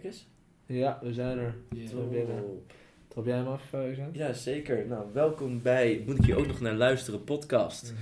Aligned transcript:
Kijk 0.00 0.12
eens. 0.14 0.26
Ja, 0.66 0.98
we 1.02 1.12
zijn 1.12 1.38
er. 1.38 1.54
Yeah. 1.70 2.08
Binnen. 2.10 2.62
Trap 3.08 3.26
jij 3.26 3.36
hem 3.36 3.46
af, 3.46 3.72
uh, 3.74 4.12
Ja, 4.12 4.32
zeker. 4.32 4.86
Nou, 4.86 5.06
welkom 5.12 5.62
bij 5.62 6.02
Moet 6.06 6.18
ik 6.18 6.24
hier 6.24 6.36
ook 6.36 6.46
nog 6.46 6.60
naar 6.60 6.74
luisteren 6.74 7.24
podcast. 7.24 7.94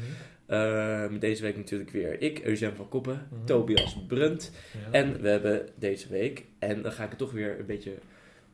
Uh, 0.48 1.08
met 1.10 1.20
deze 1.20 1.42
week 1.42 1.56
natuurlijk 1.56 1.90
weer 1.90 2.20
ik, 2.22 2.44
Eugène 2.44 2.74
van 2.74 2.88
Koppen, 2.88 3.28
Mhm. 3.30 3.44
Tobias 3.44 4.04
Brunt. 4.06 4.52
Ja. 4.72 4.92
En 4.92 5.20
we 5.20 5.28
hebben 5.28 5.68
deze 5.74 6.08
week, 6.08 6.44
en 6.58 6.82
dan 6.82 6.92
ga 6.92 7.02
ik 7.04 7.08
het 7.08 7.18
toch 7.18 7.32
weer 7.32 7.58
een 7.60 7.66
beetje 7.66 7.92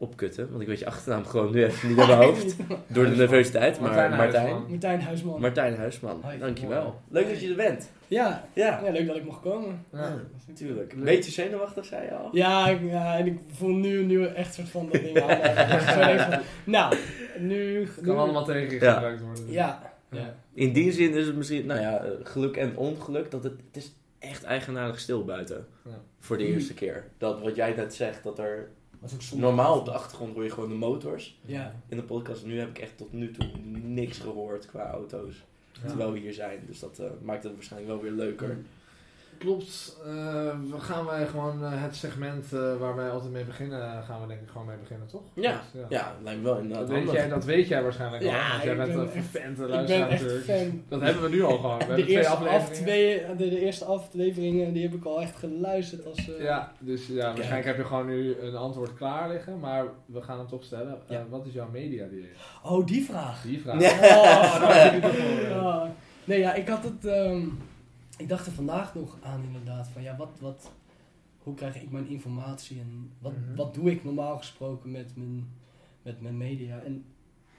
opkutten, 0.02 0.48
want 0.50 0.60
ik 0.62 0.66
weet 0.68 0.78
je 0.78 0.86
achternaam 0.86 1.24
gewoon 1.24 1.52
nu 1.52 1.64
even 1.64 1.88
niet 1.88 1.98
in 1.98 2.06
mijn 2.06 2.18
hoofd. 2.26 2.56
Door 2.86 3.04
de 3.04 3.16
nervositeit, 3.16 3.80
maar 3.80 3.88
Martijn 3.90 4.10
Martijn. 4.16 4.44
Huisman. 4.46 4.70
Martijn 4.70 5.00
Huisman. 5.00 5.40
Martijn 5.40 5.76
Huisman, 5.76 6.20
Hoi. 6.22 6.38
dankjewel. 6.38 7.00
Leuk 7.08 7.28
dat 7.28 7.40
je 7.40 7.48
er 7.48 7.56
bent. 7.56 7.90
ja. 8.08 8.44
Ja, 8.52 8.80
ja, 8.84 8.90
leuk 8.90 9.06
dat 9.06 9.16
ik 9.16 9.24
mocht 9.24 9.40
komen. 9.40 9.84
Ja. 9.92 10.14
natuurlijk. 10.46 11.04
Beetje 11.04 11.30
zenuwachtig, 11.30 11.84
zei 11.84 12.04
je 12.04 12.14
al? 12.14 12.28
Ja, 12.32 12.68
ik- 12.68 12.90
ja, 12.90 13.18
en 13.18 13.26
ik 13.26 13.38
voel 13.52 13.74
nu, 13.74 14.04
nu 14.04 14.26
echt 14.26 14.54
soort 14.54 14.68
van 14.68 14.88
dat 14.92 15.00
ding 15.02 15.20
aan. 15.22 15.38
Van, 15.80 16.40
nou, 16.64 16.94
nu... 17.38 17.80
Het 17.80 18.00
nu- 18.00 18.06
kan 18.06 18.18
allemaal 18.18 18.44
tegen 18.44 18.74
je 18.74 18.80
Ja. 18.80 18.92
gebruikt 18.92 19.22
worden. 19.22 19.50
Ja. 19.50 19.92
ja. 20.10 20.34
In 20.54 20.72
die 20.72 20.92
zin 20.92 21.14
is 21.14 21.26
het 21.26 21.36
misschien, 21.36 21.66
nou 21.66 21.80
ja, 21.80 22.04
geluk 22.22 22.56
en 22.56 22.76
ongeluk, 22.76 23.30
dat 23.30 23.44
het, 23.44 23.52
het 23.66 23.76
is 23.82 23.92
echt 24.18 24.44
eigenaardig 24.44 24.98
stil 25.00 25.24
buiten. 25.24 25.66
Ja. 25.84 25.90
Voor 26.20 26.38
de 26.38 26.44
eerste 26.46 26.74
keer. 26.74 27.04
Dat 27.18 27.40
wat 27.40 27.56
jij 27.56 27.72
net 27.76 27.94
zegt, 27.94 28.22
dat 28.22 28.38
er 28.38 28.68
Normaal 29.34 29.78
op 29.78 29.84
de 29.84 29.90
achtergrond 29.92 30.34
hoor 30.34 30.44
je 30.44 30.50
gewoon 30.50 30.68
de 30.68 30.74
motors 30.74 31.38
Ja. 31.44 31.74
in 31.88 31.96
de 31.96 32.02
podcast. 32.02 32.44
Nu 32.44 32.58
heb 32.58 32.68
ik 32.68 32.78
echt 32.78 32.96
tot 32.96 33.12
nu 33.12 33.30
toe 33.30 33.46
niks 33.82 34.18
gehoord 34.18 34.66
qua 34.66 34.90
auto's. 34.90 35.34
Ja. 35.82 35.88
Terwijl 35.88 36.12
we 36.12 36.18
hier 36.18 36.32
zijn. 36.32 36.60
Dus 36.66 36.78
dat 36.78 36.98
eh, 36.98 37.06
maakt 37.22 37.42
het 37.44 37.52
waarschijnlijk 37.54 37.92
wel 37.92 38.02
weer 38.02 38.12
leuker. 38.12 38.58
Klopt. 39.42 39.96
Eh, 40.04 40.10
we 40.70 40.78
gaan 40.80 41.04
wij 41.06 41.26
gewoon 41.26 41.64
eh, 41.64 41.70
het 41.72 41.96
segment 41.96 42.52
eh, 42.52 42.76
waar 42.78 42.96
wij 42.96 43.10
altijd 43.10 43.32
mee 43.32 43.44
beginnen, 43.44 44.02
gaan 44.02 44.20
we 44.20 44.26
denk 44.26 44.40
ik 44.40 44.48
gewoon 44.48 44.66
mee 44.66 44.76
beginnen, 44.76 45.06
toch? 45.06 45.22
Ja, 45.34 45.60
Dus, 45.72 45.82
Ja, 45.88 46.12
lijkt 46.24 46.40
me 46.40 46.44
wel 46.46 46.58
inderdaad 46.58 46.88
Dat 46.88 46.96
weet, 46.98 47.10
jij, 47.10 47.28
dat 47.28 47.44
weet 47.44 47.68
jij 47.68 47.82
waarschijnlijk 47.82 48.22
Ja, 48.22 48.42
al, 48.44 48.50
want 48.50 48.62
jij 48.62 48.76
bent 48.76 48.88
ben 48.92 48.98
een 49.00 49.08
vervente 49.08 49.62
Ik 49.62 49.68
luisteraar 49.68 50.00
ben 50.08 50.10
echt 50.10 50.22
natuurlijk. 50.22 50.44
fan. 50.70 50.82
Dat 50.88 51.00
hebben 51.00 51.22
we 51.22 51.28
nu 51.28 51.42
al 51.42 51.56
gewoon. 51.56 51.78
We 51.78 51.84
hebben 51.84 51.96
De 51.96 52.02
twee 52.02 52.16
eerste, 52.16 52.32
af, 52.32 52.38
afleveringen. 52.46 52.82
twee, 52.84 53.36
de, 53.36 53.54
de 53.54 53.60
eerste 53.60 53.84
afleveringen 53.84 54.72
die 54.72 54.82
heb 54.82 54.94
ik 54.94 55.04
al 55.04 55.20
echt 55.20 55.36
geluisterd 55.36 56.06
als... 56.06 56.18
eh, 56.38 56.42
Ja, 56.44 56.72
dus 56.78 57.06
ja, 57.06 57.24
waarschijnlijk 57.26 57.64
heb 57.66 57.76
je 57.76 57.84
gewoon 57.84 58.06
nu 58.06 58.36
een 58.40 58.56
antwoord 58.56 58.94
klaar 58.94 59.28
liggen, 59.28 59.58
maar 59.60 59.84
we 60.06 60.22
gaan 60.22 60.38
hem 60.38 60.46
toch 60.48 60.64
stellen. 60.64 60.98
Ja. 61.08 61.24
wat 61.30 61.46
is 61.46 61.52
jouw 61.52 61.68
media 61.72 62.06
die 62.06 62.28
Oh, 62.62 62.86
die 62.86 63.04
vraag. 63.04 63.42
Die 63.42 63.60
vraag. 63.60 63.80
Ja. 63.82 63.90
Oh, 63.90 64.60
nou 64.60 64.72
het. 64.72 65.48
Ja. 65.48 65.92
Nee, 66.24 66.38
ja, 66.38 66.54
ik 66.54 66.68
had 66.68 66.84
het... 66.84 67.04
ehm, 67.06 67.40
ik 68.22 68.28
dacht 68.28 68.46
er 68.46 68.52
vandaag 68.52 68.94
nog 68.94 69.18
aan 69.22 69.42
inderdaad, 69.44 69.88
van 69.88 70.02
ja, 70.02 70.16
wat... 70.16 70.38
wat 70.40 70.72
hoe 71.42 71.54
krijg 71.54 71.82
ik 71.82 71.90
mijn 71.90 72.06
informatie 72.08 72.80
en 72.80 73.10
wat, 73.18 73.32
Mhm. 73.36 73.54
wat 73.54 73.74
doe 73.74 73.90
ik 73.90 74.04
normaal 74.04 74.38
gesproken 74.38 74.90
met 74.90 75.16
mijn, 75.16 75.48
met 76.02 76.20
mijn 76.20 76.36
media? 76.36 76.78
En 76.80 77.04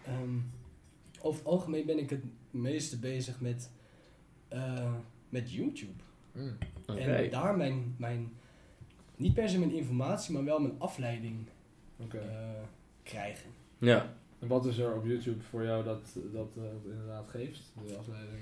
ehm, 0.05 0.37
over 1.21 1.39
het 1.39 1.47
algemeen 1.49 1.85
ben 1.85 1.97
ik 1.99 2.09
het 2.09 2.23
meeste 2.51 2.99
bezig 2.99 3.41
met, 3.41 3.69
eh, 4.47 4.93
met 5.29 5.51
YouTube. 5.51 6.03
Mm. 6.31 6.57
En 6.85 7.29
daar 7.29 7.57
mijn, 7.57 7.95
mijn, 7.97 8.31
niet 9.15 9.33
per 9.33 9.49
se 9.49 9.59
mijn 9.59 9.71
informatie, 9.73 10.33
maar 10.33 10.43
wel 10.43 10.59
mijn 10.59 10.79
afleiding 10.79 11.47
Oké. 11.97 12.17
eh, 12.17 12.63
krijgen. 13.03 13.49
Ja. 13.77 14.13
En 14.39 14.47
wat 14.47 14.65
is 14.65 14.77
er 14.77 14.95
op 14.95 15.05
YouTube 15.05 15.41
voor 15.43 15.63
jou 15.63 15.83
dat 15.83 16.17
dat 16.33 16.57
eh, 16.57 16.91
inderdaad 16.91 17.29
geeft? 17.29 17.71
De 17.87 17.95
afleiding? 17.97 18.41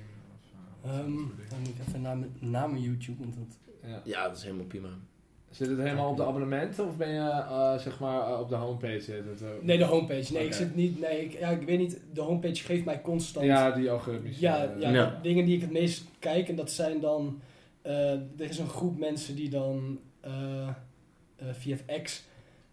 Dan 0.82 1.12
moet 1.12 1.68
ik 1.68 1.88
even 1.88 2.02
naar 2.02 2.18
mijn, 2.18 2.32
naar 2.40 2.70
mijn 2.70 2.82
YouTube, 2.84 3.20
want 3.24 3.36
dat... 3.36 3.58
ja. 3.90 4.02
ja, 4.04 4.28
dat 4.28 4.38
is 4.38 4.44
helemaal 4.44 4.66
prima. 4.66 4.90
Zit 5.50 5.68
het 5.70 5.78
helemaal 5.80 6.10
op 6.10 6.18
de 6.18 6.24
abonnementen 6.26 6.88
of 6.88 6.98
ben 6.98 7.10
je 7.10 7.20
eh, 7.30 7.78
zeg 7.78 8.00
maar 8.00 8.28
eh, 8.28 8.40
op 8.40 8.50
de 8.50 8.56
homepage 8.56 9.00
zit 9.02 9.26
het? 9.26 9.42
eh? 9.42 9.48
Nee, 9.62 9.78
de 9.78 9.84
homepage. 9.84 10.34
Nee, 10.34 10.46
ik 10.46 10.54
zit 10.54 10.76
niet... 10.76 11.00
Nee, 11.00 11.26
ik, 11.26 11.40
ja, 11.40 11.50
ik 11.50 11.62
weet 11.66 11.78
niet. 11.80 12.00
De 12.14 12.22
homepage 12.22 12.64
geeft 12.64 12.86
mij 12.86 13.02
constant... 13.02 13.46
Ja, 13.46 13.72
die 13.72 13.92
algoritmische. 13.92 14.42
ja, 14.42 14.74
ja, 14.80 14.90
Ja. 14.90 15.20
dingen 15.22 15.46
die 15.46 15.56
ik 15.56 15.62
het 15.62 15.72
meest 15.72 16.04
kijk. 16.20 16.50
En 16.50 16.56
dat 16.56 16.72
zijn 16.72 17.00
dan... 17.00 17.40
eh, 17.82 18.12
er 18.14 18.50
is 18.50 18.58
een 18.58 18.70
groep 18.70 18.98
mensen 19.00 19.36
die 19.36 19.50
dan 19.50 20.00
eh 20.22 20.68
eh, 21.36 21.48
via 21.52 21.78
X 22.04 22.24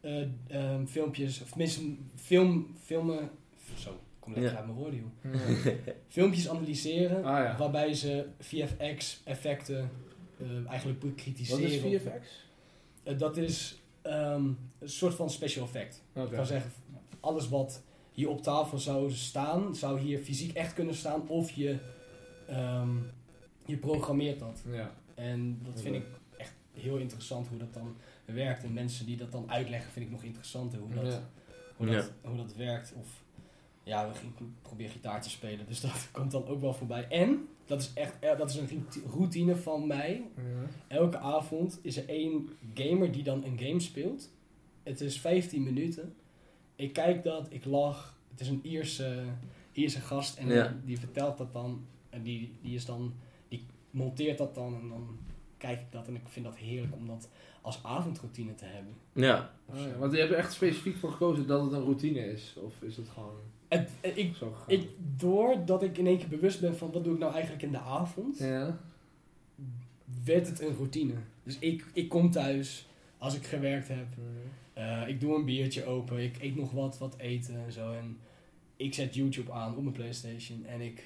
eh, 0.00 0.22
ehm, 0.48 0.84
filmpjes... 0.86 1.42
Of 1.42 1.48
tenminste, 1.48 1.82
film, 2.14 2.66
filmen... 2.82 3.30
Zo, 3.78 3.90
kom 4.32 4.42
lekker 4.42 4.52
Ja. 4.52 4.56
uit 4.58 4.66
mijn 4.66 4.78
woorden, 4.78 5.00
joh. 5.00 5.32
Ja. 5.64 5.72
Filmpjes 6.08 6.48
analyseren. 6.48 7.24
Ah 7.24 7.44
ja. 7.44 7.56
Waarbij 7.56 7.94
ze 7.94 8.26
VFX 8.38 9.20
effecten 9.24 9.90
eh, 10.38 10.46
eigenlijk 10.68 11.02
Wat 11.02 11.10
bekritiseren. 11.14 11.62
is 11.90 12.00
VFX? 12.02 12.46
Eh, 13.02 13.18
dat 13.18 13.36
is 13.36 13.80
ehm, 14.02 14.44
een 14.78 14.88
soort 14.88 15.14
van 15.14 15.30
special 15.30 15.64
effect. 15.64 16.02
Oké. 16.14 16.26
Ik 16.26 16.32
kan 16.32 16.46
zeggen, 16.46 16.70
alles 17.20 17.48
wat 17.48 17.82
hier 18.12 18.28
op 18.28 18.42
tafel 18.42 18.78
zou 18.78 19.10
staan, 19.12 19.74
zou 19.74 20.00
hier 20.00 20.18
fysiek 20.18 20.52
echt 20.52 20.72
kunnen 20.74 20.94
staan. 20.94 21.28
Of 21.28 21.50
je, 21.50 21.76
ehm, 22.46 22.96
je 23.66 23.76
programmeert 23.76 24.38
dat. 24.38 24.62
Ja. 24.72 24.90
En 25.14 25.60
dat 25.64 25.80
vind 25.80 25.94
ik 25.94 26.04
echt 26.36 26.52
heel 26.72 26.96
interessant 26.96 27.48
hoe 27.48 27.58
dat 27.58 27.74
dan 27.74 27.96
werkt. 28.24 28.64
En 28.64 28.72
mensen 28.72 29.06
die 29.06 29.16
dat 29.16 29.32
dan 29.32 29.50
uitleggen 29.50 29.92
vind 29.92 30.04
ik 30.04 30.10
nog 30.10 30.22
interessanter 30.22 30.78
hoe 30.78 30.94
dat, 30.94 31.06
Ja. 31.12 31.28
hoe 31.76 31.86
dat, 31.86 32.12
hoe 32.22 32.36
dat 32.36 32.54
werkt. 32.54 32.92
Of 33.00 33.08
ja, 33.88 34.06
ik 34.06 34.46
probeer 34.62 34.88
gitaar 34.90 35.22
te 35.22 35.30
spelen, 35.30 35.66
dus 35.66 35.80
dat 35.90 36.08
komt 36.12 36.30
dan 36.30 36.46
ook 36.46 36.60
wel 36.60 36.74
voorbij. 36.74 37.08
En, 37.08 37.48
dat 37.66 37.80
is 37.80 37.90
echt 37.94 38.18
eh, 38.20 38.38
dat 38.38 38.50
is 38.50 38.56
een 38.56 38.68
rout- 38.68 39.00
routine 39.14 39.56
van 39.56 39.86
mij. 39.86 40.22
Ja. 40.36 40.42
Elke 40.96 41.18
avond 41.18 41.78
is 41.82 41.96
er 41.96 42.08
één 42.08 42.48
gamer 42.74 43.12
die 43.12 43.22
dan 43.22 43.44
een 43.44 43.58
game 43.58 43.80
speelt. 43.80 44.30
Het 44.82 45.00
is 45.00 45.20
15 45.20 45.62
minuten. 45.62 46.14
Ik 46.76 46.92
kijk 46.92 47.24
dat, 47.24 47.46
ik 47.50 47.64
lach. 47.64 48.16
Het 48.30 48.40
is 48.40 48.48
een 48.48 48.60
Ierse, 48.62 49.24
Ierse 49.72 50.00
gast 50.00 50.36
en 50.38 50.48
Ja. 50.48 50.76
die 50.84 50.98
vertelt 50.98 51.38
dat 51.38 51.52
dan. 51.52 51.84
En 52.10 52.22
die, 52.22 52.52
die 52.62 52.74
is 52.74 52.84
dan, 52.84 53.14
die 53.48 53.66
monteert 53.90 54.38
dat 54.38 54.54
dan 54.54 54.74
en 54.80 54.88
dan 54.88 55.18
kijk 55.56 55.80
ik 55.80 55.86
dat. 55.92 56.06
En 56.08 56.14
ik 56.14 56.28
vind 56.28 56.44
dat 56.44 56.56
heerlijk 56.56 56.94
om 56.94 57.06
dat 57.06 57.28
als 57.62 57.82
avondroutine 57.82 58.54
te 58.54 58.64
hebben. 58.64 58.94
Ja. 59.12 59.54
Ah, 59.70 59.78
ja. 59.78 59.98
Want 59.98 60.12
je 60.12 60.18
hebt 60.18 60.30
er 60.32 60.38
echt 60.38 60.52
specifiek 60.52 60.96
voor 60.96 61.10
gekozen 61.12 61.46
dat 61.46 61.62
het 61.62 61.72
een 61.72 61.82
routine 61.82 62.30
is? 62.32 62.54
Of 62.62 62.82
is 62.82 62.96
het 62.96 63.08
gewoon 63.08 63.36
Het, 63.68 63.90
eh, 64.00 64.16
ik, 64.16 64.36
doordat 65.16 65.82
ik 65.82 65.98
in 65.98 66.06
één 66.06 66.18
keer 66.18 66.28
bewust 66.28 66.60
ben 66.60 66.76
van 66.76 66.92
wat 66.92 67.04
doe 67.04 67.12
ik 67.12 67.18
nou 67.18 67.32
eigenlijk 67.32 67.62
in 67.62 67.70
de 67.72 67.78
avond, 67.78 68.38
Ja. 68.38 68.78
werd 70.24 70.46
het 70.46 70.60
een 70.60 70.74
routine. 70.76 71.12
Dus 71.42 71.56
ik, 71.58 71.84
ik 71.92 72.08
kom 72.08 72.30
thuis 72.30 72.88
als 73.18 73.34
ik 73.36 73.46
gewerkt 73.46 73.88
heb. 73.88 74.06
Eh, 74.72 75.02
ik 75.08 75.20
doe 75.20 75.34
een 75.36 75.44
biertje 75.44 75.84
open, 75.84 76.18
ik 76.18 76.36
eet 76.42 76.56
nog 76.56 76.70
wat, 76.72 76.98
wat 76.98 77.14
eten 77.18 77.54
en 77.66 77.72
zo. 77.72 77.92
En 77.92 78.16
ik 78.76 78.94
zet 78.94 79.14
YouTube 79.14 79.52
aan 79.52 79.76
op 79.76 79.82
mijn 79.82 79.94
Playstation 79.94 80.64
en 80.66 80.80
ik, 80.80 81.02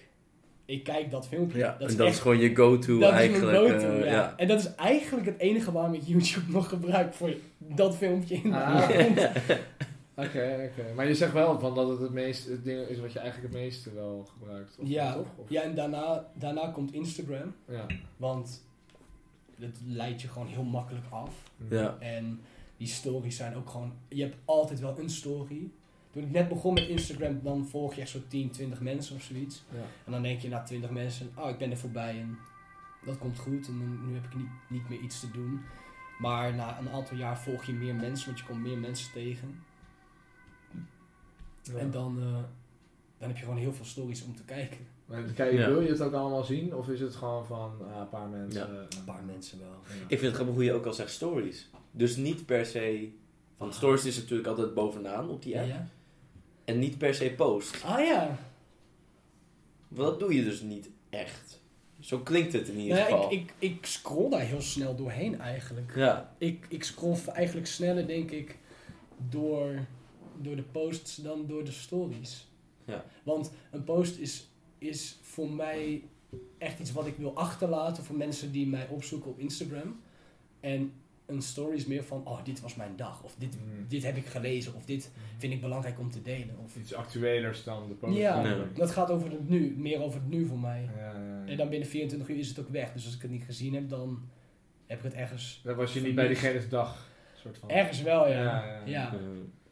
ik 0.65 0.83
kijk 0.84 1.11
dat 1.11 1.29
filmpje. 1.29 1.59
ja. 1.59 1.77
dat 1.79 1.91
en 1.91 1.97
dat 1.97 2.06
echt- 2.06 2.17
is 2.17 2.23
gewoon 2.23 2.39
je 2.39 2.56
go-to 2.56 3.00
eigenlijk. 3.00 3.83
eh, 3.83 3.99
ja. 3.99 4.05
ja. 4.05 4.34
En 4.37 4.49
dat 4.49 4.59
is 4.61 4.75
eigenlijk 4.75 5.27
het 5.27 5.39
enige 5.39 5.73
waarom 5.73 5.94
ik 5.94 6.03
YouTube 6.05 6.53
nog 6.56 6.69
gebruik 6.69 7.15
voor 7.15 7.34
dat 7.59 7.97
filmpje 7.97 8.34
in 8.34 8.50
de 8.50 8.56
Ah. 8.56 8.91
Oké, 10.15 10.71
oké. 10.73 10.95
Maar 10.95 11.06
je 11.09 11.15
zegt 11.15 11.33
wel 11.33 11.61
van 11.61 11.75
dat 11.75 11.89
het 11.89 12.00
het, 12.00 12.11
meest, 12.12 12.49
het 12.49 12.65
ding 12.65 12.81
is 12.89 12.99
wat 13.00 13.12
je 13.12 13.19
eigenlijk 13.19 13.53
het 13.53 13.62
meeste 13.62 13.95
wel 13.95 14.28
gebruikt. 14.33 14.78
Of, 14.78 14.89
Ja, 14.89 15.12
toch? 15.15 15.27
Of- 15.37 15.49
ja, 15.50 15.62
en 15.62 15.75
daarna, 15.75 16.27
daarna 16.34 16.69
komt 16.69 16.93
Instagram, 16.93 17.55
ja. 17.69 17.87
want 18.17 18.65
het 19.59 19.78
leidt 19.87 20.23
je 20.23 20.28
gewoon 20.28 20.49
heel 20.49 20.65
makkelijk 20.65 21.06
af. 21.11 21.50
Ja. 21.71 21.97
En 21.99 22.41
die 22.77 22.87
stories 22.89 23.37
zijn 23.37 23.55
ook 23.56 23.69
gewoon... 23.71 23.93
Je 24.09 24.23
hebt 24.23 24.37
altijd 24.45 24.81
wel 24.81 24.99
een 24.99 25.11
story. 25.11 25.71
Toen 26.11 26.23
ik 26.23 26.31
net 26.31 26.49
begon 26.49 26.75
met 26.75 26.89
Instagram, 26.89 27.41
dan 27.43 27.67
volg 27.67 27.94
je 27.94 28.00
echt 28.00 28.11
zo 28.11 28.19
10, 28.29 28.50
20 28.50 28.81
mensen 28.81 29.17
of 29.17 29.23
zoiets. 29.23 29.65
Ja. 29.71 29.79
En 30.05 30.12
dan 30.12 30.23
denk 30.23 30.41
je 30.41 30.49
na 30.49 30.62
20 30.62 30.91
mensen, 30.91 31.31
oh, 31.37 31.49
ik 31.49 31.59
ben 31.59 31.71
er 31.71 31.77
voorbij 31.77 32.19
en 32.21 32.39
dat 33.05 33.19
komt 33.19 33.39
goed. 33.39 33.67
En 33.69 34.06
nu 34.06 34.15
heb 34.15 34.25
ik 34.25 34.34
niet, 34.34 34.49
niet 34.69 34.89
meer 34.89 35.00
iets 35.00 35.21
te 35.21 35.31
doen. 35.31 35.61
Maar 36.19 36.55
na 36.55 36.79
een 36.79 36.89
aantal 36.91 37.17
jaar 37.17 37.39
volg 37.39 37.65
je 37.65 37.73
meer 37.73 37.94
mensen, 37.94 38.27
want 38.27 38.39
je 38.39 38.44
komt 38.44 38.62
meer 38.62 38.79
mensen 38.79 39.12
tegen. 39.12 39.62
Ja. 41.62 41.75
En 41.79 41.91
dan, 41.91 42.17
eh, 42.20 42.32
dan 43.19 43.29
heb 43.29 43.37
je 43.37 43.43
gewoon 43.44 43.59
heel 43.59 43.73
veel 43.73 43.85
stories 43.85 44.23
om 44.25 44.37
te 44.37 44.43
kijken. 44.44 44.79
Maar 45.06 45.23
kijk, 45.23 45.53
Ja. 45.53 45.69
wil 45.69 45.81
je 45.81 45.88
het 45.88 46.00
ook 46.00 46.12
allemaal 46.12 46.44
zien? 46.44 46.75
Of 46.75 46.88
is 46.88 47.00
het 47.00 47.14
gewoon 47.14 47.47
van 47.47 47.73
ah, 47.93 48.00
een 48.00 48.09
paar 48.09 48.29
mensen? 48.29 48.61
Ja. 48.61 48.67
eh, 48.67 48.99
Een 48.99 49.05
paar 49.05 49.23
mensen 49.26 49.59
wel. 49.59 49.69
ja. 49.88 50.03
Ik 50.03 50.06
vind 50.09 50.20
het 50.20 50.35
grappig 50.35 50.55
hoe 50.55 50.64
je 50.64 50.73
ook 50.73 50.87
al 50.87 50.93
zegt 50.93 51.11
stories. 51.11 51.70
Dus 51.91 52.17
niet 52.17 52.47
per 52.47 52.67
se... 52.67 53.09
Want 53.56 53.75
stories 53.75 54.05
is 54.05 54.17
natuurlijk 54.17 54.49
altijd 54.49 54.75
bovenaan 54.75 55.29
op 55.29 55.43
die 55.43 55.59
app. 55.59 55.67
ja. 55.69 55.88
En 56.64 56.79
niet 56.79 56.99
per 56.99 57.14
se 57.14 57.31
post. 57.37 57.82
Ah 57.85 58.05
ja. 58.05 58.38
Want 59.88 60.08
dat 60.11 60.20
doe 60.20 60.35
je 60.35 60.44
dus 60.44 60.61
niet 60.61 60.88
echt. 61.11 61.61
Zo 62.00 62.19
klinkt 62.19 62.53
het 62.53 62.69
in 62.69 62.79
ieder 62.79 62.97
Nou 62.99 63.11
geval. 63.11 63.32
ik, 63.32 63.41
ik, 63.41 63.55
ik 63.58 63.87
scroll 63.87 64.31
daar 64.31 64.41
heel 64.41 64.61
snel 64.61 64.97
doorheen 64.97 65.41
eigenlijk. 65.41 65.93
Ja. 65.97 66.35
Ik, 66.38 66.67
ik 66.69 66.85
scroll 66.85 67.17
eigenlijk 67.32 67.67
sneller, 67.67 68.06
denk 68.06 68.31
ik, 68.31 68.56
door, 69.29 69.75
door 70.43 70.56
de 70.56 70.62
posts 70.62 71.17
dan 71.17 71.47
door 71.47 71.65
de 71.65 71.71
stories. 71.73 72.49
Ja. 72.85 73.05
Want 73.23 73.53
een 73.71 73.85
post 73.85 74.19
is, 74.19 74.49
is 74.79 75.19
voor 75.23 75.50
mij 75.50 76.03
echt 76.59 76.79
iets 76.81 76.93
wat 76.93 77.06
ik 77.06 77.17
wil 77.17 77.37
achterlaten 77.37 78.05
voor 78.05 78.17
mensen 78.17 78.53
die 78.53 78.67
mij 78.67 78.89
opzoeken 78.89 79.31
op 79.31 79.39
Instagram. 79.39 80.00
En 80.61 80.93
een 81.27 81.43
story 81.43 81.75
is 81.77 81.87
meer 81.87 82.05
van, 82.05 82.27
oh, 82.27 82.44
dit 82.44 82.61
was 82.61 82.75
mijn 82.75 82.97
dag. 82.97 83.23
Of 83.23 83.35
dit, 83.39 83.55
Mm. 83.56 83.85
dit 83.89 84.03
heb 84.03 84.17
ik 84.17 84.27
gelezen. 84.27 84.75
Of 84.75 84.85
dit 84.85 85.11
vind 85.39 85.53
ik 85.53 85.61
belangrijk 85.61 85.99
om 85.99 86.11
te 86.11 86.23
delen. 86.23 86.59
Of, 86.65 86.77
Iets 86.77 86.94
actuelers 86.94 87.65
dan 87.65 87.89
de 87.89 87.94
post. 87.94 88.17
ja, 88.17 88.43
Nee. 88.43 88.73
dat 88.75 88.91
gaat 88.91 89.11
over 89.11 89.31
het 89.31 89.49
nu. 89.49 89.75
Meer 89.79 90.00
over 90.00 90.21
het 90.21 90.29
nu 90.31 90.47
voor 90.47 90.59
mij. 90.59 90.89
Ja, 90.97 91.03
ja, 91.12 91.19
ja. 91.19 91.47
En 91.47 91.56
dan 91.56 91.69
binnen 91.69 91.89
24 91.89 92.29
uur 92.29 92.39
is 92.39 92.49
het 92.49 92.59
ook 92.61 92.69
weg. 92.69 92.93
Dus 92.93 93.05
als 93.05 93.15
ik 93.15 93.23
het 93.23 93.31
niet 93.31 93.44
gezien 93.44 93.75
heb, 93.75 93.89
dan 93.89 94.29
heb 94.87 94.99
ik 94.99 95.05
het 95.05 95.15
ergens... 95.15 95.61
Dan 95.65 95.77
was 95.77 95.93
je 95.93 96.00
niet 96.00 96.15
bij 96.15 96.29
diegene's 96.29 96.69
dag. 96.69 97.09
Soort 97.35 97.59
van. 97.59 97.71
Ergens 97.71 98.03
wel, 98.03 98.29
ja. 98.29 98.43
Ja, 98.43 98.65
ja, 98.65 98.83
ja. 98.87 99.15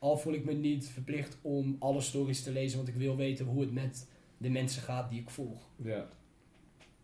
Al 0.01 0.17
voel 0.17 0.33
ik 0.33 0.45
me 0.45 0.53
niet 0.53 0.89
verplicht 0.89 1.39
om 1.43 1.77
alle 1.79 2.01
stories 2.01 2.43
te 2.43 2.53
lezen, 2.53 2.77
want 2.77 2.89
ik 2.89 2.95
wil 2.95 3.17
weten 3.17 3.47
hoe 3.47 3.61
het 3.61 3.73
met 3.73 4.09
de 4.37 4.51
mensen 4.51 4.83
gaat 4.83 5.11
die 5.11 5.21
ik 5.21 5.31
volg. 5.31 5.63
Ja, 5.77 6.07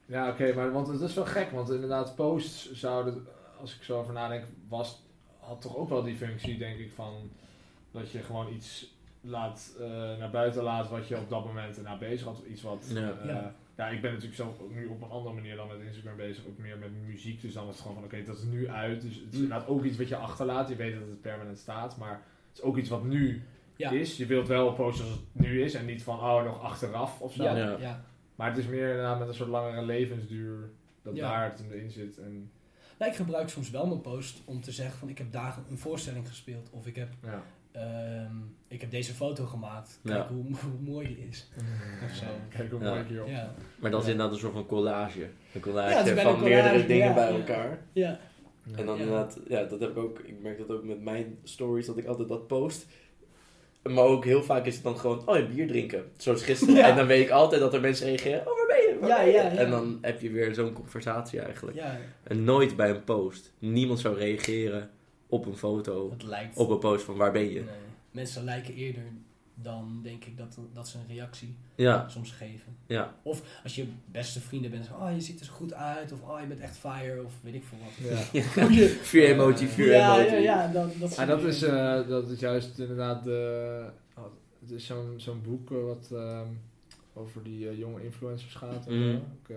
ja 0.06 0.30
oké, 0.30 0.54
maar 0.54 0.72
want 0.72 0.86
het 0.86 1.00
is 1.00 1.14
wel 1.14 1.24
gek, 1.24 1.50
want 1.50 1.70
inderdaad, 1.70 2.14
posts 2.14 2.72
zouden, 2.72 3.26
als 3.60 3.76
ik 3.76 3.82
zo 3.82 3.98
over 3.98 4.12
nadenk, 4.12 4.44
was, 4.68 5.02
had 5.38 5.60
toch 5.60 5.76
ook 5.76 5.88
wel 5.88 6.02
die 6.02 6.16
functie, 6.16 6.58
denk 6.58 6.78
ik, 6.78 6.92
van 6.92 7.30
dat 7.90 8.10
je 8.10 8.18
gewoon 8.22 8.52
iets 8.54 8.94
laat, 9.20 9.76
eh, 9.80 9.86
naar 10.18 10.30
buiten 10.30 10.62
laat 10.62 10.88
wat 10.88 11.08
je 11.08 11.18
op 11.18 11.28
dat 11.28 11.44
moment 11.44 11.76
erna 11.76 11.98
bezig 11.98 12.26
had. 12.26 12.42
Iets 12.50 12.62
wat, 12.62 12.90
Ja. 12.92 13.10
eh, 13.20 13.26
Ja. 13.26 13.54
ja. 13.76 13.88
ik 13.88 14.00
ben 14.00 14.10
natuurlijk 14.10 14.36
zelf 14.36 14.60
ook 14.60 14.74
nu 14.74 14.86
op 14.86 15.02
een 15.02 15.10
andere 15.10 15.34
manier 15.34 15.56
dan 15.56 15.68
met 15.68 15.80
Instagram 15.86 16.16
bezig, 16.16 16.46
ook 16.46 16.58
meer 16.58 16.78
met 16.78 16.90
muziek. 17.06 17.40
Dus 17.40 17.52
dan 17.52 17.64
is 17.64 17.72
het 17.72 17.80
gewoon 17.80 17.94
van, 17.96 18.04
oké, 18.04 18.22
dat 18.24 18.36
is 18.38 18.44
nu 18.44 18.68
uit. 18.68 19.00
Dus 19.02 19.14
het 19.14 19.32
is 19.32 19.40
inderdaad 19.40 19.66
ook 19.68 19.84
iets 19.84 19.96
wat 19.98 20.08
je 20.08 20.16
achterlaat. 20.16 20.68
Je 20.68 20.76
weet 20.76 20.94
dat 20.98 21.08
het 21.08 21.20
permanent 21.20 21.58
staat, 21.58 21.96
maar 21.96 22.22
is 22.58 22.62
ook 22.62 22.76
iets 22.76 22.88
wat 22.88 23.04
nu 23.04 23.42
Ja. 23.76 23.90
is. 23.90 24.16
Je 24.16 24.26
wilt 24.26 24.48
wel 24.48 24.72
posten 24.72 25.04
als 25.04 25.14
het 25.14 25.22
nu 25.32 25.62
is 25.62 25.74
en 25.74 25.84
niet 25.86 26.02
van, 26.02 26.18
oh, 26.20 26.44
nog 26.44 26.60
achteraf 26.62 27.20
of 27.20 27.32
zo. 27.34 27.42
Ja, 27.42 27.56
Ja. 27.56 27.76
ja. 27.78 28.04
Maar 28.34 28.48
het 28.48 28.58
is 28.58 28.66
meer 28.66 28.88
inderdaad 28.88 29.18
met 29.18 29.28
een 29.28 29.34
soort 29.34 29.48
langere 29.48 29.82
levensduur 29.82 30.70
dat 31.02 31.16
Ja. 31.16 31.28
daar 31.30 31.44
het 31.50 31.62
in 31.72 31.90
zit. 31.90 32.18
En, 32.18 32.50
Nou, 32.98 33.10
ik 33.10 33.16
gebruik 33.16 33.48
soms 33.48 33.70
wel 33.70 33.86
mijn 33.86 34.00
post 34.00 34.40
om 34.44 34.60
te 34.60 34.72
zeggen 34.72 34.98
van 34.98 35.08
ik 35.08 35.18
heb 35.18 35.32
dagen 35.32 35.64
een 35.70 35.78
voorstelling 35.78 36.28
gespeeld. 36.28 36.70
Of 36.70 36.86
ik 36.86 36.96
heb, 36.96 37.08
ja. 37.22 37.42
ehm, 37.72 38.36
ik 38.68 38.80
heb 38.80 38.90
deze 38.90 39.12
foto 39.14 39.44
gemaakt. 39.46 40.00
Kijk 40.04 40.16
Ja. 40.18 40.26
hoe, 40.28 40.44
hoe 40.70 40.80
mooi 40.92 41.06
die 41.06 41.28
is. 41.28 41.48
Of 42.04 42.14
zo. 42.14 42.24
Kijk 42.56 42.70
hoe 42.70 42.80
Ja. 42.82 42.88
mooi 42.88 43.00
ik 43.00 43.08
hierop. 43.08 43.28
Ja. 43.28 43.54
Maar 43.80 43.90
dat 43.90 44.02
is 44.02 44.08
inderdaad 44.08 44.32
een 44.34 44.40
soort 44.40 44.52
van 44.52 44.66
collage. 44.66 45.28
Een 45.54 45.60
collage 45.60 45.94
van 46.06 46.16
een 46.16 46.22
collage, 46.24 46.44
meerdere 46.44 46.86
dingen 46.86 47.06
ja, 47.08 47.14
bij 47.14 47.28
elkaar. 47.28 47.78
ja. 47.92 48.18
En 48.74 48.86
dan 48.86 48.94
Ja. 48.96 49.02
inderdaad, 49.02 49.38
ja, 49.48 49.64
dat 49.64 49.80
heb 49.80 49.90
ik 49.90 49.96
ook. 49.96 50.18
Ik 50.18 50.40
merk 50.42 50.58
dat 50.58 50.70
ook 50.70 50.84
met 50.84 51.00
mijn 51.02 51.38
stories, 51.44 51.86
dat 51.86 51.96
ik 51.98 52.06
altijd 52.06 52.28
dat 52.28 52.46
post. 52.46 52.86
Maar 53.82 54.04
ook 54.04 54.24
heel 54.24 54.42
vaak 54.42 54.66
is 54.66 54.74
het 54.74 54.82
dan 54.84 54.98
gewoon, 54.98 55.28
oh, 55.28 55.36
je 55.36 55.46
bier 55.46 55.66
drinken. 55.68 56.04
Zoals 56.16 56.42
gisteren. 56.42 56.74
Ja. 56.74 56.88
En 56.88 56.96
dan 56.96 57.06
weet 57.06 57.24
ik 57.24 57.30
altijd 57.30 57.60
dat 57.60 57.74
er 57.74 57.80
mensen 57.80 58.06
reageren, 58.06 58.40
oh, 58.40 58.44
waar 58.46 58.66
ben 58.66 58.76
je? 58.76 58.96
Waar 59.00 59.08
Ja, 59.08 59.16
ben 59.16 59.26
je? 59.26 59.32
ja, 59.32 59.42
ja. 59.42 59.50
En 59.58 59.70
dan 59.70 59.98
heb 60.00 60.20
je 60.20 60.30
weer 60.30 60.54
zo'n 60.54 60.72
conversatie 60.72 61.40
eigenlijk. 61.40 61.76
ja, 61.76 61.98
En 62.22 62.44
nooit 62.44 62.76
bij 62.76 62.90
een 62.90 63.04
post. 63.04 63.52
Niemand 63.58 64.00
zou 64.00 64.16
reageren 64.18 64.90
op 65.26 65.46
een 65.46 65.56
foto, 65.56 66.10
het 66.10 66.22
lijkt. 66.22 66.56
op 66.56 66.70
een 66.70 66.78
post 66.78 67.04
van 67.04 67.16
waar 67.16 67.32
ben 67.32 67.50
je? 67.52 67.60
Nee. 67.60 67.64
Mensen 68.10 68.44
lijken 68.44 68.74
eerder 68.74 69.02
dan 69.62 70.00
denk 70.02 70.24
ik 70.24 70.36
dat, 70.36 70.58
dat 70.72 70.88
ze 70.88 70.98
een 70.98 71.06
reactie 71.14 71.56
Ja, 71.74 72.08
soms 72.08 72.30
geven. 72.30 72.76
ja, 72.86 73.14
Of 73.22 73.42
als 73.62 73.74
je 73.74 73.86
beste 74.04 74.40
vrienden 74.40 74.70
bent, 74.70 74.84
zeggen, 74.84 75.06
oh 75.06 75.12
je 75.14 75.20
ziet 75.20 75.40
er 75.40 75.46
zo 75.46 75.52
goed 75.52 75.72
uit. 75.74 76.12
Of 76.12 76.22
oh 76.22 76.40
je 76.40 76.46
bent 76.46 76.60
echt 76.60 76.76
fire. 76.76 77.24
Of 77.24 77.32
weet 77.42 77.54
ik 77.54 77.64
veel 77.64 77.78
wat. 77.78 78.10
Ja. 78.32 78.42
Goeie- 78.64 78.88
vuur 78.88 79.24
emoji, 79.24 79.66
vuur 79.66 79.92
ja, 79.92 80.14
emoji. 80.18 80.34
ja, 80.42 80.62
ja, 80.62 80.72
dat, 80.72 80.90
dat, 80.98 81.16
Ah, 81.18 81.26
dat, 81.28 81.42
is, 81.42 81.62
eh, 81.62 82.08
dat 82.08 82.28
is 82.30 82.40
juist 82.40 82.78
inderdaad 82.78 83.24
de... 83.24 83.90
oh, 84.16 84.24
het 84.60 84.70
is 84.70 84.86
zo'n 84.86 85.14
zo'n 85.16 85.42
boek 85.42 85.70
eh, 85.70 85.82
wat 85.84 86.08
ehm, 86.12 86.46
over 87.14 87.42
die 87.42 87.68
eh, 87.68 87.78
jonge 87.78 88.04
influencers 88.04 88.54
gaat. 88.54 88.86
En, 88.86 89.02
zo. 89.02 89.10
ik, 89.42 89.48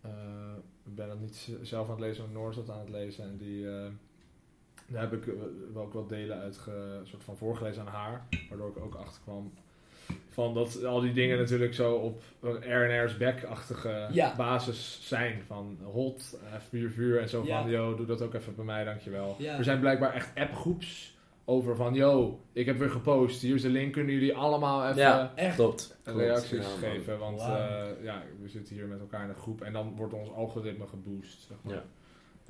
eh, 0.00 0.10
ben 0.84 1.08
dat 1.08 1.20
niet 1.20 1.48
zelf 1.62 1.86
aan 1.86 1.92
het 1.94 2.00
lezen, 2.00 2.24
maar 2.24 2.32
Noor 2.32 2.54
zat 2.54 2.70
aan 2.70 2.78
het 2.80 2.88
lezen. 2.90 3.24
En 3.24 3.36
die, 3.36 3.68
eh, 3.70 3.86
daar 4.90 5.00
heb 5.02 5.12
ik 5.12 5.26
eh, 5.26 5.32
wel 5.72 5.82
ook 5.82 5.92
wat 5.92 6.08
delen 6.08 6.38
uit 6.40 6.58
ge, 6.58 7.00
soort 7.04 7.24
van 7.24 7.36
voorgelezen 7.36 7.82
aan 7.82 7.92
haar. 7.94 8.26
Waardoor 8.48 8.68
ik 8.68 8.78
ook 8.84 8.94
achter 8.94 9.20
kwam 9.22 9.52
van 10.28 10.54
dat 10.54 10.84
al 10.84 11.00
die 11.00 11.12
dingen 11.12 11.38
natuurlijk 11.38 11.74
zo 11.74 11.94
op 11.94 12.22
RNR's 12.60 13.16
back-achtige 13.16 14.08
Ja. 14.12 14.34
basis 14.36 14.98
zijn. 15.02 15.42
Van 15.46 15.78
hot, 15.82 16.38
eh, 16.44 16.60
vuur, 16.68 16.90
vuur 16.90 17.20
en 17.20 17.28
zo 17.28 17.42
Ja. 17.44 17.60
van, 17.62 17.70
yo, 17.70 17.94
doe 17.96 18.06
dat 18.06 18.22
ook 18.22 18.34
even 18.34 18.54
bij 18.54 18.64
mij, 18.64 18.84
dankjewel. 18.84 19.36
Ja. 19.38 19.56
Er 19.58 19.64
zijn 19.64 19.80
blijkbaar 19.80 20.12
echt 20.14 20.30
appgroeps 20.34 21.18
over 21.44 21.76
van, 21.76 21.94
yo, 21.94 22.40
ik 22.52 22.66
heb 22.66 22.78
weer 22.78 22.90
gepost, 22.90 23.42
hier 23.42 23.54
is 23.54 23.62
de 23.62 23.68
link, 23.68 23.92
kunnen 23.92 24.14
jullie 24.14 24.36
allemaal 24.36 24.84
even 24.84 24.96
Ja, 25.02 25.32
Echt? 25.34 25.54
klopt. 25.56 25.98
klopt. 26.02 26.18
reacties 26.18 26.66
geven. 26.78 27.18
Want 27.18 27.40
eh, 27.40 27.86
ja, 28.02 28.22
we 28.42 28.48
zitten 28.48 28.74
hier 28.74 28.86
met 28.86 29.00
elkaar 29.00 29.22
in 29.22 29.28
een 29.28 29.34
groep 29.34 29.60
en 29.62 29.72
dan 29.72 29.96
wordt 29.96 30.14
ons 30.14 30.30
algoritme 30.32 30.86
geboost. 30.86 31.40
Zeg 31.48 31.56
maar. 31.62 31.74
Ja. 31.74 31.82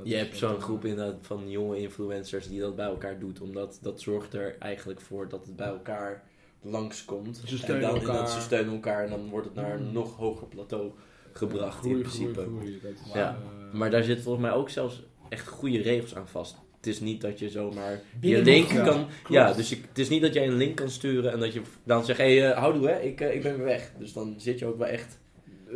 Dat 0.02 0.08
Je 0.12 0.16
hebt 0.18 0.36
zo'n 0.36 0.56
eh, 0.56 0.62
groep 0.62 0.84
inderdaad 0.84 1.18
van 1.20 1.50
jonge 1.50 1.78
influencers 1.78 2.48
die 2.48 2.60
dat 2.60 2.76
bij 2.76 2.86
elkaar 2.86 3.18
doet. 3.18 3.40
Omdat 3.40 3.78
dat 3.82 4.00
zorgt 4.00 4.34
er 4.34 4.56
eigenlijk 4.58 5.00
voor 5.00 5.28
dat 5.28 5.46
het 5.46 5.56
bij 5.56 5.66
elkaar 5.66 6.22
langskomt. 6.62 7.40
Ze 7.46 7.58
steunen 7.58 7.76
en 7.76 7.80
dan 7.80 8.00
elkaar. 8.00 8.14
inderdaad, 8.16 8.30
ze 8.34 8.40
steunen 8.40 8.72
elkaar 8.74 9.04
en 9.04 9.10
dan 9.10 9.28
wordt 9.28 9.46
het 9.46 9.54
naar 9.54 9.74
een 9.74 9.86
Mm. 9.86 9.92
nog 9.92 10.16
hoger 10.16 10.46
plateau 10.46 10.90
gebracht 11.32 11.78
groei, 11.78 11.94
in 11.94 12.00
principe. 12.00 12.40
Groei, 12.40 12.56
groei. 12.58 12.80
Dat 12.82 12.90
is, 13.06 13.12
Ja. 13.14 13.38
eh, 13.70 13.74
Maar 13.78 13.90
daar 13.90 14.02
zit 14.02 14.20
volgens 14.22 14.44
mij 14.44 14.54
ook 14.54 14.70
zelfs 14.70 15.02
echt 15.28 15.48
goede 15.48 15.78
regels 15.82 16.14
aan 16.14 16.28
vast. 16.28 16.56
Het 16.76 16.86
is 16.88 17.00
niet 17.00 17.20
dat 17.20 17.38
je 17.38 17.48
zomaar 17.48 18.00
je 18.20 18.42
link 18.42 18.70
ja, 18.70 18.84
kan... 18.84 18.94
klopt. 18.94 19.28
Ja, 19.28 19.52
dus 19.52 19.68
je, 19.68 19.76
het 19.88 19.98
is 19.98 20.08
niet 20.08 20.22
dat 20.22 20.34
jij 20.34 20.46
een 20.46 20.56
link 20.56 20.76
kan 20.76 20.90
sturen 20.90 21.32
en 21.32 21.40
dat 21.40 21.52
je 21.52 21.60
dan 21.84 22.04
zegt... 22.04 22.18
Hé, 22.18 22.38
hey, 22.38 22.52
houdoe 22.52 22.88
hè, 22.88 23.00
ik, 23.00 23.20
eh, 23.20 23.34
ik 23.34 23.42
ben 23.42 23.56
weer 23.56 23.64
weg. 23.64 23.92
Dus 23.98 24.12
dan 24.12 24.34
zit 24.38 24.58
je 24.58 24.66
ook 24.66 24.78
wel 24.78 24.86
echt... 24.86 25.18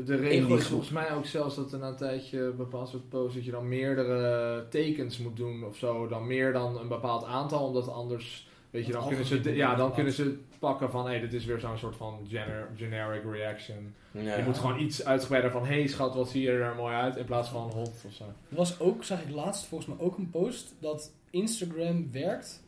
De 0.04 0.16
regel 0.16 0.56
is 0.56 0.66
volgens 0.66 0.90
mij 0.90 1.12
ook 1.12 1.26
zelfs 1.26 1.56
dat 1.56 1.72
er 1.72 1.78
na 1.78 1.88
een 1.88 1.96
tijdje 1.96 2.50
bepaald 2.50 2.88
soort 2.88 3.08
post 3.08 3.34
dat 3.34 3.44
je 3.44 3.50
dan 3.50 3.68
meerdere 3.68 4.66
tekens 4.68 5.18
moet 5.18 5.36
doen 5.36 5.64
of 5.64 5.76
zo. 5.76 6.08
Dan 6.08 6.26
meer 6.26 6.52
dan 6.52 6.78
een 6.78 6.88
bepaald 6.88 7.24
aantal, 7.24 7.66
omdat 7.66 7.88
anders, 7.88 8.48
weet 8.70 8.86
je, 8.86 8.92
dan 8.92 9.08
kunnen 9.08 9.24
ze, 9.24 9.54
ja, 9.54 9.74
dan 9.74 9.94
kunnen 9.94 10.12
ze 10.12 10.38
pakken 10.58 10.90
van, 10.90 11.08
hé, 11.08 11.20
dit 11.20 11.32
is 11.32 11.44
weer 11.44 11.60
zo'n 11.60 11.78
soort 11.78 11.96
van 11.96 12.18
gener- 12.28 12.70
generic 12.76 13.22
reaction. 13.30 13.94
Ja, 14.10 14.36
Je 14.36 14.42
moet 14.42 14.58
gewoon 14.58 14.80
iets 14.80 15.04
uitgebreider 15.04 15.50
van, 15.50 15.66
hé 15.66 15.86
schat, 15.86 16.14
wat 16.14 16.28
zie 16.28 16.42
je 16.42 16.50
er 16.50 16.74
mooi 16.74 16.94
uit, 16.94 17.16
in 17.16 17.24
plaats 17.24 17.48
van 17.48 17.70
hot 17.70 18.04
of 18.06 18.12
zo. 18.12 18.24
Er 18.24 18.56
was 18.56 18.80
ook, 18.80 19.04
zag 19.04 19.22
ik 19.22 19.30
laatst 19.30 19.64
volgens 19.64 19.94
mij 19.94 20.06
ook 20.06 20.16
een 20.18 20.30
post, 20.30 20.74
dat 20.78 21.12
Instagram 21.30 22.12
werkt. 22.12 22.62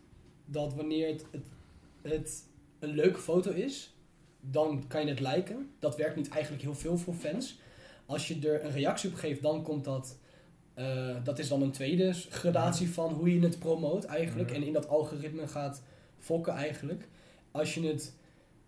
Dat 0.44 0.74
wanneer 0.74 1.08
het, 1.08 1.26
het, 1.30 1.46
het 2.02 2.44
een 2.78 2.94
leuke 2.94 3.18
foto 3.18 3.50
is, 3.50 3.95
dan 4.50 4.84
kan 4.86 5.00
je 5.00 5.08
het 5.08 5.20
liken. 5.20 5.70
Dat 5.78 5.96
werkt 5.96 6.16
niet 6.16 6.28
eigenlijk 6.28 6.62
heel 6.62 6.74
veel 6.74 6.98
voor 6.98 7.14
fans. 7.14 7.58
Als 8.06 8.28
je 8.28 8.48
er 8.48 8.64
een 8.64 8.72
reactie 8.72 9.10
op 9.10 9.16
geeft, 9.16 9.42
dan 9.42 9.62
komt 9.62 9.84
dat... 9.84 10.18
eh, 10.74 11.16
dat 11.24 11.38
is 11.38 11.48
dan 11.48 11.62
een 11.62 11.70
tweede 11.70 12.12
gradatie 12.12 12.90
van 12.90 13.12
hoe 13.12 13.34
je 13.34 13.40
het 13.40 13.58
promoot 13.58 14.04
eigenlijk. 14.04 14.50
En 14.50 14.62
in 14.62 14.72
dat 14.72 14.88
algoritme 14.88 15.48
gaat 15.48 15.82
fokken 16.18 16.52
eigenlijk. 16.52 17.08
Als 17.50 17.74
je 17.74 17.86
het 17.86 18.14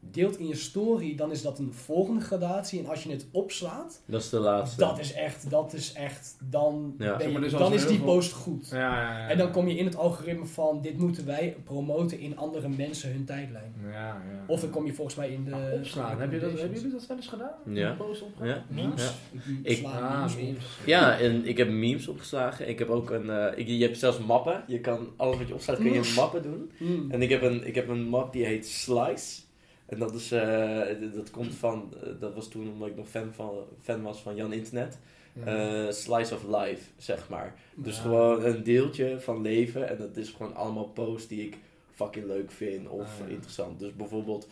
deelt 0.01 0.39
in 0.39 0.47
je 0.47 0.55
story, 0.57 1.15
dan 1.17 1.31
is 1.31 1.43
dat 1.43 1.59
een 1.59 1.73
volgende 1.75 2.21
gradatie. 2.21 2.79
En 2.81 2.87
als 2.89 3.03
je 3.03 3.11
het 3.11 3.27
opslaat, 3.33 4.03
Dat 4.07 4.21
is 4.23 4.29
de 4.29 4.39
laatste. 4.39 4.79
dat 4.81 4.99
is 4.99 5.13
echt, 5.13 5.51
dat 5.51 5.73
is 5.73 5.93
echt, 5.93 6.37
dan, 6.51 6.95
Ja. 6.99 7.17
ben 7.17 7.33
je- 7.33 7.39
dus 7.41 7.53
als 7.55 7.63
dan 7.63 7.73
is 7.73 7.87
die 7.87 7.97
veel- 7.97 8.07
post 8.07 8.33
goed. 8.33 8.69
Ja, 8.69 8.79
ja, 8.79 9.19
ja. 9.19 9.29
En 9.29 9.39
dan 9.39 9.51
kom 9.51 9.69
je 9.69 9.77
in 9.77 9.85
het 9.85 9.97
algoritme 9.97 10.47
van, 10.47 10.83
dit 10.83 10.99
moeten 10.99 11.27
wij 11.27 11.57
promoten 11.65 12.19
in 12.21 12.37
andere 12.37 12.69
mensen 12.69 13.13
hun 13.13 13.25
tijdlijn. 13.25 13.75
Ja, 13.85 13.91
ja. 13.93 14.45
Of 14.47 14.61
dan 14.61 14.71
kom 14.71 14.87
je 14.87 14.93
volgens 14.95 15.17
mij 15.17 15.29
in 15.31 15.45
de... 15.45 15.53
Ah, 15.55 15.73
opslaan. 15.73 16.21
Heb 16.21 16.33
je 16.33 16.39
dat, 16.41 16.51
hebben 16.59 16.75
jullie 16.79 16.93
dat 16.93 17.07
wel 17.07 17.17
eens 17.17 17.27
gedaan? 17.27 17.55
Ja. 17.65 17.91
Een 17.91 17.97
post 17.97 18.23
opgegaan? 18.23 18.49
Ja. 18.49 18.65
Memes? 18.69 19.03
Ja. 19.33 19.41
Ik 19.63 19.85
Ah, 19.85 20.35
memes. 20.37 20.65
Ja, 20.87 21.19
en 21.19 21.47
ik 21.47 21.57
heb 21.57 21.69
memes 21.69 22.09
opgeslagen. 22.09 22.69
Ik 22.69 22.79
heb 22.79 22.89
ook 22.89 23.11
een... 23.11 23.31
eh, 23.31 23.59
ik, 23.59 23.67
je 23.69 23.85
hebt 23.85 23.99
zelfs 23.99 24.19
mappen. 24.19 24.65
Je 24.67 24.81
kan 24.81 25.09
alles 25.17 25.39
wat 25.39 25.49
je 25.49 25.55
opslaat, 25.55 25.77
kun 25.77 25.93
je 25.93 26.01
in 26.09 26.15
mappen 26.15 26.43
doen. 26.43 26.71
Hmm. 26.77 27.11
En 27.11 27.23
ik 27.23 27.29
heb 27.31 27.43
een, 27.43 27.67
ik 27.67 27.75
heb 27.75 27.89
een 27.89 28.03
map 28.09 28.33
die 28.33 28.45
heet 28.45 28.67
Slice. 28.69 29.41
En 29.89 29.99
dat, 29.99 30.15
is, 30.15 30.33
eh, 30.33 30.81
dat 31.15 31.31
komt 31.31 31.55
van... 31.55 31.95
eh, 32.03 32.11
dat 32.21 32.35
was 32.35 32.49
toen 32.49 32.69
omdat 32.73 32.89
ik 32.89 32.97
nog 32.97 33.09
fan, 33.09 33.33
van, 33.33 33.55
fan 33.83 34.03
was 34.03 34.19
van 34.21 34.37
Jan 34.37 34.53
Internet. 34.53 34.99
Eh, 35.45 35.91
slice 35.91 36.35
of 36.35 36.43
life, 36.45 36.83
zeg 36.97 37.29
maar. 37.29 37.55
Dus 37.75 37.97
Ja. 37.97 38.03
gewoon 38.03 38.45
een 38.45 38.63
deeltje 38.63 39.21
van 39.21 39.43
leven. 39.43 39.89
En 39.89 39.97
dat 39.99 40.17
is 40.17 40.31
gewoon 40.31 40.55
allemaal 40.55 40.89
posts 40.89 41.29
die 41.29 41.47
ik 41.47 41.57
fucking 41.95 42.27
leuk 42.27 42.51
vind 42.51 42.89
of 42.89 43.01
Ah, 43.21 43.27
ja. 43.27 43.33
interessant. 43.35 43.79
Dus 43.79 43.97
bijvoorbeeld, 43.97 44.49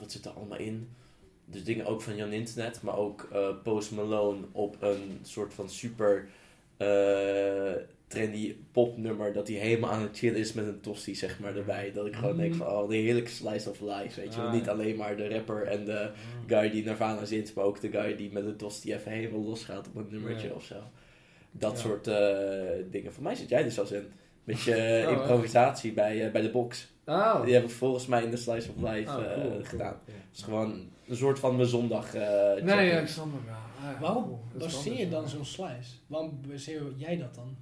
wat 0.00 0.12
zit 0.12 0.24
er 0.24 0.30
allemaal 0.30 0.58
in? 0.58 0.88
Dus 1.44 1.64
dingen 1.64 1.86
ook 1.86 2.02
van 2.02 2.16
Jan 2.16 2.32
Internet, 2.32 2.82
maar 2.82 2.96
ook 2.96 3.28
Post 3.62 3.90
Malone 3.92 4.40
op 4.52 4.76
een 4.82 5.18
soort 5.22 5.54
van 5.54 5.68
super 5.70 6.28
trendy 8.10 8.56
popnummer. 8.72 9.32
Dat 9.32 9.48
hij 9.48 9.56
helemaal 9.56 9.90
aan 9.90 10.02
het 10.02 10.18
chillen 10.18 10.38
is 10.38 10.52
met 10.52 10.66
een 10.66 10.80
tosti, 10.80 11.14
zeg 11.14 11.38
maar, 11.40 11.56
erbij. 11.56 11.92
Dat 11.92 12.06
ik 12.06 12.14
gewoon 12.16 12.36
denk 12.36 12.54
van, 12.54 12.66
oh, 12.66 12.88
de 12.88 12.96
heerlijke 12.96 13.30
slice 13.30 13.70
of 13.70 13.80
life, 13.80 14.20
weet 14.20 14.34
je 14.34 14.40
wel. 14.40 14.48
Ah, 14.48 14.54
Niet 14.54 14.64
ja. 14.64 14.70
alleen 14.70 14.96
maar 14.96 15.16
de 15.16 15.28
rapper 15.28 15.62
en 15.66 15.84
de 15.84 16.10
guy 16.46 16.70
die 16.70 16.84
Nirvana 16.84 17.24
zit, 17.24 17.54
maar 17.54 17.64
ook 17.64 17.80
de 17.80 17.90
guy 17.90 18.16
die 18.16 18.32
met 18.32 18.44
een 18.44 18.56
tosti 18.56 18.94
even 18.94 19.12
helemaal 19.12 19.40
losgaat 19.42 19.86
op 19.88 19.94
een 19.96 20.06
nummertje 20.10 20.48
Ja. 20.48 20.54
of 20.54 20.64
zo. 20.64 20.74
Dat 21.52 21.72
Ja. 21.72 21.78
soort 21.78 22.06
eh, 22.06 22.84
dingen. 22.90 23.12
Voor 23.12 23.22
mij 23.22 23.34
zit 23.34 23.48
jij 23.48 23.62
dus 23.62 23.78
als 23.78 23.90
een 23.90 24.06
beetje 24.44 24.74
eh, 24.82 25.06
Oh, 25.08 25.12
improvisatie 25.12 25.92
bij, 25.92 26.26
eh, 26.26 26.32
bij 26.32 26.40
de 26.42 26.50
box. 26.50 26.92
Oh. 27.06 27.44
Die 27.44 27.54
heb 27.54 27.64
ik 27.64 27.70
volgens 27.70 28.06
mij 28.06 28.22
in 28.24 28.30
de 28.30 28.36
Slice 28.36 28.68
of 28.76 28.90
Life 28.90 29.10
Oh, 29.16 29.24
eh, 29.24 29.32
cool, 29.34 29.50
cool, 29.50 29.64
gedaan. 29.64 29.96
Het 30.04 30.14
is 30.36 30.42
gewoon 30.42 30.88
een 31.08 31.16
soort 31.16 31.38
van 31.38 31.56
mijn 31.56 31.68
zondag. 31.68 32.14
eh, 32.14 32.62
Nee, 32.62 32.86
ja, 32.86 32.98
ik 32.98 33.08
snap 33.08 33.26
wel. 33.46 33.54
Ah, 33.54 33.92
ja, 33.92 34.00
Waarom 34.00 34.40
baseer 34.58 34.98
je 34.98 35.08
dan 35.08 35.22
ja. 35.22 35.28
zo'n 35.28 35.44
slice? 35.44 35.90
Waarom 36.06 36.40
baseer 36.48 36.82
jij 36.96 37.16
dat 37.16 37.34
dan? 37.34 37.56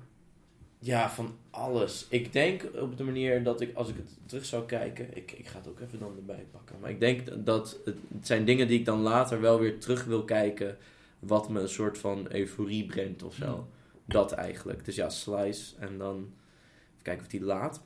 Ja, 0.81 1.11
van 1.11 1.37
alles. 1.51 2.07
Ik 2.09 2.33
denk 2.33 2.65
op 2.75 2.97
de 2.97 3.05
manier 3.05 3.43
dat 3.43 3.61
ik, 3.61 3.75
als 3.75 3.89
ik 3.89 3.97
het 3.97 4.19
terug 4.27 4.45
zou 4.45 4.67
kijken, 4.67 5.17
ik, 5.17 5.33
ik 5.33 5.47
ga 5.47 5.59
het 5.59 5.69
ook 5.69 5.81
even 5.81 5.99
dan 5.99 6.17
erbij 6.17 6.47
pakken. 6.51 6.77
Maar 6.81 6.91
ik 6.91 7.01
denk 7.01 7.47
dat 7.47 7.81
het, 7.85 7.97
het 8.15 8.27
zijn 8.27 8.45
dingen 8.45 8.69
die 8.69 8.79
ik 8.79 8.85
dan 8.85 9.01
later 9.01 9.41
wel 9.41 9.59
weer 9.59 9.81
terug 9.81 10.05
wil 10.05 10.25
kijken, 10.25 10.77
wat 11.19 11.49
me 11.49 11.61
een 11.61 11.69
soort 11.69 11.99
van 11.99 12.27
euforie 12.33 12.87
brengt 12.87 13.23
of 13.23 13.35
zo. 13.35 13.47
Hmm. 13.47 13.67
Dat 14.05 14.33
eigenlijk. 14.33 14.85
Dus 14.85 14.95
ja, 14.95 15.09
Slice 15.09 15.77
en 15.79 15.99
dan 15.99 16.17
even 16.17 17.03
kijken 17.03 17.25
of 17.25 17.31
die 17.31 17.45
laat. 17.45 17.83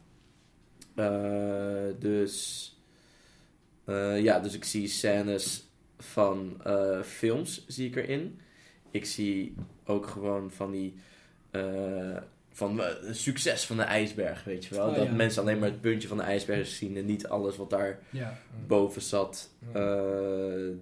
Eh, 0.95 1.87
dus 1.99 2.69
eh, 3.85 4.23
ja, 4.23 4.41
dus 4.41 4.55
ik 4.55 4.65
zie 4.65 4.89
scènes 4.89 5.65
van 5.99 6.61
eh, 6.65 7.03
films 7.03 7.65
zie 7.67 7.89
ik 7.89 7.97
erin. 7.97 8.41
Ik 8.91 9.05
zie 9.05 9.55
ook 9.85 10.07
gewoon 10.07 10.51
van 10.51 10.71
die 10.71 10.95
van 12.53 12.81
eh, 12.83 12.87
het 13.07 13.17
succes 13.17 13.65
van 13.67 13.77
de 13.77 13.83
ijsberg, 13.83 14.45
weet 14.45 14.65
je 14.65 14.75
wel. 14.75 14.89
Oh, 14.89 14.95
dat 14.97 15.07
ja. 15.07 15.13
mensen 15.13 15.43
alleen 15.43 15.59
maar 15.59 15.69
het 15.69 15.81
puntje 15.81 16.09
van 16.09 16.17
de 16.17 16.23
ijsberg 16.23 16.67
zien 16.67 16.97
en 16.97 17.05
niet 17.05 17.29
alles 17.29 17.57
wat 17.57 17.71
daar 17.71 17.99
Ja. 18.11 18.39
boven 18.67 19.03
zat. 19.03 19.51
Ja. 19.59 19.69
Eh, 19.69 19.83
De 19.83 20.77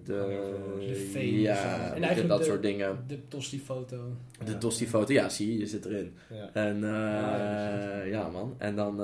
de, 0.79 0.95
fame 1.11 1.39
ja. 1.41 1.93
En 1.93 2.27
dat 2.27 2.37
de- 2.39 2.43
soort 2.45 2.61
dingen. 2.61 3.03
De 3.07 3.27
Tosti-foto. 3.27 3.97
De 4.45 4.51
Ja. 4.51 4.57
Tosti-foto, 4.57 5.13
ja, 5.13 5.29
zie 5.29 5.53
je, 5.53 5.59
je 5.59 5.65
zit 5.67 5.85
erin. 5.85 6.13
Ja. 6.29 6.49
En 6.53 6.75
eh, 6.83 6.89
Ja, 6.89 8.01
ja, 8.01 8.27
man. 8.29 8.55
En 8.57 8.75
dan. 8.75 8.99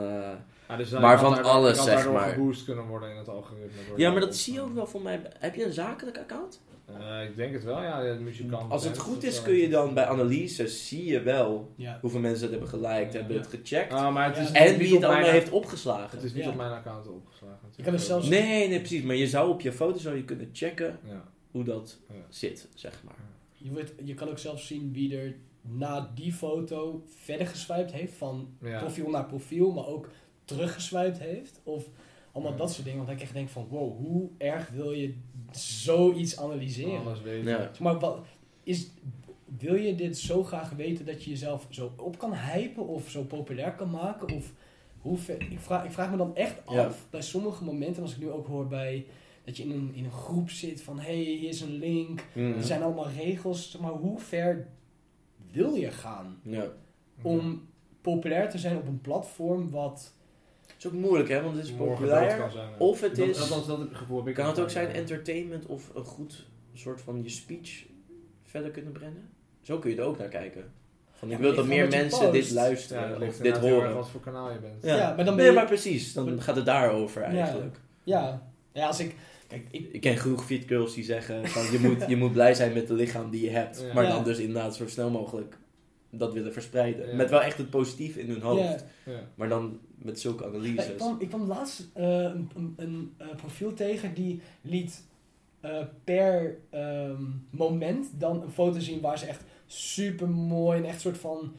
Ah, 0.70 0.78
dus 0.78 0.90
Maar 0.90 1.20
van 1.20 1.34
daardoor- 1.34 1.52
alles, 1.52 1.84
zeg 1.84 2.12
maar. 2.12 2.30
geboost 2.30 2.66
kunnen 2.66 2.86
worden 2.86 3.10
in 3.10 3.18
het 3.18 3.30
algoritme. 3.30 3.70
ja, 3.96 4.12
maar 4.12 4.20
dat 4.20 4.30
dat 4.30 4.38
zie 4.38 4.54
je 4.54 4.62
ook 4.62 4.74
wel 4.74 4.88
voor 4.88 5.02
mij. 5.02 5.22
Heb 5.40 5.56
je 5.56 5.66
een 5.66 5.74
zakelijk 5.74 6.18
account? 6.18 6.62
Eh, 6.88 7.24
ik 7.24 7.36
denk 7.36 7.54
het 7.54 7.64
wel, 7.64 7.82
ja. 7.82 8.02
De 8.14 8.20
muzikant. 8.20 8.72
Als 8.72 8.84
het 8.84 8.98
goed 8.98 9.24
is, 9.24 9.42
kun 9.42 9.54
je 9.54 9.70
dan 9.70 9.94
bij 9.94 10.06
analyse 10.06 10.68
zie 10.68 11.06
je 11.06 11.22
wel 11.22 11.72
Ja. 11.76 11.98
hoeveel 12.02 12.20
mensen 12.20 12.42
het 12.42 12.52
hebben 12.52 12.70
geliked, 12.70 13.14
Ja. 13.14 13.20
hebben 13.20 13.38
het 13.38 13.48
gecheckt. 13.48 13.94
Ah, 13.94 14.14
maar 14.14 14.36
het 14.36 14.38
is 14.38 14.52
en 14.52 14.78
wie 14.78 14.94
het 14.96 15.04
allemaal 15.04 15.22
mijn- 15.22 15.34
heeft 15.34 15.50
opgeslagen. 15.52 16.18
Het 16.18 16.24
is 16.24 16.34
niet 16.34 16.44
Ja. 16.44 16.50
op 16.50 16.56
mijn 16.56 16.72
account 16.72 17.08
opgeslagen. 17.08 17.70
Je 17.76 17.84
kan 17.84 17.94
er 17.94 18.00
zelfs- 18.00 18.28
Nee, 18.30 18.68
nee, 18.68 18.80
precies. 18.80 19.04
Maar 19.04 19.16
je 19.16 19.28
zou 19.28 19.50
op 19.50 19.62
je 19.62 19.72
foto 19.72 19.98
zou 20.00 20.16
je 20.16 20.24
kunnen 20.24 20.50
checken 20.54 21.00
Ja. 21.08 21.24
hoe 21.52 21.64
dat 21.64 22.00
Ja. 22.10 22.16
zit, 22.30 22.68
zeg 22.74 23.02
maar. 23.04 23.16
Je, 23.54 23.72
wordt, 23.72 23.94
je 24.04 24.14
kan 24.14 24.30
ook 24.30 24.40
zelf 24.40 24.62
zien 24.62 24.94
wie 24.94 25.18
er 25.18 25.36
na 25.62 26.12
die 26.16 26.34
foto 26.34 27.04
verder 27.16 27.48
geswiped 27.48 27.92
heeft. 27.92 28.14
Van 28.14 28.48
Ja. 28.62 28.80
profiel 28.80 29.10
naar 29.10 29.26
profiel, 29.26 29.72
maar 29.72 29.88
ook 29.88 30.10
teruggeswiped 30.46 31.20
heeft. 31.20 31.60
Of 31.64 31.86
allemaal 32.38 32.52
Ja. 32.52 32.64
dat 32.64 32.72
soort 32.74 32.86
dingen. 32.86 33.06
Want 33.06 33.18
ik 33.18 33.22
echt 33.22 33.34
denk 33.34 33.50
van, 33.50 33.68
wow, 33.70 33.98
hoe 33.98 34.30
erg 34.38 34.70
wil 34.70 34.92
je 34.92 35.14
zoiets 35.52 36.38
analyseren? 36.40 37.00
Alles 37.06 37.22
weten. 37.22 37.50
Ja. 37.52 37.72
Maar 37.80 38.00
wat, 38.00 38.20
is, 38.64 38.90
wil 39.58 39.76
je 39.76 39.96
dit 39.96 40.18
zo 40.18 40.44
graag 40.44 40.70
weten 40.70 41.06
dat 41.06 41.24
je 41.24 41.30
jezelf 41.30 41.68
zo 41.70 41.94
op 41.98 42.18
kan 42.18 42.34
hypen 42.36 42.88
of 42.88 43.10
zo 43.10 43.24
populair 43.24 43.74
kan 43.76 43.90
maken? 43.90 44.36
Of 44.36 44.54
hoe 44.98 45.18
ver, 45.18 45.42
ik, 45.52 45.60
vraag, 45.60 45.86
ik 45.86 45.92
vraag 45.92 46.12
me 46.12 46.18
dan 46.18 46.36
echt 46.36 46.66
af 46.66 46.74
Ja. 46.76 46.92
bij 47.10 47.22
sommige 47.22 47.64
momenten, 47.64 48.02
als 48.02 48.12
ik 48.12 48.20
nu 48.20 48.30
ook 48.30 48.48
hoor 48.48 48.68
bij 48.68 49.06
dat 49.46 49.58
je 49.58 49.64
in 49.64 49.72
een, 49.72 49.92
in 49.94 50.04
een 50.04 50.12
groep 50.12 50.50
zit 50.50 50.82
van 50.82 51.00
hé, 51.00 51.24
hey, 51.24 51.34
hier 51.36 51.50
is 51.50 51.62
een 51.62 51.78
link. 51.78 52.24
Mhm. 52.34 52.46
Er 52.54 52.64
zijn 52.64 52.84
allemaal 52.84 53.10
regels, 53.10 53.78
maar 53.78 53.92
hoe 53.92 54.20
ver 54.20 54.68
wil 55.52 55.74
je 55.76 55.92
gaan 55.92 56.40
Ja. 56.44 56.66
om 57.22 57.68
populair 58.02 58.50
te 58.50 58.58
zijn 58.58 58.78
op 58.78 58.88
een 58.88 59.02
platform 59.02 59.70
wat... 59.70 60.16
Het 60.78 60.86
is 60.86 60.92
ook 60.92 60.98
moeilijk, 60.98 61.30
hè, 61.30 61.42
want 61.42 61.56
het 61.56 61.66
is 61.66 61.72
populair. 61.72 62.38
kan 62.38 62.52
zijn. 62.52 62.68
Of 62.78 63.02
het 63.02 63.16
Dat- 63.16 63.28
is- 63.28 63.40
Althans, 63.42 63.68
dat 63.68 63.80
heb 63.80 63.90
ik 63.90 63.96
gevoel. 63.96 64.18
heb 64.18 64.28
ik 64.28 64.34
Kan 64.34 64.48
het 64.48 64.60
ook 64.60 64.70
zijn 64.70 64.88
entertainment 64.92 65.66
of 65.66 65.92
een 65.96 66.04
goed 66.04 66.46
soort 66.74 67.02
van 67.02 67.24
je 67.24 67.30
speech 67.30 67.86
verder 68.44 68.72
kunnen 68.72 68.92
brengen? 68.92 69.30
Zo 69.62 69.78
kun 69.80 69.90
je 69.92 69.98
er 69.98 70.04
ook 70.04 70.18
naar 70.18 70.28
kijken. 70.28 70.64
Van, 71.12 71.32
ik 71.32 71.38
wil 71.38 71.56
dat 71.56 71.66
meer 71.66 71.88
mensen 71.88 72.32
dit 72.32 72.52
luisteren 72.52 73.20
Ja, 73.22 73.28
of 73.28 73.38
dit 73.38 73.58
horen. 73.58 73.96
wat 73.96 74.10
voor 74.10 74.22
kanaal 74.22 74.52
je 74.52 74.60
bent. 74.60 74.84
Ja, 74.84 74.96
Ja, 74.96 75.08
maar 75.16 75.16
dan 75.16 75.26
ben 75.26 75.36
nee, 75.36 75.46
je- 75.46 75.52
maar 75.52 75.66
precies. 75.66 76.14
Dan 76.14 76.26
maar- 76.26 76.42
gaat 76.42 76.56
het 76.56 76.66
daarover 76.66 77.22
Ja. 77.22 77.28
eigenlijk. 77.28 77.80
Ja, 78.04 78.50
ja 78.74 78.88
als 78.88 79.00
ik... 79.00 79.16
Kijk, 79.48 79.68
ik, 79.72 79.90
Ik 79.92 80.02
ken 80.02 80.18
genoeg 80.18 80.46
fit 80.46 80.64
girls 80.68 80.94
die 80.94 81.04
zeggen 81.04 81.48
van 81.48 81.72
je 81.72 81.80
moet, 81.80 82.04
je 82.08 82.16
moet 82.16 82.32
blij 82.32 82.54
zijn 82.54 82.74
met 82.74 82.90
het 82.90 82.98
lichaam 82.98 83.30
die 83.30 83.44
je 83.44 83.50
hebt. 83.50 83.82
Ja. 83.88 83.94
Maar 83.94 84.04
Ja. 84.04 84.10
dan 84.10 84.24
dus 84.24 84.38
inderdaad 84.38 84.76
zo 84.76 84.88
snel 84.88 85.10
mogelijk 85.10 85.58
dat 86.10 86.34
willen 86.34 86.54
verspreiden. 86.54 87.08
Ja. 87.10 87.16
Met 87.16 87.30
wel 87.30 87.42
echt 87.42 87.58
het 87.58 87.70
positieve 87.70 88.22
in 88.22 88.30
hun 88.30 88.42
hoofd. 88.42 88.86
ja, 89.06 89.12
Ja. 89.12 89.20
Maar 89.36 89.50
dan 89.50 89.80
met 89.96 90.20
zulke 90.20 90.44
Ja, 90.44 90.50
analyses. 90.50 90.88
ik, 90.88 90.96
kwam, 90.98 91.16
ik 91.20 91.28
kwam 91.28 91.48
laatst 91.48 91.88
eh, 91.94 92.08
een, 92.08 92.50
een, 92.56 92.74
een 92.78 93.14
eh, 93.18 93.28
profiel 93.36 93.74
tegen 93.74 94.14
die 94.14 94.42
liet 94.62 95.04
eh, 95.60 95.84
per 96.04 96.58
ehm, 96.70 97.24
moment 97.50 98.08
dan 98.20 98.42
een 98.42 98.52
foto 98.52 98.80
zien 98.80 99.02
waar 99.02 99.20
ze 99.20 99.26
echt 99.26 99.44
super 99.66 100.30
mooi 100.30 100.80
en 100.80 100.86
echt 100.86 101.02
soort 101.02 101.18
van 101.18 101.56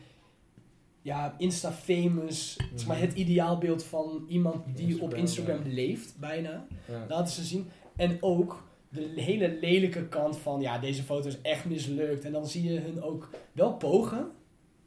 ja, 1.03 1.35
Insta-famous, 1.39 2.57
zeg 2.75 2.87
maar 2.87 3.01
het 3.01 3.13
ideaalbeeld 3.13 3.85
van 3.85 4.25
iemand 4.29 4.77
die 4.77 5.03
op 5.03 5.15
Instagram, 5.15 5.21
Instagram 5.21 5.69
ja. 5.69 5.75
leeft, 5.75 6.15
bijna. 6.19 6.67
Ja. 6.89 7.05
Laten 7.09 7.33
ze 7.35 7.45
zien. 7.45 7.69
En 7.97 8.17
ook 8.21 8.67
de 8.89 9.13
hele 9.15 9.59
lelijke 9.61 10.09
kant 10.09 10.37
van, 10.37 10.61
ja, 10.61 10.79
deze 10.79 11.03
foto 11.03 11.29
is 11.29 11.41
echt 11.41 11.65
mislukt. 11.65 12.25
En 12.25 12.33
dan 12.33 12.47
zie 12.47 12.73
je 12.73 12.81
hun 12.81 13.03
ook 13.03 13.31
wel 13.53 13.73
pogen, 13.73 14.31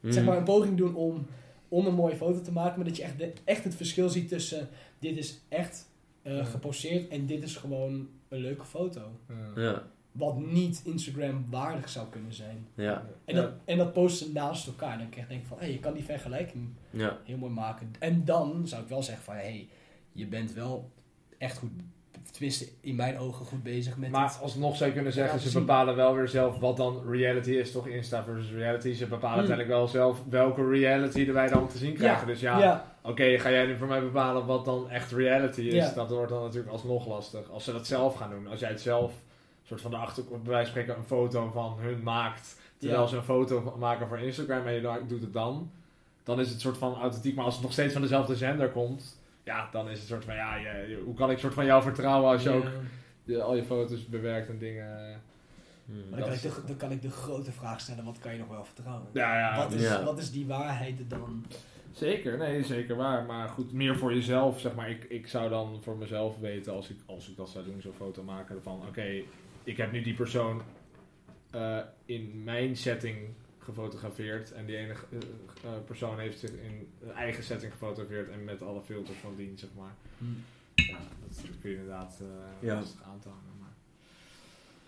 Zeg 0.02 0.24
maar 0.24 0.36
een 0.36 0.44
poging 0.44 0.76
doen 0.76 0.94
om, 0.94 1.26
om 1.68 1.86
een 1.86 1.94
mooie 1.94 2.16
foto 2.16 2.40
te 2.40 2.52
maken, 2.52 2.76
maar 2.76 2.86
dat 2.88 2.96
je 2.96 3.02
echt, 3.02 3.18
de- 3.18 3.32
echt 3.44 3.64
het 3.64 3.74
verschil 3.74 4.08
ziet 4.08 4.28
tussen 4.28 4.68
dit 4.98 5.16
is 5.16 5.40
echt 5.48 5.90
eh, 6.22 6.36
Ja. 6.36 6.44
geposeerd 6.44 7.08
en 7.08 7.26
dit 7.26 7.42
is 7.42 7.56
gewoon 7.56 8.08
een 8.28 8.38
leuke 8.40 8.64
foto. 8.64 9.00
Ja. 9.54 9.62
Ja, 9.62 9.82
Wat 10.12 10.38
niet 10.38 10.82
Instagram 10.84 11.46
waardig 11.50 11.88
zou 11.88 12.08
kunnen 12.08 12.32
zijn. 12.32 12.66
ja, 12.74 13.06
En 13.24 13.34
dat, 13.34 13.52
en 13.64 13.78
dat 13.78 13.92
posten 13.92 14.26
ze 14.26 14.32
naast 14.32 14.66
elkaar. 14.66 14.98
Dan 14.98 15.08
krijg 15.08 15.26
ik 15.26 15.32
denk 15.32 15.46
van, 15.46 15.58
hé, 15.58 15.66
je 15.66 15.78
kan 15.78 15.94
die 15.94 16.04
vergelijking 16.04 16.68
ja. 16.90 17.18
heel 17.24 17.36
mooi 17.36 17.52
maken. 17.52 17.90
En 17.98 18.24
dan 18.24 18.68
zou 18.68 18.82
ik 18.82 18.88
wel 18.88 19.02
zeggen 19.02 19.24
van, 19.24 19.34
hé, 19.34 19.40
hey, 19.40 19.68
je 20.12 20.26
bent 20.26 20.52
wel 20.52 20.90
echt 21.38 21.58
goed, 21.58 21.70
tenminste 22.30 22.68
in 22.80 22.94
mijn 22.94 23.18
ogen 23.18 23.46
goed 23.46 23.62
bezig 23.62 23.96
met 23.96 24.10
Maar 24.10 24.28
het. 24.28 24.38
alsnog 24.42 24.76
zou 24.76 24.88
je 24.88 24.94
kunnen 24.94 25.12
zeggen, 25.12 25.40
ze 25.40 25.58
bepalen 25.58 25.96
wel 25.96 26.14
weer 26.14 26.28
zelf 26.28 26.58
wat 26.58 26.76
dan 26.76 27.02
reality 27.10 27.50
is, 27.50 27.72
toch? 27.72 27.86
Insta 27.86 28.24
versus 28.24 28.50
reality. 28.50 28.92
Ze 28.92 29.06
bepalen 29.06 29.28
Hmm. 29.28 29.38
uiteindelijk 29.38 29.68
wel 29.78 29.88
zelf 29.88 30.22
welke 30.28 30.68
reality 30.68 31.26
er 31.26 31.32
wij 31.32 31.48
dan 31.48 31.68
te 31.68 31.78
zien 31.78 31.94
krijgen. 31.94 32.26
Dus 32.26 32.40
ja, 32.40 32.58
ja, 32.58 32.94
oké, 33.02 33.38
ga 33.38 33.50
jij 33.50 33.66
nu 33.66 33.76
voor 33.76 33.86
mij 33.86 34.00
bepalen 34.00 34.46
wat 34.46 34.64
dan 34.64 34.90
echt 34.90 35.12
reality 35.12 35.60
is? 35.60 35.94
Dat 35.94 36.10
wordt 36.10 36.30
dan 36.30 36.42
natuurlijk 36.42 36.72
alsnog 36.72 37.06
lastig. 37.06 37.50
Als 37.50 37.64
ze 37.64 37.72
dat 37.72 37.86
zelf 37.86 38.14
gaan 38.14 38.30
doen. 38.30 38.46
Als 38.46 38.60
jij 38.60 38.68
het 38.68 38.80
zelf, 38.80 39.12
soort 39.62 39.80
van 39.80 39.90
de 39.90 39.96
achtergrond, 39.96 40.42
bij 40.42 40.52
wijze 40.52 40.72
van 40.72 40.80
spreken, 40.82 41.02
een 41.02 41.08
foto 41.08 41.50
van 41.52 41.76
hun 41.78 42.02
maakt. 42.02 42.60
Terwijl 42.78 43.08
ze 43.08 43.16
een 43.16 43.22
foto 43.22 43.76
maken 43.78 44.08
voor 44.08 44.18
Instagram 44.18 44.66
en 44.66 44.72
je 44.72 45.00
doet 45.08 45.20
het 45.20 45.32
dan. 45.32 45.70
Dan 46.24 46.40
is 46.40 46.50
het 46.50 46.60
soort 46.60 46.78
van 46.78 46.94
authentiek. 47.00 47.34
Maar 47.34 47.44
als 47.44 47.54
het 47.54 47.62
nog 47.62 47.72
steeds 47.72 47.92
van 47.92 48.02
dezelfde 48.02 48.36
zender 48.36 48.68
komt. 48.70 49.20
Ja, 49.44 49.68
dan 49.72 49.90
is 49.90 49.98
het 49.98 50.08
soort 50.08 50.24
van, 50.24 50.34
ja, 50.34 50.54
je- 50.56 51.02
hoe 51.04 51.14
kan 51.14 51.30
ik 51.30 51.38
soort 51.38 51.54
van 51.54 51.64
jou 51.64 51.82
vertrouwen 51.82 52.30
als 52.30 52.42
je 52.42 52.50
ja. 52.50 52.56
ook 53.36 53.40
al 53.42 53.56
je 53.56 53.64
foto's 53.64 54.06
bewerkt 54.08 54.48
en 54.48 54.58
dingen. 54.58 55.20
Mhm. 55.84 55.98
Maar 55.98 56.18
dan 56.18 56.28
kan, 56.28 56.28
ik 56.28 56.34
is- 56.34 56.54
de, 56.54 56.62
dan 56.66 56.76
kan 56.76 56.90
ik 56.90 57.02
de 57.02 57.10
grote 57.10 57.52
vraag 57.52 57.80
stellen, 57.80 58.04
wat 58.04 58.18
kan 58.18 58.32
je 58.32 58.38
nog 58.38 58.48
wel 58.48 58.64
vertrouwen? 58.64 59.06
Ja, 59.12 59.38
ja. 59.38 59.56
wat, 59.56 59.72
is, 59.72 59.82
Ja. 59.82 60.04
wat 60.04 60.18
is 60.18 60.30
die 60.30 60.46
waarheid 60.46 61.10
dan? 61.10 61.44
Zeker, 61.90 62.38
nee, 62.38 62.64
zeker 62.64 62.96
waar. 62.96 63.24
Maar 63.24 63.48
goed, 63.48 63.72
meer 63.72 63.96
voor 63.96 64.14
jezelf, 64.14 64.60
zeg 64.60 64.74
maar. 64.74 64.90
Ik, 64.90 65.04
ik 65.04 65.26
zou 65.26 65.48
dan 65.50 65.80
voor 65.82 65.96
mezelf 65.96 66.38
weten, 66.38 66.72
als 66.72 66.90
ik, 66.90 66.96
als 67.06 67.28
ik 67.30 67.36
dat 67.36 67.48
zou 67.48 67.64
doen, 67.64 67.80
zo'n 67.80 67.92
foto 67.92 68.22
maken 68.22 68.62
van... 68.62 68.82
Oké, 68.88 69.22
ik 69.64 69.76
heb 69.76 69.92
nu 69.92 70.02
die 70.02 70.14
persoon 70.14 70.62
eh, 71.50 71.78
in 72.04 72.42
mijn 72.44 72.76
setting 72.76 73.18
gefotografeerd. 73.64 74.52
En 74.52 74.66
die 74.66 74.76
ene 74.76 74.92
eh, 74.92 75.18
eh, 75.64 75.82
persoon 75.86 76.18
heeft 76.18 76.38
zich 76.38 76.50
in 76.50 76.88
een 77.02 77.12
eigen 77.12 77.44
setting 77.44 77.72
gefotografeerd. 77.72 78.28
En 78.28 78.44
met 78.44 78.62
alle 78.62 78.82
filters 78.82 79.18
van 79.18 79.36
dien, 79.36 79.58
zeg 79.58 79.70
maar. 79.76 79.94
Ja, 80.74 80.98
dat 81.28 81.40
kun 81.60 81.70
je 81.70 81.76
inderdaad 81.76 82.18
eh 82.20 82.66
Ja. 82.68 82.74
lastig 82.74 83.02
aan 83.02 83.18
te 83.20 83.28
hangen. 83.28 83.52
Maar... 83.60 83.68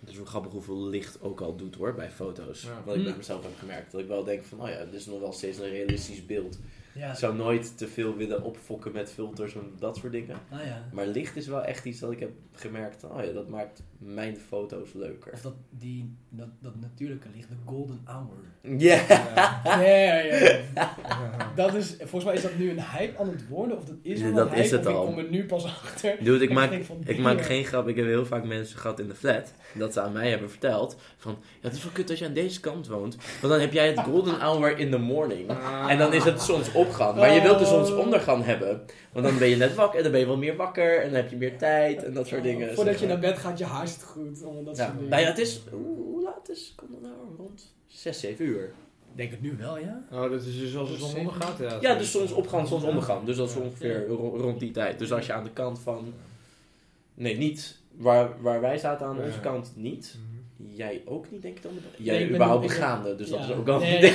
Het 0.01 0.09
is 0.09 0.17
wel 0.17 0.25
grappig 0.25 0.53
hoeveel 0.53 0.87
licht 0.87 1.23
ook 1.23 1.41
al 1.41 1.57
doet 1.57 1.75
hoor, 1.75 1.95
bij 1.95 2.11
foto's. 2.11 2.63
Ja. 2.63 2.83
Wat 2.85 2.95
ik 2.97 3.03
bij 3.03 3.11
Hm. 3.13 3.19
mezelf 3.19 3.43
heb 3.43 3.59
gemerkt. 3.59 3.93
Dat 3.93 4.01
ik 4.01 4.07
wel 4.07 4.25
denk 4.25 4.45
van, 4.45 4.61
oh 4.61 4.69
ja, 4.69 4.85
dit 4.85 4.95
is 4.95 5.07
nog 5.07 5.21
wel 5.21 5.33
steeds 5.33 5.59
een 5.59 5.69
realistisch 5.69 6.27
beeld. 6.27 6.59
Ja, 6.95 7.11
Ik 7.11 7.17
zou 7.19 7.37
nooit 7.37 7.79
te 7.79 7.89
veel 7.89 8.17
willen 8.17 8.43
opfokken 8.43 8.93
met 8.93 9.11
filters 9.13 9.55
en 9.55 9.73
dat 9.79 9.97
soort 9.97 10.13
dingen. 10.13 10.37
ah 10.51 10.65
ja. 10.67 10.83
Maar 10.93 11.07
licht 11.07 11.37
is 11.37 11.47
wel 11.47 11.63
echt 11.65 11.85
iets 11.85 11.99
dat 12.01 12.11
ik 12.13 12.21
heb 12.21 12.31
gemerkt. 12.53 13.05
Oh 13.05 13.25
ja, 13.25 13.33
dat 13.33 13.49
maakt 13.49 13.83
mijn 13.99 14.37
foto's 14.37 14.93
leuker. 14.93 15.33
Of 15.33 15.41
dat, 15.41 15.55
die, 15.71 16.17
dat, 16.29 16.49
dat 16.61 16.73
natuurlijke 16.81 17.29
licht, 17.35 17.49
de 17.49 17.55
golden 17.65 18.01
hour. 18.05 18.79
Ja. 18.79 19.01
Ja. 19.09 19.63
Ja, 19.85 19.87
ja, 19.87 20.15
ja. 20.19 20.61
Dat 21.57 21.75
is, 21.75 21.95
volgens 21.99 22.25
mij 22.25 22.35
is 22.35 22.43
dat 22.43 22.57
nu 22.59 22.71
een 22.71 22.83
hype 22.83 23.19
aan 23.19 23.29
het 23.29 23.49
worden, 23.49 23.77
of 23.77 23.85
dat 23.85 23.97
is 24.03 24.21
Ja, 24.21 24.27
al 24.29 24.35
dat 24.35 24.47
een 24.47 24.53
hype, 24.53 24.65
is 24.65 24.71
het 24.71 24.87
al. 24.87 25.01
ik 25.03 25.09
kom 25.15 25.19
er 25.25 25.31
nu 25.31 25.47
pas 25.47 25.65
achter. 25.65 26.17
Dude, 26.21 26.35
ik 26.45 26.51
Ik 26.51 26.51
maak, 26.57 26.85
van, 26.85 26.97
ik 27.05 27.19
maak 27.19 27.41
geen 27.43 27.65
grap. 27.65 27.89
Ik 27.89 27.97
heb 27.97 28.07
heel 28.07 28.27
vaak 28.27 28.45
mensen 28.45 28.79
gehad 28.79 29.01
in 29.01 29.09
de 29.09 29.15
flat. 29.15 29.53
Dat 29.75 29.93
ze 29.93 30.01
aan 30.01 30.13
mij 30.13 30.31
hebben 30.31 30.51
verteld. 30.51 30.97
Van, 31.17 31.37
ja, 31.61 31.69
het 31.69 31.77
is 31.77 31.83
wel 31.83 31.93
kut 31.93 32.11
als 32.11 32.19
je 32.19 32.25
aan 32.27 32.33
deze 32.33 32.61
kant 32.61 32.87
woont. 32.87 33.17
Want 33.41 33.53
dan 33.53 33.61
heb 33.61 33.73
jij 33.73 33.87
het 33.87 33.99
golden 34.01 34.41
hour 34.41 34.79
in 34.79 34.91
the 34.91 34.99
morning. 34.99 35.51
En 35.89 35.99
dan 35.99 36.13
is 36.13 36.25
het 36.25 36.41
Maar 37.17 37.35
je 37.35 37.41
wilt 37.43 37.59
de 37.59 37.65
zonsondergang 37.65 38.45
hebben. 38.45 38.85
Want 39.13 39.27
dan 39.27 39.39
ben 39.39 39.49
je 39.49 39.57
net 39.57 39.75
wakker. 39.75 39.97
En 39.97 40.03
dan 40.03 40.13
ben 40.13 40.21
je 40.21 40.27
wel 40.27 40.37
meer 40.37 40.57
wakker. 40.57 40.99
En 40.99 41.05
dan 41.07 41.15
heb 41.17 41.31
je 41.31 41.37
meer 41.37 41.59
tijd. 41.59 42.05
En 42.05 42.15
dat 42.15 42.27
soort 42.27 42.43
dingen. 42.43 42.67
Voordat 42.75 42.93
zeg 42.95 43.03
je 43.03 43.07
naar 43.09 43.19
bed 43.19 43.39
gaat, 43.39 43.59
je 43.59 43.65
haar 43.65 43.89
zit 43.89 44.03
goed. 44.03 44.43
allemaal 44.45 44.63
Dat 44.65 44.77
Ja, 44.77 44.85
soort 44.85 44.95
dingen. 44.97 45.11
nou 45.11 45.23
ja, 45.23 45.29
het 45.29 45.39
is... 45.39 45.61
Hoe, 45.71 46.23
laat 46.23 46.49
is 46.49 46.75
golden 46.77 47.11
hour? 47.11 47.37
Rond 47.37 47.75
6, 47.87 48.21
7 48.21 48.45
uur. 48.45 48.73
denk 49.15 49.31
het 49.31 49.43
nu 49.43 49.57
wel, 49.59 49.79
ja. 49.79 50.03
Oh, 50.13 50.31
dat 50.31 50.43
is 50.43 50.59
dus 50.59 50.77
als 50.77 50.91
de 50.91 50.97
zon 50.97 51.17
ondergaat? 51.17 51.59
Ja, 51.59 51.79
Ja, 51.81 51.95
dus 51.95 52.11
zonsopgang, 52.11 52.69
zonsondergang. 52.69 53.25
Dus 53.27 53.37
dat 53.37 53.49
is 53.49 53.55
Ja. 53.55 53.61
ongeveer 53.61 54.07
ro- 54.07 54.37
rond 54.37 54.61
die 54.61 54.71
tijd. 54.71 54.99
Dus 54.99 55.13
als 55.13 55.27
je 55.27 55.33
aan 55.33 55.45
de 55.45 55.51
kant 55.53 55.79
van... 55.79 56.13
Nee, 57.15 57.37
niet 57.37 57.79
waar, 57.97 58.29
waar 58.43 58.61
wij 58.61 58.79
zaten 58.79 59.07
aan 59.07 59.17
Ja. 59.17 59.25
onze 59.25 59.41
kant 59.41 59.73
niet. 59.77 60.17
Jij 60.57 61.03
ook 61.05 61.31
niet, 61.31 61.43
denk 61.43 61.57
ik 61.57 61.63
dan? 61.63 61.73
Nee, 61.73 62.07
Jij 62.07 62.19
ben- 62.19 62.35
überhaupt 62.35 62.61
ben- 62.67 62.69
begaande, 62.69 63.17
dus 63.17 63.29
dat 63.31 63.41
is 63.41 63.51
ook 63.53 63.69
al... 63.69 63.79
Nee. 63.79 64.01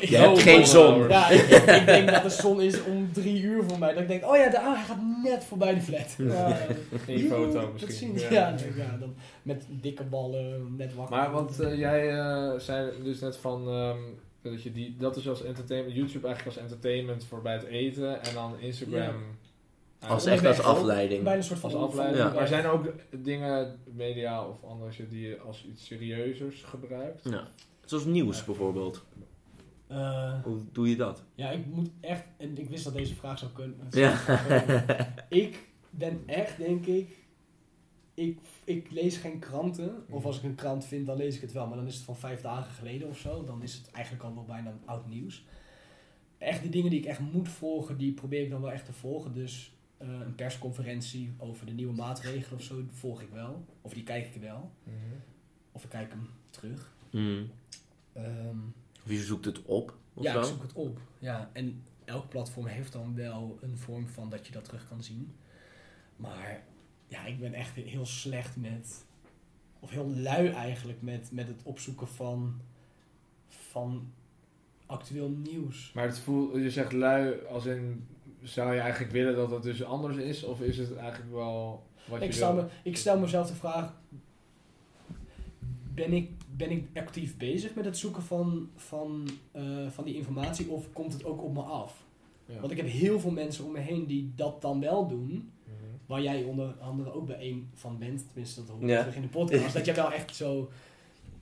Je 0.00 0.16
hebt 0.16 0.28
Oh, 0.38 0.38
geen 0.38 0.66
zon. 0.66 1.08
Ja, 1.08 1.30
ik, 1.30 1.40
ik 1.80 1.86
denk 1.86 2.10
dat 2.10 2.22
de 2.22 2.28
zon 2.30 2.60
is 2.60 2.84
om 2.84 3.12
drie 3.12 3.42
uur 3.42 3.62
voor 3.64 3.78
mij. 3.78 3.92
Dat 3.92 4.02
ik 4.02 4.08
denk, 4.08 4.24
oh 4.26 4.36
ja, 4.36 4.48
de, 4.48 4.60
ah, 4.60 4.74
hij 4.74 4.84
gaat 4.84 4.98
net 5.22 5.44
voorbij 5.44 5.74
de 5.74 5.80
flat. 5.80 6.16
Ja, 6.36 6.58
Eén 7.06 7.28
foto 7.28 7.70
misschien. 7.80 8.14
Ja. 8.14 8.20
Ja, 8.20 8.28
ja, 8.30 8.56
ja, 8.76 8.96
dan 9.00 9.14
met 9.42 9.64
dikke 9.68 10.04
ballen, 10.04 10.74
net 10.76 10.94
wakker. 10.94 11.16
Maar 11.16 11.30
want 11.30 11.60
eh, 11.60 11.78
jij 11.78 12.18
eh, 12.18 12.52
zei 12.58 12.90
dus 13.02 13.20
net 13.20 13.36
van 13.36 13.68
ehm, 13.68 13.98
dat 14.42 14.62
je 14.62 14.72
die, 14.72 14.96
dat 14.98 15.16
is 15.16 15.28
als 15.28 15.44
entertainment, 15.44 15.96
YouTube 15.96 16.26
eigenlijk 16.26 16.56
als 16.56 16.66
entertainment 16.66 17.24
voor 17.24 17.42
bij 17.42 17.52
het 17.52 17.64
eten 17.66 18.22
en 18.22 18.34
dan 18.34 18.54
Instagram 18.60 19.14
Als 20.08 20.26
echt 20.26 20.44
als 20.46 20.60
afleiding. 20.60 21.22
Bijna 21.22 21.38
een 21.38 21.44
soort 21.44 21.58
van 21.58 21.74
als 21.74 21.88
afleiding. 21.88 22.24
Ja. 22.24 22.32
Maar 22.32 22.46
zijn 22.46 22.64
er 22.64 22.70
ook 22.70 22.92
dingen, 23.10 23.78
media 23.94 24.48
of 24.48 24.64
andere 24.64 24.92
shit 24.92 25.10
die 25.10 25.28
je 25.28 25.38
als 25.40 25.66
iets 25.66 25.86
serieuzers 25.86 26.62
gebruikt? 26.62 27.24
Ja. 27.24 27.48
Zoals 27.84 28.04
nieuws 28.04 28.44
bijvoorbeeld. 28.44 29.04
Eh, 29.86 30.42
Hoe 30.42 30.58
doe 30.72 30.88
je 30.88 30.96
dat? 30.96 31.22
ja, 31.34 31.50
ik 31.50 31.66
moet 31.66 31.90
echt, 32.00 32.24
en 32.36 32.58
ik 32.58 32.68
wist 32.68 32.84
dat 32.84 32.92
deze 32.92 33.14
vraag 33.14 33.38
zou 33.38 33.50
kunnen. 33.50 33.76
Ja. 33.90 34.18
ik 35.28 35.68
ben 35.90 36.22
echt, 36.26 36.56
denk 36.56 36.86
ik, 36.86 37.16
ik, 38.14 38.38
ik 38.64 38.90
lees 38.90 39.16
geen 39.16 39.38
kranten. 39.38 40.04
Of 40.08 40.24
als 40.24 40.36
ik 40.36 40.42
een 40.42 40.54
krant 40.54 40.84
vind, 40.84 41.06
dan 41.06 41.16
lees 41.16 41.34
ik 41.34 41.40
het 41.40 41.52
wel. 41.52 41.66
Maar 41.66 41.76
dan 41.76 41.86
is 41.86 41.94
het 41.94 42.04
van 42.04 42.16
vijf 42.16 42.40
dagen 42.40 42.72
geleden 42.72 43.08
of 43.08 43.18
zo. 43.18 43.44
Dan 43.44 43.62
is 43.62 43.74
het 43.74 43.90
eigenlijk 43.90 44.24
al 44.24 44.34
wel 44.34 44.44
bijna 44.44 44.72
oud 44.84 45.06
nieuws. 45.06 45.44
Echt 46.38 46.62
de 46.62 46.68
dingen 46.68 46.90
die 46.90 46.98
ik 47.00 47.06
echt 47.06 47.20
moet 47.32 47.48
volgen, 47.48 47.98
die 47.98 48.12
probeer 48.12 48.42
ik 48.42 48.50
dan 48.50 48.60
wel 48.60 48.72
echt 48.72 48.84
te 48.84 48.92
volgen. 48.92 49.32
Dus 49.34 49.72
eh, 50.00 50.08
een 50.08 50.34
persconferentie 50.34 51.32
over 51.38 51.66
de 51.66 51.72
nieuwe 51.72 51.94
maatregelen 51.94 52.58
of 52.58 52.64
zo, 52.64 52.76
die 52.76 52.90
volg 52.92 53.22
ik 53.22 53.28
wel. 53.32 53.64
Of 53.80 53.92
die 53.92 54.02
kijk 54.02 54.34
ik 54.34 54.40
wel. 54.40 54.70
Of 55.72 55.84
ik 55.84 55.90
kijk 55.90 56.10
hem 56.10 56.28
terug. 56.50 56.92
Hmm. 57.10 57.50
Ehm, 58.12 58.58
Of 59.04 59.10
je 59.10 59.22
zoekt 59.22 59.44
het 59.44 59.62
op, 59.62 59.96
of 60.14 60.22
ja, 60.22 60.32
zo? 60.32 60.40
ik 60.40 60.46
zoek 60.46 60.62
het 60.62 60.72
op. 60.72 61.00
Ja, 61.18 61.50
en 61.52 61.82
elk 62.04 62.28
platform 62.28 62.66
heeft 62.66 62.92
dan 62.92 63.14
wel 63.14 63.58
een 63.60 63.78
vorm 63.78 64.08
van 64.08 64.30
dat 64.30 64.46
je 64.46 64.52
dat 64.52 64.64
terug 64.64 64.88
kan 64.88 65.02
zien. 65.02 65.32
Maar 66.16 66.62
ja, 67.08 67.24
ik 67.24 67.40
ben 67.40 67.54
echt 67.54 67.74
heel 67.74 68.06
slecht 68.06 68.56
met, 68.56 69.04
of 69.80 69.90
heel 69.90 70.10
lui 70.10 70.48
eigenlijk, 70.48 71.02
met, 71.02 71.32
met 71.32 71.48
het 71.48 71.62
opzoeken 71.62 72.08
van, 72.08 72.60
van 73.48 74.12
actueel 74.86 75.28
nieuws. 75.28 75.92
Maar 75.92 76.06
het 76.06 76.18
voelt, 76.18 76.54
je 76.54 76.70
zegt 76.70 76.92
lui 76.92 77.44
als 77.46 77.66
in, 77.66 78.06
zou 78.42 78.74
je 78.74 78.80
eigenlijk 78.80 79.12
willen 79.12 79.36
dat 79.36 79.50
het 79.50 79.62
dus 79.62 79.84
anders 79.84 80.16
is? 80.16 80.44
Of 80.44 80.60
is 80.60 80.78
het 80.78 80.96
eigenlijk 80.96 81.32
wel 81.32 81.82
wat 82.04 82.20
Ik 82.20 82.26
je 82.26 82.32
stel, 82.32 82.54
wil? 82.54 82.62
me, 82.62 82.68
ik 82.82 82.96
stel 82.96 83.18
mezelf 83.18 83.48
de 83.48 83.54
vraag, 83.54 83.92
ben 85.94 86.12
ik, 86.12 86.30
ben 86.56 86.70
ik 86.70 86.86
actief 86.94 87.36
bezig 87.36 87.74
met 87.74 87.84
het 87.84 87.98
zoeken 87.98 88.22
van, 88.22 88.70
van, 88.76 89.28
eh, 89.52 89.62
van 89.88 90.04
die 90.04 90.14
informatie 90.14 90.68
of 90.70 90.92
komt 90.92 91.12
het 91.12 91.24
ook 91.24 91.42
op 91.42 91.52
me 91.54 91.60
af? 91.62 92.04
Ja. 92.46 92.60
Want 92.60 92.70
ik 92.70 92.76
heb 92.76 92.86
heel 92.86 93.20
veel 93.20 93.30
mensen 93.30 93.64
om 93.64 93.72
me 93.72 93.78
heen 93.78 94.06
die 94.06 94.32
dat 94.36 94.62
dan 94.62 94.80
wel 94.80 95.06
doen. 95.08 95.28
Mhm. 95.64 95.74
Waar 96.06 96.22
jij 96.22 96.42
onder 96.42 96.74
andere 96.80 97.12
ook 97.12 97.26
bij 97.26 97.38
één 97.38 97.70
van 97.74 97.98
bent, 97.98 98.26
tenminste 98.26 98.60
dat 98.60 98.68
hoor 98.70 98.82
ik 98.82 98.88
Ja. 98.88 98.98
terug 99.00 99.16
in 99.16 99.22
de 99.22 99.28
podcast. 99.28 99.72
dat 99.74 99.84
jij 99.84 99.94
wel 99.94 100.12
echt 100.12 100.36
zo... 100.36 100.70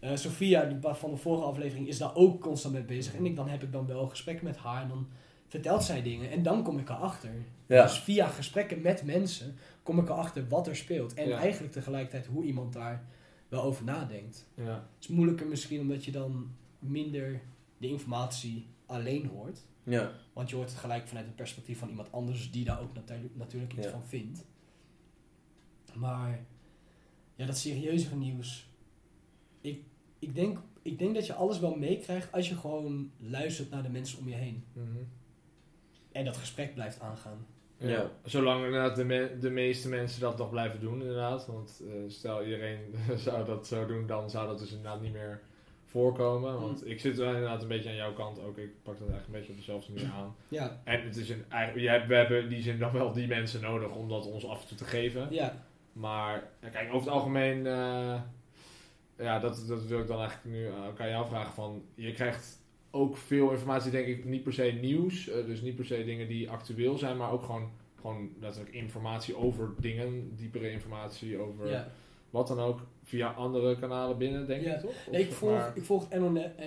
eh 0.00 0.17
Sophia, 0.17 0.64
die 0.64 0.78
van 0.95 1.11
de 1.11 1.17
vorige 1.17 1.45
aflevering, 1.45 1.88
is 1.88 1.99
daar 1.99 2.14
ook 2.14 2.40
constant 2.40 2.75
mee 2.75 2.83
bezig. 2.83 3.14
En 3.14 3.25
ik, 3.26 3.37
dan 3.37 3.49
heb 3.49 3.62
ik 3.62 3.73
dan 3.73 3.87
wel 3.87 4.07
gesprekken 4.07 4.45
met 4.45 4.57
haar 4.57 4.83
en 4.83 4.88
dan 4.88 5.07
vertelt 5.49 5.85
zij 5.85 6.02
dingen. 6.02 6.31
En 6.31 6.43
dan 6.43 6.62
kom 6.62 6.78
ik 6.78 6.88
erachter. 6.88 7.33
Ja. 7.67 7.83
Dus 7.83 7.99
via 7.99 8.26
gesprekken 8.26 8.81
met 8.81 9.05
mensen 9.05 9.57
kom 9.83 9.99
ik 9.99 10.09
erachter 10.09 10.49
wat 10.49 10.66
er 10.66 10.77
speelt. 10.77 11.14
En 11.14 11.29
Ja. 11.29 11.38
eigenlijk 11.38 11.73
tegelijkertijd 11.73 12.27
hoe 12.27 12.44
iemand 12.44 12.73
daar 12.73 13.05
wel 13.49 13.62
over 13.62 13.85
nadenkt. 13.85 14.49
Ja. 14.55 14.64
Het 14.64 14.83
is 15.01 15.09
moeilijker 15.09 15.46
misschien 15.46 15.81
omdat 15.81 16.05
je 16.05 16.11
dan 16.12 16.51
minder 16.79 17.40
de 17.79 17.88
informatie 17.88 18.66
alleen 18.87 19.27
hoort. 19.27 19.61
Ja. 19.83 20.12
Want 20.33 20.51
je 20.51 20.57
hoort 20.57 20.70
het 20.70 20.79
gelijk 20.79 21.09
vanuit 21.09 21.27
het 21.27 21.37
perspectief 21.37 21.79
van 21.79 21.88
iemand 21.88 22.12
anders 22.12 22.51
die 22.51 22.64
daar 22.64 22.81
ook 22.81 22.94
natuurlijk, 22.94 23.37
natuurlijk 23.37 23.73
iets 23.73 23.87
Ja. 23.87 23.90
van 23.92 24.05
vindt. 24.07 24.44
Maar 25.94 26.46
ja, 27.35 27.46
dat 27.46 27.59
serieuzere 27.59 28.16
nieuws. 28.16 28.70
Ik, 29.61 29.83
ik, 30.18 30.35
denk, 30.35 30.59
ik 30.83 30.99
denk 30.99 31.14
dat 31.14 31.27
je 31.27 31.35
alles 31.35 31.59
wel 31.59 31.77
meekrijgt 31.77 32.33
als 32.33 32.49
je 32.49 32.57
gewoon 32.57 33.11
luistert 33.18 33.70
naar 33.70 33.83
de 33.83 33.88
mensen 33.88 34.18
om 34.18 34.29
je 34.29 34.35
heen. 34.35 34.64
Mhm. 34.73 34.87
En 36.18 36.24
dat 36.24 36.37
gesprek 36.37 36.74
blijft 36.74 37.00
aangaan. 37.00 37.46
Ja. 37.76 37.88
Ja. 37.88 38.11
Zolang 38.24 38.64
inderdaad 38.64 38.96
de, 38.96 39.04
me- 39.04 39.37
de 39.40 39.50
meeste 39.50 39.88
mensen 39.88 40.20
dat 40.20 40.38
nog 40.38 40.50
blijven 40.50 40.81
doen, 40.81 41.00
inderdaad. 41.00 41.46
Want 41.46 41.83
eh, 41.87 41.92
stel 42.11 42.44
iedereen 42.44 42.94
zou 43.26 43.44
dat 43.44 43.66
zo 43.66 43.87
doen, 43.87 44.07
dan 44.07 44.31
zou 44.31 44.46
dat 44.46 44.59
dus 44.59 44.70
inderdaad 44.70 45.00
niet 45.00 45.12
meer 45.12 45.40
voorkomen. 45.87 46.61
Want 46.61 46.87
ik 46.87 47.00
zit 47.00 47.16
wel 47.16 47.28
inderdaad 47.28 47.62
een 47.62 47.68
beetje 47.68 47.88
aan 47.88 47.94
jouw 47.96 48.12
kant 48.12 48.40
ook. 48.42 48.57
Ik 48.59 48.70
pak 48.83 48.98
dat 48.98 49.09
eigenlijk 49.09 49.26
een 49.26 49.33
beetje 49.33 49.50
op 49.52 49.57
dezelfde 49.59 49.92
manier 49.92 50.11
aan. 50.12 50.35
Ja, 50.48 50.81
En 50.85 51.02
het 51.04 51.16
is 51.16 51.31
een, 51.31 51.44
eigenlijk- 51.48 51.85
jij- 51.85 52.07
we 52.07 52.14
hebben 52.14 52.42
in 52.42 52.48
die 52.48 52.62
zin 52.62 52.78
nog 52.78 52.92
wel 52.92 53.12
die 53.12 53.26
mensen 53.26 53.61
nodig 53.61 53.90
om 53.94 54.09
dat 54.09 54.26
ons 54.26 54.46
af 54.46 54.62
en 54.62 54.68
toe 54.68 54.76
te 54.76 54.85
geven. 54.85 55.26
ja, 55.31 55.64
Maar 55.92 56.42
ja, 56.62 56.68
kijk, 56.68 56.87
over 56.88 57.00
het 57.07 57.09
algemeen, 57.16 57.66
eh, 57.66 58.20
ja, 59.18 59.38
dat, 59.38 59.64
dat 59.68 59.83
wil 59.85 60.00
ik 60.00 60.07
dan 60.07 60.18
eigenlijk 60.20 60.57
nu 60.57 60.66
eh, 60.66 60.87
ook 60.87 61.00
aan 61.00 61.09
jou 61.11 61.26
vragen. 61.26 61.52
Van, 61.54 61.83
je 61.94 62.12
krijgt 62.12 62.59
ook 62.90 63.16
veel 63.16 63.51
informatie, 63.51 63.90
denk 63.90 64.07
ik, 64.07 64.24
niet 64.24 64.42
per 64.42 64.53
se 64.53 64.62
nieuws. 64.81 65.29
eh, 65.29 65.46
dus 65.46 65.61
niet 65.61 65.77
per 65.77 65.85
se 65.87 66.05
dingen 66.05 66.29
die 66.29 66.51
actueel 66.51 66.98
zijn, 66.98 67.16
maar 67.16 67.33
ook 67.33 67.42
gewoon, 67.42 67.70
gewoon 68.01 68.31
letterlijk 68.40 68.74
informatie 68.74 69.37
over 69.37 69.70
dingen. 69.81 70.33
Diepere 70.37 70.70
informatie 70.70 71.38
over 71.38 71.70
ja. 71.70 71.88
wat 72.31 72.48
dan 72.48 72.59
ook. 72.61 72.81
Via 73.05 73.31
andere 73.33 73.79
kanalen 73.79 74.18
binnen, 74.18 74.46
denk 74.46 74.62
Ja. 74.64 74.74
ik 74.74 74.81
toch? 74.81 74.94
Nee, 75.11 75.22
ik, 75.22 75.33
volg, 75.33 75.53
maar- 75.53 75.72
ik 75.77 75.85
volg 75.85 76.09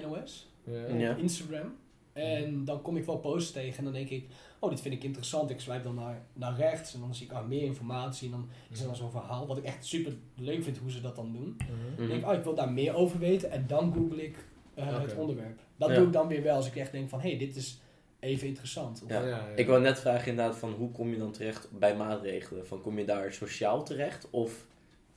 NOS 0.03 0.51
ja. 0.63 0.84
op 0.93 0.99
Ja. 0.99 1.15
Instagram. 1.15 1.73
En 2.13 2.65
dan 2.65 2.81
kom 2.81 2.97
ik 2.97 3.03
wel 3.05 3.17
posts 3.17 3.51
tegen 3.51 3.77
en 3.77 3.84
dan 3.84 3.93
denk 3.93 4.10
ik, 4.10 4.25
oh, 4.60 4.69
dit 4.69 4.81
vind 4.81 4.93
ik 4.93 5.03
interessant. 5.03 5.49
Ik 5.49 5.60
swipe 5.60 5.84
dan 5.84 5.95
naar, 5.95 6.21
naar 6.34 6.55
rechts 6.55 6.93
en 6.93 6.99
dan 6.99 7.15
zie 7.15 7.25
ik 7.25 7.31
ah, 7.31 7.47
meer 7.47 7.62
informatie. 7.62 8.25
En 8.25 8.31
dan 8.31 8.49
is 8.69 8.79
er 8.79 8.86
dan 8.86 8.95
zo'n 8.95 9.12
verhaal, 9.12 9.47
wat 9.47 9.57
ik 9.57 9.63
echt 9.63 9.86
super 9.86 10.13
leuk 10.36 10.63
vind 10.63 10.77
hoe 10.77 10.91
ze 10.91 11.01
dat 11.01 11.15
dan 11.15 11.31
doen. 11.34 11.55
Mhm. 11.57 11.95
Dan 11.97 12.07
denk 12.07 12.21
ik, 12.21 12.27
oh, 12.29 12.34
ik 12.34 12.43
wil 12.43 12.55
daar 12.55 12.71
meer 12.71 12.93
over 12.95 13.19
weten. 13.19 13.51
En 13.51 13.67
dan 13.67 13.93
google 13.93 14.23
ik 14.23 14.45
eh, 14.73 15.01
het 15.01 15.15
onderwerp. 15.15 15.60
Dat 15.77 15.89
Ja. 15.89 15.95
doe 15.95 16.05
ik 16.05 16.13
dan 16.13 16.27
weer 16.27 16.43
wel 16.43 16.55
als 16.55 16.67
ik 16.67 16.75
echt 16.75 16.91
denk 16.91 17.10
van, 17.10 17.19
hé, 17.21 17.29
hey, 17.29 17.38
dit 17.38 17.55
is 17.55 17.79
even 18.19 18.47
interessant. 18.47 19.01
Of- 19.03 19.10
Ja. 19.10 19.21
Ja, 19.21 19.27
ja. 19.27 19.45
Ik 19.55 19.65
wil 19.65 19.79
net 19.79 19.99
vragen 19.99 20.27
inderdaad 20.29 20.57
van 20.57 20.71
hoe 20.71 20.91
kom 20.91 21.10
je 21.10 21.17
dan 21.17 21.31
terecht 21.31 21.69
bij 21.79 21.95
maatregelen? 21.95 22.67
Van 22.67 22.81
kom 22.81 22.97
je 22.99 23.05
daar 23.05 23.34
sociaal 23.34 23.84
terecht? 23.84 24.27
Of 24.29 24.65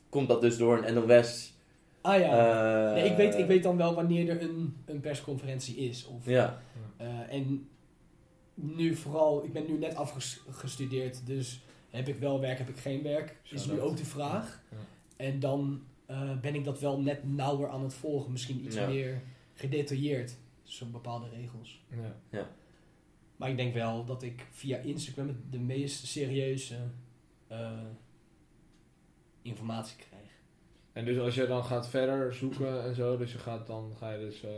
komt 0.09 0.29
dat 0.29 0.41
dus 0.41 0.57
door 0.57 0.85
een 0.85 0.95
NOS? 0.95 1.53
Ah 2.01 2.19
ja, 2.21 2.87
eh, 2.89 2.93
nee, 2.95 3.11
ik, 3.11 3.17
weet, 3.17 3.35
ik 3.39 3.47
weet 3.47 3.63
dan 3.63 3.77
wel 3.77 3.95
wanneer 3.95 4.29
er 4.29 4.43
een, 4.43 4.77
een 4.87 5.01
persconferentie 5.01 5.77
is. 5.77 6.07
Of, 6.07 6.27
Ja, 6.27 6.61
eh, 6.97 7.07
en 7.31 7.69
nu 8.55 8.95
vooral, 8.95 9.45
ik 9.45 9.53
ben 9.53 9.65
nu 9.69 9.79
net 9.79 9.95
afgestudeerd, 9.97 11.27
dus 11.27 11.61
heb 11.91 12.09
ik 12.09 12.17
wel 12.19 12.41
werk, 12.41 12.59
heb 12.59 12.69
ik 12.69 12.77
geen 12.79 13.03
werk, 13.03 13.37
is 13.51 13.67
nu 13.67 13.81
ook 13.81 13.97
de 13.97 14.05
vraag. 14.05 14.61
Ja. 14.71 14.77
En 15.17 15.41
dan 15.41 15.83
eh, 16.07 16.31
ben 16.41 16.55
ik 16.55 16.65
dat 16.65 16.81
wel 16.81 17.01
net 17.01 17.35
nauwer 17.35 17.69
aan 17.69 17.83
het 17.83 17.95
volgen, 17.95 18.33
misschien 18.33 18.65
iets 18.65 18.77
Ja. 18.77 18.87
meer 18.89 19.23
gedetailleerd, 19.55 20.37
zo'n 20.63 20.91
bepaalde 20.91 21.29
regels. 21.29 21.85
Ja. 22.31 22.47
Maar 23.37 23.51
ik 23.51 23.57
denk 23.57 23.75
wel 23.75 24.05
dat 24.05 24.23
ik 24.23 24.47
via 24.51 24.77
Instagram 24.79 25.37
de 25.51 25.59
meest 25.59 26.07
serieuze 26.07 26.77
eh, 27.49 27.71
informatie 29.43 29.97
krijg. 29.97 30.23
En 30.93 31.05
dus 31.05 31.19
als 31.19 31.35
je 31.35 31.47
dan 31.47 31.65
gaat 31.65 31.89
verder 31.89 32.35
zoeken 32.35 32.83
en 32.85 32.95
zo, 32.95 33.17
dus 33.17 33.33
je 33.33 33.39
gaat 33.39 33.67
dan 33.67 33.93
ga 33.99 34.11
je 34.13 34.19
dus 34.19 34.43
eh, 34.45 34.51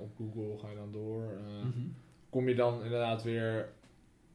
op 0.00 0.10
Google 0.16 0.58
ga 0.58 0.68
je 0.70 0.76
dan 0.76 0.92
door. 0.92 1.22
eh, 1.22 1.64
Mhm. 1.64 1.80
Kom 2.30 2.48
je 2.48 2.54
dan 2.54 2.82
inderdaad 2.84 3.22
weer. 3.22 3.68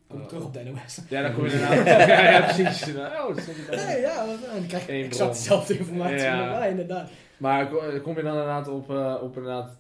Kom 0.08 0.21
eh, 0.21 0.25
terug 0.27 0.43
op 0.45 0.53
de 0.53 0.63
NOS. 0.63 0.99
Ja, 1.10 1.21
dan 1.21 1.34
kom 1.34 1.45
je 1.45 1.51
inderdaad. 1.60 1.86
ja, 2.08 2.30
ja, 2.32 2.41
precies. 2.41 2.95
Oh, 2.95 3.27
dat 3.27 3.39
stond 3.39 3.58
erbij. 3.58 3.86
Nee, 3.86 4.01
ja, 4.01 4.25
dan 4.25 4.67
krijg 4.67 4.84
ik 4.84 4.89
Eén 4.89 5.03
exact 5.03 5.34
dezelfde 5.34 5.77
informatie. 5.77 6.17
Ja. 6.17 6.41
Ja, 6.51 6.65
inderdaad. 6.65 7.10
Maar 7.38 7.69
ko- 7.69 7.99
kom 8.01 8.15
je 8.15 8.21
dan 8.23 8.32
inderdaad 8.32 8.67
op, 8.67 8.89
eh, 8.89 9.17
op 9.21 9.36
inderdaad. 9.38 9.77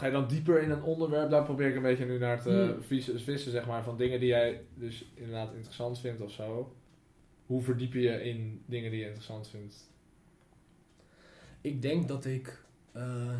Ga 0.00 0.06
je 0.06 0.12
dan 0.12 0.28
dieper 0.28 0.62
in 0.62 0.70
een 0.70 0.82
onderwerp? 0.82 1.30
Daar 1.30 1.44
probeer 1.44 1.68
ik 1.68 1.76
een 1.76 1.82
beetje 1.82 2.04
nu 2.04 2.18
naar 2.18 2.42
te 2.42 2.50
Hmm. 2.50 2.82
vissen, 2.82 3.20
vissen, 3.20 3.50
zeg 3.50 3.66
maar. 3.66 3.82
Van 3.84 3.96
dingen 3.96 4.20
die 4.20 4.28
jij 4.28 4.60
dus 4.74 5.04
inderdaad 5.14 5.52
interessant 5.54 5.98
vindt 5.98 6.20
of 6.20 6.30
zo. 6.32 6.74
Hoe 7.46 7.62
verdiep 7.62 7.92
je 7.92 8.00
je 8.00 8.22
in 8.22 8.62
dingen 8.66 8.90
die 8.90 8.98
je 9.00 9.04
interessant 9.04 9.48
vindt? 9.48 9.90
Ik 11.60 11.82
denk 11.82 12.08
dat 12.08 12.24
ik... 12.24 12.62
eh, 12.92 13.34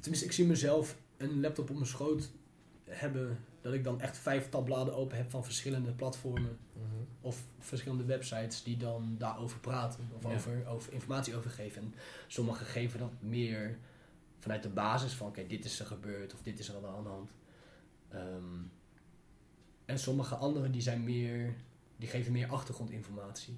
tenminste, 0.00 0.26
ik 0.26 0.32
zie 0.32 0.46
mezelf 0.46 0.96
een 1.16 1.40
laptop 1.40 1.70
op 1.70 1.74
mijn 1.76 1.86
schoot 1.88 2.30
hebben... 2.84 3.38
dat 3.60 3.72
ik 3.72 3.84
dan 3.84 4.00
echt 4.00 4.18
vijf 4.18 4.48
tabbladen 4.48 4.94
open 4.94 5.16
heb 5.16 5.30
van 5.30 5.44
verschillende 5.44 5.92
platformen... 5.92 6.58
of 7.20 7.42
verschillende 7.58 8.04
websites 8.04 8.62
die 8.62 8.76
dan 8.76 9.14
daarover 9.18 9.58
praten. 9.60 10.08
Of 10.16 10.22
Ja. 10.22 10.34
over, 10.34 10.66
over 10.68 10.92
informatie 10.92 11.36
over 11.36 11.50
geven. 11.50 11.82
En 11.82 11.94
sommige 12.26 12.64
geven 12.64 12.98
dat 12.98 13.12
meer 13.20 13.78
vanuit 14.42 14.62
de 14.62 14.68
basis 14.68 15.12
van, 15.12 15.26
oké, 15.26 15.46
dit 15.46 15.64
is 15.64 15.80
er 15.80 15.86
gebeurd 15.86 16.34
of 16.34 16.42
dit 16.42 16.58
is 16.58 16.68
er 16.68 16.74
aan 16.74 17.02
de 17.02 17.08
hand. 17.08 17.30
Ehm, 18.08 18.60
en 19.84 19.98
sommige 19.98 20.34
anderen 20.34 20.72
die 20.72 20.80
zijn 20.80 21.04
meer, 21.04 21.54
die 21.96 22.08
geven 22.08 22.32
meer 22.32 22.48
achtergrondinformatie. 22.48 23.56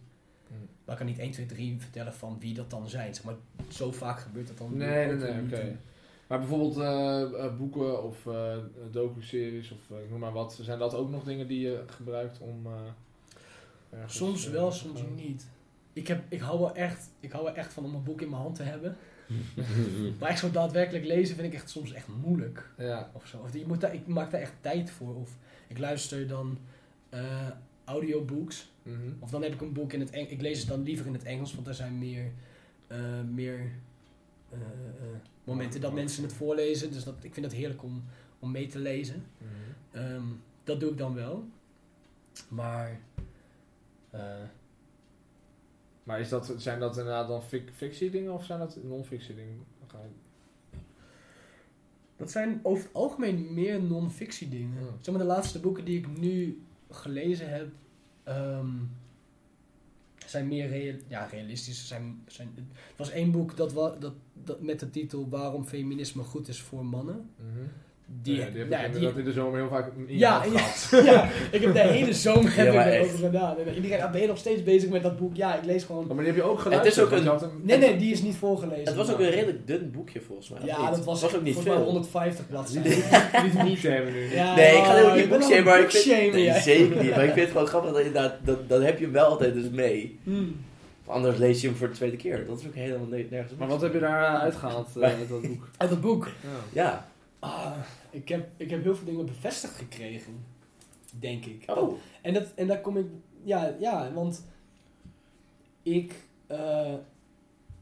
Mm. 0.48 0.56
Maar 0.84 0.94
ik 0.94 0.96
kan 0.96 1.06
niet 1.06 1.18
1, 1.18 1.30
2, 1.30 1.46
3 1.46 1.80
vertellen 1.80 2.14
van 2.14 2.40
wie 2.40 2.54
dat 2.54 2.70
dan 2.70 2.88
zijn. 2.88 3.14
Zeg 3.14 3.24
maar, 3.24 3.34
zo 3.68 3.92
vaak 3.92 4.18
gebeurt 4.18 4.46
dat 4.46 4.58
dan 4.58 4.76
Nee, 4.76 5.06
nee, 5.06 5.16
nee, 5.16 5.42
oké. 5.42 5.78
Maar 6.26 6.38
bijvoorbeeld 6.38 6.76
eh, 6.76 7.44
eh, 7.44 7.56
boeken 7.56 8.02
of 8.02 8.26
eh 8.26 8.56
docu-series 8.90 9.70
of 9.70 9.98
ik 9.98 10.10
noem 10.10 10.20
maar 10.20 10.32
wat. 10.32 10.58
Zijn 10.62 10.78
dat 10.78 10.94
ook 10.94 11.10
nog 11.10 11.24
dingen 11.24 11.46
die 11.46 11.60
je 11.60 11.84
gebruikt 11.86 12.38
om... 12.38 12.66
ergens, 13.90 14.16
Soms 14.16 14.48
wel, 14.48 14.72
soms 14.72 15.00
niet. 15.14 15.46
Ik, 15.92 16.08
heb, 16.08 16.24
ik, 16.28 16.40
hou 16.40 16.58
wel 16.58 16.74
echt, 16.74 17.10
ik 17.20 17.32
hou 17.32 17.44
wel 17.44 17.54
echt 17.54 17.72
van 17.72 17.84
om 17.84 17.94
een 17.94 18.02
boek 18.02 18.20
in 18.20 18.30
mijn 18.30 18.42
hand 18.42 18.54
te 18.54 18.62
hebben. 18.62 18.96
Maar 20.18 20.28
echt 20.28 20.38
zo 20.38 20.50
daadwerkelijk 20.50 21.04
lezen 21.04 21.36
vind 21.36 21.52
ik 21.52 21.54
echt 21.54 21.70
soms 21.70 21.92
echt 21.92 22.08
moeilijk. 22.22 22.70
Ja. 22.78 23.10
Of 23.12 23.26
zo. 23.26 23.38
Of 23.38 23.54
je 23.54 23.66
moet 23.66 23.80
daar, 23.80 23.94
ik 23.94 24.06
maak 24.06 24.30
daar 24.30 24.40
echt 24.40 24.52
tijd 24.60 24.90
voor. 24.90 25.14
Of 25.14 25.36
ik 25.66 25.78
luister 25.78 26.26
dan 26.26 26.58
eh, 27.08 27.48
audiobooks. 27.84 28.70
Mhm. 28.82 28.98
Of 29.18 29.30
dan 29.30 29.42
heb 29.42 29.52
ik 29.52 29.60
een 29.60 29.72
boek 29.72 29.92
in 29.92 30.00
het 30.00 30.10
Engels. 30.10 30.30
Ik 30.30 30.40
lees 30.40 30.58
het 30.58 30.68
dan 30.68 30.82
liever 30.82 31.06
in 31.06 31.12
het 31.12 31.24
Engels, 31.24 31.54
want 31.54 31.66
er 31.66 31.74
zijn 31.74 31.98
meer, 31.98 32.32
eh, 32.86 33.20
meer 33.32 33.70
eh, 34.50 34.58
momenten 35.44 35.80
dat 35.80 35.92
mensen 35.92 36.22
het 36.22 36.32
voorlezen. 36.32 36.92
Dus 36.92 37.04
dat, 37.04 37.14
ik 37.20 37.34
vind 37.34 37.46
het 37.46 37.54
heerlijk 37.54 37.82
om, 37.82 38.04
om 38.38 38.50
mee 38.50 38.66
te 38.66 38.78
lezen. 38.78 39.24
Mhm. 39.38 40.04
Ehm, 40.04 40.24
dat 40.64 40.80
doe 40.80 40.90
ik 40.90 40.98
dan 40.98 41.14
wel. 41.14 41.44
Maar 42.48 43.00
Maar 46.04 46.20
is 46.20 46.28
dat, 46.28 46.54
zijn 46.56 46.78
dat 46.80 46.96
inderdaad 46.96 47.28
dan 47.28 47.42
fic 47.42 47.70
fictie 47.74 48.10
dingen 48.10 48.32
of 48.32 48.44
zijn 48.44 48.58
dat 48.58 48.78
non-fictie 48.82 49.34
dingen? 49.34 49.64
Dat 52.16 52.30
zijn 52.30 52.60
over 52.62 52.84
het 52.84 52.94
algemeen 52.94 53.54
meer 53.54 53.82
non-fictie 53.82 54.48
dingen. 54.48 54.80
Ja. 54.80 54.90
Zeg 55.00 55.14
maar 55.14 55.22
de 55.24 55.30
laatste 55.30 55.60
boeken 55.60 55.84
die 55.84 55.98
ik 55.98 56.18
nu 56.18 56.62
gelezen 56.90 57.50
heb, 57.50 57.68
ehm, 58.22 58.68
zijn 60.26 60.48
meer 60.48 60.68
real, 60.68 60.96
ja, 61.08 61.24
realistisch. 61.24 61.88
Zijn, 61.88 62.22
zijn, 62.26 62.52
het 62.56 62.96
was 62.96 63.10
één 63.10 63.30
boek 63.30 63.56
dat, 63.56 63.74
dat, 63.74 64.14
dat 64.32 64.60
met 64.60 64.80
de 64.80 64.90
titel 64.90 65.28
Waarom 65.28 65.64
feminisme 65.64 66.22
goed 66.22 66.48
is 66.48 66.62
voor 66.62 66.84
mannen. 66.84 67.30
Die, 68.06 68.36
ja, 68.36 68.46
die 68.50 68.58
heb 68.60 68.70
ja, 68.70 68.88
die- 68.98 69.12
in 69.18 69.24
de 69.24 69.32
zomer 69.32 69.58
heel 69.58 69.68
vaak 69.68 69.90
in 70.06 70.18
ja, 70.18 70.44
ik 71.50 71.60
heb 71.60 71.72
de 71.72 71.78
hele 71.80 72.12
zomer 72.12 72.56
heb 72.56 72.68
ik 72.74 72.80
echt. 72.80 73.14
gedaan. 73.18 73.56
En 73.66 73.74
iedereen, 73.74 74.02
ah, 74.02 74.10
ben 74.12 74.20
je 74.20 74.26
nog 74.26 74.38
steeds 74.38 74.62
bezig 74.62 74.90
met 74.90 75.02
dat 75.02 75.16
boek? 75.18 75.36
Ja, 75.36 75.54
ik 75.56 75.64
lees 75.64 75.84
gewoon... 75.84 76.06
Maar 76.06 76.16
die 76.16 76.26
heb 76.26 76.34
je 76.36 76.42
ook 76.42 76.52
Het 76.52 76.62
geluisterd. 76.62 77.12
is 77.12 77.28
ook 77.28 77.40
een- 77.42 77.50
Nee, 77.62 77.78
nee, 77.78 77.96
die 77.96 78.12
is 78.12 78.22
niet 78.22 78.36
voorgelezen. 78.36 78.84
Het 78.84 78.94
was 78.94 79.12
ook 79.12 79.18
een 79.18 79.30
redelijk 79.30 79.66
dun 79.66 79.90
boekje 79.90 80.20
volgens 80.20 80.48
mij. 80.48 80.58
Ja, 80.64 80.80
niet? 80.80 80.90
dat 80.96 81.04
was, 81.04 81.34
ook 81.34 81.42
niet 81.42 81.58
veel. 81.58 81.82
150 81.82 82.46
bladzijden. 82.48 82.92
Niet 83.42 83.58
boekshamen 83.64 84.12
nu. 84.12 84.34
Ja, 84.34 84.54
Nee, 84.54 84.76
ik 84.76 84.84
ga 84.84 85.02
oh, 85.02 85.08
ook 85.08 85.14
niet 85.16 85.28
boekshamen, 85.28 85.58
een 85.58 85.64
maar 85.64 85.80
ik 85.80 85.90
vind... 85.90 86.04
zeker 86.62 87.02
niet. 87.02 87.10
Maar 87.10 87.24
ik 87.24 87.32
vind 87.32 87.40
het 87.40 87.50
gewoon 87.50 87.66
grappig 87.66 87.90
dat 87.90 87.98
inderdaad, 88.00 88.34
dat, 88.44 88.68
dan 88.68 88.82
heb 88.82 88.98
je 88.98 89.04
hem 89.04 89.12
wel 89.12 89.26
altijd 89.26 89.54
dus 89.54 89.70
mee. 89.70 90.18
Hmm. 90.24 90.56
Anders 91.06 91.38
lees 91.38 91.60
je 91.60 91.66
hem 91.66 91.76
voor 91.76 91.88
de 91.88 91.94
tweede 91.94 92.16
keer. 92.16 92.46
Dat 92.46 92.60
is 92.60 92.66
ook 92.66 92.74
helemaal 92.74 93.06
ne- 93.06 93.26
nergens. 93.30 93.52
Maar 93.58 93.68
wat 93.68 93.80
heb 93.80 93.92
je 93.92 93.98
daar 94.00 94.24
uitgehaald 94.38 94.88
eh, 94.96 95.02
uit 95.18 95.28
dat 95.28 95.42
boek? 95.42 95.68
Uit 95.76 95.90
dat 95.90 96.00
boek. 96.00 96.28
Ja. 96.72 97.06
Ah, 97.44 97.78
ik, 98.10 98.28
heb, 98.28 98.48
ik 98.56 98.70
heb 98.70 98.82
heel 98.82 98.96
veel 98.96 99.06
dingen 99.06 99.26
bevestigd 99.26 99.76
gekregen. 99.76 100.44
Denk 101.18 101.44
ik. 101.44 101.64
Oh. 101.66 101.98
En, 102.22 102.34
dat, 102.34 102.52
en 102.54 102.66
daar 102.66 102.80
kom 102.80 102.96
ik... 102.96 103.06
Ja, 103.42 103.74
ja 103.80 104.12
want... 104.12 104.44
Ik... 105.82 106.14
eh, 106.46 106.94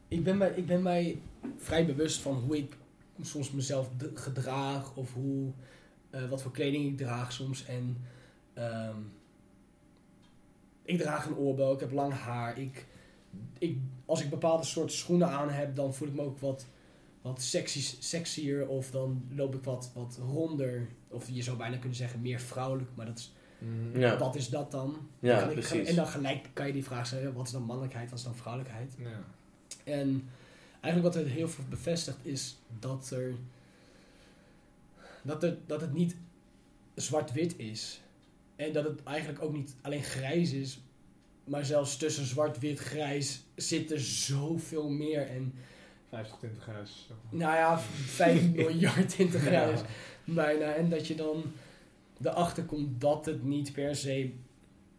ik, 0.07 0.23
ben 0.23 0.37
mij, 0.37 0.49
ik 0.49 0.65
ben 0.65 0.81
mij 0.81 1.21
vrij 1.57 1.85
bewust 1.85 2.21
van 2.21 2.35
hoe 2.35 2.57
ik 2.57 2.77
soms 3.21 3.51
mezelf 3.51 3.89
gedraag. 4.13 4.95
Of 4.95 5.13
hoe... 5.13 5.51
eh, 6.09 6.29
wat 6.29 6.41
voor 6.41 6.51
kleding 6.51 6.85
ik 6.85 6.97
draag 6.97 7.31
soms. 7.31 7.65
En... 7.65 7.97
ehm, 8.53 8.97
ik 10.83 10.97
draag 10.99 11.25
een 11.25 11.35
oorbel. 11.37 11.73
Ik 11.73 11.79
heb 11.79 11.91
lang 11.91 12.13
haar. 12.13 12.57
Ik, 12.57 12.85
ik, 13.57 13.77
als 14.05 14.21
ik 14.21 14.29
bepaalde 14.29 14.63
soort 14.63 14.91
schoenen 14.91 15.29
aan 15.29 15.49
heb, 15.49 15.75
dan 15.75 15.93
voel 15.93 16.07
ik 16.07 16.13
me 16.13 16.21
ook 16.21 16.39
wat, 16.39 16.65
wat 17.23 17.41
sexy, 17.41 17.81
sexier. 17.99 18.67
Of 18.67 18.91
dan 18.91 19.23
loop 19.35 19.55
ik 19.55 19.63
wat, 19.63 19.91
wat 19.93 20.17
ronder. 20.21 20.87
Of 21.07 21.29
je 21.29 21.43
zou 21.43 21.57
bijna 21.57 21.77
kunnen 21.77 21.97
zeggen 21.97 22.21
meer 22.21 22.39
vrouwelijk. 22.39 22.89
Maar 22.95 23.05
dat 23.05 23.17
is. 23.17 23.33
Ja. 23.93 24.17
wat 24.17 24.35
is 24.35 24.49
dat 24.49 24.71
dan? 24.71 24.95
Ja, 25.19 25.49
ik- 25.49 25.63
en 25.87 25.95
dan 25.95 26.07
gelijk 26.07 26.49
kan 26.53 26.67
je 26.67 26.73
die 26.73 26.83
vraag 26.83 27.07
stellen. 27.07 27.33
Wat 27.33 27.45
is 27.45 27.51
dan 27.51 27.63
mannelijkheid? 27.63 28.09
Wat 28.09 28.19
is 28.19 28.25
dan 28.25 28.35
vrouwelijkheid? 28.35 28.93
Ja. 28.97 29.23
En 29.83 30.29
eigenlijk 30.81 31.15
wat 31.15 31.23
het 31.23 31.33
heel 31.33 31.49
veel 31.49 31.63
bevestigt 31.69 32.17
is 32.25 32.57
dat 32.79 33.09
er... 33.11 33.33
Dat, 35.21 35.43
er, 35.43 35.57
dat 35.65 35.81
het 35.81 35.93
niet 35.93 36.15
zwart-wit 36.95 37.57
is. 37.57 38.01
En 38.55 38.73
dat 38.73 38.83
het 38.83 39.03
eigenlijk 39.03 39.41
ook 39.43 39.53
niet 39.53 39.75
alleen 39.81 40.03
grijs 40.03 40.51
is. 40.51 40.79
Maar 41.43 41.65
zelfs 41.65 41.97
tussen 41.97 42.25
zwart-wit 42.25 42.79
grijs 42.79 43.43
zit 43.55 43.91
er 43.91 43.99
zoveel 44.01 44.89
meer. 44.89 45.27
En 45.27 45.53
50 46.13 46.37
20 46.37 46.63
grijs. 46.63 47.09
nou 47.29 47.55
ja, 47.55 47.79
5 47.79 48.51
miljard 48.53 49.19
in 49.19 49.29
te 49.29 49.39
grijs. 49.39 49.79
Ja. 49.79 49.85
Bijna. 50.33 50.73
En 50.73 50.89
dat 50.89 51.07
je 51.07 51.15
dan 51.15 51.43
erachter 52.21 52.63
komt 52.63 53.01
dat 53.01 53.25
het 53.25 53.43
niet 53.43 53.73
per 53.73 53.95
se 53.95 54.31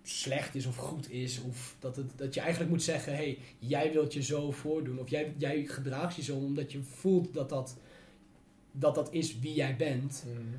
slecht 0.03 0.55
is 0.55 0.67
of 0.67 0.77
goed 0.77 1.11
is. 1.11 1.41
Of 1.43 1.77
dat, 1.79 1.97
het, 1.97 2.11
dat 2.17 2.35
je 2.35 2.41
eigenlijk 2.41 2.71
moet 2.71 2.83
zeggen, 2.83 3.13
hé, 3.13 3.19
hey, 3.19 3.39
jij 3.59 3.93
wilt 3.93 4.13
je 4.13 4.23
zo 4.23 4.51
voordoen. 4.51 4.99
Of 4.99 5.11
jij, 5.11 5.35
jij 5.37 5.65
gedraagt 5.65 6.17
je 6.17 6.23
zo 6.23 6.37
omdat 6.37 6.73
je 6.73 6.83
voelt 6.83 7.35
dat 7.35 7.49
dat, 7.49 7.77
dat 8.73 8.95
dat 8.95 9.13
is 9.13 9.39
wie 9.39 9.55
jij 9.55 9.77
bent. 9.77 10.25
Mhm. 10.27 10.57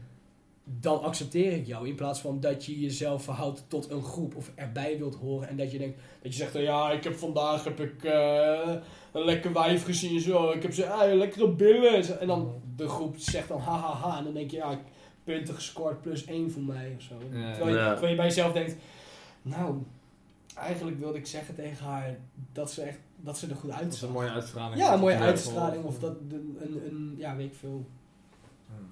Dan 0.64 1.02
accepteer 1.02 1.52
ik 1.52 1.66
jou. 1.66 1.88
In 1.88 1.96
plaats 1.96 2.20
van 2.20 2.40
dat 2.40 2.66
je 2.66 2.80
jezelf 2.80 3.24
verhoudt 3.24 3.64
tot 3.68 3.90
een 3.90 4.04
groep 4.04 4.36
of 4.36 4.52
erbij 4.56 4.98
wilt 4.98 5.16
horen. 5.16 5.48
En 5.48 5.58
dat 5.58 5.72
je 5.72 5.78
denkt, 5.78 6.00
dat 6.22 6.32
je 6.32 6.38
zegt, 6.38 6.54
ja, 6.54 6.92
ik 6.92 7.04
heb 7.04 7.16
vandaag 7.16 7.64
heb 7.64 7.80
ik, 7.80 8.04
eh, 8.04 8.76
een 9.16 9.26
lekker 9.26 9.54
wijf 9.54 9.84
gezien. 9.86 10.20
Zo. 10.20 10.52
Ik 10.52 10.62
heb 10.62 10.74
ze, 10.74 10.90
ah, 10.90 11.14
lekkere 11.14 11.50
billen. 11.52 12.20
En 12.20 12.28
dan 12.28 12.54
de 12.76 12.88
groep 12.88 13.18
zegt 13.18 13.48
dan, 13.48 13.60
ha 13.60 13.78
ha 13.78 13.94
ha. 13.94 14.18
En 14.18 14.24
dan 14.24 14.34
denk 14.34 14.52
je, 14.52 14.58
ja, 14.58 14.80
punten 15.24 15.54
gescoord 15.54 16.02
plus 16.02 16.26
één 16.26 16.52
voor 16.52 16.62
mij 16.62 16.94
of 16.98 17.02
zo. 17.02 17.14
Ja. 17.32 17.52
Terwijl, 17.54 17.76
je, 17.76 17.82
Ja. 17.82 17.90
terwijl 17.90 18.12
je 18.12 18.16
bij 18.18 18.26
jezelf 18.28 18.54
denkt, 18.54 18.76
nou, 19.42 19.76
eigenlijk 20.56 21.00
wilde 21.00 21.18
ik 21.18 21.26
zeggen 21.28 21.56
tegen 21.56 21.86
haar 21.86 22.18
dat 22.54 22.72
ze 22.72 22.82
echt, 22.82 22.98
dat 23.18 23.38
ze 23.38 23.48
er 23.50 23.56
goed 23.56 23.80
Dat 23.80 23.94
is 23.94 24.02
een 24.02 24.12
mooie 24.12 24.30
uitstraling. 24.30 24.78
Ja, 24.82 24.94
een 24.94 25.00
mooie 25.00 25.18
uitstraling. 25.18 25.84
Of 25.84 26.00
dat, 26.00 26.30
de- 26.30 26.36
een, 26.60 26.82
een, 26.86 27.16
ja, 27.18 27.36
weet 27.36 27.46
ik 27.48 27.56
veel. 27.60 27.86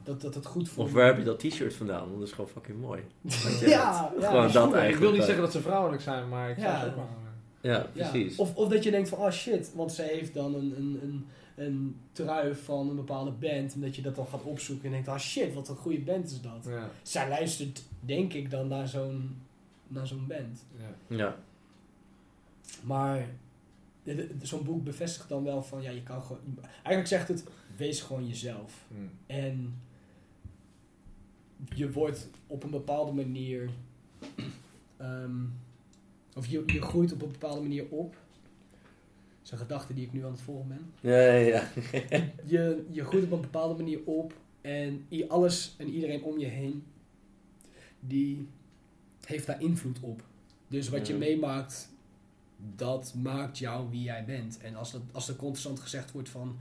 Dat, 0.04 0.22
dat 0.22 0.36
het 0.36 0.46
goed 0.46 0.70
voelt. 0.70 0.88
Of 0.88 0.94
waar 0.94 1.06
heb 1.06 1.18
je 1.18 1.24
dat 1.24 1.40
t-shirt 1.40 1.74
vandaan? 1.76 2.00
Want 2.08 2.20
dat 2.20 2.28
is 2.28 2.34
gewoon 2.34 2.50
fucking 2.50 2.82
mooi. 2.82 3.02
ja, 3.60 4.12
ja, 4.20 4.28
Gewoon 4.28 4.52
dat 4.52 4.68
Ik 4.68 4.74
eigenlijk. 4.74 5.00
wil 5.00 5.12
niet 5.12 5.24
zeggen 5.24 5.42
dat 5.44 5.52
ze 5.52 5.62
vrouwelijk 5.62 6.02
zijn, 6.02 6.30
maar 6.30 6.50
ik 6.50 6.58
zou 6.60 6.72
Ja. 6.72 6.80
ze 6.80 6.86
ook 6.88 6.96
wel... 6.96 7.10
Ja, 7.64 7.88
Ja. 7.94 8.10
precies. 8.10 8.38
Of, 8.38 8.56
of 8.56 8.70
dat 8.70 8.84
je 8.84 8.92
denkt 8.92 9.10
van, 9.10 9.18
oh 9.20 9.32
shit, 9.32 9.74
want 9.74 9.92
zij 9.92 10.08
heeft 10.08 10.34
dan 10.34 10.54
een, 10.56 10.74
een, 10.78 11.00
een, 11.04 11.26
een 11.56 11.96
trui 12.12 12.56
van 12.56 12.90
een 12.90 12.96
bepaalde 12.96 13.32
band. 13.32 13.74
En 13.74 13.82
dat 13.82 13.96
je 13.96 14.02
dat 14.02 14.16
dan 14.16 14.28
gaat 14.28 14.44
opzoeken 14.44 14.86
en 14.86 14.92
denkt, 14.92 15.08
ah 15.08 15.20
shit, 15.20 15.54
wat 15.54 15.70
een 15.70 15.76
goede 15.76 16.00
band 16.00 16.26
is 16.32 16.42
dat. 16.42 16.66
Ja. 16.68 16.90
Zij 17.02 17.30
luistert, 17.30 17.84
denk 18.00 18.34
ik, 18.34 18.50
dan 18.50 18.68
naar 18.68 18.88
zo'n, 18.88 19.38
naar 19.88 20.08
zo'n 20.08 20.28
band. 20.28 20.66
Ja. 21.08 21.16
Ja. 21.18 21.38
Maar 22.84 23.28
de- 24.04 24.16
de- 24.16 24.36
zo'n 24.42 24.64
boek 24.64 24.84
bevestigt 24.84 25.30
dan 25.30 25.44
wel 25.44 25.64
van, 25.64 25.82
ja, 25.82 25.90
je 25.90 26.04
kan 26.04 26.22
gewoon... 26.22 26.42
Eigenlijk 26.74 27.08
zegt 27.08 27.28
het, 27.28 27.44
wees 27.78 28.02
gewoon 28.02 28.28
jezelf. 28.28 28.86
Mm. 28.88 29.10
En 29.26 29.76
je 31.76 31.92
wordt 31.92 32.30
op 32.48 32.64
een 32.64 32.70
bepaalde 32.70 33.12
manier. 33.12 33.70
ehm, 34.98 35.32
of 36.36 36.48
je, 36.48 36.64
je 36.66 36.82
groeit 36.82 37.12
op 37.14 37.22
een 37.22 37.32
bepaalde 37.32 37.62
manier 37.62 37.86
op. 37.90 38.12
Dat 38.14 39.44
is 39.44 39.52
een 39.52 39.58
gedachte 39.58 39.94
die 39.94 40.06
ik 40.06 40.14
nu 40.14 40.26
aan 40.26 40.32
het 40.32 40.42
volgen 40.42 40.68
ben. 40.68 40.92
Ja, 41.12 41.18
ja, 41.18 41.38
ja. 41.38 41.68
Je, 42.46 42.86
je 42.90 43.04
groeit 43.04 43.24
op 43.24 43.32
een 43.32 43.42
bepaalde 43.42 43.76
manier 43.76 44.00
op. 44.06 44.34
En 44.62 45.08
alles 45.28 45.76
en 45.78 45.90
iedereen 45.90 46.24
om 46.24 46.38
je 46.40 46.46
heen. 46.46 46.84
Die 48.00 48.48
heeft 49.26 49.46
daar 49.48 49.62
invloed 49.62 50.00
op. 50.00 50.24
Dus 50.68 50.90
wat 50.90 51.08
je 51.08 51.14
meemaakt. 51.16 51.92
Dat 52.76 53.14
maakt 53.14 53.58
jou 53.58 53.90
wie 53.90 54.04
jij 54.04 54.26
bent. 54.26 54.58
En 54.58 54.76
als, 54.76 54.92
dat, 54.92 55.02
als 55.12 55.30
er 55.30 55.36
constant 55.36 55.80
gezegd 55.80 56.12
wordt 56.12 56.30
van. 56.30 56.58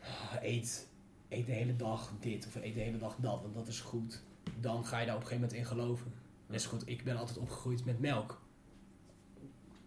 "Ah, 0.00 0.42
Eet 0.42 0.86
eet 1.28 1.46
de 1.46 1.52
hele 1.52 1.76
dag 1.76 2.12
dit 2.20 2.46
of 2.46 2.54
eet 2.54 2.74
de 2.74 2.80
hele 2.80 2.98
dag 2.98 3.16
dat, 3.20 3.42
want 3.42 3.54
dat 3.54 3.68
is 3.68 3.80
goed. 3.80 4.22
Dan 4.60 4.84
ga 4.86 4.98
je 5.00 5.06
daar 5.06 5.14
op 5.14 5.20
een 5.20 5.26
gegeven 5.26 5.48
moment 5.48 5.70
in 5.70 5.76
geloven. 5.76 6.12
Net 6.46 6.62
zo 6.62 6.68
goed, 6.68 6.82
ik 6.88 7.04
ben 7.04 7.16
altijd 7.16 7.38
opgegroeid 7.38 7.84
met 7.84 8.00
melk. 8.00 8.40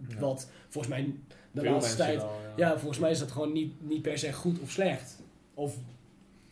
Ja. 0.08 0.20
Wat 0.20 0.50
volgens 0.68 0.94
mij 0.94 1.16
de 1.52 1.62
Veel 1.62 1.72
laatste 1.72 1.98
tijd... 1.98 2.18
wel, 2.18 2.40
Ja, 2.56 2.78
volgens 2.78 3.00
mij 3.00 3.12
is 3.12 3.20
dat 3.20 3.32
gewoon 3.32 3.52
niet, 3.52 3.74
niet 3.90 4.02
per 4.02 4.18
se 4.18 4.34
goed 4.34 4.60
of 4.60 4.72
slecht. 4.72 5.22
Of 5.54 5.78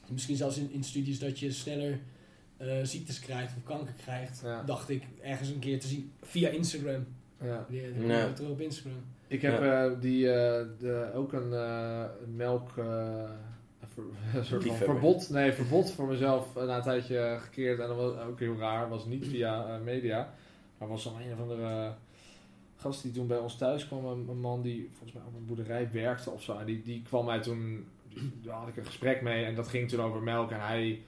misschien 0.07 0.35
zelfs 0.35 0.57
in, 0.57 0.71
in 0.71 0.83
studies 0.83 1.19
dat 1.19 1.39
je 1.39 1.51
sneller 1.51 1.99
eh, 2.57 2.83
ziektes 2.83 3.19
krijgt 3.19 3.55
of 3.57 3.63
kanker 3.63 3.93
krijgt. 3.93 4.41
Ja. 4.43 4.63
Dacht 4.63 4.89
ik 4.89 5.03
ergens 5.21 5.49
een 5.49 5.59
keer 5.59 5.79
te 5.79 5.87
zien 5.87 6.11
via 6.21 6.49
Instagram. 6.49 7.05
Ja. 7.41 8.33
Terug 8.33 8.49
op 8.49 8.61
Instagram. 8.61 9.03
Ik 9.27 9.41
heb 9.41 9.61
eh, 9.61 9.91
die, 9.99 10.31
eh, 10.31 10.65
de, 10.79 11.11
ook 11.13 11.33
een 11.33 11.53
eh, 11.53 12.03
melk, 12.35 12.77
eh, 12.77 13.29
ver- 13.97 14.39
een 14.39 14.45
soort 14.45 14.63
van 14.63 14.75
verbod, 14.75 15.29
nee, 15.29 15.51
verbod 15.51 15.91
voor 15.91 16.07
mezelf 16.07 16.55
eh, 16.55 16.65
na 16.65 16.75
een 16.75 16.81
tijdje 16.81 17.37
gekeerd. 17.39 17.79
En 17.79 17.87
dat 17.87 17.97
was 17.97 18.17
ook 18.17 18.39
heel 18.39 18.57
raar. 18.57 18.89
was 18.89 19.05
niet 19.05 19.27
via 19.27 19.67
eh, 19.67 19.81
media. 19.81 20.33
Maar 20.77 20.87
was 20.87 21.03
dan 21.03 21.21
een 21.21 21.33
of 21.33 21.39
andere 21.39 21.93
gast 22.75 23.01
die 23.01 23.11
toen 23.11 23.27
bij 23.27 23.37
ons 23.37 23.57
thuis 23.57 23.87
kwam. 23.87 24.05
Een, 24.05 24.39
man 24.39 24.61
die 24.61 24.89
volgens 24.91 25.13
mij 25.13 25.21
op 25.27 25.35
een 25.35 25.45
boerderij 25.45 25.89
werkte 25.91 26.29
of 26.29 26.43
zo. 26.43 26.57
En 26.57 26.65
die, 26.65 26.81
die 26.83 27.01
kwam 27.01 27.25
mij 27.25 27.41
toen... 27.41 27.85
Daar 28.43 28.55
had 28.55 28.67
ik 28.67 28.77
een 28.77 28.85
gesprek 28.85 29.21
mee. 29.21 29.45
En 29.45 29.55
dat 29.55 29.67
ging 29.67 29.89
toen 29.89 30.01
over 30.01 30.21
melk. 30.21 30.51
En 30.51 30.61
hij 30.61 31.01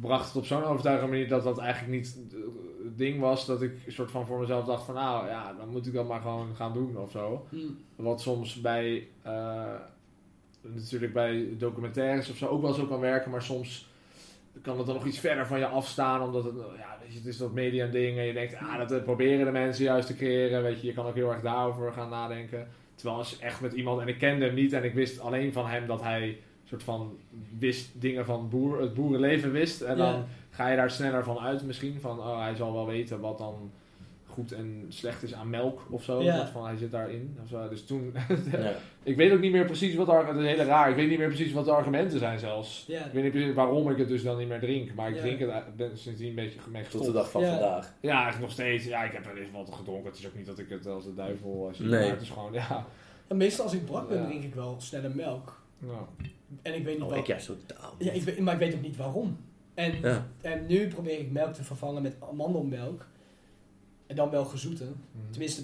bracht 0.00 0.26
het 0.26 0.36
op 0.36 0.44
zo'n 0.44 0.64
overtuigende 0.64 1.12
manier 1.12 1.28
dat 1.28 1.42
dat 1.42 1.58
eigenlijk 1.58 1.92
niet 1.92 2.18
eh, 2.32 2.38
het 2.84 2.98
ding 2.98 3.20
was. 3.20 3.46
Dat 3.46 3.62
ik 3.62 3.72
een 3.86 3.92
soort 3.92 4.10
van 4.10 4.26
voor 4.26 4.40
mezelf 4.40 4.64
dacht 4.64 4.84
van... 4.84 4.94
Nou 4.94 5.26
ja, 5.26 5.52
dan 5.52 5.68
moet 5.68 5.86
ik 5.86 5.92
dat 5.92 6.08
maar 6.08 6.20
gewoon 6.20 6.54
gaan 6.56 6.72
doen 6.72 6.96
of 6.96 7.10
zo. 7.10 7.46
Hm. 7.48 7.56
Wat 7.96 8.20
soms 8.20 8.60
bij, 8.60 9.08
eh, 9.22 9.74
natuurlijk 10.74 11.12
bij 11.12 11.48
documentaires 11.58 12.30
of 12.30 12.36
zo 12.36 12.46
ook 12.46 12.62
wel 12.62 12.72
zo 12.72 12.84
kan 12.86 13.00
werken, 13.00 13.30
maar 13.30 13.42
soms 13.42 13.88
kan 14.62 14.76
het 14.76 14.86
dan 14.86 14.94
nog 14.94 15.06
iets 15.06 15.18
verder 15.18 15.46
van 15.46 15.58
je 15.58 15.66
afstaan, 15.66 16.22
omdat 16.22 16.44
het, 16.44 16.54
ja, 16.76 16.96
weet 17.02 17.12
je, 17.12 17.18
het 17.18 17.26
is 17.26 17.36
dat 17.36 17.52
media 17.52 17.86
ding 17.86 18.18
en 18.18 18.24
je 18.24 18.32
denkt, 18.32 18.54
ah, 18.56 18.78
dat 18.78 18.92
eh, 18.92 19.02
proberen 19.02 19.44
de 19.46 19.52
mensen 19.52 19.84
juist 19.84 20.06
te 20.06 20.16
creëren, 20.16 20.62
weet 20.62 20.80
je, 20.80 20.86
je 20.86 20.92
kan 20.92 21.06
ook 21.06 21.14
heel 21.14 21.32
erg 21.32 21.42
daarover 21.42 21.92
gaan 21.92 22.08
nadenken. 22.10 22.68
Terwijl 22.94 23.18
als 23.18 23.30
je 23.30 23.36
echt 23.40 23.60
met 23.60 23.72
iemand, 23.72 24.00
en 24.00 24.08
ik 24.08 24.18
kende 24.18 24.44
hem 24.44 24.54
niet 24.54 24.72
en 24.72 24.84
ik 24.84 24.94
wist 24.94 25.20
alleen 25.20 25.52
van 25.52 25.66
hem 25.66 25.86
dat 25.86 26.02
hij 26.02 26.38
soort 26.64 26.82
van 26.82 27.16
wist 27.58 28.00
dingen 28.00 28.24
van 28.24 28.48
boer, 28.48 28.80
het 28.80 28.94
boerenleven 28.94 29.52
wist 29.52 29.80
en 29.80 29.96
dan 29.96 30.12
Ja. 30.12 30.24
ga 30.50 30.68
je 30.68 30.76
daar 30.76 30.90
sneller 30.90 31.24
van 31.24 31.38
uit 31.38 31.62
misschien, 31.62 32.00
van 32.00 32.18
oh, 32.18 32.40
hij 32.40 32.54
zal 32.54 32.72
wel 32.72 32.86
weten 32.86 33.20
wat 33.20 33.38
dan 33.38 33.70
goed 34.34 34.52
en 34.52 34.84
slecht 34.88 35.22
is 35.22 35.34
aan 35.34 35.50
melk 35.50 35.86
of 35.90 36.02
zo. 36.04 36.22
Ja. 36.22 36.46
Van, 36.48 36.64
hij 36.66 36.76
zit 36.76 36.90
daarin. 36.90 37.38
Of 37.42 37.48
zo. 37.48 37.68
Dus 37.68 37.84
toen, 37.86 38.14
Ja. 38.52 38.72
ik 39.02 39.16
weet 39.16 39.32
ook 39.32 39.40
niet 39.40 39.52
meer 39.52 39.64
precies 39.64 39.94
wat 39.94 40.26
het 40.26 40.36
is 40.36 40.44
heel 40.44 40.56
raar. 40.64 40.90
Ik 40.90 40.96
weet 40.96 41.08
niet 41.08 41.18
meer 41.18 41.26
precies 41.28 41.52
wat 41.52 41.64
de 41.64 41.70
argumenten 41.70 42.18
zijn 42.18 42.38
zelfs. 42.38 42.84
Ja. 42.86 43.04
Ik 43.04 43.12
weet 43.12 43.22
niet 43.22 43.32
precies 43.32 43.54
waarom 43.54 43.90
ik 43.90 43.96
het 43.98 44.08
dus 44.08 44.22
dan 44.22 44.38
niet 44.38 44.48
meer 44.48 44.60
drink. 44.60 44.94
Maar 44.94 45.08
ik 45.08 45.14
Ja. 45.14 45.20
drink 45.20 45.38
het, 45.38 45.48
ik 45.50 45.76
ben 45.76 45.98
sindsdien 45.98 46.28
een 46.28 46.34
beetje 46.34 46.58
mee 46.70 46.82
Tot 46.88 47.04
de 47.04 47.12
dag 47.12 47.30
van 47.30 47.42
Ja. 47.42 47.50
vandaag. 47.50 47.94
Ja, 48.00 48.12
eigenlijk 48.12 48.40
nog 48.42 48.50
steeds. 48.52 48.84
Ja, 48.84 49.04
ik 49.04 49.12
heb 49.12 49.24
wel 49.24 49.36
eens 49.36 49.50
wat 49.52 49.74
gedronken. 49.74 50.10
Het 50.10 50.18
is 50.18 50.26
ook 50.26 50.34
niet 50.36 50.46
dat 50.46 50.58
ik 50.58 50.68
het 50.68 50.86
als 50.86 51.04
de 51.04 51.14
duivel 51.14 51.68
eh, 51.70 51.74
zie. 51.76 51.86
Nee. 51.86 52.00
Maar 52.00 52.10
het 52.10 52.20
is 52.20 52.30
gewoon, 52.30 52.52
ja. 52.52 52.86
Meestal 53.28 53.64
als 53.64 53.74
ik 53.74 53.84
brak 53.84 54.08
ben, 54.08 54.18
Ja. 54.20 54.26
drink 54.26 54.44
ik 54.44 54.54
wel 54.54 54.74
sneller 54.78 55.10
melk. 55.14 55.62
En 56.62 56.74
ik 56.74 56.84
weet 56.84 56.94
niet 56.94 57.02
Oh, 57.04 57.08
wel- 57.10 57.18
ik 57.18 57.26
juist 57.26 57.46
totaal. 57.46 57.94
Ja, 57.98 58.12
ik 58.12 58.22
weet, 58.22 58.38
maar 58.38 58.52
ik 58.54 58.60
weet 58.60 58.74
ook 58.74 58.82
niet 58.82 58.96
waarom. 58.96 59.36
En, 59.74 59.92
Ja. 60.02 60.26
en 60.40 60.66
nu 60.66 60.88
probeer 60.88 61.18
ik 61.18 61.30
melk 61.30 61.52
te 61.52 61.64
vervangen 61.64 62.02
met 62.02 62.16
amandelmelk. 62.30 63.06
En 64.06 64.16
dan 64.16 64.30
wel 64.30 64.44
gezoete. 64.44 64.84
hm. 64.84 65.30
Tenminste, 65.30 65.62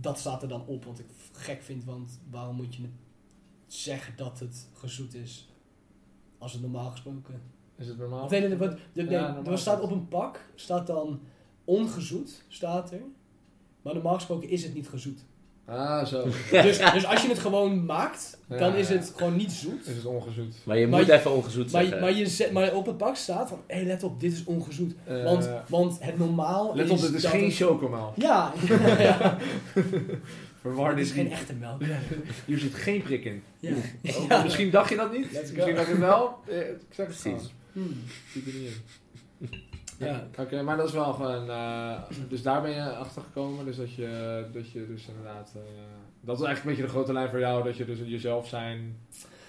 dat 0.00 0.18
staat 0.18 0.42
er 0.42 0.48
dan 0.48 0.66
op, 0.66 0.84
wat 0.84 0.98
ik 0.98 1.06
gek 1.32 1.62
vind. 1.62 1.84
Want 1.84 2.20
waarom 2.30 2.56
moet 2.56 2.74
je 2.74 2.88
zeggen 3.66 4.16
dat 4.16 4.38
het 4.40 4.66
gezoet 4.74 5.14
is? 5.14 5.48
Als 6.38 6.52
het 6.52 6.62
normaal 6.62 6.90
gesproken... 6.90 7.40
Is 7.76 7.88
het 7.88 7.98
normaal? 7.98 8.24
Of 8.24 8.30
nee, 8.30 8.40
nee, 8.40 8.48
nee, 8.48 8.58
wat- 8.58 8.78
de- 8.92 9.02
nee, 9.02 9.10
Ja, 9.10 9.32
normaal 9.32 9.52
er 9.52 9.58
staat 9.58 9.80
op 9.80 9.90
een 9.90 10.08
pak, 10.08 10.50
staat 10.54 10.86
dan 10.86 11.20
ongezoet, 11.64 12.44
staat 12.48 12.92
er. 12.92 13.02
Maar 13.82 13.94
normaal 13.94 14.14
gesproken 14.14 14.48
is 14.48 14.62
het 14.62 14.74
niet 14.74 14.88
gezoet. 14.88 15.24
Ah, 15.66 16.06
zo. 16.06 16.22
Dus, 16.50 16.78
dus 16.92 17.06
als 17.06 17.22
je 17.22 17.28
het 17.28 17.38
gewoon 17.38 17.84
maakt, 17.84 18.38
Ja, 18.48 18.56
dan 18.56 18.74
is 18.74 18.88
ja. 18.88 18.94
het 18.94 19.12
gewoon 19.16 19.36
niet 19.36 19.52
zoet. 19.52 19.86
Is 19.86 19.96
het 19.96 20.04
ongezoet? 20.04 20.54
Maar 20.64 20.78
je 20.78 20.86
Maar 20.86 20.98
moet 20.98 21.08
je- 21.08 21.14
even 21.14 21.32
ongezoet 21.34 21.72
Maar, 21.72 21.82
zeggen. 21.82 22.00
maar, 22.00 22.12
je 22.12 22.26
zet, 22.26 22.52
maar 22.52 22.74
op 22.74 22.86
het 22.86 22.96
pak 22.96 23.16
staat 23.16 23.48
van, 23.48 23.60
hé 23.66 23.74
hey, 23.76 23.84
let 23.84 24.02
op, 24.02 24.20
dit 24.20 24.32
is 24.32 24.44
ongezoet. 24.44 24.94
Eh, 25.04 25.24
Want, 25.24 25.50
want 25.68 25.96
het 26.00 26.18
normaal 26.18 26.76
let 26.76 26.84
is 26.84 26.90
op, 26.90 27.00
dit 27.00 27.14
is 27.22 27.24
geen 27.30 27.44
het- 27.44 27.54
chocomel. 27.56 28.12
Ja, 28.16 28.52
ja, 28.98 29.36
Verwar 30.60 30.88
het 30.88 30.96
dit 30.96 31.06
is 31.06 31.12
geen 31.12 31.30
echte 31.32 31.54
melk. 31.54 31.82
Hier 32.44 32.58
zit 32.58 32.74
geen 32.74 33.02
prik 33.02 33.24
in. 33.24 33.42
Ja. 33.60 33.72
Oh, 34.30 34.42
Misschien 34.42 34.70
dacht 34.70 34.88
je 34.88 34.96
dat 34.96 35.12
niet? 35.12 35.32
Misschien 35.32 35.74
dacht 35.74 35.86
je 35.86 35.92
het 35.92 35.98
wel? 36.00 36.38
Eh, 36.48 36.58
Ik 36.58 36.76
zeg 36.90 37.06
het 37.06 37.20
Precies. 37.20 37.52
Hmm. 37.72 37.82
Er 38.34 38.40
niet 38.44 38.54
in. 38.54 39.50
Ja. 39.98 40.26
Oké, 40.38 40.62
maar 40.62 40.76
dat 40.76 40.86
is 40.88 40.92
wel 40.92 41.12
gewoon. 41.12 41.50
eh, 41.50 42.02
dus 42.28 42.42
daar 42.42 42.62
ben 42.62 42.70
je 42.70 42.82
achter 42.96 43.22
gekomen. 43.22 43.64
Dus 43.64 43.76
dat 43.76 43.92
je, 43.94 44.44
dat 44.52 44.70
je 44.70 44.86
dus 44.86 45.06
inderdaad. 45.08 45.52
eh, 45.56 45.60
dat 46.20 46.38
is 46.38 46.44
eigenlijk 46.44 46.58
een 46.64 46.66
beetje 46.70 46.82
de 46.82 46.88
grote 46.88 47.12
lijn 47.12 47.28
voor 47.30 47.38
jou. 47.38 47.64
Dat 47.64 47.76
je 47.76 47.84
dus 47.84 47.98
jezelf 48.04 48.48
zijn. 48.48 48.96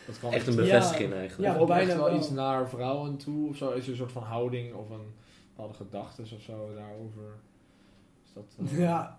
Dat 0.07 0.19
kan 0.19 0.31
Echt 0.33 0.47
een 0.47 0.53
Ja. 0.53 0.59
bevestiging 0.61 1.13
eigenlijk. 1.13 1.53
Ja, 1.53 1.59
of 1.61 1.67
bijna 1.67 1.83
echt 1.91 1.95
wel, 1.99 2.05
wel. 2.09 2.17
iets 2.17 2.29
naar 2.29 2.69
vrouwen 2.69 3.17
toe 3.17 3.49
of 3.49 3.57
zo. 3.57 3.71
Is 3.71 3.83
er 3.85 3.89
een 3.91 3.97
soort 3.97 4.11
van 4.11 4.23
houding 4.23 4.73
of 4.73 4.89
een 4.89 5.13
bepaalde 5.55 5.73
gedachten 5.73 6.23
of 6.23 6.41
zo 6.41 6.69
daarover? 6.75 7.23
Is 8.25 8.33
dat, 8.33 8.55
eh, 8.71 8.79
Ja, 8.79 9.17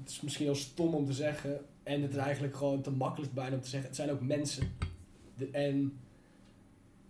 het 0.00 0.10
is 0.10 0.20
misschien 0.20 0.46
heel 0.46 0.54
stom 0.54 0.94
om 0.94 1.06
te 1.06 1.12
zeggen. 1.12 1.58
En 1.82 2.02
het 2.02 2.10
is 2.10 2.16
eigenlijk 2.16 2.56
gewoon 2.56 2.80
te 2.82 2.90
makkelijk 2.90 3.32
bijna 3.32 3.54
om 3.56 3.60
te 3.62 3.68
zeggen. 3.68 3.88
Het 3.88 3.96
zijn 3.98 4.10
ook 4.10 4.20
mensen. 4.20 4.72
De- 5.36 5.50
en 5.50 5.98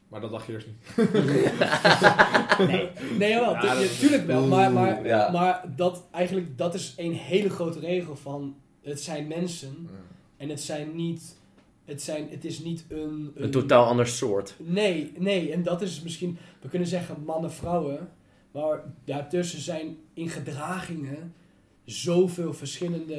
Maar 0.09 0.21
dat 0.21 0.31
dacht 0.31 0.47
je 0.47 0.53
eerst 0.53 0.67
niet. 0.67 0.97
nee, 2.69 2.89
nee 3.19 3.31
jawel, 3.31 3.53
Ja, 3.53 3.61
tu- 3.61 3.67
dat- 3.67 3.81
ja, 3.91 3.99
tuurlijk 3.99 4.27
wel. 4.27 4.47
Maar, 4.47 4.73
maar, 4.73 5.07
Ja. 5.07 5.31
maar 5.31 5.65
dat, 5.77 6.05
eigenlijk, 6.13 6.59
dat 6.59 6.75
is 6.75 6.95
een 6.97 7.13
hele 7.13 7.51
grote 7.51 7.79
regel 7.79 8.17
van... 8.17 8.57
Het 8.83 9.01
zijn 9.01 9.27
mensen 9.27 9.89
en 10.37 10.49
het 10.49 10.61
zijn 10.61 10.97
niet... 10.97 11.37
Het, 11.85 12.03
zijn, 12.03 12.27
het 12.31 12.45
is 12.45 12.59
niet 12.59 12.85
een... 12.89 13.33
Een 13.35 13.51
totaal 13.51 13.85
ander 13.87 14.07
soort. 14.07 14.55
Nee, 14.59 15.13
nee. 15.19 15.53
En 15.53 15.63
dat 15.63 15.83
is 15.83 16.03
misschien... 16.03 16.39
We 16.61 16.69
kunnen 16.69 16.89
zeggen 16.89 17.17
mannen, 17.27 17.53
vrouwen. 17.53 18.09
Maar 18.53 18.83
daartussen 19.05 19.61
zijn 19.61 19.97
in 20.15 20.29
gedragingen 20.29 21.35
zoveel 21.87 22.55
verschillende 22.55 23.15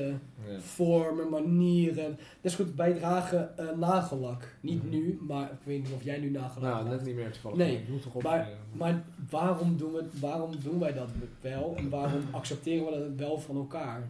Ja. 0.47 0.59
vormen, 0.59 1.29
manieren. 1.29 2.09
Net 2.09 2.17
is 2.41 2.55
goed, 2.55 2.75
wij 2.75 2.93
dragen 2.93 3.57
eh, 3.57 3.77
nagellak. 3.77 4.55
Niet 4.61 4.83
Mhm. 4.83 4.89
nu, 4.89 5.19
maar 5.27 5.51
ik 5.51 5.57
weet 5.63 5.83
niet 5.83 5.93
of 5.93 6.03
jij 6.03 6.19
nu 6.19 6.29
nagellak 6.29 6.73
Nou, 6.73 6.89
net 6.89 7.05
niet 7.05 7.15
meer 7.15 7.31
toevallig. 7.31 7.57
Nee, 7.57 7.83
moet 7.89 8.01
toch 8.01 8.15
op. 8.15 8.23
maar- 8.23 8.39
eh, 8.39 8.47
Maar 8.77 9.03
waarom 9.29 9.77
doen, 9.77 9.91
we, 9.93 10.05
waarom 10.19 10.51
doen 10.63 10.79
wij 10.79 10.93
dat 10.93 11.09
wel? 11.41 11.73
En 11.77 11.89
waarom 11.89 12.21
accepteren 12.31 12.85
we 12.85 12.91
dat 12.91 13.27
wel 13.27 13.39
van 13.39 13.55
elkaar? 13.55 14.09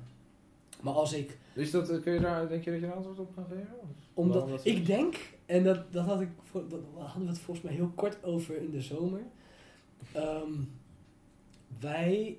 Maar 0.82 0.94
als 0.94 1.14
ik... 1.14 1.38
Is 1.54 1.72
dat, 1.72 1.90
eh, 1.90 2.02
kun 2.02 2.14
je 2.14 2.20
daar, 2.20 2.48
denk 2.50 2.64
je 2.64 2.72
dat 2.72 2.80
je 2.80 2.86
een 2.86 2.92
antwoord 2.94 3.20
op 3.20 3.36
kan 3.36 3.46
geven? 3.46 3.68
Omdat, 4.14 4.48
dat 4.50 4.66
ik 4.66 4.86
denk, 4.86 5.16
en 5.46 5.64
dat, 5.64 5.94
dat, 5.94 6.06
had 6.06 6.22
ik, 6.22 6.30
dat 6.52 6.80
hadden 6.98 7.24
we 7.24 7.30
het 7.30 7.40
volgens 7.40 7.66
mij 7.66 7.76
heel 7.76 7.92
kort 7.96 8.24
over 8.24 8.58
in 8.62 8.72
de 8.72 8.82
zomer. 8.82 9.22
Ehm, 10.12 10.52
wij... 11.80 12.38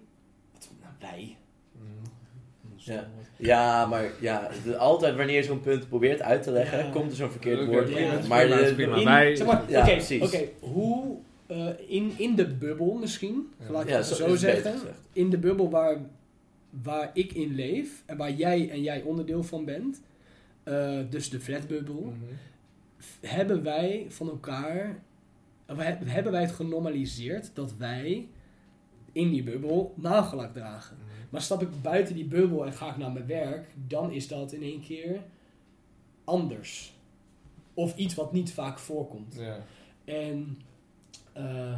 wat- 0.52 0.70
nou, 0.80 0.92
wij... 1.00 1.36
Mm. 1.80 2.72
Ja. 2.76 3.08
Ja, 3.36 3.86
maar 3.86 4.10
ja, 4.20 4.50
de- 4.64 4.76
altijd 4.76 5.16
wanneer 5.16 5.36
je 5.36 5.42
zo'n 5.42 5.60
punt 5.60 5.88
probeert 5.88 6.22
uit 6.22 6.42
te 6.42 6.50
leggen, 6.50 6.78
Ja. 6.84 6.90
komt 6.90 7.10
er 7.10 7.16
zo'n 7.16 7.30
verkeerd 7.30 7.66
woord. 7.66 7.90
maar 8.28 8.44
prima, 8.44 8.46
de- 8.46 8.54
het 8.54 8.68
is 8.68 8.74
prima. 8.74 8.94
de- 8.94 9.00
In, 9.00 9.06
wij- 9.06 9.36
zeg 9.36 9.46
maar, 9.46 9.70
ja, 9.70 9.80
oké, 9.82 9.90
precies. 9.90 10.22
oké, 10.22 10.48
hoe... 10.60 11.16
eh, 11.46 11.66
in, 11.86 12.12
in 12.16 12.34
de 12.34 12.46
bubbel 12.46 12.94
misschien, 12.94 13.48
Ja. 13.60 13.70
laat 13.70 13.82
ik 13.82 13.88
ja, 13.88 13.96
het 13.96 14.06
zo, 14.06 14.36
zeggen. 14.36 14.80
in 15.12 15.30
de 15.30 15.38
bubbel 15.38 15.70
waar, 15.70 15.96
waar 16.82 17.10
ik 17.14 17.32
in 17.32 17.54
leef 17.54 18.02
en 18.06 18.16
waar 18.16 18.32
jij 18.32 18.70
en 18.70 18.82
jij 18.82 19.02
onderdeel 19.02 19.42
van 19.42 19.64
bent, 19.64 20.00
eh, 20.62 20.98
dus 21.10 21.30
de 21.30 21.40
flatbubbel, 21.40 22.00
Mhm. 22.16 22.34
hebben 23.20 23.62
wij 23.62 24.06
van 24.08 24.28
elkaar, 24.28 24.98
hebben 26.04 26.32
wij 26.32 26.42
het 26.42 26.52
genormaliseerd 26.52 27.50
dat 27.54 27.74
wij 27.76 28.28
in 29.12 29.30
die 29.30 29.42
bubbel 29.42 29.92
nagellak 29.96 30.52
dragen. 30.54 30.96
Maar 31.30 31.40
stap 31.42 31.62
ik 31.62 31.82
buiten 31.82 32.14
die 32.14 32.24
bubbel 32.24 32.66
en 32.66 32.72
ga 32.72 32.90
ik 32.90 32.96
naar 32.96 33.12
mijn 33.12 33.26
werk, 33.26 33.66
dan 33.86 34.10
is 34.10 34.28
dat 34.28 34.52
in 34.52 34.62
één 34.62 34.80
keer 34.80 35.20
anders. 36.24 36.92
Of 37.74 37.96
iets 37.96 38.14
wat 38.14 38.32
niet 38.32 38.52
vaak 38.52 38.78
voorkomt. 38.78 39.34
Ja. 39.38 39.64
En, 40.04 40.58
eh, 41.32 41.74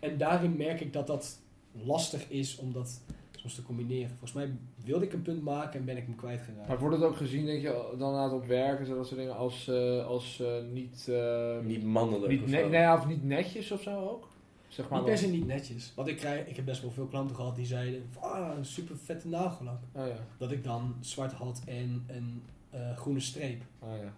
en 0.00 0.18
daarin 0.18 0.56
merk 0.56 0.80
ik 0.80 0.92
dat 0.92 1.06
dat 1.06 1.38
lastig 1.72 2.28
is 2.28 2.56
om 2.56 2.72
dat 2.72 3.00
soms 3.36 3.54
te 3.54 3.62
combineren. 3.62 4.08
Volgens 4.08 4.32
mij 4.32 4.50
wilde 4.84 5.04
ik 5.04 5.12
een 5.12 5.22
punt 5.22 5.42
maken 5.42 5.78
en 5.80 5.84
ben 5.86 5.96
ik 5.96 6.04
hem 6.06 6.16
kwijtgeraakt. 6.16 6.68
Maar 6.68 6.78
wordt 6.78 6.96
het 6.96 7.04
ook 7.04 7.16
gezien, 7.16 7.46
denk 7.46 7.62
je, 7.62 7.94
dan 7.98 8.12
laat 8.12 8.32
op 8.32 8.46
werk 8.46 8.78
en 8.80 8.86
zo, 8.86 8.96
dat 8.96 9.06
soort 9.06 9.18
dingen, 9.20 9.36
als, 9.36 9.68
eh, 9.68 10.06
als 10.06 10.40
eh, 10.40 10.62
niet... 10.72 11.06
eh, 11.08 11.58
Niet 11.60 11.84
mannelijk 11.84 12.32
niet, 12.32 12.42
of 12.42 12.48
nee, 12.50 12.92
of 12.92 13.06
niet 13.06 13.24
netjes 13.24 13.70
of 13.70 13.82
zo 13.82 14.08
ook? 14.08 14.28
Zeg 14.68 14.88
maar 14.88 14.98
Niet 14.98 15.08
per 15.08 15.18
se 15.18 15.26
niet 15.30 15.46
netjes. 15.46 15.92
Want 15.96 16.08
ik, 16.08 16.16
krijg, 16.16 16.46
ik 16.46 16.56
heb 16.56 16.64
best 16.64 16.82
wel 16.82 16.90
veel 16.90 17.06
klanten 17.06 17.36
gehad 17.36 17.56
die 17.56 17.66
zeiden: 17.66 18.06
van, 18.10 18.22
Ah, 18.22 18.56
een 18.56 18.64
super 18.64 18.96
vette 18.96 19.28
nagellak. 19.28 19.80
Oh 19.92 20.06
ja, 20.06 20.16
Dat 20.38 20.52
ik 20.52 20.64
dan 20.64 20.94
zwart 21.00 21.32
had 21.32 21.62
en 21.66 22.04
een 22.06 22.42
eh, 22.70 22.96
groene 22.96 23.20
streep. 23.20 23.62
oh 23.78 23.88
ja. 24.02 24.12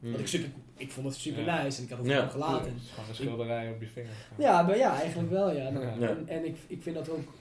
Hm. 0.00 0.10
Wat 0.10 0.20
ik, 0.20 0.26
super, 0.26 0.48
ik 0.76 0.90
vond 0.90 1.06
het 1.06 1.16
super 1.16 1.44
Ja. 1.44 1.62
nice 1.62 1.78
en 1.78 1.84
ik 1.84 1.90
had 1.90 1.98
het 1.98 2.08
Ja. 2.08 2.14
gewoon 2.14 2.30
gelaten. 2.30 2.72
Het 2.72 2.82
is 2.82 2.90
gewoon 2.90 3.08
een 3.08 3.14
schilderij 3.14 3.70
op 3.70 3.80
je 3.80 3.86
vinger. 3.86 4.10
Ja, 4.38 4.62
maar 4.62 4.76
ja, 4.76 5.00
eigenlijk 5.00 5.30
wel 5.30 5.52
ja. 5.52 5.66
En, 5.66 6.28
en 6.28 6.44
ik, 6.44 6.56
ik 6.66 6.82
vind 6.82 6.96
dat 6.96 7.08
ook 7.08 7.32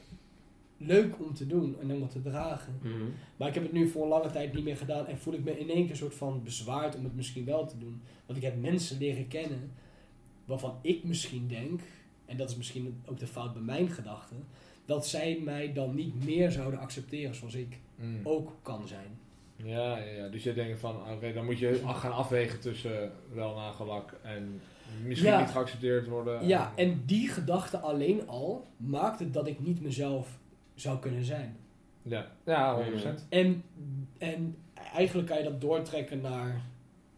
leuk 0.78 1.20
om 1.20 1.34
te 1.34 1.48
doen 1.48 1.76
en 1.82 1.92
om 1.92 2.10
te 2.10 2.22
dragen. 2.22 2.80
Mhm. 2.82 2.94
Maar 3.38 3.48
ik 3.48 3.54
heb 3.54 3.64
het 3.64 3.72
nu 3.72 3.88
voor 3.90 4.04
een 4.04 4.10
lange 4.10 4.32
tijd 4.32 4.54
niet 4.54 4.64
meer 4.64 4.78
gedaan 4.78 5.08
en 5.08 5.18
voel 5.18 5.34
ik 5.34 5.44
me 5.44 5.60
in 5.60 5.70
één 5.70 5.88
keer 5.88 5.96
soort 5.96 6.16
van 6.16 6.44
bezwaard 6.44 6.96
om 6.96 7.04
het 7.04 7.16
misschien 7.16 7.46
wel 7.46 7.66
te 7.68 7.78
doen. 7.78 8.02
Want 8.26 8.38
ik 8.38 8.44
heb 8.46 8.62
mensen 8.62 8.98
leren 8.98 9.28
kennen 9.28 9.72
waarvan 10.46 10.78
ik 10.82 11.04
misschien 11.04 11.48
denk, 11.48 11.82
en 12.26 12.38
dat 12.38 12.50
is 12.50 12.56
misschien 12.56 13.02
ook 13.06 13.20
de 13.20 13.28
fout 13.28 13.54
bij 13.54 13.62
mijn 13.62 13.90
gedachten, 13.90 14.44
dat 14.86 15.08
zij 15.08 15.40
mij 15.44 15.74
dan 15.74 15.96
niet 15.96 16.26
meer 16.26 16.52
zouden 16.52 16.80
accepteren 16.80 17.36
zoals 17.36 17.56
ik 17.56 17.78
Mm. 17.98 18.20
ook 18.24 18.56
kan 18.62 18.88
zijn. 18.88 19.18
Ja, 19.56 19.98
ja, 19.98 20.12
ja. 20.12 20.28
dus 20.30 20.44
je 20.44 20.54
denkt 20.54 20.80
van, 20.80 20.96
oké, 21.12 21.34
dan 21.34 21.46
moet 21.46 21.60
je 21.60 21.82
af- 21.86 22.00
gaan 22.00 22.12
afwegen 22.14 22.60
tussen 22.60 23.12
wel 23.34 23.56
nagellak 23.56 24.20
en 24.24 24.62
misschien 25.04 25.30
Ja. 25.32 25.40
niet 25.40 25.50
geaccepteerd 25.50 26.08
worden. 26.08 26.48
Ja, 26.48 26.74
en 26.76 27.02
die 27.06 27.28
gedachte 27.30 27.78
alleen 27.80 28.28
al 28.28 28.68
maakt 28.78 29.20
het 29.20 29.34
dat 29.34 29.48
ik 29.48 29.60
niet 29.60 29.82
mezelf 29.82 30.38
zou 30.74 31.00
kunnen 31.00 31.24
zijn. 31.26 31.58
Ja, 32.02 32.32
ja 32.46 32.76
100%. 32.76 33.26
En, 33.30 33.64
en 34.18 34.56
eigenlijk 34.94 35.28
kan 35.28 35.38
je 35.38 35.44
dat 35.44 35.62
doortrekken 35.62 36.22
naar 36.22 36.62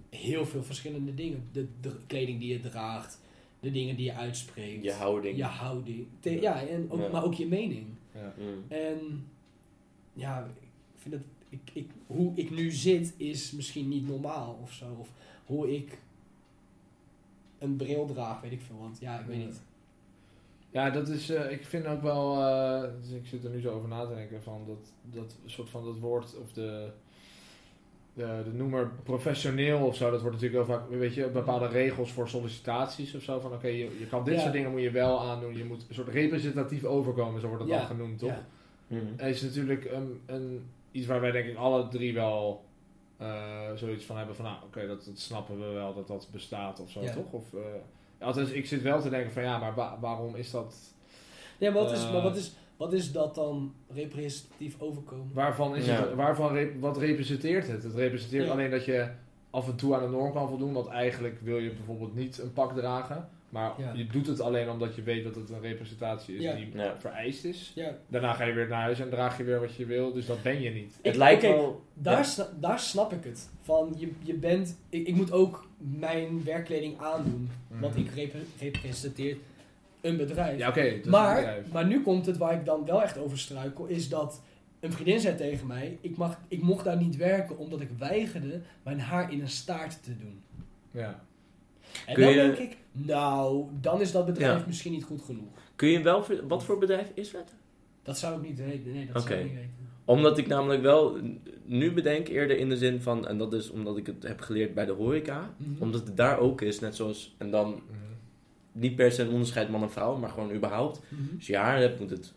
heel 0.09 0.45
veel 0.45 0.63
verschillende 0.63 1.13
dingen. 1.13 1.47
De, 1.51 1.67
de 1.81 1.95
kleding 2.07 2.39
die 2.39 2.53
je 2.53 2.59
draagt, 2.59 3.19
de 3.59 3.71
dingen 3.71 3.95
die 3.95 4.05
je 4.05 4.13
uitspreekt, 4.13 4.83
Je 4.83 4.91
houding. 4.91 5.37
je 5.37 5.43
houding. 5.43 6.07
Te- 6.19 6.41
ja, 6.41 6.61
en 6.67 6.91
ook, 6.91 6.99
Ja. 6.99 7.07
maar 7.09 7.23
ook 7.23 7.33
je 7.33 7.47
mening. 7.47 7.85
Ja. 8.13 8.33
Mm. 8.37 8.63
En 8.67 9.27
ja, 10.13 10.45
ik 10.59 10.69
vind 10.95 11.13
het, 11.13 11.23
ik, 11.49 11.59
ik, 11.73 11.89
hoe 12.07 12.31
ik 12.35 12.49
nu 12.51 12.71
zit 12.71 13.13
is 13.17 13.51
misschien 13.51 13.87
niet 13.89 14.07
normaal 14.07 14.59
of 14.61 14.71
zo. 14.71 14.85
Of 14.99 15.09
hoe 15.45 15.75
ik 15.75 15.97
een 17.59 17.75
bril 17.75 18.05
draag, 18.05 18.41
weet 18.41 18.51
ik 18.51 18.61
veel. 18.61 18.77
Want 18.79 18.99
ja, 18.99 19.19
ik 19.19 19.25
weet 19.25 19.39
Ja. 19.39 19.45
niet. 19.45 19.61
Ja, 20.71 20.89
dat 20.89 21.07
is, 21.07 21.29
eh, 21.29 21.51
ik 21.51 21.65
vind 21.65 21.85
ook 21.85 22.01
wel, 22.01 22.41
eh, 22.47 22.89
dus 23.01 23.09
ik 23.11 23.25
zit 23.25 23.43
er 23.43 23.49
nu 23.49 23.59
zo 23.61 23.73
over 23.75 23.89
na 23.89 24.05
te 24.07 24.13
denken 24.15 24.43
van 24.43 24.61
dat, 24.67 24.91
dat 25.13 25.35
soort 25.45 25.69
van 25.69 25.83
dat 25.83 25.99
woord 25.99 26.37
of 26.39 26.51
de, 26.53 26.89
de, 28.17 28.41
de 28.43 28.53
noemer 28.53 28.91
professioneel 29.03 29.79
of 29.85 29.95
zo, 29.95 30.11
dat 30.11 30.21
wordt 30.21 30.35
natuurlijk 30.41 30.65
heel 30.67 30.75
vaak, 30.77 30.89
weet 30.89 31.13
je, 31.13 31.27
bepaalde 31.29 31.67
regels 31.67 32.11
voor 32.11 32.29
sollicitaties 32.29 33.15
of 33.15 33.21
zo, 33.21 33.39
van 33.39 33.53
oké, 33.53 33.67
je, 33.67 33.99
je 33.99 34.07
kan 34.09 34.23
dit 34.23 34.33
Ja. 34.35 34.39
soort 34.39 34.53
dingen 34.53 34.71
moet 34.71 34.81
je 34.81 34.91
wel 34.91 35.21
aandoen, 35.21 35.57
je 35.57 35.65
moet 35.65 35.85
een 35.89 35.95
soort 35.95 36.07
representatief 36.07 36.83
overkomen, 36.83 37.41
zo 37.41 37.47
wordt 37.47 37.63
het 37.63 37.71
Ja. 37.71 37.77
dan 37.77 37.87
genoemd, 37.87 38.19
toch? 38.19 38.29
Ja. 38.29 38.45
Mm. 38.87 39.13
Het 39.17 39.35
is 39.35 39.41
natuurlijk 39.41 39.85
een, 39.91 40.21
een, 40.25 40.65
iets 40.91 41.07
waar 41.07 41.21
wij 41.21 41.31
denk 41.31 41.45
ik 41.47 41.57
alle 41.57 41.87
drie 41.87 42.13
wel 42.13 42.63
eh, 43.17 43.27
zoiets 43.75 44.05
van 44.05 44.17
hebben 44.17 44.35
van, 44.35 44.45
nou 44.45 44.57
oké, 44.65 44.87
dat, 44.87 45.05
dat 45.05 45.19
snappen 45.19 45.59
we 45.59 45.65
wel 45.65 45.93
dat 45.93 46.07
dat 46.07 46.27
bestaat 46.31 46.79
of 46.79 46.89
zo, 46.89 47.01
Ja. 47.01 47.11
toch? 47.13 47.31
Of, 47.31 47.53
eh, 47.53 47.59
althans, 48.27 48.49
ik 48.49 48.65
zit 48.65 48.81
wel 48.81 49.01
te 49.01 49.09
denken 49.09 49.31
van, 49.31 49.43
ja, 49.43 49.57
maar 49.57 49.75
wa- 49.75 49.97
waarom 49.99 50.35
is 50.35 50.51
dat... 50.51 50.75
Ja, 51.57 51.71
maar 51.71 51.81
wat, 51.83 51.91
is, 51.91 52.03
Eh. 52.05 52.13
maar 52.13 52.21
wat, 52.21 52.35
is, 52.37 52.55
wat 52.77 52.93
is 52.93 53.11
dat 53.11 53.35
dan 53.35 53.73
representatief 53.93 54.75
overkomen? 54.81 55.29
Waarvan 55.33 55.75
is 55.75 55.85
Ja. 55.85 55.93
het, 56.01 56.13
waarvan 56.13 56.53
rep- 56.53 56.79
wat 56.79 56.97
representeert 56.97 57.67
het? 57.67 57.83
Het 57.83 57.93
representeert 57.95 58.45
Ja. 58.45 58.51
alleen 58.51 58.69
dat 58.71 58.85
je 58.85 59.07
af 59.49 59.67
en 59.67 59.75
toe 59.75 59.95
aan 59.95 60.01
de 60.03 60.09
norm 60.09 60.31
kan 60.33 60.47
voldoen, 60.47 60.73
want 60.73 60.87
eigenlijk 60.87 61.39
wil 61.41 61.57
je 61.57 61.69
bijvoorbeeld 61.71 62.15
niet 62.15 62.37
een 62.37 62.53
pak 62.53 62.73
dragen, 62.75 63.29
maar 63.49 63.73
Ja. 63.77 63.91
je 63.95 64.07
doet 64.07 64.27
het 64.27 64.39
alleen 64.41 64.69
omdat 64.69 64.95
je 64.95 65.01
weet 65.03 65.23
dat 65.23 65.35
het 65.35 65.49
een 65.49 65.61
representatie 65.61 66.35
is 66.35 66.41
Ja. 66.43 66.55
die 66.55 66.69
Ja. 66.73 66.97
vereist 66.97 67.43
is. 67.45 67.71
Ja, 67.75 67.97
Daarna 68.07 68.33
ga 68.33 68.43
je 68.43 68.53
weer 68.53 68.67
naar 68.67 68.81
huis 68.81 68.99
en 68.99 69.09
draag 69.09 69.37
je 69.37 69.43
weer 69.43 69.59
wat 69.59 69.75
je 69.75 69.85
wil, 69.85 70.13
dus 70.13 70.25
dat 70.25 70.41
ben 70.43 70.61
je 70.61 70.69
niet. 70.69 70.99
Het 71.01 71.15
lijkt 71.15 71.41
wel... 71.41 71.81
daar, 71.93 72.17
Ja. 72.17 72.23
sna- 72.23 72.49
daar 72.59 72.79
snap 72.79 73.11
ik 73.13 73.23
het. 73.23 73.49
Van, 73.61 73.93
je, 73.97 74.11
je 74.23 74.33
bent... 74.33 74.77
Ik, 74.89 75.07
ik 75.07 75.15
moet 75.15 75.31
ook 75.31 75.67
mijn 75.77 76.43
werkkleding 76.43 76.97
aandoen. 76.99 77.49
Want 77.67 77.93
Mhm. 77.93 78.01
ik 78.05 78.09
repre- 78.11 78.45
representeer 78.59 79.37
een 80.07 80.17
bedrijf. 80.17 80.57
Ja, 80.57 80.69
oké. 80.69 80.99
maar, 81.09 81.57
maar 81.73 81.85
nu 81.87 82.01
komt 82.01 82.25
het 82.25 82.37
waar 82.37 82.53
ik 82.53 82.65
dan 82.65 82.85
wel 82.85 83.01
echt 83.03 83.17
over 83.17 83.37
struikel. 83.39 83.85
Is 83.85 84.09
dat 84.09 84.41
een 84.79 84.91
vriendin 84.91 85.19
zei 85.19 85.35
tegen 85.35 85.67
mij... 85.67 85.97
Ik, 86.01 86.17
mag, 86.17 86.39
ik 86.47 86.61
mocht 86.61 86.83
daar 86.83 86.97
niet 86.97 87.15
werken 87.15 87.57
omdat 87.57 87.81
ik 87.81 87.89
weigerde 87.97 88.61
mijn 88.83 88.99
haar 88.99 89.31
in 89.31 89.41
een 89.41 89.49
staart 89.49 90.03
te 90.03 90.17
doen. 90.17 90.41
Ja. 90.91 91.23
En 92.05 92.13
Kun 92.13 92.23
dan 92.23 92.33
je- 92.33 92.37
denk 92.39 92.57
ik... 92.57 92.77
Nou, 92.91 93.65
dan 93.81 94.01
is 94.01 94.11
dat 94.11 94.25
bedrijf 94.25 94.59
Ja. 94.59 94.63
misschien 94.67 94.91
niet 94.91 95.03
goed 95.03 95.21
genoeg. 95.21 95.47
Kun 95.75 95.89
je 95.89 96.01
wel... 96.01 96.25
Wat 96.47 96.63
voor 96.63 96.77
bedrijf 96.77 97.11
is 97.13 97.31
het? 97.31 97.55
Dat 98.03 98.17
zou 98.17 98.41
ik 98.41 98.47
niet 98.47 98.57
weten. 98.57 98.91
Nee, 98.93 99.09
dat 99.13 99.23
zou 99.23 99.35
ik 99.35 99.43
niet 99.45 99.53
weten. 99.53 99.71
Omdat 100.05 100.37
ik 100.37 100.47
namelijk 100.47 100.81
wel 100.81 101.17
nu 101.65 101.93
bedenk 101.93 102.27
eerder 102.27 102.57
in 102.57 102.69
de 102.69 102.77
zin 102.77 103.01
van... 103.01 103.27
En 103.27 103.37
dat 103.37 103.53
is 103.53 103.69
omdat 103.69 103.97
ik 103.97 104.05
het 104.07 104.23
heb 104.23 104.39
geleerd 104.41 104.73
bij 104.73 104.85
de 104.85 104.91
horeca. 104.91 105.53
Mhm. 105.57 105.81
Omdat 105.83 106.07
het 106.07 106.17
daar 106.17 106.39
ook 106.39 106.61
is, 106.61 106.79
net 106.79 106.95
zoals... 106.95 107.35
En 107.37 107.51
dan 107.51 107.69
Mhm. 107.69 107.81
Niet 108.79 108.95
per 108.95 109.11
se 109.11 109.21
een 109.21 109.29
onderscheid 109.31 109.69
man 109.69 109.81
en 109.81 109.91
vrouw, 109.91 110.15
maar 110.17 110.29
gewoon 110.29 110.51
überhaupt. 110.51 110.99
Mhm. 111.09 111.21
Als 111.35 111.47
je 111.47 111.57
haar 111.57 111.79
hebt, 111.79 111.99
moet 111.99 112.09
het 112.09 112.33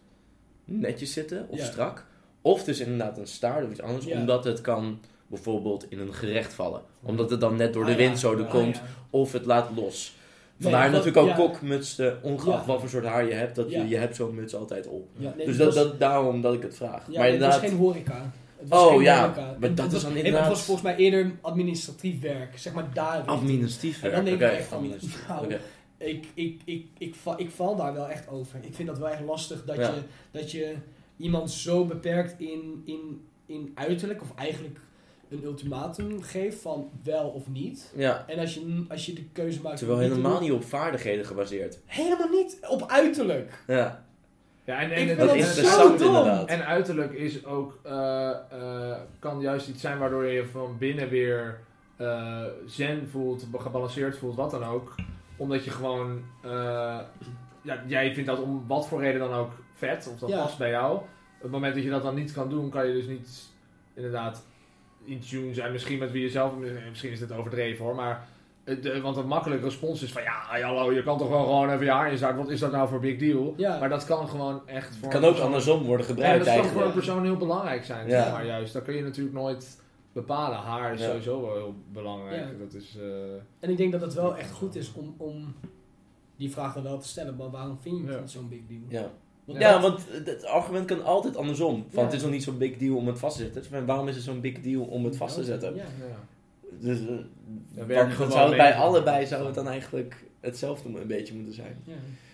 netjes 0.64 1.12
zitten 1.12 1.46
of 1.48 1.58
Ja. 1.58 1.64
strak. 1.64 2.06
Of 2.42 2.64
dus 2.64 2.80
inderdaad 2.80 3.18
een 3.18 3.26
staart 3.26 3.64
of 3.64 3.70
iets 3.70 3.80
anders, 3.82 4.04
Ja. 4.04 4.18
omdat 4.20 4.44
het 4.44 4.60
kan 4.60 5.00
bijvoorbeeld 5.26 5.86
in 5.90 5.98
een 5.98 6.14
gerecht 6.14 6.52
vallen. 6.52 6.82
Omdat 7.02 7.30
het 7.30 7.40
dan 7.40 7.56
net 7.56 7.72
door 7.72 7.84
de 7.84 7.90
Ah, 7.90 7.96
wind 7.96 8.18
zo 8.18 8.32
er 8.36 8.44
Ah, 8.44 8.50
komt, 8.50 8.80
of 9.10 9.32
het 9.32 9.44
laat 9.46 9.68
los. 9.76 10.14
Vandaar 10.60 10.90
natuurlijk 10.90 11.16
ook 11.16 11.34
kokmutsen, 11.34 12.18
ongeacht 12.22 12.66
wat 12.66 12.80
voor 12.80 12.88
soort 12.88 13.04
haar 13.04 13.24
je 13.26 13.32
hebt, 13.34 13.56
dat 13.56 13.70
je, 13.70 13.88
je 13.88 13.96
hebt 13.96 14.16
zo'n 14.16 14.34
muts 14.34 14.54
altijd 14.54 14.86
op. 14.86 15.08
Nee, 15.16 15.32
dus 15.36 15.46
het 15.46 15.56
dat, 15.58 15.66
was- 15.66 15.74
dat, 15.74 15.98
daarom 16.00 16.40
dat 16.40 16.54
ik 16.54 16.62
het 16.62 16.74
vraag. 16.74 16.90
Maar 16.90 17.00
nee, 17.08 17.16
het 17.18 17.24
was 17.24 17.32
inderdaad, 17.32 17.60
geen 17.60 17.76
horeca. 17.78 18.32
Het 18.56 18.72
Oh, 18.72 19.02
ja, 19.02 19.20
horeca. 19.20 19.40
maar 19.40 19.52
Het- 19.60 19.60
dat 19.60 19.70
het 19.76 19.86
is 19.86 19.92
was- 19.92 20.02
dan 20.02 20.12
nee, 20.12 20.22
inderdaad- 20.22 20.48
Het 20.48 20.56
was 20.56 20.64
volgens 20.64 20.86
mij 20.86 20.96
eerder 20.96 21.32
administratief 21.40 22.20
werk, 22.20 22.58
zeg 22.58 22.72
maar 22.72 22.86
daarin. 22.94 23.26
administratief 23.26 24.00
werk. 24.00 24.16
Oké, 24.16 24.36
nou, 25.28 25.44
Oké. 25.44 25.58
Ik, 26.08 26.26
ik, 26.34 26.60
ik, 26.64 26.86
ik, 26.98 27.14
val, 27.14 27.40
ik 27.40 27.50
val 27.50 27.76
daar 27.76 27.92
wel 27.92 28.08
echt 28.08 28.28
over. 28.28 28.58
Ik 28.62 28.74
vind 28.74 28.88
dat 28.88 28.98
wel 28.98 29.08
echt 29.08 29.20
lastig 29.20 29.64
dat, 29.64 29.76
Ja. 29.76 29.82
je, 29.94 30.00
dat 30.30 30.50
je 30.50 30.74
iemand 31.16 31.50
zo 31.50 31.84
beperkt 31.84 32.40
in, 32.40 32.82
in, 32.84 33.26
in 33.46 33.72
uiterlijk, 33.74 34.22
of 34.22 34.34
eigenlijk 34.34 34.78
een 35.28 35.44
ultimatum 35.44 36.22
geeft 36.22 36.60
van 36.60 36.90
wel 37.02 37.28
of 37.28 37.48
niet. 37.48 37.92
Ja, 37.96 38.24
En 38.26 38.38
als 38.38 38.54
je, 38.54 38.84
als 38.88 39.06
je 39.06 39.12
de 39.12 39.24
keuze 39.32 39.60
maakt... 39.62 39.76
terwijl 39.76 39.98
helemaal 39.98 40.32
doen- 40.32 40.42
niet 40.42 40.52
op 40.52 40.64
vaardigheden 40.64 41.24
gebaseerd. 41.26 41.78
Helemaal 41.86 42.28
niet 42.28 42.58
op 42.68 42.84
uiterlijk. 42.90 43.64
Ja, 43.66 44.04
Ja, 44.64 44.80
en, 44.80 44.90
en, 44.90 45.06
dat 45.16 45.18
dat 45.18 45.36
is 45.36 45.42
zo 45.42 45.48
interessant 45.48 45.98
dom. 45.98 46.06
inderdaad. 46.08 46.48
En 46.48 46.66
uiterlijk 46.66 47.12
is 47.12 47.44
ook, 47.44 47.78
eh, 47.82 48.30
eh, 48.50 48.96
kan 49.18 49.40
juist 49.40 49.68
iets 49.68 49.80
zijn 49.80 49.98
waardoor 49.98 50.24
je 50.26 50.32
je 50.32 50.46
van 50.46 50.78
binnen 50.78 51.08
weer 51.08 51.60
eh, 51.96 52.42
zen 52.66 53.08
voelt, 53.10 53.46
gebalanceerd 53.58 54.18
voelt, 54.18 54.36
wat 54.36 54.50
dan 54.50 54.64
ook. 54.64 54.94
Omdat 55.40 55.64
je 55.64 55.70
gewoon, 55.70 56.22
eh, 56.42 56.98
ja, 57.62 57.82
jij 57.86 58.14
vindt 58.14 58.28
dat 58.28 58.40
om 58.42 58.64
wat 58.66 58.88
voor 58.88 59.00
reden 59.00 59.20
dan 59.20 59.32
ook 59.32 59.52
vet, 59.74 60.08
of 60.12 60.18
dat 60.18 60.28
Ja. 60.28 60.42
past 60.42 60.58
bij 60.58 60.70
jou. 60.70 60.94
Op 60.96 61.42
het 61.42 61.50
moment 61.50 61.74
dat 61.74 61.84
je 61.84 61.90
dat 61.90 62.02
dan 62.02 62.14
niet 62.14 62.32
kan 62.32 62.48
doen, 62.48 62.70
kan 62.70 62.86
je 62.86 62.92
dus 62.92 63.06
niet 63.06 63.48
inderdaad 63.94 64.44
in 65.04 65.20
tune 65.20 65.54
zijn. 65.54 65.72
Misschien 65.72 65.98
met 65.98 66.10
wie 66.10 66.22
je 66.22 66.28
zelf, 66.30 66.52
misschien 66.88 67.10
is 67.10 67.18
dit 67.18 67.32
overdreven 67.32 67.84
hoor, 67.84 67.94
maar... 67.94 68.26
de- 68.64 69.00
want 69.00 69.16
een 69.16 69.26
makkelijke 69.26 69.64
respons 69.64 70.02
is 70.02 70.12
van 70.12 70.22
ja, 70.22 70.60
hallo, 70.62 70.92
je 70.92 71.02
kan 71.02 71.18
toch 71.18 71.28
wel 71.28 71.42
gewoon 71.44 71.70
even 71.70 71.84
je 71.84 71.90
haar 71.90 72.10
in 72.12 72.18
zaak, 72.18 72.36
wat 72.36 72.50
is 72.50 72.60
dat 72.60 72.72
nou 72.72 72.88
voor 72.88 73.00
big 73.00 73.18
deal? 73.18 73.54
Ja. 73.56 73.78
Maar 73.78 73.88
dat 73.88 74.04
kan 74.04 74.28
gewoon 74.28 74.68
echt 74.68 74.96
voor 74.96 75.02
het 75.08 75.12
kan 75.12 75.20
ook 75.24 75.28
persoon- 75.30 75.46
andersom 75.46 75.82
worden 75.84 76.06
ja, 76.06 76.12
gebruikt 76.12 76.44
dat 76.44 76.54
kan 76.54 76.64
voor 76.64 76.82
een 76.82 76.92
persoon 76.92 77.24
heel 77.24 77.36
belangrijk 77.36 77.84
zijn, 77.84 78.08
Ja. 78.08 78.22
zeg 78.22 78.32
maar 78.32 78.46
juist. 78.46 78.72
Dat 78.72 78.82
kun 78.82 78.94
je 78.94 79.02
natuurlijk 79.02 79.34
nooit 79.34 79.80
bepalen. 80.12 80.58
Haar 80.58 80.94
is 80.94 81.00
Ja. 81.00 81.06
sowieso 81.06 81.40
wel 81.40 81.54
heel 81.54 81.74
belangrijk. 81.92 82.40
Ja. 82.52 82.58
Dat 82.58 82.74
is, 82.74 82.96
eh, 83.00 83.32
En 83.60 83.70
ik 83.70 83.76
denk 83.76 83.92
dat 83.92 84.00
het 84.00 84.14
wel 84.14 84.36
echt 84.36 84.50
goed 84.50 84.74
is 84.74 84.92
om, 84.92 85.14
om 85.16 85.54
die 86.36 86.50
vraag 86.50 86.74
dan 86.74 86.82
wel 86.82 86.98
te 86.98 87.08
stellen. 87.08 87.36
Maar 87.36 87.50
waarom 87.50 87.78
vind 87.80 87.98
je 87.98 88.12
Ja. 88.12 88.18
het 88.18 88.30
zo'n 88.30 88.48
big 88.48 88.60
deal? 88.68 88.80
Ja. 88.88 89.10
Want 89.44 89.58
Ja, 89.58 89.72
dat- 89.72 89.82
want 89.82 90.26
het- 90.26 90.44
argument 90.44 90.84
kan 90.86 91.04
altijd 91.04 91.36
andersom. 91.36 91.84
Van 91.88 91.98
Ja. 92.02 92.08
het 92.08 92.12
is 92.16 92.22
nog 92.22 92.30
niet 92.30 92.42
zo'n 92.42 92.58
big 92.58 92.76
deal 92.76 92.96
om 92.96 93.06
het 93.06 93.18
vast 93.18 93.36
te 93.36 93.42
zetten. 93.42 93.62
Dus 93.70 93.84
waarom 93.86 94.08
is 94.08 94.14
het 94.14 94.24
zo'n 94.24 94.40
big 94.40 94.60
deal 94.60 94.82
om 94.84 95.04
het 95.04 95.16
vast 95.16 95.34
te 95.34 95.44
zetten? 95.44 95.74
Ja. 95.74 95.82
ja. 95.82 96.18
Dus 96.80 97.00
eh, 97.00 97.06
werkt 97.06 97.24
want 97.74 97.88
dan 97.88 98.10
gewoon 98.10 98.30
zou 98.30 98.48
het 98.48 98.56
bij 98.56 98.74
allebei 98.74 99.26
zou 99.26 99.46
het 99.46 99.54
dan 99.54 99.68
eigenlijk 99.68 100.24
hetzelfde 100.40 100.88
een 101.00 101.06
beetje 101.06 101.34
moeten 101.34 101.54
zijn. 101.54 101.82
Ja. 101.84 101.92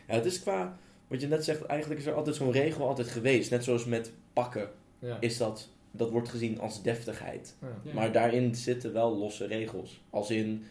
Ja, 0.08 0.14
het 0.14 0.24
is 0.24 0.40
qua, 0.40 0.76
wat 1.08 1.20
je 1.20 1.26
net 1.28 1.44
zegt, 1.44 1.62
eigenlijk 1.64 2.00
is 2.00 2.06
er 2.06 2.14
altijd 2.14 2.36
zo'n 2.36 2.50
regel 2.52 2.88
altijd 2.88 3.08
geweest. 3.08 3.50
Net 3.50 3.64
zoals 3.64 3.84
met 3.84 4.12
pakken 4.32 4.68
Ja. 4.98 5.16
is 5.20 5.36
dat, 5.36 5.68
dat 5.96 6.10
wordt 6.10 6.28
gezien 6.28 6.60
als 6.60 6.82
deftigheid. 6.82 7.56
Ja. 7.60 7.68
Ja. 7.84 7.92
Maar 7.94 8.12
daarin 8.12 8.54
zitten 8.54 8.92
wel 8.92 9.16
losse 9.16 9.46
regels. 9.46 10.00
Als 10.10 10.30
in, 10.30 10.62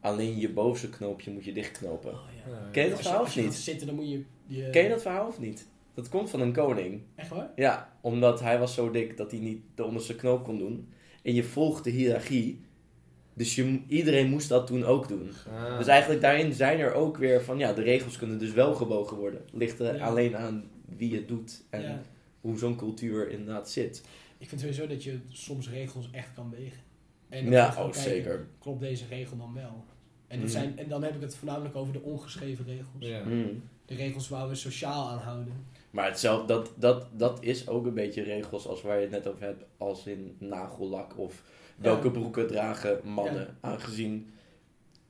alleen 0.00 0.38
je 0.38 0.50
bovenste 0.52 0.88
knoopje 0.88 1.30
moet 1.30 1.44
je 1.44 1.52
dichtknopen. 1.52 2.12
Oh, 2.12 2.20
ja. 2.46 2.68
Ken 2.72 2.84
je 2.84 2.90
dat 2.90 3.00
verhaal 3.00 3.22
of 3.22 3.36
niet? 3.36 3.54
zitten, 3.54 3.86
dan 3.86 3.96
moet 3.96 4.10
je... 4.10 4.24
je 4.46 4.70
Ken 4.70 4.82
je 4.82 4.88
dat 4.88 5.02
verhaal 5.02 5.26
of 5.26 5.40
niet? 5.40 5.66
Dat 5.94 6.08
komt 6.08 6.30
van 6.30 6.40
een 6.40 6.52
koning. 6.52 7.00
Echt 7.14 7.28
waar? 7.28 7.50
Ja, 7.56 7.96
omdat 8.00 8.40
hij 8.40 8.58
was 8.58 8.74
zo 8.74 8.90
dik 8.90 9.16
dat 9.16 9.30
hij 9.30 9.40
niet 9.40 9.62
de 9.74 9.84
onderste 9.84 10.14
knoop 10.14 10.44
kon 10.44 10.58
doen. 10.58 10.88
En 11.22 11.34
je 11.34 11.44
volgt 11.44 11.84
de 11.84 11.90
hiërarchie. 11.90 12.60
Dus 13.34 13.54
je, 13.54 13.80
iedereen 13.88 14.28
moest 14.30 14.48
dat 14.48 14.66
toen 14.66 14.84
ook 14.84 15.08
doen. 15.08 15.30
Ah. 15.54 15.78
Dus 15.78 15.86
eigenlijk 15.86 16.20
daarin 16.20 16.52
zijn 16.52 16.78
er 16.78 16.94
ook 16.94 17.16
weer 17.16 17.42
van, 17.42 17.58
ja, 17.58 17.72
de 17.72 17.82
regels 17.82 18.18
kunnen 18.18 18.38
dus 18.38 18.52
wel 18.52 18.74
gebogen 18.74 19.16
worden. 19.16 19.40
Ligt 19.52 19.78
er 19.80 19.96
Ja. 19.96 20.06
alleen 20.06 20.36
aan 20.36 20.64
wie 20.96 21.14
het 21.14 21.28
doet 21.28 21.64
en 21.70 21.82
Ja. 21.82 22.02
hoe 22.40 22.58
zo'n 22.58 22.76
cultuur 22.76 23.30
inderdaad 23.30 23.70
zit. 23.70 24.02
Ik 24.44 24.50
vind 24.50 24.60
sowieso 24.60 24.86
dat 24.86 25.04
je 25.04 25.18
soms 25.28 25.70
regels 25.70 26.08
echt 26.10 26.28
kan 26.34 26.50
wegen. 26.50 26.80
En 27.28 27.50
Ja, 27.50 27.68
oh, 27.68 27.74
kijken, 27.74 28.00
zeker. 28.00 28.46
Klopt 28.58 28.80
deze 28.80 29.04
regel 29.08 29.36
dan 29.36 29.54
wel? 29.54 29.84
En, 30.26 30.40
dat 30.40 30.50
zijn, 30.50 30.78
en 30.78 30.88
dan 30.88 31.02
heb 31.02 31.14
ik 31.14 31.20
het 31.20 31.36
voornamelijk 31.36 31.76
over 31.76 31.92
de 31.92 32.02
ongeschreven 32.02 32.64
regels. 32.64 32.86
Ja. 32.98 33.22
Mm. 33.24 33.62
De 33.86 33.94
regels 33.94 34.28
waar 34.28 34.48
we 34.48 34.54
sociaal 34.54 35.08
aan 35.08 35.18
houden. 35.18 35.52
Maar 35.90 36.06
hetzelfde, 36.06 36.46
dat, 36.46 36.72
dat, 36.76 37.06
dat 37.12 37.42
is 37.42 37.68
ook 37.68 37.86
een 37.86 37.94
beetje 37.94 38.22
regels 38.22 38.66
als 38.66 38.82
waar 38.82 38.96
je 38.96 39.02
het 39.02 39.10
net 39.10 39.26
over 39.26 39.42
hebt, 39.42 39.64
als 39.78 40.06
in 40.06 40.36
nagellak 40.38 41.18
of 41.18 41.42
welke 41.76 42.06
Ja. 42.06 42.12
broeken 42.12 42.46
dragen 42.46 43.00
mannen. 43.04 43.56
Aangezien 43.60 44.30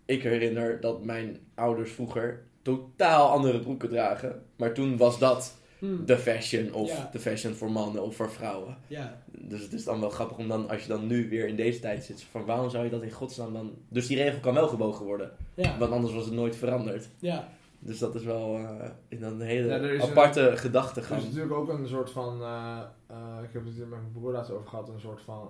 ik 0.04 0.22
herinner 0.22 0.80
dat 0.80 1.04
mijn 1.04 1.38
ouders 1.54 1.90
vroeger 1.92 2.42
totaal 2.62 3.28
andere 3.28 3.60
broeken 3.60 3.88
dragen. 3.88 4.42
Maar 4.56 4.74
toen 4.74 4.96
was 4.96 5.18
dat 5.18 5.56
Hmm. 5.84 6.06
de 6.06 6.18
fashion 6.18 6.72
of 6.72 6.88
Ja. 6.90 7.08
de 7.12 7.18
fashion 7.18 7.54
voor 7.54 7.70
mannen 7.70 8.02
of 8.02 8.16
voor 8.16 8.30
vrouwen. 8.30 8.76
Ja, 8.86 9.22
Dus 9.30 9.62
het 9.62 9.72
is 9.72 9.84
dan 9.84 10.00
wel 10.00 10.10
grappig 10.10 10.36
om 10.38 10.48
dan, 10.48 10.68
als 10.68 10.82
je 10.82 10.88
dan 10.88 11.06
nu 11.06 11.28
weer 11.28 11.46
in 11.48 11.56
deze 11.56 11.80
tijd 11.80 12.04
zit, 12.04 12.22
van 12.22 12.44
waarom 12.44 12.70
zou 12.70 12.84
je 12.84 12.90
dat 12.90 13.02
in 13.02 13.10
godsnaam 13.10 13.52
dan... 13.52 13.72
Dus 13.88 14.06
die 14.06 14.16
regel 14.16 14.40
kan 14.40 14.54
wel 14.54 14.68
gebogen 14.68 15.04
worden, 15.04 15.30
ja, 15.54 15.78
want 15.78 15.92
anders 15.92 16.14
was 16.14 16.24
het 16.24 16.34
nooit 16.34 16.56
veranderd. 16.56 17.08
ja. 17.18 17.48
Dus 17.78 17.98
dat 17.98 18.14
is 18.14 18.22
wel 18.24 18.56
eh, 18.56 18.90
een 19.20 19.40
hele 19.40 19.68
Ja, 19.68 19.74
er 19.74 19.92
is 19.92 20.02
aparte 20.02 20.40
Er 20.40 20.52
is 20.52 20.60
gedachtegang. 20.60 21.22
natuurlijk 21.22 21.52
ook 21.52 21.68
een 21.68 21.88
soort 21.88 22.10
van, 22.10 22.42
eh, 22.42 22.80
eh, 23.06 23.16
ik 23.42 23.52
heb 23.52 23.64
het 23.64 23.74
hier 23.74 23.86
met 23.86 23.98
mijn 24.00 24.12
broer 24.12 24.32
laatst 24.32 24.50
over 24.50 24.68
gehad, 24.68 24.88
een 24.88 25.00
soort 25.00 25.22
van, 25.22 25.48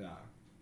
ja, 0.00 0.18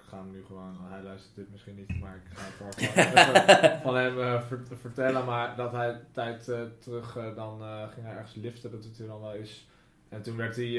ga 0.08 0.16
hem 0.16 0.30
nu 0.30 0.44
gewoon, 0.46 0.76
hij 0.80 1.02
luistert 1.02 1.34
dit 1.34 1.50
misschien 1.50 1.74
niet, 1.74 2.00
maar 2.00 2.16
ik 2.24 2.36
ga 2.36 2.44
het 2.46 3.82
van 3.82 3.96
hem 3.96 4.20
eh, 4.20 4.42
ver- 4.42 4.66
vertellen, 4.80 5.24
maar 5.24 5.56
dat 5.56 5.72
hij 5.72 6.00
tijd 6.12 6.48
eh, 6.48 6.60
terug, 6.78 7.16
eh, 7.16 7.34
dan 7.34 7.60
ging 7.92 8.06
hij 8.06 8.14
ergens 8.14 8.34
liften, 8.34 8.70
dat 8.70 8.82
doet 8.82 8.98
hij 8.98 9.06
dan 9.06 9.20
wel 9.20 9.32
eens. 9.34 9.68
En 10.08 10.22
toen 10.22 10.36
werd 10.36 10.56
hij, 10.56 10.78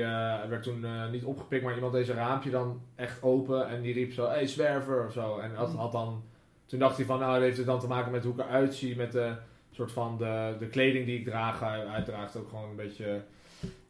werd 0.49 0.63
toen 0.63 1.11
niet 1.11 1.23
opgepikt, 1.23 1.63
maar 1.63 1.75
iemand 1.75 2.05
zijn 2.05 2.17
raampje 2.17 2.49
dan 2.49 2.81
echt 2.95 3.23
open 3.23 3.67
en 3.67 3.81
die 3.81 3.93
riep 3.93 4.13
zo, 4.13 4.27
hey 4.27 4.47
zwerver 4.47 5.05
of 5.05 5.11
zo. 5.11 5.37
En 5.37 5.55
dat 5.55 5.73
had 5.73 5.91
dan, 5.91 6.23
toen 6.65 6.79
dacht 6.79 6.97
hij 6.97 7.05
van, 7.05 7.19
nou 7.19 7.33
dat 7.33 7.41
heeft 7.41 7.57
het 7.57 7.65
dan 7.65 7.79
te 7.79 7.87
maken 7.87 8.11
met 8.11 8.23
hoe 8.23 8.33
ik 8.33 8.39
eruit 8.39 8.73
zie, 8.73 8.95
met 8.95 9.11
de 9.11 9.35
soort 9.71 9.91
van 9.91 10.17
de, 10.17 10.55
de 10.59 10.67
kleding 10.67 11.05
die 11.05 11.19
ik 11.19 11.25
draag. 11.25 11.59
Hij, 11.59 11.85
hij 11.87 12.03
draagt 12.03 12.35
ook 12.35 12.49
gewoon 12.49 12.69
een 12.69 12.75
beetje, 12.75 13.21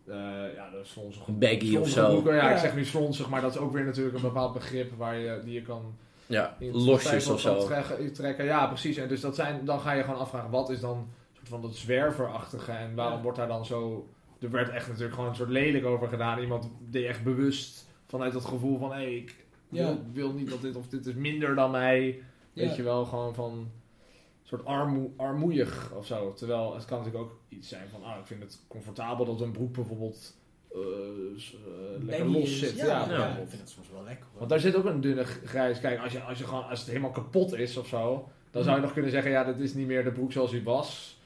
eh 0.07 0.15
ja, 0.55 0.69
de 0.69 0.79
slonzige 0.83 1.31
Baggy 1.31 1.75
of 1.77 1.87
zo. 1.89 2.07
broeken. 2.09 2.35
Ja, 2.35 2.51
ik 2.51 2.57
zeg 2.57 2.75
nu 2.75 2.85
slonzig, 2.85 3.29
maar 3.29 3.41
dat 3.41 3.51
is 3.51 3.57
ook 3.59 3.71
weer 3.71 3.85
natuurlijk 3.85 4.15
een 4.15 4.21
bepaald 4.21 4.53
begrip 4.53 4.91
waar 4.97 5.17
je, 5.17 5.41
die 5.43 5.53
je 5.53 5.61
kan 5.61 5.95
Ja, 6.25 6.55
losjes 6.59 7.27
of 7.27 7.39
zo. 7.41 7.65
Trekken, 7.65 8.13
trekken. 8.13 8.45
Ja, 8.45 8.67
precies. 8.67 8.97
En 8.97 9.07
dus 9.07 9.21
dat 9.21 9.35
zijn, 9.35 9.65
dan 9.65 9.79
ga 9.79 9.91
je 9.91 10.03
gewoon 10.03 10.19
afvragen, 10.19 10.49
wat 10.49 10.69
is 10.69 10.79
dan 10.79 11.07
soort 11.33 11.47
van 11.49 11.61
dat 11.61 11.75
zwerverachtige 11.75 12.71
en 12.71 12.95
waarom 12.95 13.15
Ja. 13.17 13.21
wordt 13.23 13.37
daar 13.37 13.47
dan 13.47 13.65
zo... 13.65 14.07
Er 14.41 14.49
werd 14.51 14.69
echt 14.69 14.87
natuurlijk 14.87 15.13
gewoon 15.13 15.29
een 15.29 15.35
soort 15.35 15.49
lelijk 15.49 15.85
over 15.85 16.07
gedaan. 16.07 16.39
Iemand 16.39 16.69
deed 16.89 17.05
echt 17.05 17.23
bewust 17.23 17.87
vanuit 18.05 18.33
dat 18.33 18.45
gevoel 18.45 18.77
van, 18.77 18.89
hé, 18.89 18.95
hey, 18.95 19.15
ik 19.15 19.35
wil, 19.69 19.87
Ja. 19.87 19.97
wil 20.13 20.33
niet 20.33 20.49
dat 20.49 20.61
dit 20.61 20.75
of 20.75 20.87
dit 20.87 21.05
is 21.05 21.13
minder 21.13 21.55
dan 21.55 21.71
mij. 21.71 22.21
Weet 22.53 22.69
Ja. 22.69 22.75
je 22.75 22.83
wel, 22.83 23.05
gewoon 23.05 23.33
van 23.33 23.51
een 23.51 23.71
soort 24.49 24.65
armoe, 24.65 25.09
armoeig 25.17 25.91
of 25.97 26.05
zo. 26.05 26.33
Terwijl 26.33 26.73
het 26.75 26.85
kan 26.85 26.97
natuurlijk 26.97 27.23
ook 27.23 27.39
iets 27.49 27.69
zijn 27.69 27.89
van, 27.89 28.03
ah, 28.03 28.19
ik 28.19 28.25
vind 28.25 28.41
het 28.43 28.59
comfortabel 28.67 29.25
dat 29.25 29.41
een 29.41 29.51
broek 29.51 29.73
bijvoorbeeld 29.73 30.35
eh, 30.71 30.79
eh, 30.79 32.03
lekker 32.03 32.25
los 32.27 32.59
zit. 32.59 32.75
Ja, 32.75 32.85
Ja, 32.85 33.05
ja, 33.09 33.17
ja. 33.17 33.37
ik 33.37 33.49
vind 33.49 33.61
het 33.61 33.69
soms 33.69 33.89
wel 33.91 34.03
lekker 34.03 34.25
hoor. 34.29 34.37
Want 34.37 34.49
daar 34.49 34.59
zit 34.59 34.75
ook 34.75 34.85
een 34.85 35.01
dunne 35.01 35.23
grijs. 35.23 35.79
Kijk, 35.79 35.99
als, 35.99 36.11
je, 36.11 36.21
als, 36.21 36.37
je 36.37 36.43
gewoon, 36.43 36.67
als 36.69 36.79
het 36.79 36.87
helemaal 36.87 37.11
kapot 37.11 37.53
is 37.53 37.77
of 37.77 37.87
zo, 37.87 38.29
dan 38.51 38.63
zou 38.63 38.75
je 38.75 38.81
nog 38.81 38.93
kunnen 38.93 39.11
zeggen, 39.11 39.31
ja, 39.31 39.43
dat 39.43 39.59
is 39.59 39.73
niet 39.73 39.87
meer 39.87 40.03
de 40.03 40.11
broek 40.11 40.31
zoals 40.31 40.51
hij 40.51 40.63
was. 40.63 41.19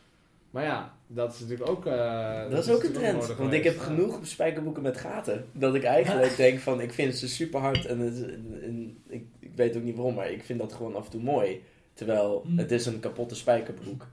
Maar 0.51 0.63
ja, 0.63 0.93
dat 1.07 1.33
is 1.33 1.39
natuurlijk 1.39 1.69
ook. 1.69 1.85
eh, 1.85 2.49
Dat 2.49 2.65
is 2.67 2.73
ook 2.73 2.83
een 2.83 2.91
trend. 2.91 3.35
Want 3.35 3.53
ik 3.53 3.63
heb 3.63 3.79
genoeg 3.79 4.19
spijkerbroeken 4.27 4.83
met 4.83 4.97
gaten. 4.97 5.45
Dat 5.51 5.75
ik 5.75 5.83
eigenlijk 5.83 6.35
denk 6.37 6.59
van, 6.59 6.81
ik 6.81 6.93
vind 6.93 7.15
ze 7.15 7.27
super 7.29 7.59
hard 7.59 7.85
en, 7.85 7.99
het, 7.99 8.23
en 8.63 8.97
ik, 9.07 9.25
ik 9.39 9.51
weet 9.55 9.75
ook 9.77 9.83
niet 9.83 9.95
waarom, 9.95 10.15
maar 10.15 10.31
ik 10.31 10.43
vind 10.43 10.59
dat 10.59 10.73
gewoon 10.73 10.95
af 10.95 11.05
en 11.05 11.11
toe 11.11 11.21
mooi. 11.21 11.63
Terwijl 11.93 12.41
Hmm. 12.45 12.57
het 12.57 12.71
is 12.71 12.85
een 12.85 12.99
kapotte 12.99 13.35
spijkerbroek. 13.35 14.07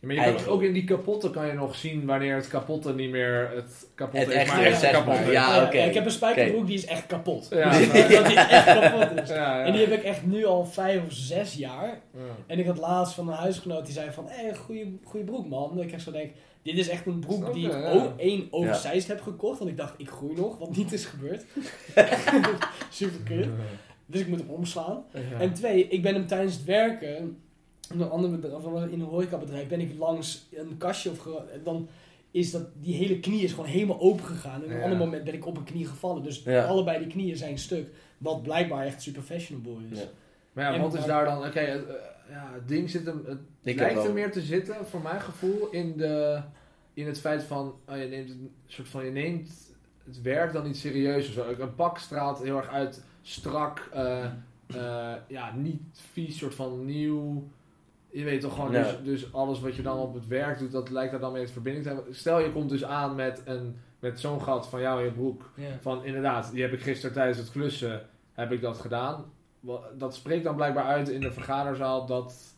Ja, 0.00 0.06
maar 0.06 0.16
je 0.28 0.34
kan 0.34 0.46
ook 0.46 0.62
in 0.62 0.72
die 0.72 0.84
kapotte 0.84 1.30
kan 1.30 1.46
je 1.46 1.52
nog 1.52 1.74
zien 1.74 2.06
wanneer 2.06 2.34
het 2.34 2.48
kapotte 2.48 2.94
niet 2.94 3.10
meer 3.10 3.50
het 3.54 3.86
kapotte 3.94 4.18
Het 4.18 4.28
is, 4.28 4.48
maar 4.48 4.62
echt 4.62 5.04
maar, 5.06 5.22
is. 5.26 5.30
ja. 5.32 5.70
Ik 5.72 5.94
heb 5.94 6.04
een 6.04 6.10
spijkerbroek 6.10 6.66
die 6.66 6.76
is 6.76 6.84
echt 6.84 7.06
kapot. 7.06 7.46
Ja, 7.50 7.70
dat 7.78 8.26
die 8.26 8.38
echt 8.38 8.64
kapot 8.80 9.22
is. 9.22 9.28
Ja, 9.28 9.58
ja. 9.58 9.64
En 9.64 9.72
die 9.72 9.80
heb 9.86 9.92
ik 9.98 10.02
echt 10.04 10.26
nu 10.26 10.44
al 10.44 10.66
vijf 10.66 11.06
of 11.06 11.12
zes 11.12 11.54
jaar. 11.54 12.00
Ja. 12.14 12.20
En 12.46 12.58
ik 12.58 12.66
had 12.66 12.78
laatst 12.78 13.14
van 13.14 13.28
een 13.28 13.34
huisgenoot 13.34 13.84
die 13.84 13.94
zei 13.94 14.10
van, 14.10 14.24
hé, 14.28 14.54
goede, 14.54 14.86
goede 15.04 15.24
broek 15.24 15.48
man. 15.48 15.76
Dat 15.76 15.84
ik 15.84 15.92
echt 15.92 16.02
zo 16.02 16.10
denk, 16.12 16.30
dit 16.62 16.78
is 16.78 16.88
echt 16.88 17.06
een 17.06 17.20
broek 17.20 17.36
Snap 17.42 17.52
die 17.52 17.62
je, 17.62 17.68
ik 17.68 17.82
ja. 17.82 17.90
ook 17.90 18.18
één 18.18 18.46
oversized 18.50 19.06
heb 19.06 19.20
gekocht. 19.22 19.58
Want 19.58 19.70
ik 19.70 19.76
dacht, 19.76 19.94
ik 19.96 20.08
groei 20.08 20.34
nog, 20.34 20.58
wat 20.58 20.76
niet 20.76 20.92
is 20.92 21.04
gebeurd. 21.04 21.44
Super 22.90 23.20
kut. 23.24 23.46
Dus 24.10 24.20
ik 24.20 24.28
moet 24.28 24.38
hem 24.38 24.48
omslaan. 24.50 25.04
Ja. 25.12 25.40
En 25.40 25.54
twee, 25.54 25.88
ik 25.88 26.02
ben 26.02 26.14
hem 26.14 26.26
tijdens 26.26 26.54
het 26.54 26.64
werken, 26.64 27.16
in 27.92 28.00
een 28.00 28.10
ander 28.10 28.30
bedrijf, 28.30 28.64
in 28.90 29.00
een 29.00 29.06
horecabedrijf, 29.06 29.68
ben 29.68 29.80
ik 29.80 29.98
langs 29.98 30.46
een 30.52 30.76
kastje 30.76 31.10
of 31.10 31.28
dan 31.64 31.88
is 32.30 32.50
dat, 32.50 32.62
die 32.80 32.94
hele 32.94 33.20
knie 33.20 33.42
is 33.42 33.50
gewoon 33.52 33.68
helemaal 33.68 34.00
open 34.00 34.24
gegaan. 34.24 34.54
En 34.60 34.64
op 34.64 34.70
een 34.70 34.76
Ja. 34.76 34.82
ander 34.82 34.98
moment 34.98 35.24
ben 35.24 35.34
ik 35.34 35.46
op 35.46 35.56
een 35.56 35.64
knie 35.64 35.86
gevallen. 35.86 36.22
Dus 36.22 36.42
Ja. 36.44 36.64
allebei 36.64 36.98
die 36.98 37.06
knieën 37.06 37.36
zijn 37.36 37.58
stuk. 37.58 37.88
Wat 38.18 38.42
blijkbaar 38.42 38.86
echt 38.86 39.02
super 39.02 39.22
fashionable 39.22 39.76
is. 39.90 39.98
Ja. 39.98 40.04
Maar 40.52 40.64
ja, 40.64 40.74
En- 40.74 40.80
wat 40.80 40.94
is 40.94 41.04
daar 41.04 41.24
dan... 41.24 41.44
Oké, 41.46 41.60
het, 41.60 41.86
eh, 41.86 41.94
ja, 42.30 42.50
het 42.54 42.68
ding 42.68 42.90
zit 42.90 43.06
hem... 43.06 43.22
Het 43.26 43.38
Ik 43.62 43.78
lijkt 43.78 44.04
er 44.04 44.12
meer 44.12 44.32
te 44.32 44.40
zitten, 44.40 44.86
voor 44.86 45.00
mijn 45.00 45.20
gevoel, 45.20 45.68
in, 45.70 45.96
de, 45.96 46.40
in 46.94 47.06
het 47.06 47.20
feit 47.20 47.42
van... 47.42 47.74
Oh, 47.88 47.96
je 47.96 48.04
neemt 48.04 48.28
het, 48.28 48.38
een 48.38 48.50
soort 48.66 48.88
van... 48.88 49.04
Je 49.04 49.10
neemt 49.10 49.50
het 50.04 50.22
werk 50.22 50.52
dan 50.52 50.64
niet 50.64 50.76
serieus 50.76 51.26
of 51.28 51.32
zo. 51.32 51.54
Een 51.58 51.74
pak 51.74 51.98
straalt 51.98 52.42
heel 52.42 52.56
erg 52.56 52.68
uit 52.68 53.04
strak... 53.28 53.88
eh, 53.92 54.24
eh, 54.66 55.14
ja, 55.28 55.54
niet 55.54 56.00
vies, 56.12 56.38
soort 56.38 56.54
van 56.54 56.84
nieuw... 56.84 57.48
Je 58.10 58.24
weet 58.24 58.40
toch 58.40 58.54
gewoon, 58.54 58.72
dus, 58.72 58.96
dus 59.02 59.32
alles 59.32 59.60
wat 59.60 59.74
je 59.74 59.82
dan 59.82 59.98
op 59.98 60.14
het 60.14 60.26
werk 60.26 60.58
doet, 60.58 60.72
dat 60.72 60.90
lijkt 60.90 61.10
daar 61.10 61.20
dan 61.20 61.32
mee 61.32 61.42
in 61.42 61.48
verbinding 61.48 61.86
te 61.86 61.92
hebben. 61.92 62.14
Stel 62.14 62.40
je 62.40 62.52
komt 62.52 62.70
dus 62.70 62.84
aan 62.84 63.14
met, 63.14 63.42
een, 63.44 63.76
met 63.98 64.20
zo'n 64.20 64.42
gat 64.42 64.68
van 64.68 64.80
jou 64.80 64.98
in 64.98 65.04
je 65.04 65.12
broek. 65.12 65.50
Ja. 65.54 65.78
Van 65.80 66.04
inderdaad, 66.04 66.52
die 66.52 66.62
heb 66.62 66.72
ik 66.72 66.80
gisteren 66.80 67.14
tijdens 67.14 67.38
het 67.38 67.50
klussen 67.50 68.06
heb 68.32 68.52
ik 68.52 68.60
dat 68.60 68.78
gedaan. 68.78 69.24
Dat 69.96 70.14
spreekt 70.14 70.44
dan 70.44 70.56
blijkbaar 70.56 70.84
uit 70.84 71.08
in 71.08 71.20
de 71.20 71.32
vergaderzaal 71.32 72.06
dat 72.06 72.54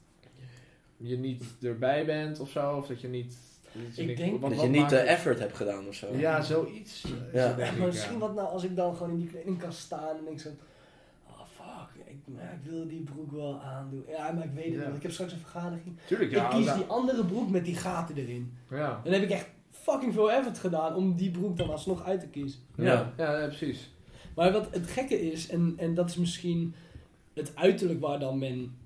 je 0.97 1.19
niet 1.19 1.45
erbij 1.63 2.07
bent 2.07 2.41
of 2.41 2.51
zo. 2.51 2.77
Of 2.77 2.87
dat 2.87 3.01
je 3.01 3.09
niet... 3.09 3.50
dat 3.73 3.97
je 3.97 4.03
Ik 4.03 4.09
niet- 4.09 4.17
denk 4.17 4.41
Dat 4.41 4.61
je 4.61 4.69
niet 4.69 4.89
de 4.89 4.97
effort 4.99 5.39
hebt 5.39 5.57
gedaan 5.57 5.87
of 5.89 5.95
zo. 5.95 6.07
Ja, 6.17 6.43
zoiets. 6.43 7.05
eh, 7.05 7.11
Ja. 7.35 7.47
denk 7.53 7.71
maar 7.71 7.81
ja. 7.81 7.85
misschien 7.87 8.19
wat 8.19 8.35
nou 8.35 8.49
als 8.49 8.65
ik 8.65 8.77
dan 8.77 8.97
gewoon 8.97 9.11
in 9.13 9.19
die 9.19 9.27
kledingkast 9.29 9.79
sta 9.79 10.09
en 10.19 10.25
denk 10.25 10.41
zo... 10.41 10.49
Oh 11.27 11.41
fuck, 11.57 12.05
ik, 12.07 12.17
maar 12.27 12.59
ik 12.65 12.71
wil 12.71 12.89
die 12.89 13.03
broek 13.03 13.33
wel 13.33 13.61
aandoen. 13.63 14.05
Ja, 14.09 14.33
maar 14.33 14.45
ik 14.45 14.53
weet 14.55 14.65
het 14.75 14.83
Ja. 14.83 14.87
niet. 14.87 14.97
Ik 14.97 15.03
heb 15.03 15.13
straks 15.13 15.33
een 15.33 15.39
vergadering. 15.39 15.97
Tuurlijk, 16.07 16.31
ja. 16.31 16.45
ik 16.45 16.51
kies 16.57 16.65
ja. 16.67 16.75
die 16.75 16.85
andere 16.85 17.25
broek 17.25 17.51
met 17.51 17.65
die 17.65 17.77
gaten 17.77 18.17
erin. 18.17 18.53
Ja. 18.71 19.01
Dan 19.05 19.13
heb 19.13 19.23
ik 19.23 19.31
echt 19.31 19.47
fucking 19.71 20.13
veel 20.15 20.33
effort 20.33 20.59
gedaan 20.59 20.95
om 20.95 21.17
die 21.17 21.31
broek 21.31 21.57
dan 21.57 21.71
alsnog 21.71 22.05
uit 22.05 22.21
te 22.21 22.29
kiezen. 22.29 22.61
Ja. 22.77 23.13
Ja, 23.17 23.39
ja, 23.41 23.47
precies. 23.47 23.91
Maar 24.35 24.53
wat 24.53 24.69
het 24.71 24.87
gekke 24.91 25.21
is, 25.33 25.49
en, 25.49 25.75
en 25.77 25.95
dat 25.95 26.09
is 26.09 26.17
misschien 26.17 26.75
het 27.35 27.53
uiterlijk 27.57 28.01
waar 28.01 28.19
dan 28.19 28.39
men 28.39 28.79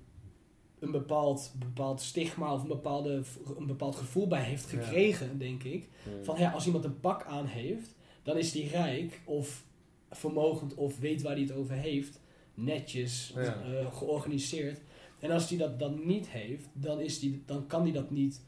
een 0.85 0.91
bepaald, 0.91 1.51
bepaald 1.59 2.01
stigma 2.01 2.53
of 2.53 2.61
een, 2.61 2.67
bepaalde, 2.67 3.21
een 3.57 3.67
bepaald 3.67 3.95
gevoel 3.95 4.27
bij 4.27 4.43
heeft 4.43 4.71
Ja. 4.71 4.81
gekregen, 4.81 5.37
denk 5.37 5.63
ik. 5.63 5.87
Hmm. 6.03 6.23
Van 6.23 6.39
ja, 6.39 6.51
als 6.51 6.65
iemand 6.65 6.83
een 6.83 6.99
pak 6.99 7.23
aan 7.25 7.45
heeft, 7.45 7.95
dan 8.23 8.37
is 8.37 8.51
die 8.51 8.69
rijk 8.69 9.21
of 9.25 9.63
vermogend 10.11 10.73
of 10.73 10.99
weet 10.99 11.21
waar 11.21 11.31
hij 11.33 11.41
het 11.41 11.51
over 11.51 11.75
heeft. 11.75 12.19
Netjes, 12.53 13.31
Ja. 13.35 13.41
eh, 13.43 13.93
georganiseerd. 13.95 14.81
En 15.19 15.31
als 15.31 15.49
hij 15.49 15.57
dat 15.57 15.79
dan 15.79 16.05
niet 16.05 16.27
heeft, 16.29 16.67
dan, 16.73 16.99
is 16.99 17.19
die, 17.19 17.43
dan 17.45 17.67
kan 17.67 17.81
hij 17.81 17.91
dat 17.91 18.11
niet 18.11 18.41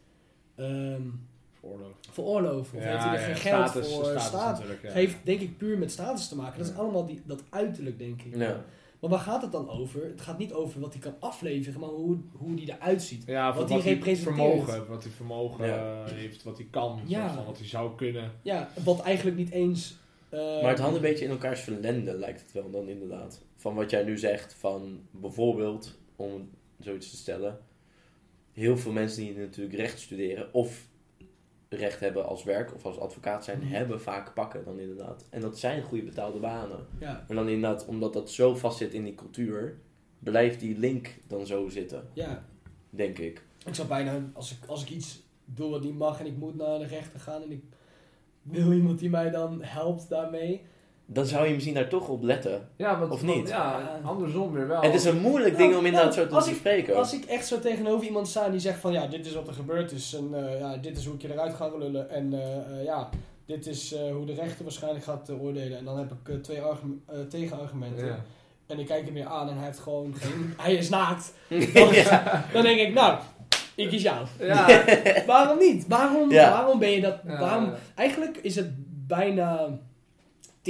ehm, 0.55 1.01
Veroorloofd. 1.59 2.07
veroorloven. 2.11 2.77
Of 2.77 2.83
heeft 2.83 3.03
hij 3.03 3.13
er 3.13 3.19
geen 3.19 3.35
geld 3.35 3.69
status, 3.69 3.93
voor. 3.93 4.19
status 4.19 4.65
heeft 4.81 5.15
denk 5.23 5.41
ik 5.41 5.57
puur 5.57 5.77
met 5.77 5.91
status 5.91 6.27
te 6.27 6.35
maken. 6.35 6.59
Dat 6.59 6.67
is 6.67 6.75
allemaal 6.75 7.05
die, 7.05 7.21
dat 7.25 7.43
uiterlijk, 7.49 7.97
denk 7.99 8.21
ik. 8.21 8.35
Waar 9.09 9.19
gaat 9.19 9.41
het 9.41 9.51
dan 9.51 9.69
over? 9.69 10.05
Het 10.05 10.21
gaat 10.21 10.37
niet 10.37 10.53
over 10.53 10.79
wat 10.79 10.93
hij 10.93 11.01
kan 11.01 11.15
afleveren, 11.19 11.79
maar 11.79 11.89
hoe, 11.89 12.17
hoe 12.31 12.55
die 12.55 12.71
eruit 12.71 13.01
ziet. 13.01 13.23
Ja, 13.25 13.53
wat 13.55 13.69
hij 13.69 13.77
representeert. 13.79 14.37
vermogen, 14.37 14.87
wat 14.87 15.03
hij 15.03 15.11
vermogen 15.11 15.65
Ja. 15.65 16.03
eh, 16.05 16.11
heeft, 16.11 16.43
wat 16.43 16.57
hij 16.57 16.67
kan, 16.69 16.99
Ja. 17.05 17.21
soort 17.21 17.35
van, 17.35 17.45
wat 17.45 17.57
hij 17.57 17.67
zou 17.67 17.95
kunnen. 17.95 18.31
Ja, 18.41 18.69
wat 18.83 19.01
eigenlijk 19.01 19.37
niet 19.37 19.49
eens... 19.51 19.97
eh, 20.29 20.39
Maar 20.39 20.69
het 20.69 20.79
hangt 20.79 20.95
een 20.95 21.01
beetje 21.01 21.25
in 21.25 21.31
elkaars 21.31 21.59
verlenden, 21.61 22.15
lijkt 22.15 22.41
het 22.41 22.51
wel 22.51 22.69
dan 22.71 22.89
inderdaad. 22.89 23.41
Van 23.55 23.75
wat 23.75 23.89
jij 23.89 24.03
nu 24.03 24.17
zegt, 24.17 24.53
van 24.53 25.01
bijvoorbeeld, 25.11 25.97
om 26.15 26.49
zoiets 26.79 27.09
te 27.09 27.15
stellen, 27.17 27.59
heel 28.51 28.77
veel 28.77 28.91
mensen 28.91 29.23
die 29.23 29.37
natuurlijk 29.37 29.75
recht 29.77 29.99
studeren 29.99 30.53
of 30.53 30.87
recht 31.70 31.99
hebben 31.99 32.26
als 32.26 32.43
werk 32.43 32.76
of 32.76 32.86
als 32.86 32.99
advocaat 32.99 33.43
zijn, 33.43 33.59
Mhm. 33.59 33.68
hebben 33.68 34.01
vaak 34.01 34.34
pakken 34.34 34.63
dan 34.63 34.80
inderdaad. 34.80 35.26
En 35.30 35.41
dat 35.41 35.59
zijn 35.59 35.84
goede 35.84 36.03
betaalde 36.03 36.39
banen. 36.39 36.86
Ja, 36.99 37.26
En 37.28 37.36
dan 37.36 37.47
inderdaad, 37.49 37.86
omdat 37.86 38.13
dat 38.13 38.30
zo 38.32 38.55
vast 38.55 38.78
zit 38.78 38.93
in 38.93 39.03
die 39.03 39.15
cultuur, 39.15 39.78
blijft 40.20 40.59
die 40.59 40.78
link 40.78 41.18
dan 41.28 41.45
zo 41.45 41.70
zitten, 41.70 42.07
ja. 42.13 42.43
denk 42.89 43.18
ik. 43.18 43.45
Ik 43.65 43.76
zou 43.76 43.88
bijna, 43.88 44.22
als 44.34 44.51
ik, 44.51 44.57
als 44.68 44.82
ik 44.84 44.89
iets 44.89 45.24
doe 45.45 45.70
wat 45.70 45.84
niet 45.84 45.97
mag 45.97 46.20
en 46.20 46.26
ik 46.26 46.38
moet 46.38 46.55
naar 46.55 46.80
de 46.80 46.86
rechter 46.86 47.20
gaan 47.20 47.41
en 47.41 47.51
ik 47.51 47.63
wil 48.41 48.74
iemand 48.74 48.99
die 48.99 49.09
mij 49.09 49.30
dan 49.30 49.61
helpt 49.63 50.09
daarmee. 50.09 50.61
Dan 51.09 51.25
zou 51.25 51.47
je 51.47 51.53
misschien 51.53 51.73
daar 51.73 51.87
toch 51.89 52.07
op 52.07 52.23
letten. 52.23 52.67
Ja, 52.77 53.03
Of 53.09 53.23
niet? 53.23 53.49
Ja, 53.49 53.99
andersom 54.03 54.51
weer 54.51 54.67
wel. 54.67 54.81
Het 54.81 54.93
is 54.93 55.03
een 55.05 55.21
moeilijk 55.21 55.57
Nou, 55.57 55.67
ding 55.67 55.79
om 55.79 55.85
inderdaad 55.85 56.15
nou, 56.15 56.27
zo 56.29 56.39
te 56.43 56.49
bespreken. 56.49 56.95
Als 56.95 57.13
ik 57.13 57.25
echt 57.25 57.47
zo 57.47 57.59
tegenover 57.59 58.05
iemand 58.05 58.27
sta 58.27 58.45
en 58.45 58.51
die 58.51 58.59
zegt 58.59 58.79
van 58.79 58.91
ja, 58.91 59.07
dit 59.07 59.25
is 59.25 59.33
wat 59.33 59.47
er 59.47 59.53
gebeurd 59.53 59.91
is 59.91 60.13
en 60.15 60.29
eh, 60.51 60.59
ja, 60.59 60.77
dit 60.77 60.97
is 60.97 61.05
hoe 61.05 61.15
ik 61.15 61.21
je 61.21 61.31
eruit 61.33 61.53
ga 61.53 61.77
lullen 61.77 62.09
en 62.09 62.33
eh, 62.33 62.57
eh, 62.79 62.83
ja, 62.83 63.09
dit 63.45 63.67
is 63.67 63.93
eh, 63.93 64.11
hoe 64.11 64.25
de 64.25 64.33
rechter 64.33 64.63
waarschijnlijk 64.63 65.03
gaat 65.05 65.31
oordelen. 65.39 65.77
En 65.77 65.85
dan 65.85 65.97
heb 65.97 66.11
ik 66.11 66.43
twee 66.43 66.61
argum- 66.61 67.01
eh, 67.05 67.19
tegenargumenten. 67.29 68.05
Ja. 68.05 68.19
En 68.67 68.79
ik 68.79 68.85
kijk 68.85 69.05
hem 69.05 69.13
weer 69.13 69.25
aan 69.27 69.49
en 69.49 69.55
hij 69.57 69.65
heeft 69.65 69.79
gewoon 69.79 70.13
geen... 70.15 70.53
hij 70.61 70.73
is 70.73 70.89
naakt. 70.89 71.33
Dan, 71.73 71.93
dan 72.53 72.63
denk 72.63 72.79
ik, 72.79 72.93
nou, 72.93 73.19
Ik 73.75 73.89
kies 73.89 74.01
jou. 74.01 74.25
Ja, 74.39 74.83
Waarom 75.27 75.57
niet? 75.57 75.87
Waarom, 75.87 76.31
Ja. 76.31 76.49
waarom 76.51 76.79
ben 76.79 76.89
je 76.91 77.01
dat? 77.01 77.15
Ja. 77.27 77.39
Waarom? 77.39 77.71
Eigenlijk 77.95 78.37
is 78.37 78.55
het 78.55 78.69
bijna 79.07 79.69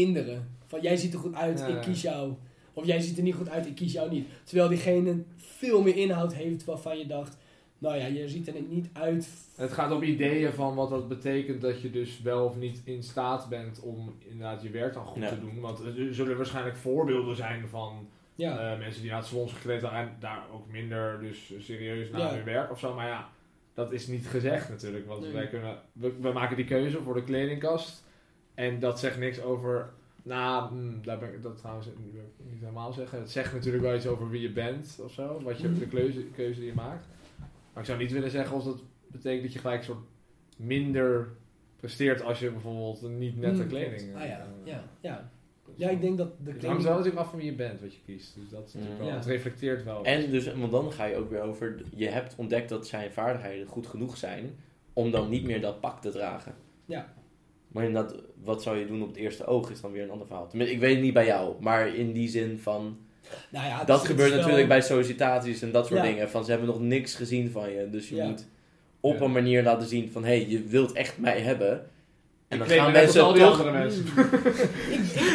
tinderen. 0.06 0.48
Van 0.66 0.82
jij 0.82 0.96
ziet 0.98 1.14
er 1.14 1.20
goed 1.20 1.36
uit, 1.36 1.60
Ja. 1.60 1.68
ik 1.68 1.82
kies 1.82 2.02
jou. 2.02 2.34
Of 2.74 2.86
jij 2.86 3.00
ziet 3.00 3.18
er 3.18 3.24
niet 3.24 3.36
goed 3.36 3.50
uit, 3.50 3.66
ik 3.68 3.76
kies 3.76 3.94
jou 3.94 4.10
niet. 4.10 4.28
Terwijl 4.44 4.70
diegene 4.70 5.24
veel 5.36 5.82
meer 5.82 5.96
inhoud 5.96 6.34
heeft 6.34 6.66
waarvan 6.66 6.98
je 6.98 7.06
dacht... 7.08 7.38
Nou 7.80 7.98
ja, 7.98 8.06
je 8.06 8.30
ziet 8.30 8.48
er 8.48 8.54
niet 8.70 8.90
uit. 8.94 9.30
Het 9.56 9.72
gaat 9.74 9.92
om 9.92 10.04
ideeën 10.04 10.54
van 10.54 10.76
wat 10.76 10.90
dat 10.90 11.08
betekent 11.08 11.62
dat 11.62 11.82
je 11.82 11.90
dus 11.92 12.22
wel 12.22 12.46
of 12.46 12.56
niet 12.58 12.82
in 12.84 13.04
staat 13.04 13.50
bent 13.50 13.80
om 13.80 14.16
inderdaad 14.20 14.62
je 14.62 14.70
werk 14.70 14.94
dan 14.94 15.06
goed 15.06 15.22
Ja. 15.24 15.30
te 15.30 15.40
doen. 15.40 15.60
Want 15.60 15.80
er 15.80 16.14
zullen 16.14 16.38
waarschijnlijk 16.38 16.76
voorbeelden 16.78 17.36
zijn 17.36 17.68
van 17.68 18.08
Ja, 18.36 18.72
eh, 18.72 18.80
mensen 18.80 19.02
die 19.02 19.10
naar 19.12 19.20
het 19.20 19.28
salons 19.30 19.54
gekleed 19.54 19.80
zijn 19.82 19.94
en 20.08 20.16
daar 20.20 20.44
ook 20.54 20.72
minder 20.72 21.20
dus 21.20 21.54
serieus 21.60 22.10
naar 22.10 22.22
Ja. 22.22 22.34
hun 22.34 22.44
werk 22.44 22.72
of 22.72 22.80
zo. 22.80 22.94
Maar 22.94 23.08
ja, 23.08 23.30
dat 23.74 23.92
is 23.92 24.08
niet 24.08 24.28
gezegd 24.28 24.70
natuurlijk. 24.70 25.08
Want 25.08 25.22
Nee. 25.22 25.32
wij 25.32 25.48
kunnen, 25.48 25.78
we, 25.92 26.14
we 26.22 26.32
maken 26.32 26.56
die 26.56 26.66
keuze 26.66 27.02
voor 27.02 27.14
de 27.14 27.24
kledingkast 27.24 28.04
en 28.58 28.80
dat 28.80 29.00
zegt 29.00 29.18
niks 29.20 29.42
over... 29.42 29.90
Nou, 30.24 30.70
hmm, 30.70 31.00
daar 31.04 31.18
ben 31.20 31.34
ik 31.34 31.44
dat 31.44 31.58
trouwens 31.58 31.88
niet, 32.04 32.14
niet 32.52 32.60
helemaal 32.60 32.94
zeggen. 32.94 33.20
Het 33.20 33.32
zegt 33.32 33.54
natuurlijk 33.54 33.84
wel 33.84 33.96
iets 33.96 34.08
over 34.08 34.30
wie 34.30 34.42
je 34.42 34.52
bent 34.52 35.00
of 35.04 35.12
zo. 35.14 35.42
Wat 35.44 35.60
je, 35.60 35.68
Mhm. 35.68 35.80
de 35.80 35.88
keuze, 35.88 36.24
keuze 36.24 36.60
die 36.60 36.70
je 36.70 36.76
maakt. 36.76 37.06
Maar 37.74 37.84
ik 37.84 37.86
zou 37.86 37.98
niet 38.00 38.12
willen 38.12 38.32
zeggen 38.32 38.56
of 38.56 38.64
dat 38.64 38.82
betekent 39.08 39.44
dat 39.44 39.54
je 39.54 39.60
gelijk 39.60 39.80
een 39.80 39.86
soort 39.86 40.06
minder 40.58 41.28
presteert 41.76 42.22
als 42.24 42.40
je 42.40 42.52
bijvoorbeeld 42.52 43.02
een 43.02 43.18
niet 43.18 43.38
nette 43.40 43.62
Mm, 43.62 43.68
kleding... 43.68 44.16
Ah 44.16 44.26
ja, 44.26 44.40
eh, 44.40 44.46
ja, 44.64 44.84
ja. 45.00 45.30
Ja, 45.76 45.90
ik 45.90 46.02
denk 46.02 46.18
dat 46.18 46.28
de 46.28 46.34
Het 46.38 46.46
hangt 46.46 46.60
kleding... 46.60 46.84
wel 46.84 46.92
natuurlijk 46.94 47.20
af 47.22 47.30
van 47.30 47.40
wie 47.40 47.48
je 47.52 47.56
bent, 47.56 47.82
wat 47.82 47.94
je 47.94 48.00
kiest. 48.06 48.36
Dus 48.36 48.50
dat 48.50 48.68
is 48.68 48.74
natuurlijk 48.74 48.94
Mm. 49.00 49.06
wel, 49.06 49.14
Ja. 49.14 49.20
het 49.20 49.26
reflecteert 49.26 49.84
wel. 49.84 50.04
En 50.04 50.32
dus, 50.32 50.54
want 50.54 50.72
dan 50.72 50.92
ga 50.92 51.06
je 51.06 51.16
ook 51.16 51.30
weer 51.30 51.42
over, 51.42 51.82
je 51.96 52.08
hebt 52.08 52.36
ontdekt 52.38 52.70
dat 52.70 52.88
zijn 52.88 53.12
vaardigheden 53.12 53.68
goed 53.68 53.88
genoeg 53.88 54.18
zijn 54.18 54.56
om 54.94 55.12
dan 55.12 55.30
niet 55.30 55.44
meer 55.44 55.62
dat 55.62 55.80
pak 55.80 56.02
te 56.02 56.10
dragen. 56.10 56.56
Ja. 56.86 57.14
Maar 57.78 57.86
inderdaad, 57.86 58.16
wat 58.44 58.64
zou 58.64 58.78
je 58.78 58.88
doen 58.88 59.02
op 59.02 59.08
het 59.08 59.18
eerste 59.18 59.46
oog 59.46 59.70
is 59.72 59.82
dan 59.82 59.92
weer 59.92 60.04
een 60.04 60.10
ander 60.12 60.28
verhaal. 60.28 60.48
Tenminste, 60.48 60.76
ik 60.76 60.82
weet 60.82 60.94
het 60.94 61.04
niet 61.04 61.14
bij 61.14 61.26
jou, 61.26 61.54
maar 61.60 61.96
in 61.96 62.12
die 62.14 62.30
zin 62.30 62.60
van, 62.62 62.98
Nou 63.50 63.66
ja, 63.68 63.84
dat 63.84 64.02
is- 64.02 64.08
gebeurt 64.08 64.30
wel- 64.30 64.38
natuurlijk 64.40 64.68
bij 64.68 64.82
sollicitaties 64.82 65.62
en 65.62 65.72
dat 65.72 65.88
soort 65.88 66.00
Ja. 66.00 66.06
dingen. 66.06 66.30
Van 66.30 66.44
ze 66.46 66.50
hebben 66.52 66.68
nog 66.70 66.80
niks 66.80 67.16
gezien 67.16 67.52
van 67.52 67.70
je, 67.72 67.90
dus 67.92 68.10
je 68.10 68.16
Ja. 68.16 68.26
moet 68.28 68.46
op 69.00 69.18
Ja. 69.20 69.26
een 69.26 69.32
manier 69.32 69.64
laten 69.64 69.88
zien 69.88 70.12
van, 70.12 70.24
hé, 70.24 70.30
hey, 70.38 70.48
je 70.50 70.64
wilt 70.64 70.92
echt 70.92 71.18
mij 71.18 71.40
hebben. 71.40 71.72
En 72.48 72.62
Ik 72.62 72.68
dan 72.68 72.78
gaan 72.78 72.92
mensen 72.92 73.24
al 73.24 73.34
die 73.34 73.42
toch... 73.42 73.52
andere 73.52 73.72
mensen. 73.72 74.06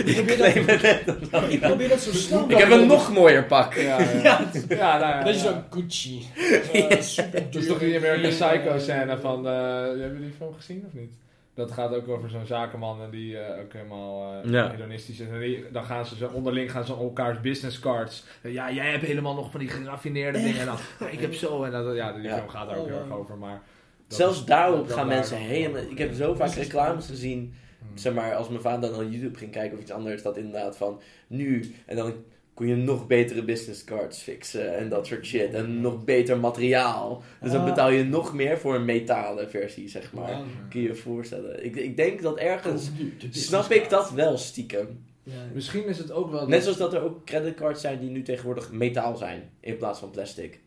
Ik, 0.04 0.16
ik, 0.16 1.50
Ik 1.50 1.60
probeer 1.60 1.88
dat, 1.88 1.88
dat 1.88 2.00
zo 2.00 2.12
snel 2.12 2.50
Ik 2.50 2.56
heb 2.56 2.70
een 2.70 2.86
nog 2.86 3.12
mooier 3.12 3.44
pak. 3.44 3.74
Ja, 3.74 4.00
ja. 4.00 4.22
Ja, 4.22 4.50
ja, 4.68 4.98
nou 4.98 5.00
ja. 5.00 5.22
dat 5.24 5.34
is 5.34 5.42
zo'n 5.42 5.62
Gucci. 5.70 6.22
Uh, 6.74 7.00
super 7.00 7.42
Dat 7.50 7.62
is 7.62 7.66
toch 7.66 7.78
die 7.78 7.88
duur. 7.88 7.96
American 7.98 8.30
Eh, 8.50 8.60
Psycho 8.60 8.78
scène 8.78 9.18
van... 9.18 9.46
eh 9.46 9.52
hebben 9.80 9.98
jullie 10.00 10.20
die 10.20 10.30
film 10.38 10.54
gezien 10.54 10.84
of 10.86 10.92
niet? 11.00 11.12
Dat 11.54 11.72
gaat 11.72 11.94
ook 11.94 12.08
over 12.08 12.30
zo'n 12.30 12.46
zakenman 12.46 13.02
en 13.02 13.10
die 13.10 13.38
eh, 13.38 13.60
ook 13.62 13.72
helemaal 13.72 14.42
eh 14.42 14.50
Ja. 14.50 14.70
hedonistisch 14.70 15.20
is. 15.20 15.28
En 15.28 15.40
die, 15.40 15.64
dan 15.72 15.84
gaan 15.84 16.06
ze 16.06 16.16
zo 16.16 16.28
onderling 16.32 16.70
gaan 16.70 16.84
ze 16.84 16.94
elkaars 16.94 17.40
business 17.40 17.78
cards. 17.78 18.24
Ja, 18.42 18.70
jij 18.72 18.90
hebt 18.90 19.04
helemaal 19.04 19.34
nog 19.34 19.50
van 19.50 19.60
die 19.60 19.68
geraffineerde 19.68 20.38
dingen. 20.42 20.60
En 20.60 20.66
dan, 20.66 20.76
"Ja, 21.00 21.06
ik 21.08 21.20
heb 21.20 21.34
zo. 21.34 21.62
En 21.62 21.70
dat, 21.70 21.94
ja, 21.96 22.12
die 22.12 22.22
Ja. 22.22 22.36
film 22.36 22.48
gaat 22.48 22.68
daar 22.68 22.76
ook 22.78 22.84
Oh, 22.84 22.90
heel 22.90 23.00
erg 23.00 23.10
over. 23.12 23.36
Maar 23.38 23.62
Zelfs 24.08 24.38
is- 24.38 24.44
daarop 24.44 24.88
gaan 24.90 25.06
mensen 25.06 25.36
helemaal... 25.36 25.82
Ik 25.82 25.98
heb 25.98 26.14
zo 26.14 26.34
vaak 26.34 26.50
reclames 26.50 27.06
gezien 27.06 27.54
Hmm. 27.78 27.96
zeg 27.98 28.14
maar, 28.14 28.34
als 28.34 28.48
mijn 28.48 28.60
vader 28.60 28.90
dan 28.92 29.10
YouTube 29.10 29.38
ging 29.38 29.52
kijken 29.52 29.76
of 29.76 29.82
iets 29.82 29.90
anders, 29.92 30.22
dat 30.22 30.36
inderdaad 30.36 30.76
van 30.76 31.00
nu 31.26 31.74
en 31.86 31.96
dan 31.96 32.12
kon 32.54 32.66
je 32.66 32.76
nog 32.76 33.06
betere 33.06 33.44
business 33.44 33.84
cards 33.84 34.18
fixen 34.18 34.76
en 34.76 34.88
dat 34.88 35.06
soort 35.06 35.26
shit. 35.26 35.54
En 35.54 35.80
nog 35.80 36.04
beter 36.04 36.38
materiaal. 36.40 37.22
Dus 37.40 37.50
dan 37.52 37.60
Ah. 37.60 37.66
betaal 37.66 37.90
je 37.90 38.04
nog 38.04 38.34
meer 38.34 38.58
voor 38.58 38.74
een 38.74 38.84
metalen 38.84 39.50
versie, 39.50 39.88
zeg 39.88 40.12
maar. 40.12 40.40
Kun 40.68 40.80
je 40.80 40.86
je 40.86 40.94
voorstellen. 40.94 41.64
Ik, 41.64 41.76
ik 41.76 41.96
denk 41.96 42.22
dat 42.22 42.36
ergens, 42.38 42.90
snap 43.30 43.70
ik 43.70 43.90
dat 43.90 44.10
wel 44.10 44.36
stiekem. 44.38 45.04
Ja. 45.22 45.32
Misschien 45.52 45.84
is 45.86 45.98
het 45.98 46.10
ook 46.12 46.30
wel... 46.30 46.48
Net 46.48 46.62
zoals 46.62 46.78
dat 46.78 46.94
er 46.94 47.02
ook 47.02 47.24
creditcards 47.24 47.80
zijn 47.80 48.00
die 48.00 48.10
nu 48.10 48.22
tegenwoordig 48.22 48.72
metaal 48.72 49.16
zijn, 49.16 49.50
in 49.60 49.76
plaats 49.76 49.98
van 49.98 50.10
plastic. 50.10 50.60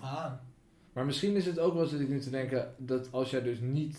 Ah, 0.00 0.32
Maar 0.92 1.04
misschien 1.04 1.36
is 1.36 1.46
het 1.46 1.58
ook 1.58 1.74
wel, 1.74 1.86
zit 1.86 2.00
ik 2.00 2.08
nu 2.08 2.20
te 2.20 2.30
denken, 2.30 2.74
dat 2.76 3.08
als 3.10 3.30
jij 3.30 3.42
dus 3.42 3.58
niet 3.60 3.98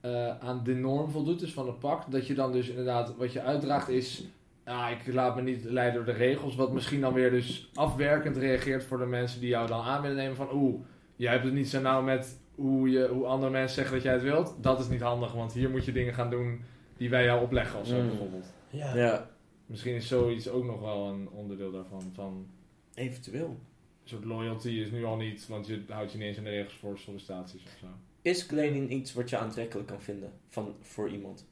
eh, 0.00 0.38
aan 0.38 0.60
de 0.64 0.74
norm 0.74 1.10
voldoet, 1.10 1.40
dus 1.40 1.52
van 1.52 1.66
het 1.66 1.78
pak, 1.78 2.10
dat 2.10 2.26
je 2.26 2.34
dan 2.34 2.52
dus 2.52 2.68
inderdaad, 2.68 3.16
wat 3.16 3.32
je 3.32 3.40
uitdraagt 3.42 3.88
is, 3.88 4.24
ja, 4.64 4.88
ik 4.88 5.12
laat 5.12 5.36
me 5.36 5.42
niet 5.42 5.64
leiden 5.64 5.94
door 6.04 6.14
de 6.14 6.20
regels, 6.20 6.54
wat 6.54 6.72
misschien 6.72 7.00
dan 7.00 7.12
weer 7.12 7.30
dus 7.30 7.70
afwerkend 7.74 8.36
reageert 8.36 8.84
voor 8.84 8.98
de 8.98 9.06
mensen 9.06 9.40
die 9.40 9.48
jou 9.48 9.66
dan 9.68 9.82
aan 9.84 10.02
willen 10.02 10.16
nemen 10.16 10.36
van, 10.36 10.48
oeh, 10.52 10.80
jij 11.16 11.32
hebt 11.32 11.44
het 11.44 11.52
niet 11.54 11.68
zo 11.68 11.80
nauw 11.80 12.02
met 12.02 12.40
hoe, 12.54 12.90
je, 12.90 13.08
hoe 13.08 13.26
andere 13.26 13.52
mensen 13.52 13.74
zeggen 13.74 13.94
dat 13.94 14.02
jij 14.02 14.12
het 14.12 14.22
wilt, 14.22 14.54
dat 14.60 14.80
is 14.80 14.88
niet 14.88 15.00
handig, 15.00 15.32
want 15.32 15.52
hier 15.52 15.70
moet 15.70 15.84
je 15.84 15.92
dingen 15.92 16.14
gaan 16.14 16.30
doen 16.30 16.60
die 16.96 17.10
wij 17.10 17.24
jou 17.24 17.42
opleggen 17.42 17.80
of 17.80 17.86
zo 17.86 18.00
Mm. 18.00 18.08
bijvoorbeeld. 18.08 18.52
ja. 18.70 18.96
Ja, 18.96 19.30
Misschien 19.66 19.94
is 19.94 20.06
zoiets 20.08 20.48
ook 20.48 20.64
nog 20.64 20.80
wel 20.80 21.08
een 21.08 21.28
onderdeel 21.30 21.70
daarvan, 21.72 22.02
van 22.14 22.46
eventueel. 22.94 23.48
een 23.48 24.08
soort 24.08 24.24
loyalty 24.24 24.68
is 24.68 24.90
nu 24.90 25.04
al 25.04 25.16
niet, 25.16 25.46
want 25.46 25.66
je 25.66 25.82
houdt 25.88 26.12
je 26.12 26.18
niet 26.18 26.26
eens 26.26 26.36
in 26.36 26.44
de 26.44 26.50
regels 26.50 26.74
voor 26.74 26.98
sollicitaties 26.98 27.62
of 27.64 27.76
zo. 27.80 27.86
Is 28.22 28.46
kleding 28.46 28.90
iets 28.90 29.12
wat 29.14 29.30
je 29.30 29.36
aantrekkelijk 29.36 29.88
kan 29.88 30.00
vinden 30.02 30.32
van, 30.48 30.74
voor 30.80 31.08
iemand? 31.10 31.46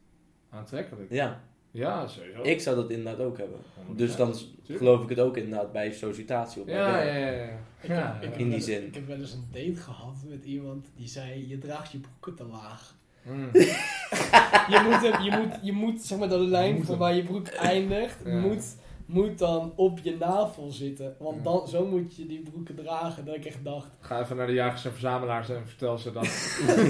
Aantrekkelijk. 0.50 1.10
Ja, 1.12 1.42
Ja, 1.70 2.06
sowieso. 2.06 2.42
ik 2.42 2.60
zou 2.60 2.76
dat 2.76 2.90
inderdaad 2.90 3.26
ook 3.26 3.38
hebben. 3.38 3.58
100%. 3.88 3.94
Dus 3.96 4.16
dan 4.16 4.34
geloof 4.66 5.02
ik 5.02 5.08
het 5.08 5.20
ook 5.20 5.36
inderdaad 5.36 5.72
bij 5.72 5.92
sollicitatie 5.92 6.60
op 6.60 6.66
mijn 6.66 6.78
Ja, 6.78 6.92
werk. 6.92 7.06
ja, 7.08 7.16
ja. 7.18 7.30
ja. 7.30 7.58
Ik, 7.80 7.88
Ja, 7.88 8.18
heb, 8.20 8.32
ik, 8.32 8.38
In 8.38 8.44
die 8.44 8.50
wel- 8.50 8.60
zin. 8.60 8.86
ik 8.86 8.94
heb 8.94 9.06
wel 9.06 9.16
eens 9.18 9.32
een 9.32 9.48
date 9.52 9.80
gehad 9.80 10.16
met 10.28 10.44
iemand 10.44 10.86
die 10.96 11.08
zei: 11.08 11.48
Je 11.48 11.58
draagt 11.58 11.92
je 11.92 11.98
broeken 11.98 12.34
te 12.46 12.52
laag. 12.52 12.94
Mm. 13.22 13.48
Je 14.72 14.80
moet, 14.88 15.24
je 15.24 15.30
moet, 15.38 15.58
je 15.62 15.72
moet 15.72 16.00
zeg 16.02 16.18
maar, 16.18 16.28
de 16.28 16.38
lijn 16.38 16.84
van 16.84 16.98
waar 16.98 17.14
je 17.14 17.22
broek 17.24 17.46
eindigt, 17.48 18.16
Ja. 18.24 18.38
moet, 18.38 18.76
moet 19.06 19.38
dan 19.38 19.72
op 19.76 19.98
je 20.02 20.16
navel 20.16 20.70
zitten. 20.70 21.16
Want 21.18 21.36
Ja. 21.36 21.42
dan, 21.42 21.68
zo 21.68 21.86
moet 21.86 22.16
je 22.16 22.26
die 22.26 22.40
broeken 22.50 22.74
dragen. 22.74 23.24
Dat 23.24 23.34
ik 23.34 23.44
echt 23.44 23.64
dacht, 23.64 23.88
Ga 24.00 24.20
even 24.20 24.36
naar 24.36 24.46
de 24.46 24.52
jagers 24.52 24.84
en 24.84 24.90
verzamelaars 24.90 25.48
en 25.48 25.66
vertel 25.66 25.98
ze 25.98 26.12
dat. 26.12 26.24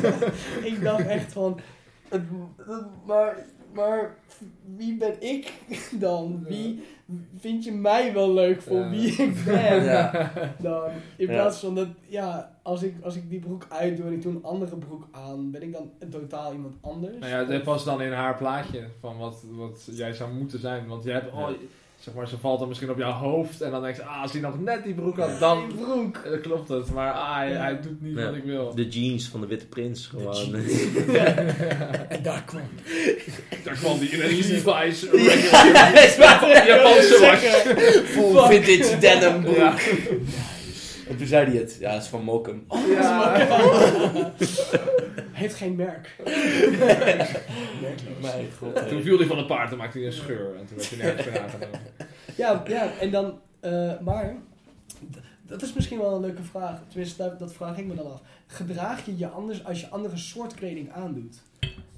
ik 0.72 0.82
dacht 0.82 1.06
echt 1.06 1.32
van, 1.32 1.60
het- 2.08 2.22
het- 2.66 2.86
maar, 3.06 3.46
maar 3.72 4.14
wie 4.76 4.96
ben 4.96 5.14
ik 5.22 5.52
dan? 6.06 6.44
Wie 6.48 6.82
vind 7.38 7.64
je 7.64 7.72
mij 7.72 8.12
wel 8.12 8.32
leuk 8.32 8.62
voor 8.62 8.78
Ja. 8.78 8.90
wie 8.90 9.12
ik 9.12 9.44
ben? 9.44 9.84
Ja. 9.84 10.30
Dan, 10.58 10.90
in 11.16 11.26
Ja. 11.26 11.32
plaats 11.32 11.58
van 11.60 11.74
dat, 11.74 11.88
ja, 12.08 12.58
als 12.62 12.82
ik, 12.82 12.94
als 13.02 13.16
ik 13.16 13.30
die 13.30 13.38
broek 13.40 13.66
uitdoe 13.68 14.06
en 14.06 14.12
ik 14.12 14.22
doe 14.22 14.32
een 14.34 14.44
andere 14.44 14.76
broek 14.76 15.08
aan, 15.10 15.50
ben 15.50 15.62
ik 15.62 15.72
dan 15.72 15.90
een 15.98 16.10
totaal 16.10 16.52
iemand 16.52 16.74
anders? 16.80 17.18
nou 17.18 17.30
ja, 17.32 17.44
dit 17.44 17.62
past 17.62 17.84
dan 17.84 18.02
in 18.02 18.12
haar 18.12 18.36
plaatje 18.36 18.86
van 19.00 19.16
wat, 19.18 19.44
wat 19.50 19.88
jij 19.92 20.12
zou 20.12 20.32
moeten 20.32 20.58
zijn. 20.58 20.86
Want 20.86 21.02
je 21.04 21.10
hebt, 21.10 21.32
oh, 21.32 21.38
Ja. 21.50 21.56
Zeg 22.00 22.14
maar, 22.14 22.28
ze 22.28 22.38
valt 22.38 22.58
dan 22.58 22.68
misschien 22.68 22.90
op 22.90 22.98
jouw 22.98 23.12
hoofd 23.12 23.60
en 23.60 23.70
dan 23.70 23.82
denk 23.82 23.96
je, 23.96 24.04
ah, 24.04 24.22
als 24.22 24.32
hij 24.32 24.40
nog 24.40 24.60
net 24.60 24.84
die 24.84 24.94
broek 24.94 25.18
had, 25.18 25.38
dan 25.38 25.58
Die 25.68 25.84
broek. 25.84 26.16
eh, 26.16 26.40
klopt 26.42 26.68
het. 26.68 26.92
Maar 26.92 27.12
ah, 27.12 27.36
hij, 27.36 27.80
doet 27.82 28.02
niet 28.02 28.16
Ja. 28.18 28.24
wat 28.24 28.34
ik 28.34 28.44
wil. 28.44 28.74
De 28.74 28.88
jeans 28.88 29.28
van 29.28 29.40
de 29.40 29.46
Witte 29.46 29.66
Prins 29.66 30.06
gewoon. 30.06 30.54
En 32.08 32.22
daar 32.22 32.42
kwam 32.46 32.62
Daar 33.64 33.74
kwam 33.74 33.98
die 33.98 34.08
in 34.08 34.20
een. 34.20 34.26
Levi's. 34.28 34.62
Japanse 36.66 37.18
was. 37.20 37.40
Full 38.04 38.46
vintage 38.60 38.98
denim 38.98 39.42
broek. 39.42 39.56
Ja. 39.56 39.74
En 41.08 41.16
toen 41.16 41.26
zei 41.26 41.46
hij 41.46 41.56
het. 41.56 41.76
Ja, 41.80 41.92
dat 41.92 42.02
is 42.02 42.08
van 42.08 42.22
Mokum. 42.24 42.64
Ja. 42.88 44.32
Heeft 45.40 45.54
geen 45.54 45.76
merk. 45.76 46.16
Mijn 48.20 48.48
god. 48.58 48.88
Toen 48.88 49.02
viel 49.02 49.18
hij 49.18 49.26
van 49.26 49.38
het 49.38 49.46
paard 49.46 49.70
en 49.72 49.78
maakte 49.78 49.98
hij 49.98 50.06
een 50.06 50.12
scheur. 50.12 50.54
En 50.58 50.66
toen 50.66 50.76
werd 50.76 50.90
hij 50.90 50.98
nergens 50.98 51.26
meer 51.26 51.40
aangenomen. 51.42 51.80
Ja, 52.36 52.62
ja, 52.66 52.90
en 53.00 53.10
dan, 53.10 53.38
eh, 53.60 53.98
maar, 54.00 54.36
dat 55.42 55.62
is 55.62 55.72
misschien 55.72 55.98
wel 55.98 56.14
een 56.14 56.20
leuke 56.20 56.42
vraag. 56.42 56.78
Tenminste, 56.88 57.22
dat, 57.22 57.38
dat 57.38 57.52
vraag 57.52 57.78
ik 57.78 57.86
me 57.86 57.94
dan 57.94 58.12
af. 58.12 58.20
Gedraag 58.46 59.06
je 59.06 59.18
je 59.18 59.28
anders 59.28 59.64
als 59.64 59.80
je 59.80 59.88
andere 59.88 60.16
soort 60.16 60.54
kleding 60.54 60.92
aandoet? 60.92 61.36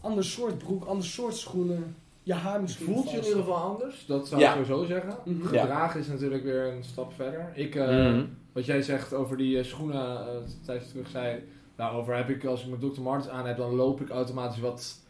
Ander 0.01 0.25
soort 0.25 0.59
broek, 0.59 0.85
ander 0.85 1.07
soort 1.07 1.37
schoenen, 1.37 1.97
je 2.23 2.35
haar 2.35 2.61
misschien 2.61 2.87
Voelt 2.87 3.11
je 3.11 3.17
in 3.17 3.23
ieder 3.25 3.39
geval 3.39 3.57
anders? 3.57 4.07
Dat 4.07 4.29
zou 4.29 4.41
Ja. 4.41 4.55
ik 4.55 4.65
sowieso 4.67 4.85
zeggen. 4.85 5.15
Ja. 5.25 5.47
Gedragen 5.47 6.01
is 6.01 6.07
natuurlijk 6.07 6.43
weer 6.45 6.67
een 6.73 6.85
stap 6.85 7.13
verder. 7.15 7.51
Ik, 7.55 7.75
eh, 7.75 7.89
Mhm. 7.89 8.25
Wat 8.53 8.65
jij 8.67 8.83
zegt 8.83 9.15
over 9.15 9.37
die 9.37 9.59
eh, 9.59 9.65
schoenen, 9.65 10.19
tijdens 10.65 10.89
terug 10.91 11.09
zei, 11.09 11.43
daarover 11.77 12.17
heb 12.17 12.29
ik, 12.31 12.45
als 12.45 12.63
ik 12.65 12.69
mijn 12.79 12.93
Dr. 12.93 13.01
Martens 13.01 13.29
aan 13.33 13.47
heb, 13.47 13.57
dan 13.57 13.75
loop 13.75 14.01
ik 14.01 14.11
automatisch 14.11 14.61
wat. 14.61 15.01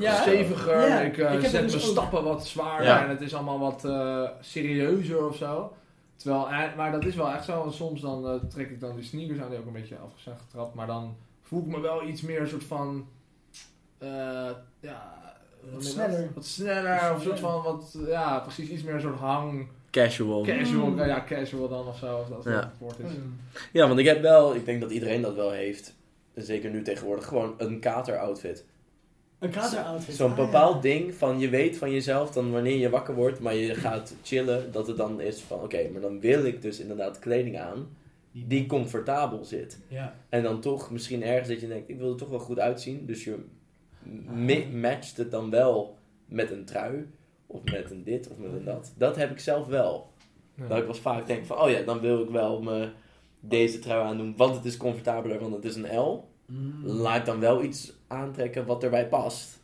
Ja. 0.00 0.20
steviger. 0.22 0.88
Ja, 0.88 1.00
ik 1.00 1.18
eh, 1.18 1.34
ik 1.34 1.40
zet 1.40 1.62
dus 1.62 1.72
mijn 1.72 1.84
ook. 1.84 1.90
stappen 1.90 2.24
wat 2.24 2.46
zwaarder 2.46 2.86
Ja. 2.86 3.02
en 3.04 3.08
het 3.08 3.20
is 3.20 3.34
allemaal 3.34 3.58
wat 3.58 3.84
eh, 3.84 4.28
serieuzer 4.40 5.26
of 5.26 5.36
zo. 5.36 5.72
Terwijl, 6.16 6.48
eh, 6.50 6.76
maar 6.76 6.92
dat 6.92 7.04
is 7.04 7.14
wel 7.14 7.30
echt 7.30 7.44
zo. 7.44 7.58
want 7.58 7.74
Soms 7.74 8.00
dan 8.00 8.40
trek 8.48 8.70
ik 8.70 8.80
dan 8.80 8.94
die 8.94 9.04
sneakers 9.04 9.40
aan, 9.40 9.50
die 9.50 9.58
ook 9.58 9.66
een 9.66 9.72
beetje 9.72 9.96
afgezakt 9.98 10.40
getrapt. 10.40 10.74
Maar 10.74 10.86
dan 10.86 11.16
voel 11.42 11.60
ik 11.60 11.66
me 11.66 11.80
wel 11.80 12.02
iets 12.06 12.20
meer 12.22 12.40
een 12.40 12.48
soort 12.48 12.64
van, 12.64 13.06
eh, 13.98 14.08
ja, 14.80 15.12
dat? 15.72 15.84
sneller. 15.84 16.30
Wat 16.34 16.46
sneller, 16.46 17.10
of 17.10 17.16
een 17.16 17.22
soort 17.22 17.40
van, 17.40 17.62
wat, 17.62 17.96
ja, 18.06 18.38
precies 18.38 18.68
iets 18.68 18.82
meer 18.82 18.94
een 18.94 19.00
soort 19.00 19.18
hang 19.18 19.68
Casual. 19.92 20.42
Casual, 20.42 20.90
nou 20.90 21.08
ja, 21.08 21.24
casual 21.26 21.68
dan 21.68 21.86
of 21.86 21.98
zo, 21.98 22.06
als 22.16 22.28
dat 22.28 22.44
Ja. 22.44 22.50
het 22.60 22.78
woord 22.78 22.98
is. 22.98 23.10
Ja, 23.72 23.86
want 23.88 23.98
ik 23.98 24.06
heb 24.06 24.22
wel, 24.22 24.54
ik 24.54 24.64
denk 24.64 24.80
dat 24.80 24.90
iedereen 24.90 25.22
dat 25.22 25.34
wel 25.34 25.50
heeft. 25.50 25.94
Zeker 26.34 26.70
nu 26.70 26.82
tegenwoordig, 26.82 27.26
gewoon 27.26 27.54
een 27.58 27.78
kater-outfit. 27.80 28.64
Een 29.38 29.50
kateroutfit. 29.50 30.14
Zo'n 30.14 30.30
Ah, 30.30 30.36
bepaald 30.36 30.74
ja. 30.74 30.80
ding 30.80 31.14
van 31.14 31.38
je 31.38 31.48
weet 31.48 31.76
van 31.76 31.90
jezelf 31.92 32.30
dan 32.30 32.52
wanneer 32.52 32.76
je 32.78 32.90
wakker 32.90 33.14
wordt, 33.14 33.40
maar 33.40 33.54
je 33.54 33.74
gaat 33.74 34.14
chillen, 34.22 34.72
dat 34.72 34.86
het 34.86 34.96
dan 34.96 35.20
is 35.20 35.40
van 35.40 35.60
oké, 35.60 35.88
maar 35.92 36.00
dan 36.00 36.20
wil 36.20 36.44
ik 36.44 36.62
dus 36.62 36.80
inderdaad 36.80 37.18
kleding 37.18 37.58
aan 37.58 37.88
die 38.32 38.66
comfortabel 38.66 39.44
zit. 39.44 39.78
Ja. 39.88 40.14
En 40.28 40.42
dan 40.42 40.60
toch 40.60 40.90
misschien 40.90 41.22
ergens 41.22 41.48
dat 41.48 41.60
je 41.60 41.68
denkt, 41.68 41.88
ik 41.88 41.98
wil 41.98 42.10
er 42.10 42.16
toch 42.16 42.28
wel 42.28 42.38
goed 42.38 42.58
uitzien, 42.58 43.06
dus 43.06 43.24
je 43.24 43.36
mi- 44.32 44.66
matcht 44.72 45.16
het 45.16 45.30
dan 45.30 45.50
wel 45.50 45.96
met 46.26 46.50
een 46.50 46.64
trui 46.64 47.06
of 47.52 47.64
met 47.64 47.90
een 47.90 48.04
dit 48.04 48.28
of 48.28 48.38
met 48.38 48.52
een 48.52 48.64
dat. 48.64 48.92
Dat 48.96 49.16
heb 49.16 49.30
ik 49.30 49.38
zelf 49.38 49.66
wel. 49.66 50.10
Ja. 50.54 50.66
Dat 50.66 50.78
ik 50.78 50.84
wel 50.84 50.94
vaak 50.94 51.26
denk 51.26 51.44
van, 51.44 51.58
oh 51.58 51.70
ja, 51.70 51.82
dan 51.82 52.00
wil 52.00 52.22
ik 52.22 52.30
wel 52.30 52.62
me 52.62 52.90
deze 53.40 53.78
trui 53.78 54.02
aandoen, 54.04 54.34
want 54.36 54.54
het 54.56 54.64
is 54.64 54.76
comfortabeler, 54.76 55.38
want 55.40 55.54
het 55.54 55.64
is 55.64 55.76
een 55.76 55.96
L. 55.98 56.28
Mm. 56.46 56.84
Laat 56.86 57.26
dan 57.26 57.40
wel 57.40 57.62
iets 57.62 57.92
aantrekken 58.06 58.66
wat 58.66 58.84
erbij 58.84 59.08
past. 59.08 59.60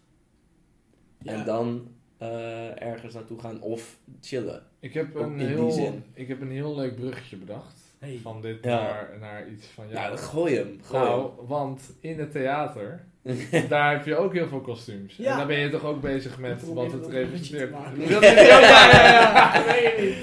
Ja. 1.23 1.33
En 1.33 1.45
dan 1.45 1.89
eh, 2.19 2.83
ergens 2.83 3.15
naartoe 3.15 3.39
gaan 3.39 3.61
of 3.61 3.99
chillen. 4.21 4.63
Ik 4.81 4.95
heb, 4.95 5.15
een 5.15 5.31
in 5.31 5.39
die 5.39 5.47
heel, 5.47 5.71
zin. 5.71 6.05
ik 6.15 6.29
heb 6.29 6.41
een 6.41 6.51
heel 6.51 6.75
leuk 6.75 6.95
bruggetje 6.97 7.37
bedacht. 7.37 7.77
Hey. 7.99 8.19
Van 8.23 8.41
dit 8.41 8.65
Ja. 8.65 8.81
naar, 8.83 9.17
naar 9.21 9.49
iets 9.49 9.67
van 9.67 9.89
Ja, 9.89 9.93
jou. 9.93 10.09
dan 10.09 10.19
gooi 10.19 10.55
hem. 10.57 10.79
Gooi 10.83 11.05
nou, 11.05 11.31
want 11.47 11.81
in 12.01 12.19
het 12.19 12.31
theater, 12.31 13.05
daar 13.69 13.91
heb 13.91 14.07
je 14.07 14.17
ook 14.17 14.33
heel 14.33 14.49
veel 14.49 14.61
kostuums. 14.61 15.17
Ja. 15.17 15.31
En 15.31 15.37
daar 15.37 15.47
ben 15.47 15.59
je 15.59 15.69
toch 15.71 15.85
ook 15.85 16.01
bezig 16.01 16.39
met 16.39 16.63
Ik 16.63 16.75
wat 16.75 16.93
het 16.93 17.07
representeert. 17.07 17.73
Dat 18.11 18.23
is- 18.23 18.31
ja, 18.35 18.61
ja. 18.61 19.53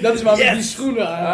Dat 0.02 0.14
is 0.14 0.22
waar 0.22 0.38
met 0.38 0.46
Yes! 0.46 0.54
die 0.54 0.64
schoenen 0.64 1.08
aan. 1.08 1.26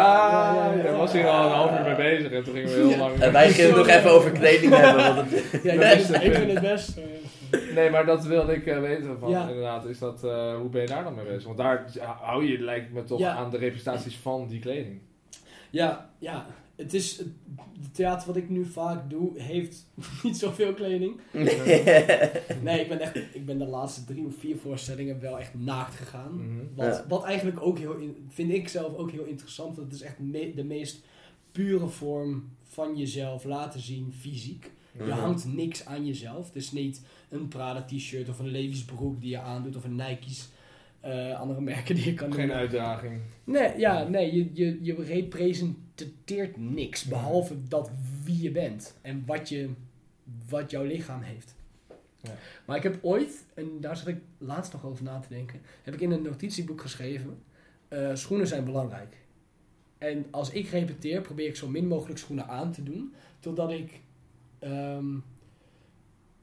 Ah, 0.76 0.84
je 0.84 0.90
was 0.96 1.12
hier 1.12 1.26
al 1.26 1.44
een 1.46 1.52
half 1.52 1.78
uur 1.78 1.84
mee 1.84 1.94
bezig 1.94 2.32
en 2.32 2.44
toen 2.44 2.54
gingen 2.54 2.68
we 2.68 2.74
heel 2.74 2.88
Ja. 2.88 2.96
lang... 2.96 3.18
En 3.20 3.32
wij 3.32 3.50
gingen 3.50 3.66
het 3.70 3.76
nog 3.86 3.88
even 3.96 4.10
over 4.10 4.30
kleding 4.30 4.74
hebben. 4.76 5.14
Want 5.14 5.30
het, 5.30 5.62
Ja, 5.62 5.72
ik, 5.90 6.34
vind, 6.34 6.52
het 6.52 6.60
best. 6.60 7.00
Nee, 7.74 7.90
maar 7.90 8.06
dat 8.06 8.24
wilde 8.24 8.54
ik 8.54 8.66
eh, 8.66 8.80
weten 8.80 9.16
van, 9.20 9.30
Ja. 9.30 9.40
inderdaad, 9.48 9.84
is 9.84 9.98
dat, 9.98 10.24
eh, 10.24 10.54
hoe 10.54 10.68
ben 10.68 10.80
je 10.80 10.86
daar 10.86 11.04
dan 11.04 11.14
mee 11.14 11.24
bezig? 11.24 11.44
Want 11.44 11.56
daar 11.56 11.84
hou 12.20 12.46
je, 12.46 12.58
lijkt 12.58 12.92
me 12.92 13.04
toch, 13.04 13.18
Ja. 13.18 13.32
aan 13.34 13.50
de 13.50 13.58
representaties 13.58 14.16
van 14.22 14.46
die 14.48 14.60
kleding. 14.60 15.00
Ja, 15.70 16.10
ja. 16.18 16.46
Het 16.82 16.94
is, 16.94 17.16
het 17.18 17.94
theater 17.94 18.26
wat 18.26 18.36
ik 18.36 18.48
nu 18.48 18.64
vaak 18.64 19.10
doe, 19.10 19.40
heeft 19.40 19.86
niet 20.22 20.36
zoveel 20.36 20.74
kleding. 20.74 21.20
Nee, 22.62 22.80
ik 22.80 22.88
ben 22.88 23.00
echt, 23.00 23.16
ik 23.16 23.46
ben 23.46 23.58
de 23.58 23.66
laatste 23.66 24.04
drie 24.04 24.26
of 24.26 24.34
vier 24.38 24.56
voorstellingen 24.56 25.20
wel 25.20 25.38
echt 25.38 25.54
naakt 25.54 25.94
gegaan. 25.94 26.34
Mhm. 26.34 26.64
Wat, 26.74 26.86
Ja. 26.86 27.04
wat 27.08 27.24
eigenlijk 27.24 27.60
ook 27.60 27.78
heel, 27.78 27.94
in- 27.94 28.16
vind 28.28 28.52
ik 28.52 28.68
zelf 28.68 28.94
ook 28.96 29.10
heel 29.10 29.24
interessant, 29.24 29.76
want 29.76 29.90
het 29.92 30.00
is 30.00 30.06
echt 30.06 30.18
me- 30.18 30.52
de 30.54 30.64
meest 30.64 31.04
pure 31.52 31.86
vorm 31.86 32.48
van 32.62 32.96
jezelf 32.96 33.44
laten 33.44 33.80
zien, 33.80 34.12
fysiek. 34.18 34.70
Je 34.96 35.02
Mhm. 35.02 35.18
hangt 35.18 35.44
niks 35.54 35.86
aan 35.86 36.06
jezelf. 36.06 36.46
Het 36.46 36.56
is 36.56 36.72
niet 36.72 37.02
een 37.28 37.48
Prada 37.48 37.82
t-shirt 37.84 38.28
of 38.28 38.38
een 38.38 38.48
Levi's 38.48 38.84
broek 38.84 39.20
die 39.20 39.30
je 39.30 39.38
aandoet 39.40 39.76
of 39.76 39.84
een 39.84 39.96
Nike's. 39.96 40.48
eh, 41.00 41.40
andere 41.40 41.60
merken 41.60 41.94
die 41.94 42.04
je 42.04 42.14
kan 42.14 42.30
Geen 42.32 42.38
noemen. 42.38 42.56
uitdaging. 42.56 43.20
Nee, 43.44 43.78
ja, 43.78 44.08
nee 44.08 44.34
je, 44.34 44.50
je, 44.52 44.78
je 44.82 44.94
representeert 44.94 45.81
niks. 46.56 47.04
Behalve 47.04 47.68
dat 47.68 47.90
wie 48.24 48.42
je 48.42 48.50
bent. 48.50 48.98
En 49.02 49.22
wat, 49.26 49.48
je, 49.48 49.70
wat 50.48 50.70
jouw 50.70 50.84
lichaam 50.84 51.22
heeft. 51.22 51.54
Ja. 52.20 52.34
Maar 52.66 52.76
ik 52.76 52.82
heb 52.82 52.98
ooit, 53.02 53.44
en 53.54 53.80
daar 53.80 53.96
zat 53.96 54.06
ik 54.06 54.20
laatst 54.38 54.72
nog 54.72 54.84
over 54.84 55.04
na 55.04 55.18
te 55.18 55.28
denken. 55.28 55.60
Heb 55.82 55.94
ik 55.94 56.00
in 56.00 56.10
een 56.10 56.22
notitieboek 56.22 56.80
geschreven. 56.80 57.42
eh, 57.88 58.10
schoenen 58.14 58.46
zijn 58.46 58.64
belangrijk. 58.64 59.16
En 59.98 60.26
als 60.30 60.50
ik 60.50 60.68
repeteer, 60.68 61.20
probeer 61.20 61.46
ik 61.46 61.56
zo 61.56 61.68
min 61.68 61.86
mogelijk 61.86 62.18
schoenen 62.18 62.48
aan 62.48 62.72
te 62.72 62.82
doen. 62.82 63.14
Totdat 63.40 63.70
ik 63.70 64.00
ehm, 64.58 65.14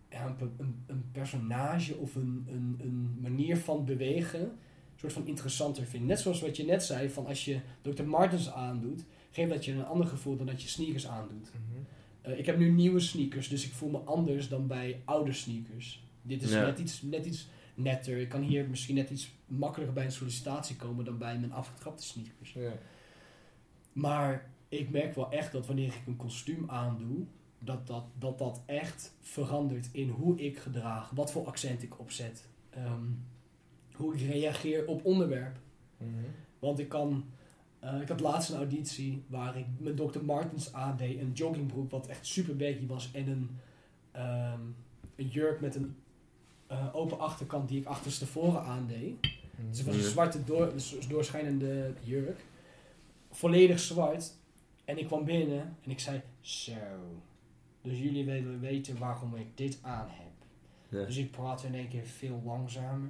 ja, 0.10 0.36
een, 0.40 0.54
een, 0.58 0.84
een 0.88 1.06
personage 1.12 1.96
of 1.98 2.16
een, 2.16 2.46
een, 2.50 2.80
een 2.82 3.18
manier 3.22 3.58
van 3.58 3.86
bewegen 3.86 4.42
een 4.42 5.10
soort 5.10 5.14
van 5.14 5.28
interessanter 5.28 5.84
vind. 5.86 6.06
Net 6.06 6.20
zoals 6.20 6.42
wat 6.42 6.58
je 6.58 6.66
net 6.66 6.84
zei, 6.84 7.10
van 7.10 7.26
als 7.26 7.46
je 7.46 7.60
Dr. 7.82 8.04
Martens 8.04 8.52
aandoet, 8.52 9.04
geeft 9.32 9.50
dat 9.50 9.66
je 9.66 9.72
een 9.72 9.86
ander 9.86 10.08
gevoel 10.08 10.38
dan 10.38 10.46
dat 10.46 10.62
je 10.62 10.68
sneakers 10.68 11.08
aandoet. 11.08 11.52
Eh, 12.22 12.38
ik 12.40 12.46
heb 12.46 12.58
nu 12.58 12.70
nieuwe 12.72 13.00
sneakers, 13.00 13.48
dus 13.48 13.66
ik 13.66 13.72
voel 13.74 13.90
me 13.90 13.98
anders 13.98 14.50
dan 14.50 14.68
bij 14.68 15.02
oude 15.06 15.34
sneakers. 15.34 16.04
Dit 16.22 16.42
is 16.42 16.52
Ja. 16.52 16.66
net, 16.66 16.80
iets, 16.80 17.02
net 17.02 17.26
iets 17.26 17.48
netter. 17.76 18.18
Ik 18.18 18.30
kan 18.30 18.42
hier 18.42 18.70
misschien 18.70 18.96
net 18.96 19.10
iets 19.10 19.32
makkelijker 19.46 19.96
bij 19.96 20.06
een 20.06 20.12
sollicitatie 20.12 20.76
komen 20.76 21.06
dan 21.06 21.18
bij 21.18 21.40
mijn 21.40 21.54
afgetrapte 21.54 22.04
sneakers. 22.04 22.54
Ja. 22.54 22.72
Maar 23.94 24.50
ik 24.70 24.90
merk 24.90 25.16
wel 25.16 25.32
echt 25.32 25.52
dat 25.52 25.66
wanneer 25.68 25.88
ik 25.88 26.02
een 26.08 26.16
kostuum 26.18 26.70
aandoe, 26.70 27.26
dat 27.60 27.88
dat, 27.88 28.04
dat, 28.18 28.38
dat 28.38 28.62
echt 28.66 29.14
verandert 29.22 29.90
in 29.92 30.10
hoe 30.10 30.38
ik 30.40 30.58
gedraag, 30.58 31.10
wat 31.10 31.32
voor 31.32 31.46
accent 31.46 31.84
ik 31.84 32.00
opzet, 32.00 32.48
ehm, 32.70 33.04
hoe 33.94 34.14
ik 34.14 34.22
reageer 34.22 34.88
op 34.88 35.06
onderwerp. 35.06 35.58
Mhm. 35.98 36.10
Want 36.60 36.80
ik 36.80 36.90
kan. 36.90 37.26
Eh, 37.80 38.02
ik 38.02 38.08
had 38.08 38.20
laatst 38.20 38.50
een 38.50 38.58
auditie 38.58 39.24
waar 39.28 39.58
ik 39.58 39.66
met 39.78 39.98
Dr. 39.98 40.24
Martens 40.24 40.74
aandeed. 40.74 41.20
Een 41.20 41.32
joggingbroek 41.32 41.92
wat 41.92 42.08
echt 42.08 42.26
super 42.26 42.56
baggy 42.56 42.88
was. 42.88 43.12
En 43.12 43.28
een, 43.28 43.50
ehm, 44.12 44.62
een 45.16 45.28
jurk 45.28 45.62
met 45.62 45.76
een 45.76 45.96
eh, 46.68 46.96
open 46.96 47.20
achterkant 47.20 47.70
die 47.70 47.80
ik 47.80 47.86
achterstevoren 47.86 48.64
aandeed. 48.64 49.22
Dus 49.70 49.78
het 49.78 49.88
was 49.88 49.96
een 49.96 50.02
zwarte 50.02 50.44
door, 50.44 50.74
dus 50.74 51.08
doorschijnende 51.08 51.94
jurk. 52.04 52.46
Volledig 53.32 53.80
zwart. 53.80 54.34
En 54.86 54.98
ik 54.98 55.06
kwam 55.06 55.26
binnen 55.26 55.78
en 55.84 55.92
ik 55.92 56.00
zei: 56.00 56.22
Zo. 56.40 56.74
Dus 57.82 58.00
jullie 58.00 58.26
willen 58.26 58.60
weten 58.60 58.98
waarom 58.98 59.36
ik 59.36 59.58
dit 59.58 59.80
aan 59.82 60.08
heb. 60.10 60.32
Ja. 60.90 61.06
Dus 61.06 61.18
ik 61.18 61.32
praat 61.32 61.64
in 61.64 61.76
één 61.76 61.88
keer 61.88 62.06
veel 62.06 62.42
langzamer. 62.46 63.10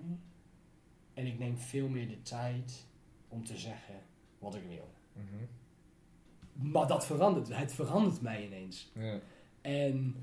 En 1.13 1.25
ik 1.25 1.39
neem 1.39 1.57
veel 1.57 1.87
meer 1.87 2.07
de 2.07 2.21
tijd 2.21 2.85
om 3.27 3.45
te 3.45 3.57
zeggen 3.57 3.95
wat 4.39 4.55
ik 4.55 4.61
wil. 4.69 4.89
Mhm. 5.13 6.71
Maar 6.71 6.87
dat 6.87 7.05
verandert. 7.05 7.57
Het 7.57 7.73
verandert 7.73 8.21
mij 8.21 8.45
ineens. 8.45 8.91
Ja. 8.93 9.19
En 9.61 10.15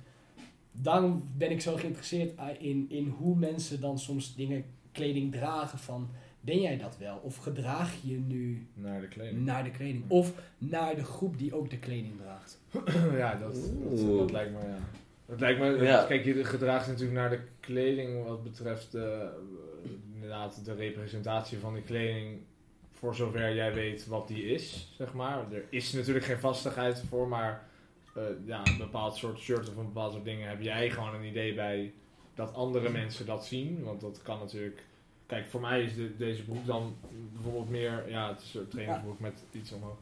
daarom 0.73 1.25
ben 1.37 1.51
ik 1.51 1.61
zo 1.61 1.77
geïnteresseerd 1.77 2.33
in, 2.59 2.87
in 2.89 3.09
hoe 3.09 3.37
mensen 3.37 3.81
dan 3.81 3.99
soms 3.99 4.35
dingen, 4.35 4.65
kleding 4.93 5.33
dragen 5.33 5.79
van... 5.79 6.09
Ben 6.41 6.61
jij 6.61 6.77
dat 6.79 6.97
wel? 6.99 7.17
Of 7.23 7.37
gedraag 7.37 7.95
je 8.03 8.19
nu 8.19 8.67
Naar 8.75 9.01
de 9.01 9.09
kleding. 9.09 9.45
naar 9.45 9.65
de 9.65 9.71
kleding? 9.71 10.05
Of 10.09 10.33
naar 10.59 10.95
de 10.97 11.05
groep 11.05 11.39
die 11.39 11.55
ook 11.55 11.71
de 11.71 11.79
kleding 11.79 12.13
draagt? 12.21 12.61
ja, 13.23 13.35
dat, 13.35 13.55
dat, 14.19 14.31
lijkt 14.31 14.53
me, 14.53 14.59
ja. 14.69 14.79
Dat 15.27 15.41
lijkt 15.41 15.61
me, 15.61 15.67
Ja. 15.85 16.05
kijk, 16.05 16.25
je 16.25 16.45
gedraagt 16.45 16.87
natuurlijk 16.87 17.19
naar 17.19 17.31
de 17.31 17.41
kleding 17.61 18.25
wat 18.25 18.43
betreft 18.43 18.95
eh, 18.95 19.19
inderdaad 20.15 20.65
de 20.65 20.75
representatie 20.75 21.59
van 21.59 21.75
die 21.75 21.83
kleding 21.83 22.39
voor 22.99 23.15
zover 23.15 23.55
jij 23.55 23.75
weet 23.75 24.07
wat 24.07 24.29
die 24.29 24.45
is, 24.45 24.93
zeg 24.97 25.13
maar. 25.13 25.53
Er 25.53 25.65
is 25.71 25.93
natuurlijk 25.93 26.25
geen 26.25 26.39
vastigheid 26.39 27.03
voor, 27.09 27.29
maar 27.29 27.67
eh, 28.15 28.23
ja, 28.45 28.61
een 28.65 28.79
bepaald 28.79 29.17
soort 29.17 29.39
shirt 29.39 29.69
of 29.69 29.77
een 29.77 29.85
bepaald 29.93 30.13
soort 30.13 30.25
dingen 30.25 30.49
heb 30.49 30.63
jij 30.63 30.91
gewoon 30.91 31.15
een 31.15 31.25
idee 31.25 31.55
bij 31.55 31.93
dat 32.35 32.55
andere 32.55 32.91
mensen 32.91 33.27
dat 33.27 33.47
zien, 33.47 33.83
want 33.83 34.01
dat 34.01 34.21
kan 34.23 34.39
natuurlijk... 34.39 34.85
Kijk, 35.27 35.47
voor 35.47 35.61
mij 35.61 35.83
is 35.83 35.95
de- 35.95 36.17
deze 36.17 36.45
broek 36.45 36.67
dan 36.67 36.97
bijvoorbeeld 37.33 37.71
meer, 37.71 38.05
ja, 38.09 38.29
het 38.29 38.41
is 38.43 38.55
een 38.55 38.69
trainingsbroek 38.69 39.21
met 39.21 39.43
iets 39.53 39.73
omhoog. 39.73 39.97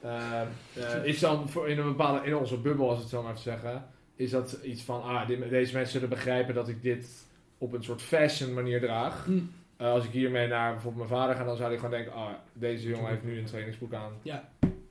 Eh, 0.00 0.40
eh, 0.74 1.04
is 1.04 1.18
dan 1.18 1.48
voor 1.48 1.68
in 1.68 1.78
een 1.78 1.84
bepaalde, 1.88 2.26
in 2.26 2.36
onze 2.36 2.56
bubbel, 2.58 2.88
als 2.88 2.98
het 2.98 3.08
zo 3.08 3.22
maar 3.22 3.38
zeggen, 3.38 3.86
is 4.16 4.30
dat 4.30 4.52
iets 4.52 4.82
van, 4.82 5.02
ah, 5.02 5.28
deze 5.28 5.72
mensen 5.72 5.92
zullen 5.92 6.08
begrijpen 6.08 6.54
dat 6.54 6.68
ik 6.68 6.82
dit 6.82 7.26
op 7.58 7.72
een 7.72 7.84
soort 7.84 8.02
fashion 8.02 8.54
manier 8.54 8.80
draag. 8.80 9.24
Hm. 9.24 9.40
Eh, 9.76 9.90
als 9.90 10.04
ik 10.04 10.10
hiermee 10.10 10.48
naar 10.48 10.72
bijvoorbeeld 10.72 11.08
mijn 11.08 11.20
vader 11.20 11.36
ga, 11.36 11.44
dan 11.44 11.56
zou 11.56 11.68
hij 11.68 11.76
gewoon 11.78 11.90
denken, 11.94 12.12
ah, 12.12 12.32
deze 12.52 12.88
jongen 12.88 13.08
heeft 13.10 13.24
nu 13.24 13.38
een 13.38 13.44
trainingsbroek 13.44 13.94
aan. 13.94 14.12
Ja. 14.22 14.48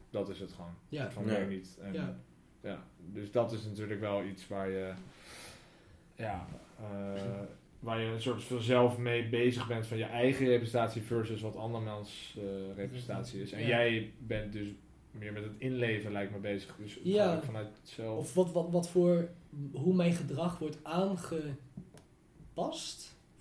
Dat 0.09 0.29
is 0.29 0.39
het 0.39 0.51
gewoon. 0.53 0.73
Ja. 0.89 1.11
Van 1.11 1.25
mij 1.25 1.45
niet. 1.45 1.77
En, 1.81 1.93
Ja. 1.93 2.15
ja. 2.61 2.83
Dus 2.97 3.31
dat 3.31 3.51
is 3.51 3.63
natuurlijk 3.65 3.99
wel 3.99 4.23
iets 4.23 4.47
waar 4.47 4.69
je, 4.69 4.93
ja, 6.15 6.45
eh, 6.79 7.21
waar 7.79 7.99
je 7.99 8.05
een 8.11 8.21
soort 8.21 8.43
van 8.43 8.61
zelf 8.61 8.97
mee 8.97 9.29
bezig 9.29 9.67
bent 9.67 9.87
van 9.87 9.97
je 9.97 10.03
eigen 10.05 10.47
representatie 10.47 11.01
versus 11.01 11.41
wat 11.41 11.55
andermans 11.55 12.37
eh 12.37 12.43
representatie 12.75 13.41
is. 13.41 13.51
En 13.51 13.61
Ja. 13.61 13.67
jij 13.67 14.13
bent 14.19 14.53
dus 14.53 14.67
meer 15.11 15.33
met 15.33 15.43
het 15.43 15.53
inleven 15.57 16.11
lijkt 16.11 16.31
me 16.31 16.37
bezig. 16.37 16.75
Dus 16.77 16.99
Ja. 17.03 17.41
vanuit 17.41 17.67
zelf. 17.83 18.17
Of 18.19 18.33
wat, 18.33 18.51
wat, 18.51 18.69
wat 18.71 18.89
voor, 18.89 19.27
hoe 19.73 19.93
mijn 19.95 20.13
gedrag 20.13 20.57
wordt 20.59 20.77
aangepast, 20.83 21.55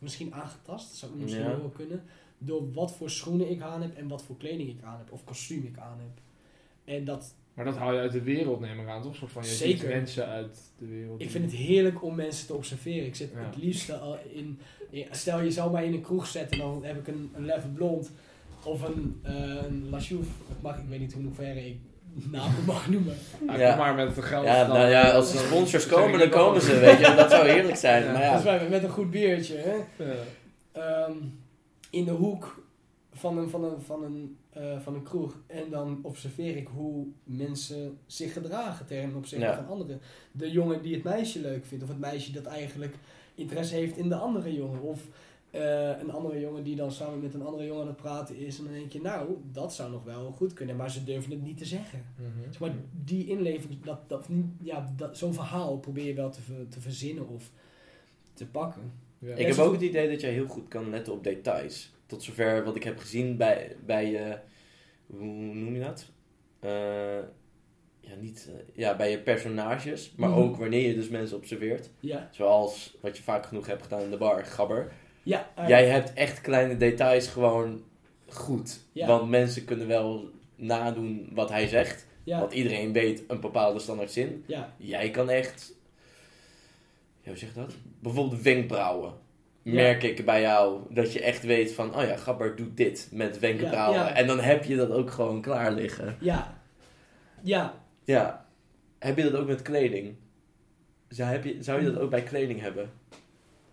misschien 0.05 0.35
aangetast, 0.35 0.89
dat 0.89 0.97
zou 0.97 1.13
misschien 1.17 1.43
Ja. 1.45 1.59
wel 1.59 1.69
kunnen, 1.77 2.03
door 2.39 2.73
wat 2.73 2.93
voor 2.97 3.11
schoenen 3.11 3.51
ik 3.51 3.61
aan 3.61 3.83
heb 3.83 3.97
en 3.97 4.09
wat 4.09 4.23
voor 4.23 4.37
kleding 4.37 4.69
ik 4.69 4.83
aan 4.83 4.99
heb, 4.99 5.13
of 5.13 5.25
kostuum 5.25 5.65
ik 5.65 5.79
aan 5.79 5.99
heb. 5.99 6.21
En 6.97 7.05
dat, 7.05 7.35
Maar 7.55 7.65
dat 7.65 7.77
haal 7.77 7.93
je 7.93 7.99
uit 7.99 8.13
de 8.13 8.23
wereld, 8.23 8.61
neem 8.61 8.81
ik 8.81 8.89
aan, 8.89 9.03
toch? 9.03 9.17
Soort 9.17 9.33
van, 9.33 9.43
je 9.43 9.49
Zeker. 9.49 9.79
ziet 9.79 9.89
mensen 9.89 10.27
uit 10.27 10.59
de 10.79 10.87
wereld. 10.87 11.21
ik 11.21 11.31
vind 11.31 11.45
het 11.45 11.55
heerlijk 11.55 12.03
om 12.03 12.15
mensen 12.15 12.47
te 12.47 12.55
observeren. 12.55 13.07
Ik 13.07 13.15
zit 13.15 13.31
Ja. 13.35 13.45
het 13.45 13.57
liefst 13.57 13.91
al 14.01 14.19
in, 14.33 14.59
in- 14.91 15.07
stel 15.11 15.41
je 15.41 15.51
zou 15.51 15.73
mij 15.73 15.87
in 15.87 15.93
een 15.93 16.01
kroeg 16.03 16.27
zetten, 16.27 16.59
dan 16.59 16.85
heb 16.85 16.99
ik 16.99 17.07
een, 17.09 17.31
een 17.35 17.45
level 17.45 17.71
blond 17.71 18.11
Of 18.65 18.83
een, 18.83 19.21
een 19.23 19.89
Lachouf, 19.89 20.27
dat 20.49 20.63
mag 20.63 20.79
ik 20.79 20.89
weet 20.89 21.01
niet 21.01 21.13
hoe 21.13 21.23
hoeverre 21.23 21.67
ik 21.67 21.77
namen 22.31 22.65
mag 22.73 22.89
noemen. 22.91 23.17
Ja, 23.47 23.57
Ja. 23.59 23.69
kom 23.71 23.79
maar 23.79 23.95
met 23.95 24.17
het 24.17 24.25
geld. 24.25 24.45
Ja, 24.45 24.67
nou 24.67 24.89
ja, 24.89 25.11
als 25.11 25.33
de 25.33 25.37
dan- 25.39 25.47
sponsors 25.47 25.87
komen, 25.87 26.19
dan 26.19 26.29
komen 26.29 26.61
ze, 26.63 26.79
weet 26.79 26.99
je. 26.99 27.15
Dat 27.17 27.31
zou 27.31 27.49
heerlijk 27.51 27.77
zijn. 27.77 28.05
Ja. 28.05 28.13
Maar 28.13 28.35
Dus 28.35 28.43
ja, 28.45 28.59
wij 28.59 28.69
met 28.69 28.83
een 28.83 28.89
goed 28.91 29.11
biertje, 29.11 29.57
hè. 29.57 30.05
Ja. 30.05 30.15
Ehm, 30.73 31.13
in 31.91 32.05
de 32.05 32.11
hoek 32.11 32.63
van 33.13 33.39
een, 33.39 33.51
van, 33.51 33.65
een, 33.65 33.81
van, 33.81 34.03
een, 34.03 34.37
eh, 34.51 34.79
van 34.83 34.95
een 34.95 35.03
kroeg. 35.03 35.37
En 35.47 35.71
dan 35.71 35.99
observeer 36.03 36.57
ik 36.57 36.69
hoe 36.75 37.07
mensen 37.25 37.99
zich 38.07 38.33
gedragen 38.33 38.87
ten 38.87 39.15
opzichte 39.17 39.45
Ja. 39.45 39.55
van 39.55 39.67
anderen. 39.69 40.01
De 40.33 40.51
jongen 40.51 40.83
die 40.83 40.95
het 40.95 41.03
meisje 41.03 41.41
leuk 41.41 41.65
vindt, 41.67 41.85
of 41.85 41.91
het 41.91 41.99
meisje 42.01 42.33
dat 42.33 42.45
eigenlijk 42.47 42.95
interesse 43.35 43.75
heeft 43.75 43.97
in 43.97 44.09
de 44.09 44.15
andere 44.15 44.55
jongen. 44.55 44.81
Of 44.83 45.01
eh, 45.55 45.99
een 46.01 46.11
andere 46.11 46.41
jongen 46.41 46.63
die 46.65 46.77
dan 46.77 46.93
samen 46.93 47.21
met 47.21 47.35
een 47.35 47.43
andere 47.43 47.65
jongen 47.65 47.81
aan 47.83 47.87
het 47.89 47.97
praten 47.97 48.37
is. 48.37 48.59
En 48.59 48.65
dan 48.65 48.73
denk 48.73 48.93
je, 48.93 49.01
nou, 49.01 49.37
dat 49.53 49.75
zou 49.75 49.91
nog 49.91 50.05
wel 50.05 50.31
goed 50.31 50.53
kunnen. 50.53 50.77
Maar 50.77 50.91
ze 50.91 51.05
durven 51.05 51.31
het 51.31 51.43
niet 51.43 51.59
te 51.59 51.65
zeggen. 51.65 52.05
Mhm. 52.17 52.43
Zeg 52.51 52.61
maar 52.61 52.75
die 53.05 53.27
inleving, 53.27 53.83
dat, 53.83 54.09
dat, 54.09 54.29
ja, 54.63 54.93
dat, 54.97 55.19
zo'n 55.19 55.35
verhaal 55.35 55.79
probeer 55.79 56.05
je 56.07 56.15
wel 56.15 56.31
te, 56.31 56.41
te 56.69 56.81
verzinnen 56.81 57.29
of 57.29 57.51
te 58.33 58.47
pakken. 58.47 58.93
Ja. 59.19 59.35
ik 59.35 59.47
heb 59.47 59.59
ook 59.59 59.73
het 59.73 59.83
idee 59.83 60.09
dat 60.11 60.21
jij 60.21 60.31
heel 60.33 60.47
goed 60.47 60.69
kan 60.69 60.91
letten 60.91 61.13
op 61.13 61.25
details. 61.25 61.93
Tot 62.07 62.23
zover 62.23 62.65
wat 62.65 62.77
ik 62.77 62.83
heb 62.85 62.99
gezien 62.99 63.37
bij, 63.37 63.77
bij 63.87 64.25
eh, 64.31 64.39
hoe 65.07 65.55
noem 65.55 65.75
je 65.75 65.81
dat? 65.81 66.11
Eh, 66.61 66.71
ja, 68.01 68.15
niet, 68.21 68.51
ja, 68.73 68.97
bij 68.97 69.11
je 69.11 69.19
personages, 69.21 70.13
maar 70.17 70.29
Mhm. 70.29 70.39
ook 70.39 70.57
wanneer 70.57 70.89
je 70.89 70.95
dus 70.95 71.09
mensen 71.09 71.37
observeert. 71.37 71.91
Ja, 72.01 72.29
Zoals 72.33 72.97
wat 73.01 73.17
je 73.17 73.23
vaak 73.23 73.47
genoeg 73.47 73.67
hebt 73.67 73.83
gedaan 73.83 74.03
in 74.03 74.11
de 74.11 74.17
bar, 74.17 74.45
gabber. 74.45 74.93
Ja, 75.25 75.51
eh, 75.55 75.69
Jij 75.69 75.87
hebt 75.89 76.13
echt 76.13 76.41
kleine 76.41 76.77
details 76.77 77.27
gewoon 77.29 77.83
goed. 78.29 78.81
Ja. 78.93 79.07
Want 79.07 79.31
mensen 79.31 79.65
kunnen 79.65 79.87
wel 79.87 80.31
nadoen 80.57 81.29
wat 81.33 81.49
hij 81.51 81.67
zegt. 81.67 82.07
ja, 82.25 82.39
Want 82.41 82.53
iedereen 82.53 82.93
weet 82.93 83.23
een 83.29 83.41
bepaalde 83.41 83.79
standaard 83.79 84.11
zin. 84.11 84.45
ja, 84.47 84.75
Jij 84.77 85.11
kan 85.11 85.31
echt... 85.31 85.73
Ja, 87.23 87.31
hoe 87.31 87.39
zeg 87.39 87.55
je 87.55 87.61
dat? 87.61 87.75
Bijvoorbeeld 88.01 88.43
wenkbrauwen. 88.43 89.13
Merk 89.63 90.03
ik 90.03 90.25
bij 90.25 90.41
jou 90.41 90.81
dat 90.91 91.13
je 91.13 91.21
echt 91.23 91.43
weet 91.45 91.73
van... 91.73 91.97
Oh 91.97 92.03
ja, 92.03 92.17
Gabber 92.17 92.57
doet 92.57 92.77
dit 92.77 93.09
met 93.13 93.39
wenkbrauwen. 93.39 94.15
En 94.15 94.27
dan 94.27 94.41
heb 94.41 94.65
je 94.65 94.77
dat 94.77 94.91
ook 94.91 95.11
gewoon 95.11 95.41
klaar 95.43 95.73
liggen. 95.73 96.17
ja, 96.21 96.61
ja. 97.43 97.83
Ja. 98.05 98.47
Heb 98.99 99.17
je 99.17 99.23
dat 99.23 99.35
ook 99.35 99.47
met 99.47 99.63
kleding? 99.63 100.15
Zou, 101.09 101.31
heb 101.31 101.45
je, 101.45 101.57
zou 101.61 101.83
je 101.83 101.91
dat 101.93 102.01
ook 102.01 102.11
bij 102.11 102.23
kleding 102.23 102.61
hebben? 102.61 102.91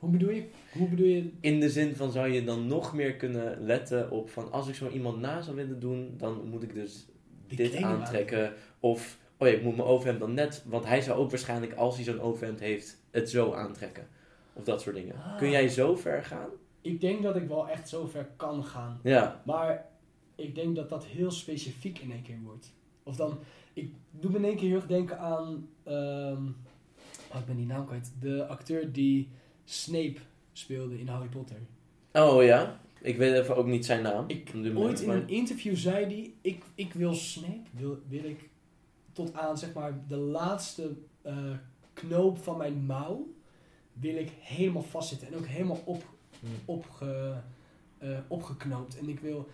Hoe 0.02 0.10
bedoel 0.10 0.30
je? 0.30 0.46
Hoe 0.74 0.90
bedoel 0.90 1.08
je? 1.08 1.32
In 1.40 1.60
de 1.60 1.70
zin 1.70 1.96
van, 1.96 2.12
zou 2.12 2.28
je 2.28 2.44
dan 2.44 2.68
nog 2.68 2.94
meer 2.94 3.16
kunnen 3.16 3.66
letten 3.66 4.12
op 4.12 4.30
van... 4.30 4.52
Als 4.52 4.68
ik 4.68 4.76
zo 4.76 4.90
iemand 4.90 5.20
na 5.20 5.42
zou 5.42 5.56
willen 5.56 5.80
doen, 5.80 6.14
dan 6.18 6.50
moet 6.50 6.64
ik 6.64 6.74
dus 6.74 7.06
Die 7.48 7.58
dit 7.58 7.76
aantrekken. 7.76 8.54
Of, 8.80 9.18
oh 9.38 9.48
ja, 9.48 9.54
ik 9.54 9.64
moet 9.64 9.76
mijn 9.76 9.88
overhemd 9.88 10.20
dan 10.20 10.34
net... 10.34 10.64
Want 10.68 10.86
hij 10.86 11.02
zou 11.02 11.20
ook 11.20 11.30
waarschijnlijk, 11.30 11.74
als 11.74 11.96
hij 11.96 12.04
zo'n 12.04 12.20
overhemd 12.20 12.60
heeft, 12.60 13.04
het 13.12 13.30
zo 13.30 13.54
aantrekken. 13.54 14.08
Of 14.54 14.64
dat 14.64 14.82
soort 14.82 14.96
dingen. 14.96 15.16
Ah. 15.16 15.38
Kun 15.38 15.50
jij 15.50 15.68
zo 15.68 15.96
ver 15.96 16.24
gaan? 16.24 16.50
Ik 16.82 17.02
denk 17.02 17.24
dat 17.24 17.36
ik 17.36 17.48
wel 17.48 17.70
echt 17.70 17.90
zo 17.90 18.08
ver 18.08 18.30
kan 18.36 18.64
gaan. 18.64 19.00
Ja. 19.04 19.42
Maar 19.46 19.86
ik 20.36 20.56
denk 20.56 20.76
dat 20.76 20.90
dat 20.90 21.06
heel 21.06 21.32
specifiek 21.32 22.00
in 22.00 22.12
één 22.12 22.22
keer 22.22 22.40
wordt. 22.44 22.74
Of 23.04 23.16
dan, 23.16 23.40
ik 23.74 23.94
doe 24.12 24.32
me 24.32 24.38
in 24.38 24.46
één 24.46 24.56
keer 24.56 24.68
heel 24.68 24.76
erg 24.76 24.88
denken 24.88 25.20
aan, 25.20 25.68
oh, 25.84 27.40
ik 27.40 27.46
ben 27.46 27.56
die 27.56 27.66
naam 27.66 27.86
kwijt, 27.86 28.14
de 28.20 28.48
acteur 28.48 28.92
die 28.92 29.30
Snape 29.72 30.16
speelde 30.54 31.00
in 31.00 31.08
Harry 31.08 31.28
Potter. 31.28 31.58
Oh 32.14 32.44
ja. 32.44 32.80
Ik 33.02 33.18
weet 33.18 33.34
even 33.34 33.56
ook 33.56 33.66
niet 33.68 33.86
zijn 33.86 34.04
naam. 34.04 34.24
Ik, 34.28 34.50
op 34.50 34.54
ooit 34.64 34.74
moment, 34.74 35.00
in 35.02 35.08
maar- 35.08 35.16
een 35.18 35.28
interview 35.30 35.76
zei 35.76 36.06
hij, 36.06 36.34
ik, 36.42 36.64
ik 36.76 36.94
wil 36.94 37.14
Snape, 37.14 37.70
wil, 37.72 38.00
wil 38.08 38.24
ik 38.24 38.50
tot 39.14 39.34
aan 39.34 39.58
zeg 39.58 39.74
maar 39.74 40.04
de 40.08 40.16
laatste 40.18 40.92
eh, 41.22 41.52
knoop 41.94 42.38
van 42.38 42.58
mijn 42.58 42.86
mouw, 42.86 43.28
wil 43.94 44.16
ik 44.16 44.30
helemaal 44.40 44.82
vastzitten 44.84 45.28
en 45.28 45.36
ook 45.36 45.46
helemaal 45.46 45.82
op, 45.86 46.04
Mhm. 46.40 46.52
opge, 46.66 47.42
eh, 47.98 48.18
opgeknoopt. 48.28 48.98
En 49.00 49.10
ik 49.10 49.20
wil. 49.20 49.48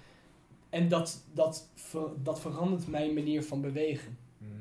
En 0.70 0.88
dat, 0.90 1.24
dat, 1.34 1.70
ver- 1.76 2.24
dat 2.24 2.40
verandert 2.40 2.88
mijn 2.88 3.14
manier 3.14 3.44
van 3.44 3.62
bewegen. 3.62 4.18
Mhm. 4.38 4.52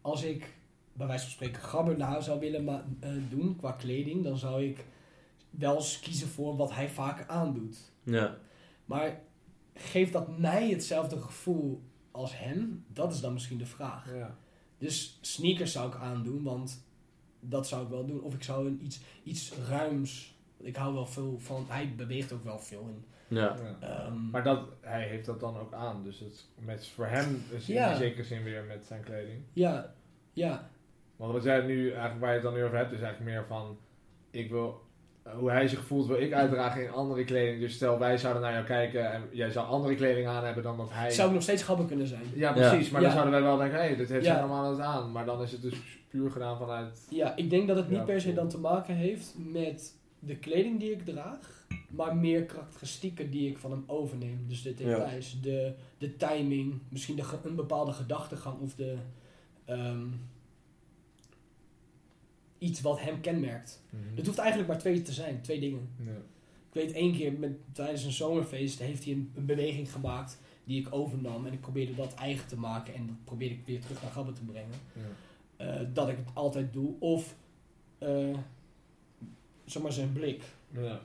Als 0.00 0.22
ik 0.22 0.54
bij 0.94 1.06
wijze 1.06 1.22
van 1.22 1.32
spreken 1.32 1.62
gabber 1.62 1.96
na 1.96 2.20
zou 2.20 2.40
willen 2.40 2.96
eh, 3.00 3.10
doen 3.30 3.56
qua 3.56 3.72
kleding, 3.72 4.24
dan 4.24 4.38
zou 4.38 4.62
ik 4.64 4.84
wel 5.50 5.74
eens 5.76 6.00
kiezen 6.00 6.28
voor 6.28 6.56
wat 6.56 6.74
hij 6.74 6.88
vaak 6.88 7.28
aandoet. 7.28 7.92
Ja. 8.02 8.36
Maar 8.84 9.20
geeft 9.74 10.12
dat 10.12 10.38
mij 10.38 10.68
hetzelfde 10.70 11.20
gevoel 11.20 11.82
als 12.10 12.38
hem? 12.38 12.84
Dat 12.88 13.12
is 13.12 13.20
dan 13.20 13.32
misschien 13.32 13.58
de 13.58 13.66
vraag. 13.66 14.14
Ja. 14.14 14.36
Dus 14.78 15.18
sneakers 15.20 15.72
zou 15.72 15.88
ik 15.88 15.94
aandoen, 15.96 16.42
want 16.42 16.84
dat 17.40 17.68
zou 17.68 17.82
ik 17.82 17.88
wel 17.88 18.06
doen. 18.06 18.20
Of 18.22 18.34
ik 18.34 18.42
zou 18.42 18.66
een 18.66 18.84
iets, 18.84 19.00
iets 19.22 19.52
ruims. 19.68 20.34
Ik 20.56 20.76
hou 20.76 20.94
wel 20.94 21.06
veel 21.06 21.38
van. 21.38 21.64
Hij 21.68 21.94
beweegt 21.96 22.32
ook 22.32 22.44
wel 22.44 22.58
veel. 22.58 22.80
En, 22.88 23.04
Ja. 23.28 23.56
Ja. 23.80 23.88
ehm, 24.06 24.30
Maar 24.30 24.42
dat, 24.42 24.68
hij 24.80 25.08
heeft 25.08 25.26
dat 25.26 25.40
dan 25.40 25.56
ook 25.56 25.72
aan. 25.72 26.02
Dus 26.04 26.18
het 26.20 26.46
met 26.58 26.86
voor 26.88 27.06
hem 27.06 27.42
is 27.50 27.68
in 27.68 27.74
Ja. 27.74 27.96
zekere 27.96 28.24
zin 28.24 28.42
weer 28.42 28.64
met 28.64 28.84
zijn 28.84 29.02
kleding. 29.02 29.42
ja, 29.52 29.94
ja, 30.32 30.70
Want 31.16 31.32
wat 31.32 31.42
jij 31.42 31.60
nu 31.60 31.90
eigenlijk 31.90 32.20
waar 32.20 32.28
je 32.28 32.34
het 32.34 32.42
dan 32.42 32.54
nu 32.54 32.64
over 32.64 32.76
hebt, 32.76 32.92
is 32.92 33.00
eigenlijk 33.00 33.30
meer 33.30 33.44
van 33.46 33.76
ik 34.30 34.50
wil 34.50 34.82
eh, 35.22 35.32
hoe 35.32 35.50
hij 35.50 35.68
zich 35.68 35.84
voelt, 35.84 36.06
wil 36.06 36.20
ik 36.20 36.32
uitdragen 36.32 36.82
in 36.82 36.90
andere 36.90 37.24
kleding. 37.24 37.60
Dus 37.60 37.74
stel 37.74 37.98
wij 37.98 38.16
zouden 38.18 38.42
naar 38.42 38.52
jou 38.52 38.64
kijken 38.64 39.12
en 39.12 39.22
jij 39.30 39.50
zou 39.50 39.66
andere 39.66 39.94
kleding 39.94 40.26
aan 40.26 40.44
hebben 40.44 40.62
dan 40.62 40.76
dat 40.76 40.88
hij. 40.92 41.10
zou 41.10 41.28
ik 41.28 41.34
nog 41.34 41.42
steeds 41.42 41.62
gabber 41.62 41.86
kunnen 41.86 42.06
zijn. 42.06 42.22
Ja, 42.34 42.52
precies. 42.52 42.90
Maar 42.90 43.00
Ja. 43.00 43.06
dan 43.06 43.16
zouden 43.16 43.40
wij 43.40 43.48
wel 43.50 43.58
denken, 43.58 43.78
hé, 43.78 43.84
hey, 43.86 43.96
dit 43.96 44.08
heeft 44.08 44.24
Ja. 44.24 44.32
hij 44.32 44.40
allemaal 44.42 44.70
het 44.70 44.80
aan. 44.80 45.12
Maar 45.12 45.24
dan 45.24 45.42
is 45.42 45.52
het 45.52 45.62
dus 45.62 45.74
puur 46.08 46.30
gedaan 46.30 46.58
vanuit. 46.58 47.06
Ja, 47.10 47.36
ik 47.36 47.50
denk 47.50 47.68
dat 47.68 47.76
het 47.76 47.88
niet 47.88 47.98
Ja, 47.98 48.04
per 48.04 48.20
se 48.20 48.34
dan 48.34 48.48
te 48.48 48.58
maken 48.58 48.94
heeft 48.94 49.34
met 49.38 49.96
de 50.18 50.36
kleding 50.36 50.80
die 50.80 50.90
ik 50.90 51.04
draag, 51.04 51.66
maar 51.90 52.16
meer 52.16 52.44
karakteristieken 52.44 53.30
die 53.30 53.50
ik 53.50 53.58
van 53.58 53.70
hem 53.70 53.84
overneem. 53.86 54.44
Dus 54.48 54.62
de 54.62 54.74
details, 54.74 55.40
de, 55.40 55.74
de 55.98 56.16
timing, 56.16 56.80
misschien 56.88 57.16
de, 57.16 57.22
een 57.44 57.54
bepaalde 57.54 57.92
gedachtegang 57.92 58.60
of 58.60 58.74
de, 58.74 58.96
ehm, 59.64 60.06
iets 62.58 62.80
wat 62.80 63.00
hem 63.00 63.20
kenmerkt. 63.20 63.82
Het 64.14 64.26
hoeft 64.26 64.38
eigenlijk 64.38 64.68
maar 64.68 64.78
twee 64.78 65.02
te 65.02 65.12
zijn, 65.12 65.40
twee 65.40 65.60
dingen. 65.60 65.88
Ja. 65.96 66.12
Ik 66.68 66.82
weet 66.82 66.92
één 66.92 67.16
keer 67.16 67.32
met, 67.32 67.52
tijdens 67.72 68.04
een 68.04 68.12
zomerfeest 68.12 68.78
heeft 68.78 69.04
hij 69.04 69.12
een, 69.12 69.32
een 69.34 69.46
beweging 69.46 69.92
gemaakt 69.92 70.38
die 70.64 70.80
ik 70.80 70.94
overnam 70.94 71.46
en 71.46 71.52
ik 71.52 71.60
probeerde 71.60 71.94
dat 71.94 72.14
eigen 72.14 72.46
te 72.46 72.58
maken 72.58 72.94
en 72.94 73.06
dat 73.06 73.24
probeerde 73.24 73.54
ik 73.54 73.66
weer 73.66 73.80
terug 73.80 74.02
naar 74.02 74.10
Gabber 74.10 74.34
te 74.34 74.44
brengen. 74.44 74.78
Ja. 74.92 75.02
Eh, 75.56 75.86
dat 75.92 76.08
ik 76.08 76.16
het 76.16 76.28
altijd 76.34 76.72
doe. 76.72 76.94
Of, 76.98 77.34
eh 77.98 78.36
zeg 79.64 79.82
maar 79.82 79.92
zijn 79.92 80.12
blik. 80.12 80.42
Ja. 80.70 81.00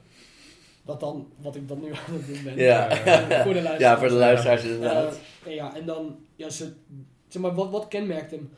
Dat 0.85 0.99
dan, 0.99 1.31
wat 1.37 1.55
ik 1.55 1.67
dan 1.67 1.79
nu 1.79 1.91
aan 2.07 2.13
het 2.13 2.27
doen 2.27 2.43
ben. 2.43 2.57
Ja. 2.57 2.89
Eh, 2.89 3.43
voor 3.43 3.53
de 3.53 3.61
luisteraars. 3.61 3.79
Ja, 3.79 3.99
voor 3.99 4.07
de 4.07 4.13
luisteraars 4.13 4.63
inderdaad. 4.63 5.19
Eh, 5.45 5.55
ja, 5.55 5.75
en 5.75 5.85
dan, 5.85 6.19
ja, 6.35 6.49
ze, 6.49 6.73
zeg 7.27 7.41
maar, 7.41 7.55
wat, 7.55 7.69
wat 7.69 7.87
kenmerkt 7.87 8.31
hem? 8.31 8.49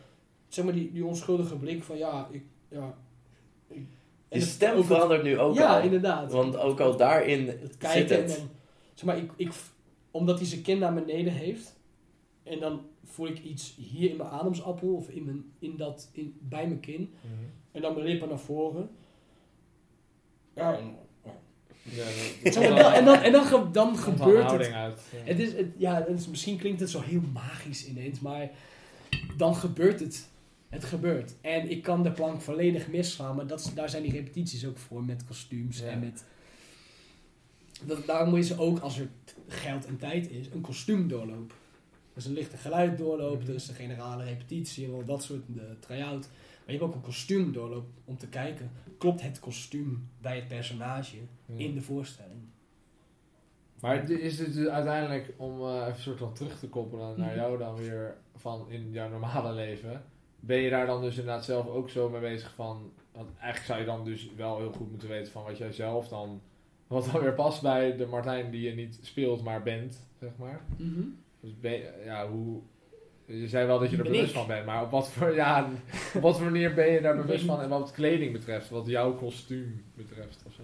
Zeg 0.47 0.65
maar 0.65 0.73
die, 0.73 0.91
die 0.91 1.05
onschuldige 1.05 1.55
blik 1.55 1.83
van, 1.83 1.97
ja, 1.97 2.27
ik, 2.31 2.43
ja. 2.71 2.93
Ik, 3.67 3.85
Je 4.29 4.39
stem 4.41 4.77
ook 4.77 4.85
verandert 4.85 5.23
nu 5.23 5.39
ook 5.39 5.55
Ja, 5.55 5.77
al. 5.77 5.83
inderdaad. 5.83 6.31
Want 6.31 6.57
ook 6.57 6.79
al 6.79 6.97
daarin 6.97 7.47
het 7.47 7.75
zit 7.79 8.11
en 8.11 8.17
het. 8.21 8.27
dan, 8.27 8.49
zeg 8.93 9.05
maar, 9.05 9.17
ik, 9.17 9.31
ik, 9.35 9.51
omdat 10.11 10.37
hij 10.39 10.47
zijn 10.47 10.61
kin 10.61 10.79
naar 10.79 10.93
beneden 10.93 11.33
heeft, 11.33 11.79
en 12.43 12.59
dan 12.59 12.81
voel 13.03 13.27
ik 13.27 13.39
iets 13.43 13.75
hier 13.77 14.09
in 14.09 14.17
mijn 14.17 14.29
ademsappel, 14.29 14.93
of 14.95 15.09
in 15.09 15.25
mijn, 15.25 15.43
in 15.59 15.77
dat, 15.77 16.09
in, 16.11 16.35
bij 16.39 16.67
mijn 16.67 16.79
kin, 16.79 17.01
Mhm. 17.21 17.33
en 17.71 17.81
dan 17.81 17.93
mijn 17.93 18.05
lippen 18.05 18.29
naar 18.29 18.39
voren. 18.39 18.89
Ja, 20.55 20.77
en, 20.77 20.95
Ja, 21.83 22.03
dat- 22.43 22.53
dan, 22.53 22.77
en 22.93 23.05
dan, 23.05 23.15
en 23.17 23.31
dan, 23.31 23.45
ge- 23.45 23.71
dan 23.71 23.97
gebeurt 23.97 24.51
het. 24.51 24.71
Uit. 24.71 25.01
Ja. 25.11 25.17
Het 25.23 25.39
is, 25.39 25.53
het, 25.53 25.67
ja, 25.77 25.95
het 26.07 26.19
is, 26.19 26.27
misschien 26.27 26.57
klinkt 26.57 26.79
het 26.79 26.89
zo 26.89 27.01
heel 27.01 27.21
magisch 27.33 27.87
ineens, 27.87 28.19
maar 28.19 28.49
dan 29.37 29.55
gebeurt 29.55 29.99
het. 29.99 30.29
Het 30.71 30.83
gebeurt. 30.83 31.35
En 31.41 31.69
ik 31.69 31.83
kan 31.83 32.03
de 32.03 32.11
plank 32.11 32.41
volledig 32.41 32.87
misslaan, 32.87 33.35
maar 33.35 33.47
dat, 33.47 33.59
is- 33.59 33.73
daar 33.73 33.89
zijn 33.89 34.03
die 34.03 34.11
repetities 34.11 34.65
ook 34.65 34.77
voor 34.77 35.03
met 35.03 35.25
kostuums 35.25 35.79
Ja. 35.79 35.85
en 35.85 35.99
met... 35.99 36.25
Dat, 37.85 38.05
daarom 38.05 38.29
moet 38.29 38.37
je 38.37 38.43
ze 38.53 38.59
ook, 38.59 38.79
als 38.79 38.99
er 38.99 39.07
geld 39.47 39.85
en 39.85 39.97
tijd 39.97 40.29
is, 40.29 40.47
een 40.53 40.61
kostuumdoorloop. 40.61 41.53
Is 42.13 42.25
een 42.25 42.33
lichte 42.33 42.57
geluiddoorloop, 42.57 43.39
Mhm. 43.39 43.49
er 43.49 43.55
is 43.55 43.65
de 43.65 43.73
generale 43.73 44.23
repetitie 44.23 44.85
en 44.85 44.93
al 44.93 45.05
dat 45.05 45.23
soort 45.23 45.41
de 45.47 45.75
try-out. 45.79 46.27
Maar 46.29 46.65
je 46.65 46.71
hebt 46.71 46.83
ook 46.83 46.95
een 46.95 47.01
kostuumdoorloop 47.01 47.85
om 48.05 48.17
te 48.17 48.27
kijken, 48.27 48.71
klopt 48.97 49.21
het 49.21 49.39
kostuum 49.39 50.09
bij 50.21 50.35
het 50.35 50.47
personage 50.47 51.17
Ja. 51.45 51.53
in 51.57 51.73
de 51.73 51.81
voorstelling? 51.81 52.39
Maar 53.79 54.09
is 54.09 54.39
het 54.39 54.53
dus 54.53 54.67
uiteindelijk, 54.67 55.33
om 55.37 55.61
eh, 55.61 55.85
even 55.87 56.01
soort 56.01 56.17
van 56.19 56.33
terug 56.33 56.59
te 56.59 56.67
koppelen 56.67 57.17
naar 57.19 57.27
Mhm. 57.27 57.37
jou 57.37 57.57
dan 57.57 57.75
weer 57.75 58.15
van 58.35 58.65
in 58.69 58.91
jouw 58.91 59.09
normale 59.09 59.53
leven, 59.53 60.03
ben 60.43 60.57
je 60.57 60.69
daar 60.69 60.85
dan 60.85 61.01
dus 61.01 61.17
inderdaad 61.17 61.45
zelf 61.45 61.67
ook 61.67 61.89
zo 61.89 62.09
mee 62.09 62.21
bezig 62.21 62.53
van, 62.53 62.91
want 63.11 63.29
eigenlijk 63.37 63.65
zou 63.65 63.79
je 63.79 63.85
dan 63.85 64.05
dus 64.05 64.29
wel 64.35 64.57
heel 64.57 64.71
goed 64.71 64.89
moeten 64.89 65.09
weten 65.09 65.31
van 65.31 65.43
wat 65.43 65.57
jij 65.57 65.71
zelf 65.71 66.07
dan 66.07 66.41
Wat 66.87 67.09
dan 67.11 67.21
weer 67.21 67.33
past 67.33 67.61
bij 67.61 67.95
de 67.95 68.05
Martijn 68.05 68.51
die 68.51 68.61
je 68.61 68.75
niet 68.75 68.99
speelt, 69.01 69.43
maar 69.43 69.63
bent, 69.63 70.07
zeg 70.19 70.31
maar. 70.35 70.61
Mhm. 70.77 71.01
Dus 71.39 71.59
ben 71.59 71.71
je- 71.71 72.01
ja, 72.05 72.29
hoe... 72.29 72.59
Je 73.25 73.47
zei 73.47 73.67
wel 73.67 73.79
dat 73.79 73.89
je 73.89 73.97
er 73.97 74.03
Ben 74.03 74.11
bewust 74.11 74.31
ik? 74.31 74.37
van 74.37 74.47
bent, 74.47 74.65
maar 74.65 74.83
op 74.83 74.91
wat 74.91 75.11
voor, 75.11 75.33
ja, 75.35 75.69
op 76.15 76.21
wat 76.21 76.37
voor 76.37 76.45
manier 76.51 76.73
ben 76.73 76.91
je 76.91 77.01
daar 77.01 77.15
bewust 77.25 77.45
van 77.45 77.61
en 77.61 77.69
wat 77.69 77.91
kleding 77.91 78.31
betreft, 78.31 78.69
wat 78.69 78.87
jouw 78.87 79.13
kostuum 79.15 79.83
betreft 79.95 80.43
of 80.47 80.53
zo? 80.53 80.61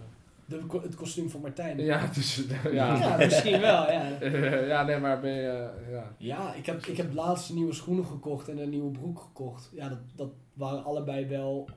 De, 0.47 0.79
het 0.81 0.95
kostuum 0.95 1.29
van 1.29 1.41
Martijn. 1.41 1.79
Ja, 1.79 2.07
dus, 2.15 2.43
Ja, 2.63 2.95
ja. 2.95 3.17
misschien 3.17 3.59
wel, 3.59 3.91
ja. 3.91 4.07
ja, 4.73 4.83
nee, 4.83 4.97
maar 4.97 5.19
ben 5.19 5.33
je, 5.33 5.69
ja. 5.89 6.15
Ja, 6.17 6.53
ik 6.53 6.65
heb, 6.65 6.85
ik 6.85 6.97
heb 6.97 7.13
laatst 7.13 7.53
nieuwe 7.53 7.73
schoenen 7.73 8.05
gekocht 8.05 8.49
en 8.49 8.57
een 8.57 8.69
nieuwe 8.69 8.91
broek 8.91 9.19
gekocht. 9.19 9.69
Ja, 9.73 9.89
dat, 9.89 9.99
dat 10.15 10.31
waren 10.53 10.83
allebei 10.83 11.25
wel 11.25 11.69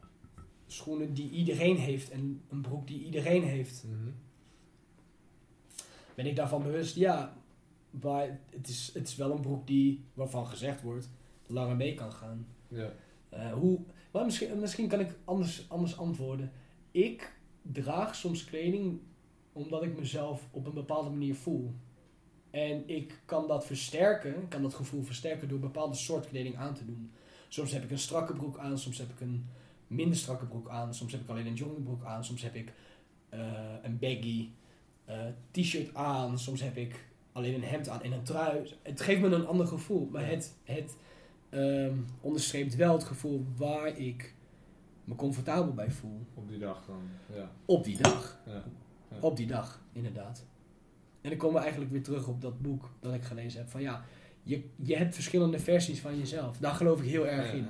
schoenen 0.67 1.15
die 1.15 1.31
iedereen 1.31 1.77
heeft 1.77 2.11
en 2.11 2.43
een 2.49 2.61
broek 2.61 2.87
die 2.87 3.05
iedereen 3.05 3.43
heeft. 3.43 3.85
Mhm. 3.87 4.11
Ben 6.15 6.27
ik 6.27 6.37
daarvan 6.37 6.63
bewust? 6.63 6.97
Ja, 6.97 7.37
maar 7.91 8.41
het 8.51 8.69
is, 8.69 8.91
het 8.95 9.09
is 9.09 9.17
wel 9.17 9.31
een 9.31 9.41
broek 9.41 9.67
die, 9.67 10.05
waarvan 10.15 10.47
gezegd 10.47 10.83
wordt, 10.83 11.11
langer 11.47 11.77
mee 11.77 11.95
kan 11.95 12.13
gaan. 12.13 12.47
Ja. 12.69 12.93
Eh, 13.29 13.53
hoe, 13.53 13.81
maar 14.13 14.25
misschien, 14.25 14.61
misschien 14.61 14.89
kan 14.89 15.01
ik 15.01 15.17
anders, 15.25 15.65
anders 15.69 15.99
antwoorden. 15.99 16.53
Ik 16.91 17.39
draag 17.63 18.15
soms 18.15 18.45
kleding 18.45 19.01
omdat 19.53 19.83
ik 19.83 19.99
mezelf 19.99 20.49
op 20.51 20.67
een 20.67 20.75
bepaalde 20.75 21.11
manier 21.11 21.35
voel. 21.35 21.75
En 22.51 22.89
ik 22.89 23.21
kan 23.25 23.49
dat 23.49 23.67
versterken, 23.67 24.49
kan 24.49 24.63
dat 24.63 24.75
gevoel 24.75 25.03
versterken 25.03 25.49
door 25.49 25.59
bepaalde 25.59 25.95
soort 25.95 26.27
kleding 26.27 26.57
aan 26.57 26.75
te 26.75 26.85
doen. 26.85 27.11
Soms 27.49 27.73
heb 27.73 27.85
ik 27.85 27.91
een 27.91 27.99
strakke 27.99 28.33
broek 28.33 28.59
aan, 28.59 28.79
soms 28.79 28.99
heb 28.99 29.11
ik 29.11 29.21
een 29.21 29.47
minder 29.87 30.19
strakke 30.19 30.47
broek 30.47 30.69
aan, 30.69 30.95
soms 30.95 31.13
heb 31.13 31.21
ik 31.21 31.29
alleen 31.29 31.47
een 31.47 31.55
joggingbroek 31.55 32.05
aan, 32.05 32.25
soms 32.25 32.43
heb 32.43 32.55
ik 32.55 32.73
eh, 33.29 33.41
een 33.83 33.99
baggy 33.99 34.49
eh, 35.05 35.19
t-shirt 35.51 35.95
aan, 35.95 36.39
soms 36.39 36.61
heb 36.61 36.77
ik 36.77 37.09
alleen 37.33 37.55
een 37.55 37.65
hemd 37.65 37.89
aan 37.89 38.03
en 38.03 38.13
een 38.13 38.23
trui. 38.23 38.75
Het 38.83 39.01
geeft 39.01 39.21
me 39.21 39.29
een 39.29 39.47
ander 39.47 39.67
gevoel, 39.67 40.09
maar 40.13 40.27
het, 40.27 40.55
het 40.65 40.97
ehm, 41.49 41.95
onderstreept 42.21 42.77
wel 42.77 42.93
het 42.93 43.05
gevoel 43.05 43.47
waar 43.57 43.99
ik 43.99 44.35
me 45.11 45.17
comfortabel 45.17 45.75
bij 45.75 45.91
voel. 45.91 46.27
Op 46.35 46.49
die 46.49 46.59
dag 46.59 46.85
dan, 46.87 47.03
ja. 47.37 47.51
Op 47.65 47.85
die 47.85 47.97
dag. 48.03 48.41
ja. 48.47 48.65
Ja. 49.11 49.17
Op 49.21 49.37
die 49.37 49.47
dag, 49.47 49.83
inderdaad. 49.93 50.45
En 51.21 51.31
dan 51.31 51.39
komen 51.39 51.57
we 51.57 51.63
eigenlijk 51.63 51.93
weer 51.93 52.03
terug 52.03 52.29
op 52.29 52.41
dat 52.41 52.61
boek 52.61 52.91
dat 53.01 53.15
ik 53.15 53.23
gelezen 53.23 53.61
heb. 53.61 53.69
Van 53.69 53.83
ja, 53.83 54.05
je, 54.43 54.65
je 54.77 54.97
hebt 54.97 55.15
verschillende 55.15 55.59
versies 55.59 56.01
van 56.01 56.19
jezelf. 56.19 56.59
Daar 56.59 56.75
geloof 56.75 57.03
ik 57.03 57.09
heel 57.09 57.27
erg 57.27 57.53
in. 57.53 57.67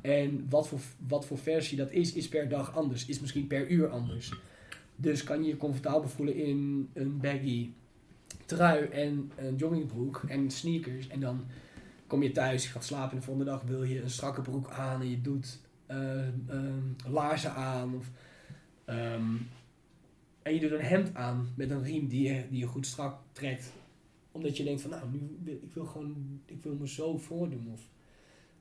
En 0.00 0.46
wat 0.48 0.68
voor, 0.68 0.80
wat 1.06 1.26
voor 1.26 1.38
versie 1.38 1.76
dat 1.76 1.90
is, 1.90 2.12
is 2.12 2.28
per 2.28 2.48
dag 2.48 2.76
anders. 2.76 3.06
Is 3.06 3.20
misschien 3.20 3.46
per 3.46 3.68
uur 3.68 3.88
anders. 3.88 4.32
Dus 4.96 5.24
kan 5.24 5.42
je 5.42 5.48
je 5.48 5.56
comfortabel 5.56 6.08
voelen 6.08 6.34
in 6.34 6.90
een 6.92 7.18
baggy 7.20 7.70
trui 8.44 8.84
en 8.84 9.30
een 9.36 9.56
joggingbroek 9.56 10.22
en 10.28 10.50
sneakers. 10.50 11.08
En 11.08 11.20
dan 11.20 11.44
kom 12.06 12.22
je 12.22 12.32
thuis, 12.32 12.64
je 12.64 12.70
gaat 12.70 12.84
slapen 12.84 13.10
en 13.10 13.16
de 13.16 13.22
volgende 13.22 13.50
dag 13.50 13.62
wil 13.62 13.82
je 13.82 14.02
een 14.02 14.10
strakke 14.10 14.40
broek 14.40 14.70
aan 14.70 15.00
en 15.00 15.10
je 15.10 15.20
doet 15.20 15.58
laarzen 17.08 17.54
aan. 17.54 17.94
Of, 17.96 18.10
ehm, 18.84 19.22
en 20.42 20.54
je 20.54 20.60
doet 20.60 20.70
een 20.70 20.80
hemd 20.80 21.14
aan 21.14 21.48
met 21.56 21.70
een 21.70 21.82
riem 21.82 22.08
die 22.08 22.28
je, 22.32 22.42
die 22.50 22.58
je 22.58 22.66
goed 22.66 22.86
strak 22.86 23.16
trekt. 23.32 23.72
Omdat 24.32 24.56
je 24.56 24.64
denkt 24.64 24.80
van 24.80 24.90
nou, 24.90 25.02
nu 25.12 25.38
wil, 25.44 25.54
ik 25.54 25.72
wil 25.74 25.84
gewoon, 25.84 26.40
ik 26.46 26.62
wil 26.62 26.74
me 26.74 26.88
zo 26.88 27.16
voordoen. 27.18 27.68
Of, 27.72 27.80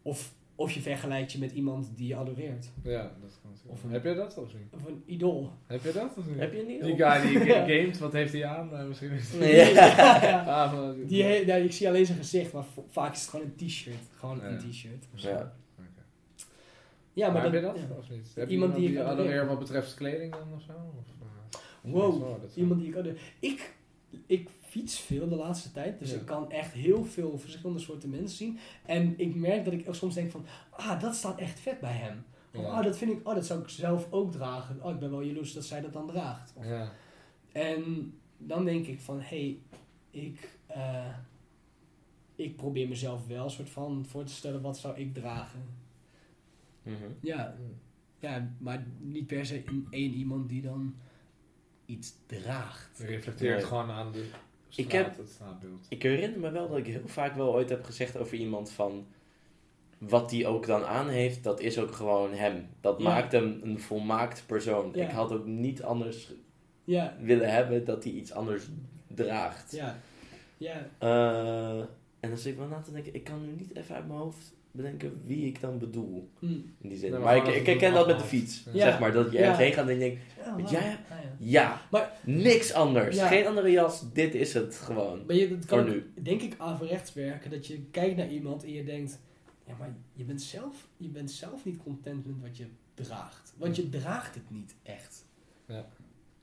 of, 0.01 0.33
of 0.55 0.71
je 0.71 0.81
vergelijkt 0.81 1.31
je 1.31 1.39
met 1.39 1.51
iemand 1.51 1.91
die 1.95 2.07
je 2.07 2.15
adoreert. 2.15 2.69
Ja, 2.83 3.01
dat 3.21 3.39
kan 3.41 3.51
natuurlijk. 3.51 3.73
Of 3.77 3.83
een- 3.83 3.91
Heb 3.91 4.03
je 4.03 4.13
dat 4.13 4.37
of 4.37 4.53
niet? 4.53 4.73
Of 4.73 4.85
een 4.85 5.03
idool. 5.05 5.51
Heb 5.67 5.83
je 5.83 5.91
dat 5.91 6.11
of 6.17 6.27
niet? 6.27 6.39
Heb 6.39 6.53
je 6.53 6.63
niet? 6.67 6.83
Die 6.83 6.95
guy 6.95 7.21
die 7.21 7.39
ga- 7.51 7.65
gamet, 7.65 7.97
wat 7.97 8.13
heeft 8.13 8.33
hij 8.33 8.45
aan? 8.45 8.73
Eh, 8.75 8.85
misschien 8.85 9.11
is 9.11 9.31
Nee. 9.33 9.73
Ja. 9.73 10.23
ja. 10.27 10.43
Ah, 10.43 10.89
Die, 11.07 11.23
he- 11.23 11.33
ja, 11.45 11.55
ik 11.55 11.71
zie 11.71 11.87
alleen 11.87 12.05
zijn 12.05 12.17
gezicht, 12.17 12.53
maar 12.53 12.65
vaak 12.89 13.13
is 13.13 13.21
het 13.21 13.29
gewoon 13.29 13.45
een 13.45 13.67
t-shirt. 13.67 13.95
Gewoon 14.15 14.37
Ja. 14.37 14.43
een 14.49 14.57
t-shirt. 14.69 15.05
Ja. 15.15 15.53
Ja, 17.13 17.25
maar 17.25 17.33
maar, 17.33 17.43
heb 17.43 17.53
je 17.53 17.61
dat, 17.67 17.77
ja. 17.77 17.95
of 17.97 18.09
niet? 18.09 18.31
Heb 18.35 18.47
je 18.47 18.53
Iemand 18.53 18.71
iemand 18.71 18.75
die 18.75 18.87
die 18.87 18.97
ik 18.97 19.03
adoreer. 19.05 19.47
wat 19.47 19.59
betreft 19.59 19.93
kleding 19.93 20.31
dan 20.31 20.53
of 20.55 20.61
zo? 20.61 20.71
Of, 20.97 21.05
eh, 21.21 21.91
Wow, 21.91 22.21
zo, 22.21 22.39
iemand 22.55 22.79
die 22.79 22.89
ik 22.89 22.95
adoreer. 22.95 23.21
Ik, 23.39 23.73
ik 24.25 24.49
fiets 24.61 24.99
veel 24.99 25.29
de 25.29 25.35
laatste 25.35 25.71
tijd, 25.71 25.99
dus 25.99 26.11
Ja. 26.11 26.15
ik 26.15 26.25
kan 26.25 26.51
echt 26.51 26.71
heel 26.73 27.05
veel 27.05 27.37
verschillende 27.37 27.79
soorten 27.79 28.09
mensen 28.09 28.37
zien. 28.37 28.57
En 28.85 29.19
ik 29.19 29.35
merk 29.35 29.63
dat 29.65 29.73
ik 29.73 29.87
soms 29.91 30.13
denk 30.15 30.31
van, 30.31 30.45
ah, 30.69 31.01
dat 31.01 31.15
staat 31.15 31.39
echt 31.39 31.59
vet 31.59 31.79
bij 31.79 31.91
hem. 31.93 32.23
Of, 32.55 32.61
Ja. 32.61 32.67
ah, 32.67 32.83
dat 32.83 32.97
vind 32.97 33.11
ik, 33.11 33.27
oh, 33.27 33.33
dat 33.35 33.45
zou 33.45 33.61
ik 33.61 33.67
zelf 33.69 34.07
ook 34.09 34.31
dragen. 34.31 34.83
Oh, 34.83 34.91
ik 34.91 34.99
ben 34.99 35.11
wel 35.11 35.21
jaloers 35.21 35.53
dat 35.53 35.65
zij 35.65 35.81
dat 35.81 35.93
dan 35.93 36.07
draagt. 36.07 36.53
Of- 36.57 36.65
Ja. 36.65 36.91
En 37.51 38.13
dan 38.37 38.65
denk 38.65 38.87
ik 38.87 38.99
van, 39.01 39.19
hé, 39.21 39.25
hey, 39.27 39.59
ik, 40.11 40.57
eh, 40.67 41.05
ik 42.35 42.55
probeer 42.55 42.87
mezelf 42.87 43.27
wel 43.27 43.43
een 43.43 43.49
soort 43.49 43.69
van 43.69 44.05
voor 44.07 44.23
te 44.23 44.33
stellen, 44.33 44.61
wat 44.61 44.77
zou 44.77 44.95
ik 44.97 45.13
dragen? 45.13 45.81
Mhm. 46.83 46.95
Ja, 47.19 47.55
ja 48.19 48.51
maar 48.57 48.85
niet 48.99 49.27
per 49.27 49.45
se 49.45 49.63
in 49.63 49.87
één 49.89 50.13
iemand 50.13 50.49
die 50.49 50.61
dan 50.61 50.95
iets 51.85 52.13
draagt. 52.25 52.97
Je 52.97 53.05
reflecteert 53.05 53.55
Nee. 53.57 53.65
gewoon 53.65 53.91
aan 53.91 54.11
de 54.11 54.23
straat, 54.69 54.85
Ik 54.85 54.91
heb- 54.91 55.17
het 55.17 55.29
straatbeeld. 55.29 55.85
Ik 55.89 56.03
herinner 56.03 56.39
me 56.39 56.51
wel 56.51 56.67
dat 56.69 56.77
ik 56.77 56.85
heel 56.87 57.07
vaak 57.07 57.35
wel 57.35 57.53
ooit 57.53 57.69
heb 57.69 57.83
gezegd 57.83 58.17
over 58.17 58.37
iemand 58.37 58.71
van... 58.71 59.05
Wat 59.97 60.29
die 60.29 60.47
ook 60.47 60.65
dan 60.65 60.83
aan 60.85 61.07
heeft, 61.09 61.43
dat 61.43 61.59
is 61.59 61.79
ook 61.79 61.91
gewoon 61.91 62.33
hem. 62.33 62.67
Dat 62.81 62.97
Ja. 63.01 63.03
maakt 63.09 63.31
hem 63.31 63.59
een 63.61 63.79
volmaakt 63.79 64.43
persoon. 64.45 64.91
Ja. 64.93 65.05
Ik 65.05 65.11
had 65.11 65.31
ook 65.31 65.45
niet 65.45 65.83
anders 65.83 66.31
Ja, 66.83 67.17
willen 67.21 67.51
hebben 67.53 67.85
dat 67.85 68.03
hij 68.03 68.13
iets 68.13 68.31
anders 68.31 68.67
draagt. 69.07 69.71
ja, 69.71 69.97
ja. 70.57 70.89
Eh, 70.97 71.79
en 72.19 72.29
dan 72.29 72.37
zit 72.37 72.51
ik 72.51 72.57
wel 72.59 72.67
na 72.67 72.79
te 72.81 72.91
denken, 72.91 73.13
ik 73.13 73.23
kan 73.23 73.45
nu 73.45 73.51
niet 73.51 73.75
even 73.75 73.95
uit 73.95 74.07
mijn 74.07 74.19
hoofd 74.19 74.53
bedenken 74.77 75.21
wie 75.25 75.45
ik 75.47 75.61
dan 75.61 75.77
bedoel. 75.79 76.29
Hm. 76.39 76.45
In 76.45 76.89
die 76.89 76.97
zin. 76.97 77.19
Maar 77.21 77.35
ik, 77.37 77.47
ik 77.47 77.65
herken 77.65 77.93
dat 77.93 78.07
met 78.07 78.19
de 78.19 78.25
fiets. 78.25 78.63
Ja. 78.73 78.79
Zeg 78.85 78.99
maar, 78.99 79.11
dat 79.13 79.31
je 79.31 79.37
Ja. 79.37 79.43
ergens 79.43 79.59
heen 79.59 79.73
gaat 79.73 79.87
en 79.87 79.93
je 79.93 79.99
denkt, 79.99 80.21
Ja, 80.45 80.55
Weet 80.55 80.69
jij- 80.69 80.79
Ah, 81.09 81.17
ja. 81.21 81.35
ja, 81.37 81.81
Maar- 81.91 82.11
niks 82.23 82.73
anders. 82.73 83.15
Ja. 83.15 83.27
Geen 83.27 83.47
andere 83.47 83.71
jas, 83.71 84.11
dit 84.13 84.35
is 84.35 84.53
het 84.53 84.75
gewoon. 84.75 85.25
Maar 85.25 85.35
je, 85.35 85.49
dat 85.49 85.65
kan 85.65 85.79
Voor 85.81 85.89
nu. 85.89 86.11
denk 86.21 86.41
ik 86.41 86.55
averechts 86.57 87.13
werken, 87.13 87.51
dat 87.51 87.67
je 87.67 87.81
kijkt 87.91 88.15
naar 88.17 88.29
iemand 88.29 88.63
en 88.63 88.71
je 88.71 88.83
denkt, 88.83 89.19
ja, 89.67 89.75
maar 89.79 89.95
je 90.13 90.23
bent 90.23 90.41
zelf, 90.41 90.87
je 90.97 91.07
bent 91.09 91.31
zelf 91.31 91.65
niet 91.65 91.77
content 91.83 92.25
met 92.25 92.35
wat 92.41 92.57
je 92.57 92.65
draagt. 92.93 93.53
Want 93.57 93.75
je 93.75 93.89
draagt 93.89 94.35
het 94.35 94.49
niet 94.49 94.75
echt. 94.83 95.25
Ja. 95.67 95.87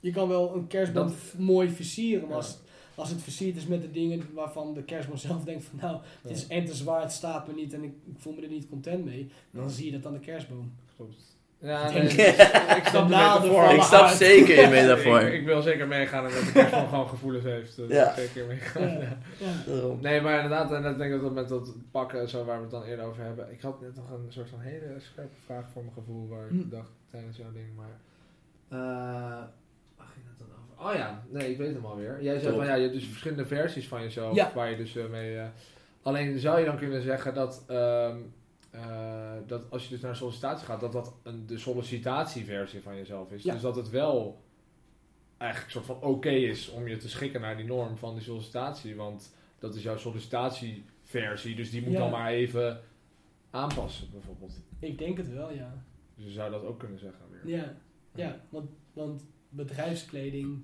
Je 0.01 0.11
kan 0.11 0.29
wel 0.29 0.55
een 0.55 0.67
kerstboom 0.67 1.13
mooi 1.39 1.69
versieren, 1.71 2.21
maar 2.21 2.31
Ja. 2.31 2.37
als, 2.37 2.59
als 3.01 3.11
het 3.11 3.23
versierd 3.23 3.57
is 3.57 3.67
met 3.67 3.83
de 3.83 3.91
dingen 3.91 4.23
waarvan 4.35 4.75
de 4.75 4.83
kerstboom 4.83 5.17
zelf 5.29 5.45
denkt 5.45 5.65
van, 5.65 5.79
nou, 5.83 6.01
het 6.23 6.31
is 6.37 6.47
en 6.47 6.65
te 6.65 6.75
zwaar, 6.75 7.03
het 7.03 7.13
staat 7.13 7.47
me 7.47 7.55
niet 7.55 7.75
en 7.75 7.83
ik, 7.83 7.93
ik 8.07 8.15
voel 8.19 8.33
me 8.33 8.43
er 8.43 8.49
niet 8.49 8.69
content 8.69 9.05
mee, 9.05 9.31
dan 9.51 9.71
zie 9.71 9.85
je 9.85 9.93
dat 9.93 10.07
aan 10.07 10.13
de 10.13 10.21
kerstboom. 10.21 10.73
Klopt. 10.97 11.29
Ja, 11.63 11.91
nee, 11.91 12.03
ik 12.03 12.11
snap 12.91 13.09
de 13.43 13.75
Ik 13.75 13.83
snap 13.83 14.07
zeker 14.09 14.61
je 14.61 14.69
metafoor. 14.69 15.21
Ik, 15.31 15.33
ik 15.33 15.45
wil 15.47 15.63
zeker 15.63 15.87
meegaan 15.87 16.25
en 16.27 16.35
dat 16.35 16.45
de 16.45 16.53
kerstman 16.53 16.89
gewoon 16.89 17.09
gevoelens 17.09 17.45
heeft. 17.45 17.81
Ja. 17.89 18.15
zeker 18.15 18.47
meegaan. 18.47 18.83
Ja. 18.83 18.99
Ja. 18.99 19.17
Ja. 19.39 19.53
Daarom. 19.67 20.01
Nee, 20.01 20.21
maar 20.21 20.35
inderdaad, 20.35 20.73
en 20.73 20.85
ik 20.85 20.99
denk 20.99 21.11
dat 21.11 21.21
dat 21.21 21.33
met 21.33 21.49
dat 21.49 21.75
pakken 21.91 22.21
en 22.21 22.29
zo 22.29 22.45
waar 22.45 22.57
we 22.57 22.63
het 22.63 22.71
dan 22.71 22.83
eerder 22.83 23.05
over 23.05 23.23
hebben. 23.23 23.53
Ik 23.53 23.61
had 23.61 23.81
net 23.81 23.97
nog 23.97 24.11
een 24.11 24.27
soort 24.33 24.49
van 24.49 24.61
hele 24.61 24.95
scherpe 24.99 25.37
vraag 25.45 25.65
voor 25.73 25.83
mijn 25.83 25.95
gevoel 25.95 26.29
waar 26.29 26.45
ik 26.45 26.51
Hm. 26.51 26.69
dacht 26.69 26.91
tijdens 27.11 27.37
jouw 27.37 27.53
ding, 27.53 27.69
maar. 27.77 27.99
eh 28.69 28.79
waar 29.97 30.09
ging 30.15 30.27
het 30.29 30.39
dan 30.39 30.49
over? 30.49 30.70
Oh 30.83 30.95
ja, 30.95 31.25
nee, 31.29 31.51
ik 31.51 31.57
weet 31.59 31.75
hem 31.75 31.85
alweer. 31.85 32.23
Jij 32.23 32.39
zei 32.39 32.47
Top. 32.53 32.57
van 32.61 32.67
ja, 32.71 32.75
je 32.75 32.83
hebt 32.83 32.95
dus 32.95 33.05
verschillende 33.07 33.47
versies 33.47 33.89
van 33.89 34.03
jezelf 34.03 34.35
Ja. 34.35 34.53
waar 34.55 34.71
je 34.71 34.77
dus 34.77 34.97
eh, 34.97 35.07
mee. 35.09 35.37
eh, 35.39 35.49
alleen 36.03 36.39
zou 36.39 36.59
je 36.59 36.65
dan 36.65 36.77
kunnen 36.77 37.03
zeggen 37.03 37.35
dat. 37.35 37.65
ehm, 37.69 38.19
eh, 38.71 39.33
dat 39.47 39.71
als 39.71 39.85
je 39.85 39.91
dus 39.91 40.01
naar 40.01 40.11
een 40.11 40.17
sollicitatie 40.17 40.67
gaat, 40.67 40.81
dat 40.81 40.93
dat 40.93 41.15
een, 41.23 41.47
de 41.47 41.59
sollicitatieversie 41.59 42.81
van 42.83 42.97
jezelf 42.97 43.31
is. 43.33 43.43
Ja. 43.43 43.53
Dus 43.53 43.63
dat 43.63 43.77
het 43.77 43.91
wel 43.91 44.41
eigenlijk 45.39 45.75
een 45.75 45.83
soort 45.85 45.99
van 46.01 46.11
oké 46.11 46.29
is 46.31 46.69
om 46.71 46.89
je 46.89 46.97
te 46.97 47.09
schikken 47.09 47.41
naar 47.41 47.57
die 47.57 47.67
norm 47.67 47.97
van 47.97 48.15
die 48.15 48.23
sollicitatie. 48.23 48.97
Want 48.97 49.35
dat 49.59 49.75
is 49.75 49.83
jouw 49.83 49.97
sollicitatieversie, 49.97 51.55
dus 51.57 51.71
die 51.71 51.83
moet 51.83 51.93
Ja. 51.93 51.99
dan 51.99 52.11
maar 52.11 52.31
even 52.31 52.81
aanpassen, 53.51 54.09
bijvoorbeeld. 54.13 54.61
Ik 54.79 54.99
denk 54.99 55.17
het 55.17 55.33
wel, 55.33 55.53
ja. 55.53 55.85
Dus 56.15 56.25
je 56.25 56.31
zou 56.31 56.51
dat 56.51 56.65
ook 56.65 56.79
kunnen 56.79 56.99
zeggen 56.99 57.21
weer. 57.31 57.57
Ja, 57.57 57.75
ja 58.15 58.41
want, 58.49 58.71
want 58.93 59.25
bedrijfskleding, 59.49 60.63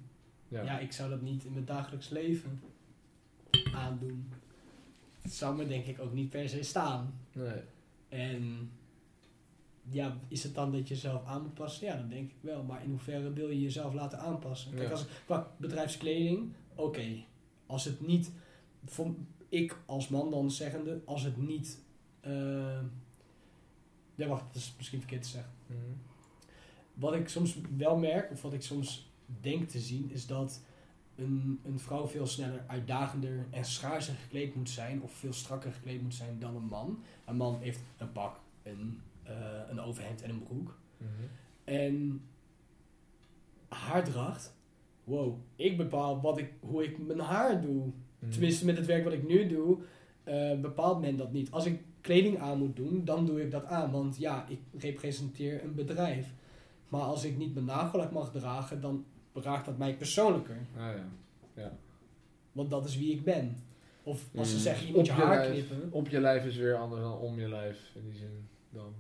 Ja. 0.49 0.62
ja. 0.62 0.78
ik 0.78 0.92
zou 0.92 1.11
dat 1.11 1.22
niet 1.22 1.44
in 1.44 1.53
mijn 1.53 1.64
dagelijks 1.64 2.09
leven 2.09 2.61
aandoen. 3.72 4.32
Het 5.22 5.32
zou 5.32 5.57
me 5.57 5.66
denk 5.66 5.86
ik 5.86 6.01
ook 6.01 6.12
niet 6.12 6.30
per 6.30 6.49
se 6.49 6.62
staan. 6.62 7.14
Nee. 7.32 7.61
En 8.09 8.70
ja, 9.90 10.16
is 10.28 10.42
het 10.42 10.55
dan 10.55 10.72
dat 10.72 10.88
je 10.88 10.94
jezelf 10.94 11.24
aan 11.24 11.42
moet 11.42 11.55
passen? 11.55 11.86
Ja, 11.86 11.97
dat 11.97 12.11
denk 12.11 12.30
ik 12.30 12.36
wel. 12.40 12.62
Maar 12.62 12.82
in 12.84 12.90
hoeverre 12.90 13.32
wil 13.32 13.49
je 13.49 13.61
jezelf 13.61 13.94
laten 13.94 14.18
aanpassen? 14.18 14.70
Kijk, 14.74 14.82
Ja. 14.82 14.90
als, 14.90 15.07
qua 15.24 15.51
bedrijfskleding, 15.57 16.53
oké. 16.74 17.24
Als 17.66 17.84
het 17.84 18.07
niet, 18.07 18.30
voor, 18.84 19.14
ik 19.49 19.76
als 19.86 20.09
man 20.09 20.30
dan 20.30 20.51
zeggende, 20.51 21.01
als 21.05 21.22
het 21.22 21.36
niet, 21.36 21.78
eh, 22.20 22.80
ja 24.14 24.26
wacht, 24.26 24.44
dat 24.47 24.55
is 24.55 24.74
misschien 24.76 25.01
verkeerd 25.01 25.22
te 25.22 25.28
zeggen. 25.28 25.53
Mhm. 25.66 25.78
Wat 26.94 27.14
ik 27.14 27.28
soms 27.28 27.57
wel 27.76 27.97
merk, 27.97 28.30
of 28.30 28.42
wat 28.42 28.53
ik 28.53 28.62
soms 28.62 29.11
denk 29.41 29.68
te 29.68 29.79
zien, 29.79 30.11
is 30.11 30.27
dat 30.27 30.61
een, 31.16 31.61
een 31.64 31.79
vrouw 31.79 32.07
veel 32.07 32.27
sneller 32.27 32.64
uitdagender 32.66 33.47
en 33.51 33.64
schaarser 33.64 34.14
gekleed 34.14 34.55
moet 34.55 34.70
zijn, 34.70 35.03
of 35.03 35.12
veel 35.12 35.33
strakker 35.33 35.72
gekleed 35.72 36.03
moet 36.03 36.14
zijn 36.14 36.39
dan 36.39 36.57
een 36.57 36.66
man. 36.68 37.03
Een 37.24 37.37
man 37.37 37.59
heeft 37.61 37.81
een 37.99 38.12
pak, 38.12 38.41
een, 38.62 39.01
eh, 39.22 39.35
een 39.68 39.81
overhemd 39.81 40.22
en 40.22 40.31
een 40.31 40.43
broek. 40.43 40.79
Mhm. 40.97 41.11
En 41.64 42.22
haardracht, 43.68 44.55
wow, 45.05 45.39
ik 45.57 45.77
bepaal 45.77 46.20
wat 46.20 46.39
ik, 46.39 46.53
hoe 46.61 46.85
ik 46.85 46.99
mijn 46.99 47.20
haar 47.20 47.61
doe. 47.61 47.91
Mhm. 48.18 48.31
Tenminste, 48.31 48.64
met 48.64 48.77
het 48.77 48.87
werk 48.87 49.05
wat 49.05 49.12
ik 49.12 49.29
nu 49.29 49.47
doe, 49.49 49.79
eh, 50.24 50.61
bepaalt 50.61 51.01
men 51.01 51.16
dat 51.16 51.33
niet. 51.33 51.51
Als 51.51 51.66
ik 51.66 51.81
kleding 52.01 52.39
aan 52.39 52.59
moet 52.59 52.77
doen, 52.77 53.05
dan 53.05 53.27
doe 53.27 53.43
ik 53.43 53.51
dat 53.51 53.64
aan. 53.64 53.91
Want 53.91 54.16
ja, 54.18 54.47
ik 54.49 54.61
representeer 54.79 55.64
een 55.64 55.74
bedrijf. 55.74 56.33
Maar 56.89 57.01
als 57.01 57.24
ik 57.24 57.37
niet 57.37 57.55
mijn 57.55 57.66
nagellak 57.66 58.12
mag 58.12 58.31
dragen, 58.31 58.81
dan 58.81 59.05
raakt 59.45 59.66
dat 59.66 59.78
mij 59.78 59.97
persoonlijker. 59.97 60.57
Ah, 60.76 60.89
ja. 61.55 61.72
Want 62.53 62.70
dat 62.70 62.84
is 62.89 62.97
wie 62.97 63.12
ik 63.12 63.24
ben. 63.24 63.57
Of 64.03 64.24
als 64.37 64.49
ze 64.51 64.55
Mm. 64.57 64.61
zeggen, 64.62 64.87
je 64.87 64.93
moet 64.93 65.07
je 65.07 65.12
Op 65.12 65.18
je 65.18 65.24
haar 65.24 65.37
lijf. 65.37 65.51
knippen. 65.53 65.93
Op 65.93 66.09
je 66.09 66.20
lijf 66.20 66.45
is 66.45 66.57
weer 66.57 66.74
anders 66.76 67.01
dan 67.03 67.18
om 67.18 67.39
je 67.41 67.49
lijf, 67.49 67.91
in 67.95 68.03
die 68.11 68.18
zin 68.18 68.49
dan. 68.70 68.95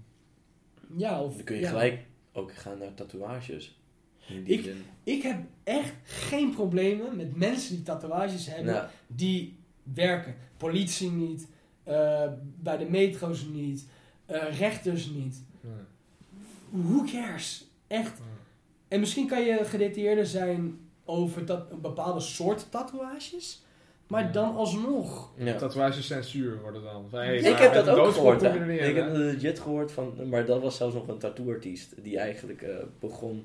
Ja, 0.96 1.22
of, 1.22 1.34
Dan 1.34 1.44
kun 1.44 1.54
je 1.56 1.62
ja. 1.62 1.68
gelijk 1.68 2.06
ook 2.32 2.54
gaan 2.54 2.78
naar 2.78 2.94
tatoeages. 2.94 3.78
Ik- 4.44 4.62
zin. 4.62 4.82
Ik 5.04 5.22
heb 5.22 5.38
echt 5.64 5.92
geen 6.02 6.54
problemen 6.54 7.16
met 7.16 7.36
mensen 7.36 7.74
die 7.74 7.84
tatoeages 7.84 8.46
hebben. 8.46 8.74
Nou, 8.74 8.86
die 9.06 9.58
werken. 9.82 10.34
Politie 10.56 11.10
niet, 11.10 11.48
eh, 11.82 12.32
bij 12.60 12.76
de 12.76 12.84
metro's 12.90 13.44
niet, 13.44 13.86
eh, 14.26 14.58
rechters 14.58 15.06
niet. 15.06 15.44
Ja. 15.60 15.86
Who 16.70 17.04
cares? 17.04 17.66
Echt. 17.86 18.18
Ja. 18.18 18.24
En 18.96 19.02
misschien 19.02 19.26
kan 19.26 19.42
je 19.44 19.64
gedetailleerder 19.64 20.26
zijn 20.26 20.78
over 21.04 21.46
dat, 21.46 21.70
een 21.70 21.80
bepaalde 21.80 22.20
soort 22.20 22.66
tatoeages, 22.70 23.62
maar 24.06 24.22
Ja. 24.24 24.30
dan 24.32 24.54
alsnog. 24.54 25.30
ja. 25.36 25.54
Tatoeage 25.54 26.02
censuur 26.02 26.60
wordt 26.60 26.76
het 26.76 26.84
dan. 26.84 27.06
Van, 27.10 27.18
hey, 27.18 27.36
Ik 27.38 27.56
heb 27.56 27.74
dat 27.74 27.88
ook 27.88 28.12
gehoord. 28.12 28.42
Ik 28.42 28.94
heb 28.96 29.06
hè? 29.06 29.12
legit 29.12 29.60
gehoord 29.60 29.92
van, 29.92 30.28
maar 30.28 30.46
dat 30.46 30.62
was 30.62 30.76
zelfs 30.76 30.94
nog 30.94 31.08
een 31.08 31.18
tattooartiest 31.18 31.94
die 32.02 32.18
eigenlijk 32.18 32.62
eh, 32.62 32.76
begon. 33.00 33.44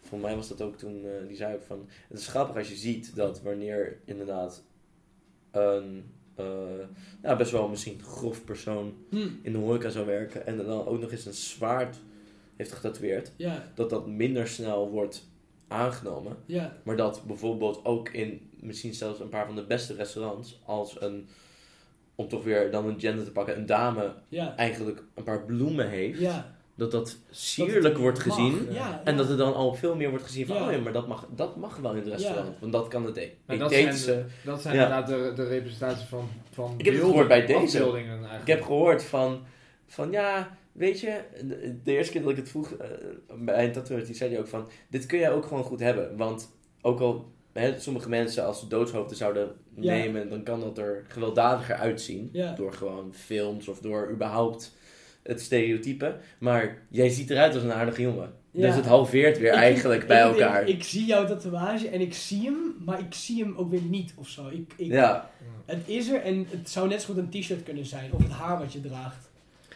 Voor 0.00 0.18
mij 0.18 0.36
was 0.36 0.48
dat 0.48 0.62
ook 0.62 0.76
toen, 0.76 1.04
eh, 1.04 1.26
die 1.28 1.36
zei 1.36 1.54
ook 1.54 1.62
van, 1.62 1.88
het 2.08 2.18
is 2.18 2.26
grappig 2.26 2.56
als 2.56 2.68
je 2.68 2.76
ziet 2.76 3.16
dat 3.16 3.42
wanneer 3.42 3.98
inderdaad 4.04 4.62
een 5.50 6.04
eh, 6.34 6.44
ja, 7.22 7.36
best 7.36 7.50
wel 7.52 7.68
misschien 7.68 8.02
grof 8.02 8.44
persoon 8.44 8.94
Hm, 9.10 9.28
in 9.42 9.52
de 9.52 9.58
horeca 9.58 9.88
zou 9.88 10.06
werken 10.06 10.46
en 10.46 10.56
dan 10.56 10.86
ook 10.86 11.00
nog 11.00 11.10
eens 11.10 11.26
een 11.26 11.32
zwaard 11.32 11.96
heeft 12.60 12.72
getatoeëerd, 12.72 13.32
ja, 13.36 13.64
dat 13.74 13.90
dat 13.90 14.06
minder 14.06 14.48
snel 14.48 14.90
wordt 14.90 15.28
aangenomen. 15.68 16.36
ja, 16.46 16.76
Maar 16.82 16.96
dat 16.96 17.22
bijvoorbeeld 17.26 17.84
ook 17.84 18.08
in 18.08 18.50
misschien 18.60 18.94
zelfs 18.94 19.20
een 19.20 19.28
paar 19.28 19.46
van 19.46 19.54
de 19.54 19.64
beste 19.66 19.94
restaurants, 19.94 20.60
als 20.64 21.00
een, 21.00 21.28
om 22.14 22.28
toch 22.28 22.44
weer 22.44 22.70
dan 22.70 22.86
een 22.88 23.00
gender 23.00 23.24
te 23.24 23.32
pakken, 23.32 23.56
een 23.58 23.66
dame 23.66 24.12
ja. 24.28 24.56
eigenlijk 24.56 25.02
een 25.14 25.24
paar 25.24 25.44
bloemen 25.44 25.88
heeft, 25.88 26.20
ja. 26.20 26.54
dat 26.74 26.90
dat 26.90 27.16
sierlijk 27.30 27.98
wordt 27.98 28.26
mag. 28.26 28.36
gezien. 28.36 28.66
Ja, 28.72 29.00
En 29.04 29.16
dat 29.16 29.28
er 29.30 29.36
dan 29.36 29.54
al 29.54 29.74
veel 29.74 29.96
meer 29.96 30.10
wordt 30.10 30.24
gezien 30.24 30.46
van, 30.46 30.56
Ja. 30.56 30.66
oh 30.66 30.72
ja, 30.72 30.78
maar 30.78 30.92
dat 30.92 31.08
mag, 31.08 31.28
dat 31.36 31.56
mag 31.56 31.76
wel 31.76 31.90
in 31.90 31.96
het 31.96 32.06
restaurant. 32.08 32.46
Ja. 32.48 32.54
Want 32.60 32.72
dat 32.72 32.88
kan 32.88 33.04
het 33.04 33.16
e- 33.16 33.30
Maar 33.46 33.58
dat 33.58 33.72
zijn, 33.72 34.26
dat 34.44 34.62
zijn 34.62 34.74
Ja. 34.76 34.82
inderdaad 34.82 35.06
de, 35.08 35.32
de 35.42 35.48
representatie 35.48 36.06
van, 36.06 36.28
van 36.52 36.74
Ik 36.76 36.84
heb 36.84 36.94
beelden, 36.94 37.10
gehoord 37.10 37.28
bij 37.28 37.46
deze. 37.46 38.04
Ik 38.40 38.46
heb 38.46 38.62
gehoord 38.62 39.04
van, 39.04 39.42
van 39.86 40.10
ja, 40.10 40.58
weet 40.80 41.00
je, 41.00 41.20
de, 41.44 41.78
de 41.84 41.92
eerste 41.92 42.12
keer 42.12 42.22
dat 42.22 42.30
ik 42.30 42.36
het 42.36 42.48
vroeg 42.48 42.76
bij 43.38 43.64
een 43.64 43.72
tattooer, 43.72 44.04
die 44.06 44.14
zei 44.14 44.30
hij 44.30 44.40
ook 44.40 44.48
van, 44.48 44.68
dit 44.90 45.06
kun 45.06 45.18
jij 45.18 45.30
ook 45.32 45.44
gewoon 45.46 45.64
goed 45.64 45.80
hebben. 45.80 46.16
Want 46.16 46.50
ook 46.80 47.00
al 47.00 47.32
hè, 47.52 47.78
sommige 47.80 48.08
mensen 48.08 48.44
als 48.46 48.60
ze 48.60 48.66
doodshoofden 48.68 49.16
zouden 49.16 49.48
Ja. 49.74 49.92
nemen, 49.94 50.28
dan 50.28 50.42
kan 50.42 50.60
dat 50.60 50.78
er 50.78 51.04
gewelddadiger 51.08 51.74
uitzien. 51.74 52.28
Ja. 52.32 52.52
Door 52.54 52.72
gewoon 52.72 53.14
films 53.14 53.68
of 53.68 53.80
door 53.80 54.10
überhaupt 54.12 54.76
het 55.22 55.40
stereotype. 55.40 56.16
Maar 56.38 56.82
jij 56.90 57.08
ziet 57.08 57.30
eruit 57.30 57.54
als 57.54 57.62
een 57.62 57.72
aardige 57.72 58.02
jongen. 58.02 58.32
Ja. 58.50 58.66
Dus 58.66 58.76
het 58.76 58.86
halveert 58.86 59.38
weer 59.38 59.52
Ik- 59.52 59.58
eigenlijk 59.58 60.02
ik- 60.02 60.08
bij 60.08 60.26
ik- 60.28 60.32
elkaar. 60.32 60.68
Ik, 60.68 60.82
zie 60.82 61.04
jouw 61.04 61.26
tatoeage 61.26 61.88
en 61.88 62.00
ik 62.00 62.14
zie 62.14 62.44
hem, 62.44 62.74
maar 62.84 62.98
ik 63.00 63.14
zie 63.14 63.42
hem 63.44 63.54
ook 63.56 63.70
weer 63.70 63.82
niet 63.82 64.12
of 64.16 64.28
zo. 64.28 64.48
Ik, 64.48 64.72
ik, 64.76 64.86
ja, 64.86 64.94
Ja. 64.94 65.30
Het 65.66 65.88
is 65.88 66.08
er 66.08 66.20
en 66.22 66.46
het 66.50 66.70
zou 66.70 66.88
net 66.88 67.02
zo 67.02 67.14
goed 67.14 67.22
een 67.22 67.40
t-shirt 67.40 67.62
kunnen 67.62 67.86
zijn 67.86 68.12
of 68.12 68.22
het 68.22 68.32
haar 68.32 68.58
wat 68.58 68.72
je 68.72 68.80
draagt. 68.80 69.29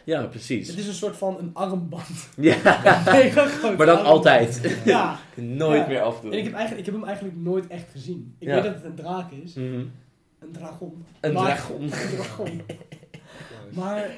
Ja, 0.05 0.21
Het 0.21 0.29
precies. 0.29 0.75
is 0.75 0.87
een 0.87 0.93
soort 0.93 1.17
van 1.17 1.37
een 1.39 1.49
armband. 1.53 2.29
Ja, 2.37 2.57
maar 3.77 3.85
dan 3.85 4.03
altijd. 4.03 4.77
Ja, 4.85 5.19
Nooit 5.35 5.81
Ja. 5.81 5.87
meer 5.87 6.01
afdoen. 6.01 6.31
en 6.31 6.37
ik 6.37 6.43
heb, 6.43 6.53
eigenlijk, 6.53 6.79
ik 6.87 6.93
heb 6.93 6.95
hem 7.01 7.09
eigenlijk 7.09 7.37
nooit 7.37 7.67
echt 7.67 7.91
gezien. 7.91 8.35
Ik 8.39 8.47
Ja. 8.47 8.53
weet 8.53 8.63
dat 8.63 8.73
het 8.73 8.83
een 8.83 8.95
draak 8.95 9.31
is. 9.31 9.53
Mhm. 9.53 9.65
Een 10.39 10.51
dragon. 10.51 11.05
Een 11.21 11.33
Maar- 11.33 11.43
dragon. 11.45 11.81
Een 11.81 11.89
dragon. 11.89 12.61
Maar 13.73 14.09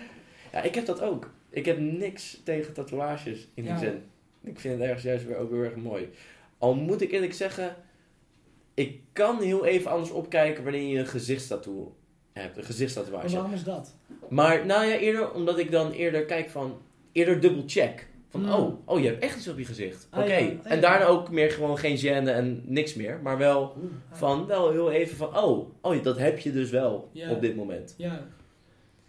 Ja, 0.52 0.62
ik 0.62 0.76
heb 0.76 0.86
dat 0.86 1.02
ook. 1.02 1.32
Ik 1.50 1.66
heb 1.66 1.80
niks 1.80 2.42
tegen 2.44 2.74
tatoeages 2.74 3.48
in 3.54 3.64
die 3.64 3.72
Ja. 3.72 3.78
zin. 3.78 4.02
Ik 4.44 4.60
vind 4.60 4.74
het 4.74 4.84
ergens 4.84 5.04
juist 5.04 5.26
weer 5.26 5.38
ook 5.38 5.52
heel 5.52 5.64
erg 5.64 5.76
mooi. 5.76 6.10
Al 6.58 6.76
moet 6.76 7.02
ik 7.02 7.12
eerlijk 7.12 7.34
zeggen, 7.34 7.76
ik 8.74 9.00
kan 9.14 9.42
heel 9.42 9.66
even 9.66 9.92
anders 9.92 10.12
opkijken 10.12 10.64
wanneer 10.64 10.82
je 10.88 11.00
een 11.00 11.08
gezichtstattoo 11.08 11.96
hebt. 12.38 12.50
Een 12.50 12.56
maar 12.56 12.66
gezichtstatoeage. 12.66 13.34
waarom 13.36 13.54
is 13.54 13.64
dat? 13.64 13.96
Maar 14.30 14.66
nou 14.66 14.86
ja, 14.86 14.96
eerder 14.98 15.32
omdat 15.34 15.58
ik 15.60 15.72
dan 15.72 15.92
eerder 15.92 16.26
kijk 16.26 16.50
van, 16.50 16.78
eerder 17.12 17.40
dubbel 17.40 17.64
check. 17.66 18.08
Van, 18.30 18.42
Mm. 18.42 18.52
oh, 18.52 18.74
oh, 18.86 19.00
je 19.00 19.08
hebt 19.08 19.24
echt 19.24 19.38
iets 19.38 19.48
op 19.48 19.58
je 19.58 19.66
gezicht. 19.66 20.08
Ah, 20.10 20.20
Oké. 20.24 20.34
ja. 20.36 20.48
Ah, 20.64 20.72
En 20.72 20.82
daarna 20.82 21.06
ook 21.06 21.32
meer 21.32 21.52
gewoon 21.52 21.78
geen 21.78 21.98
gêne 21.98 22.28
en 22.30 22.62
niks 22.66 22.94
meer. 22.96 23.20
Maar 23.24 23.38
wel 23.38 23.74
Oeh, 23.82 23.92
van, 24.12 24.46
wel 24.46 24.72
heel 24.72 24.92
even 24.92 25.18
van, 25.18 25.38
oh, 25.38 25.70
oh 25.82 26.04
dat 26.04 26.18
heb 26.18 26.40
je 26.40 26.52
dus 26.52 26.70
wel 26.70 27.12
op 27.30 27.42
dit 27.42 27.56
moment. 27.56 27.94
Ja. 27.98 28.28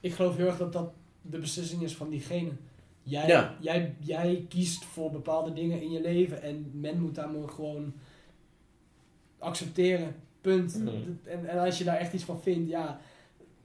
Ik 0.00 0.12
geloof 0.12 0.36
heel 0.36 0.46
erg 0.46 0.56
dat 0.58 0.72
dat 0.72 0.92
de 1.22 1.38
beslissing 1.38 1.82
is 1.82 1.96
van 1.96 2.08
diegene. 2.10 2.50
Jij, 3.02 3.26
Ja. 3.26 3.56
jij, 3.60 3.94
jij 4.00 4.44
kiest 4.48 4.84
voor 4.84 5.10
bepaalde 5.10 5.52
dingen 5.52 5.80
in 5.82 5.90
je 5.90 6.00
leven 6.00 6.42
en 6.42 6.70
men 6.74 7.00
moet 7.00 7.14
daar 7.14 7.30
maar 7.30 7.48
gewoon 7.48 7.92
accepteren. 9.38 10.14
Punt. 10.40 10.78
Mhm. 10.78 10.88
En, 11.24 11.46
en 11.48 11.58
als 11.58 11.78
je 11.78 11.84
daar 11.84 11.96
echt 11.96 12.12
iets 12.12 12.24
van 12.24 12.42
vindt, 12.42 12.68
ja, 12.70 13.00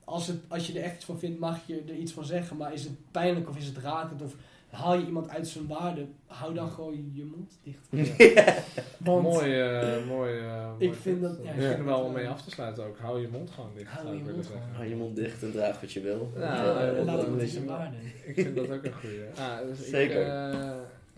als, 0.03 0.27
het, 0.27 0.37
als 0.47 0.67
je 0.67 0.79
er 0.79 0.83
echt 0.85 0.95
iets 0.95 1.05
van 1.05 1.19
vindt, 1.19 1.39
mag 1.39 1.59
je 1.65 1.83
er 1.87 1.95
iets 1.95 2.11
van 2.11 2.25
zeggen. 2.25 2.57
Maar 2.57 2.73
is 2.73 2.83
het 2.83 2.93
pijnlijk 3.11 3.49
of 3.49 3.57
is 3.57 3.65
het 3.65 3.77
rakend 3.77 4.21
of 4.21 4.35
haal 4.69 4.93
je 4.95 5.05
iemand 5.05 5.29
uit 5.29 5.47
zijn 5.47 5.67
waarde, 5.67 6.05
hou 6.25 6.53
dan 6.53 6.69
gewoon 6.71 7.11
je 7.13 7.23
mond 7.23 7.59
dicht. 7.63 7.87
Want 8.97 9.23
Mooi, 9.23 9.59
eh, 9.61 10.05
mooi. 10.07 10.39
eh, 10.39 10.69
Ik 10.77 10.93
vind 10.93 11.21
dat- 11.21 11.37
ja, 11.43 11.49
Ik 11.49 11.55
ik 11.55 11.61
vind 11.61 11.77
er 11.79 11.85
wel 11.85 11.97
dat, 11.97 12.05
om 12.05 12.13
mee 12.13 12.23
eh, 12.23 12.31
af 12.31 12.41
te 12.41 12.51
sluiten 12.51 12.83
ook. 12.85 12.97
Hou 12.97 13.21
je 13.21 13.27
mond 13.27 13.49
gewoon 13.49 13.69
dicht. 13.75 13.91
Hou 13.91 14.07
je 14.07 14.13
mond 14.23 14.25
zeggen. 14.35 14.45
gewoon. 14.61 14.75
Hou 14.75 14.87
je 14.89 14.95
mond 14.95 15.15
dicht 15.15 15.43
en 15.43 15.51
draag 15.51 15.81
wat 15.81 15.91
je 15.91 16.01
wil. 16.01 16.31
Ja, 16.35 16.41
Ja, 16.63 16.91
eh, 16.93 17.05
laat 17.05 17.25
het 17.25 17.49
zijn 17.49 17.65
waarde. 17.65 17.95
Ik 18.25 18.33
vind 18.35 18.55
dat 18.55 18.71
ook 18.71 18.83
een 18.83 18.93
goeie. 18.93 19.19
Ah, 19.39 19.67
dus 19.67 19.79
ik, 19.79 19.85
Zeker. 19.85 20.25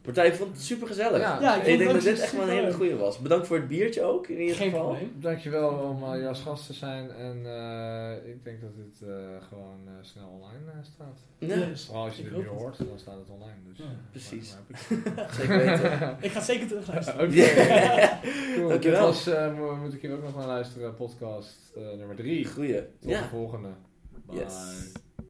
Partij, 0.06 0.28
ik 0.28 0.34
vond 0.34 0.52
het 0.56 0.62
super 0.62 0.88
gezellig. 0.88 1.20
Ja, 1.22 1.38
Ja, 1.42 1.56
ik 1.64 1.78
denk 1.78 1.92
dat 1.92 2.02
dit 2.02 2.20
echt 2.20 2.32
wel 2.36 2.42
een 2.44 2.50
hele 2.50 2.74
goede 2.74 2.96
was. 2.98 3.20
Bedankt 3.20 3.48
voor 3.48 3.56
het 3.58 3.68
biertje 3.68 4.02
ook, 4.04 4.28
in 4.28 4.40
ieder 4.42 4.56
Geen 4.56 4.70
geval. 4.70 4.86
probleem. 4.88 5.16
Dankjewel 5.20 5.70
om 5.70 6.04
uh, 6.16 6.28
als 6.28 6.42
gast 6.42 6.66
te 6.66 6.74
zijn. 6.74 7.12
En 7.12 7.46
eh, 7.46 8.30
ik 8.32 8.44
denk 8.44 8.62
dat 8.62 8.76
dit 8.76 9.10
eh, 9.10 9.16
gewoon 9.48 9.80
eh, 9.86 9.92
snel 10.02 10.28
online 10.28 10.72
eh, 10.72 10.78
staat. 10.94 11.20
Ja, 11.38 11.56
Yes. 11.68 11.86
Vooral 11.86 12.04
als 12.06 12.16
je 12.16 12.22
Ik 12.24 12.30
dit 12.30 12.38
nu 12.38 12.44
het. 12.44 12.54
hoort, 12.60 12.78
dan 12.78 13.00
staat 13.00 13.18
het 13.18 13.30
online. 13.30 13.56
Dus, 13.70 13.78
Ja, 13.78 13.86
precies. 14.12 14.56
maar- 14.90 15.00
maar 15.16 15.26
heb 15.26 15.28
ik- 15.30 15.34
zeker 15.34 15.58
weten. 15.66 16.18
Ik 16.22 16.32
ga 16.32 16.42
zeker 16.42 16.68
terugluisteren. 16.68 17.28
Oké. 17.28 17.36
Ja. 17.36 18.20
Cool. 18.56 18.62
Dit 18.62 18.70
Dankjewel. 18.70 19.06
was, 19.06 19.28
eh, 19.28 19.56
mo- 19.58 19.76
moet 19.76 19.94
ik 19.94 20.02
hier 20.02 20.14
ook 20.14 20.24
nog 20.24 20.36
naar 20.36 20.48
luisteren, 20.48 20.96
podcast 20.96 21.58
eh, 21.76 21.98
nummer 21.98 22.16
3. 22.16 22.46
Goeie. 22.48 22.82
Tot 23.00 23.10
Ja. 23.10 23.22
de 23.22 23.28
volgende. 23.28 23.68
Bye. 24.26 24.38
Yes. 24.40 24.54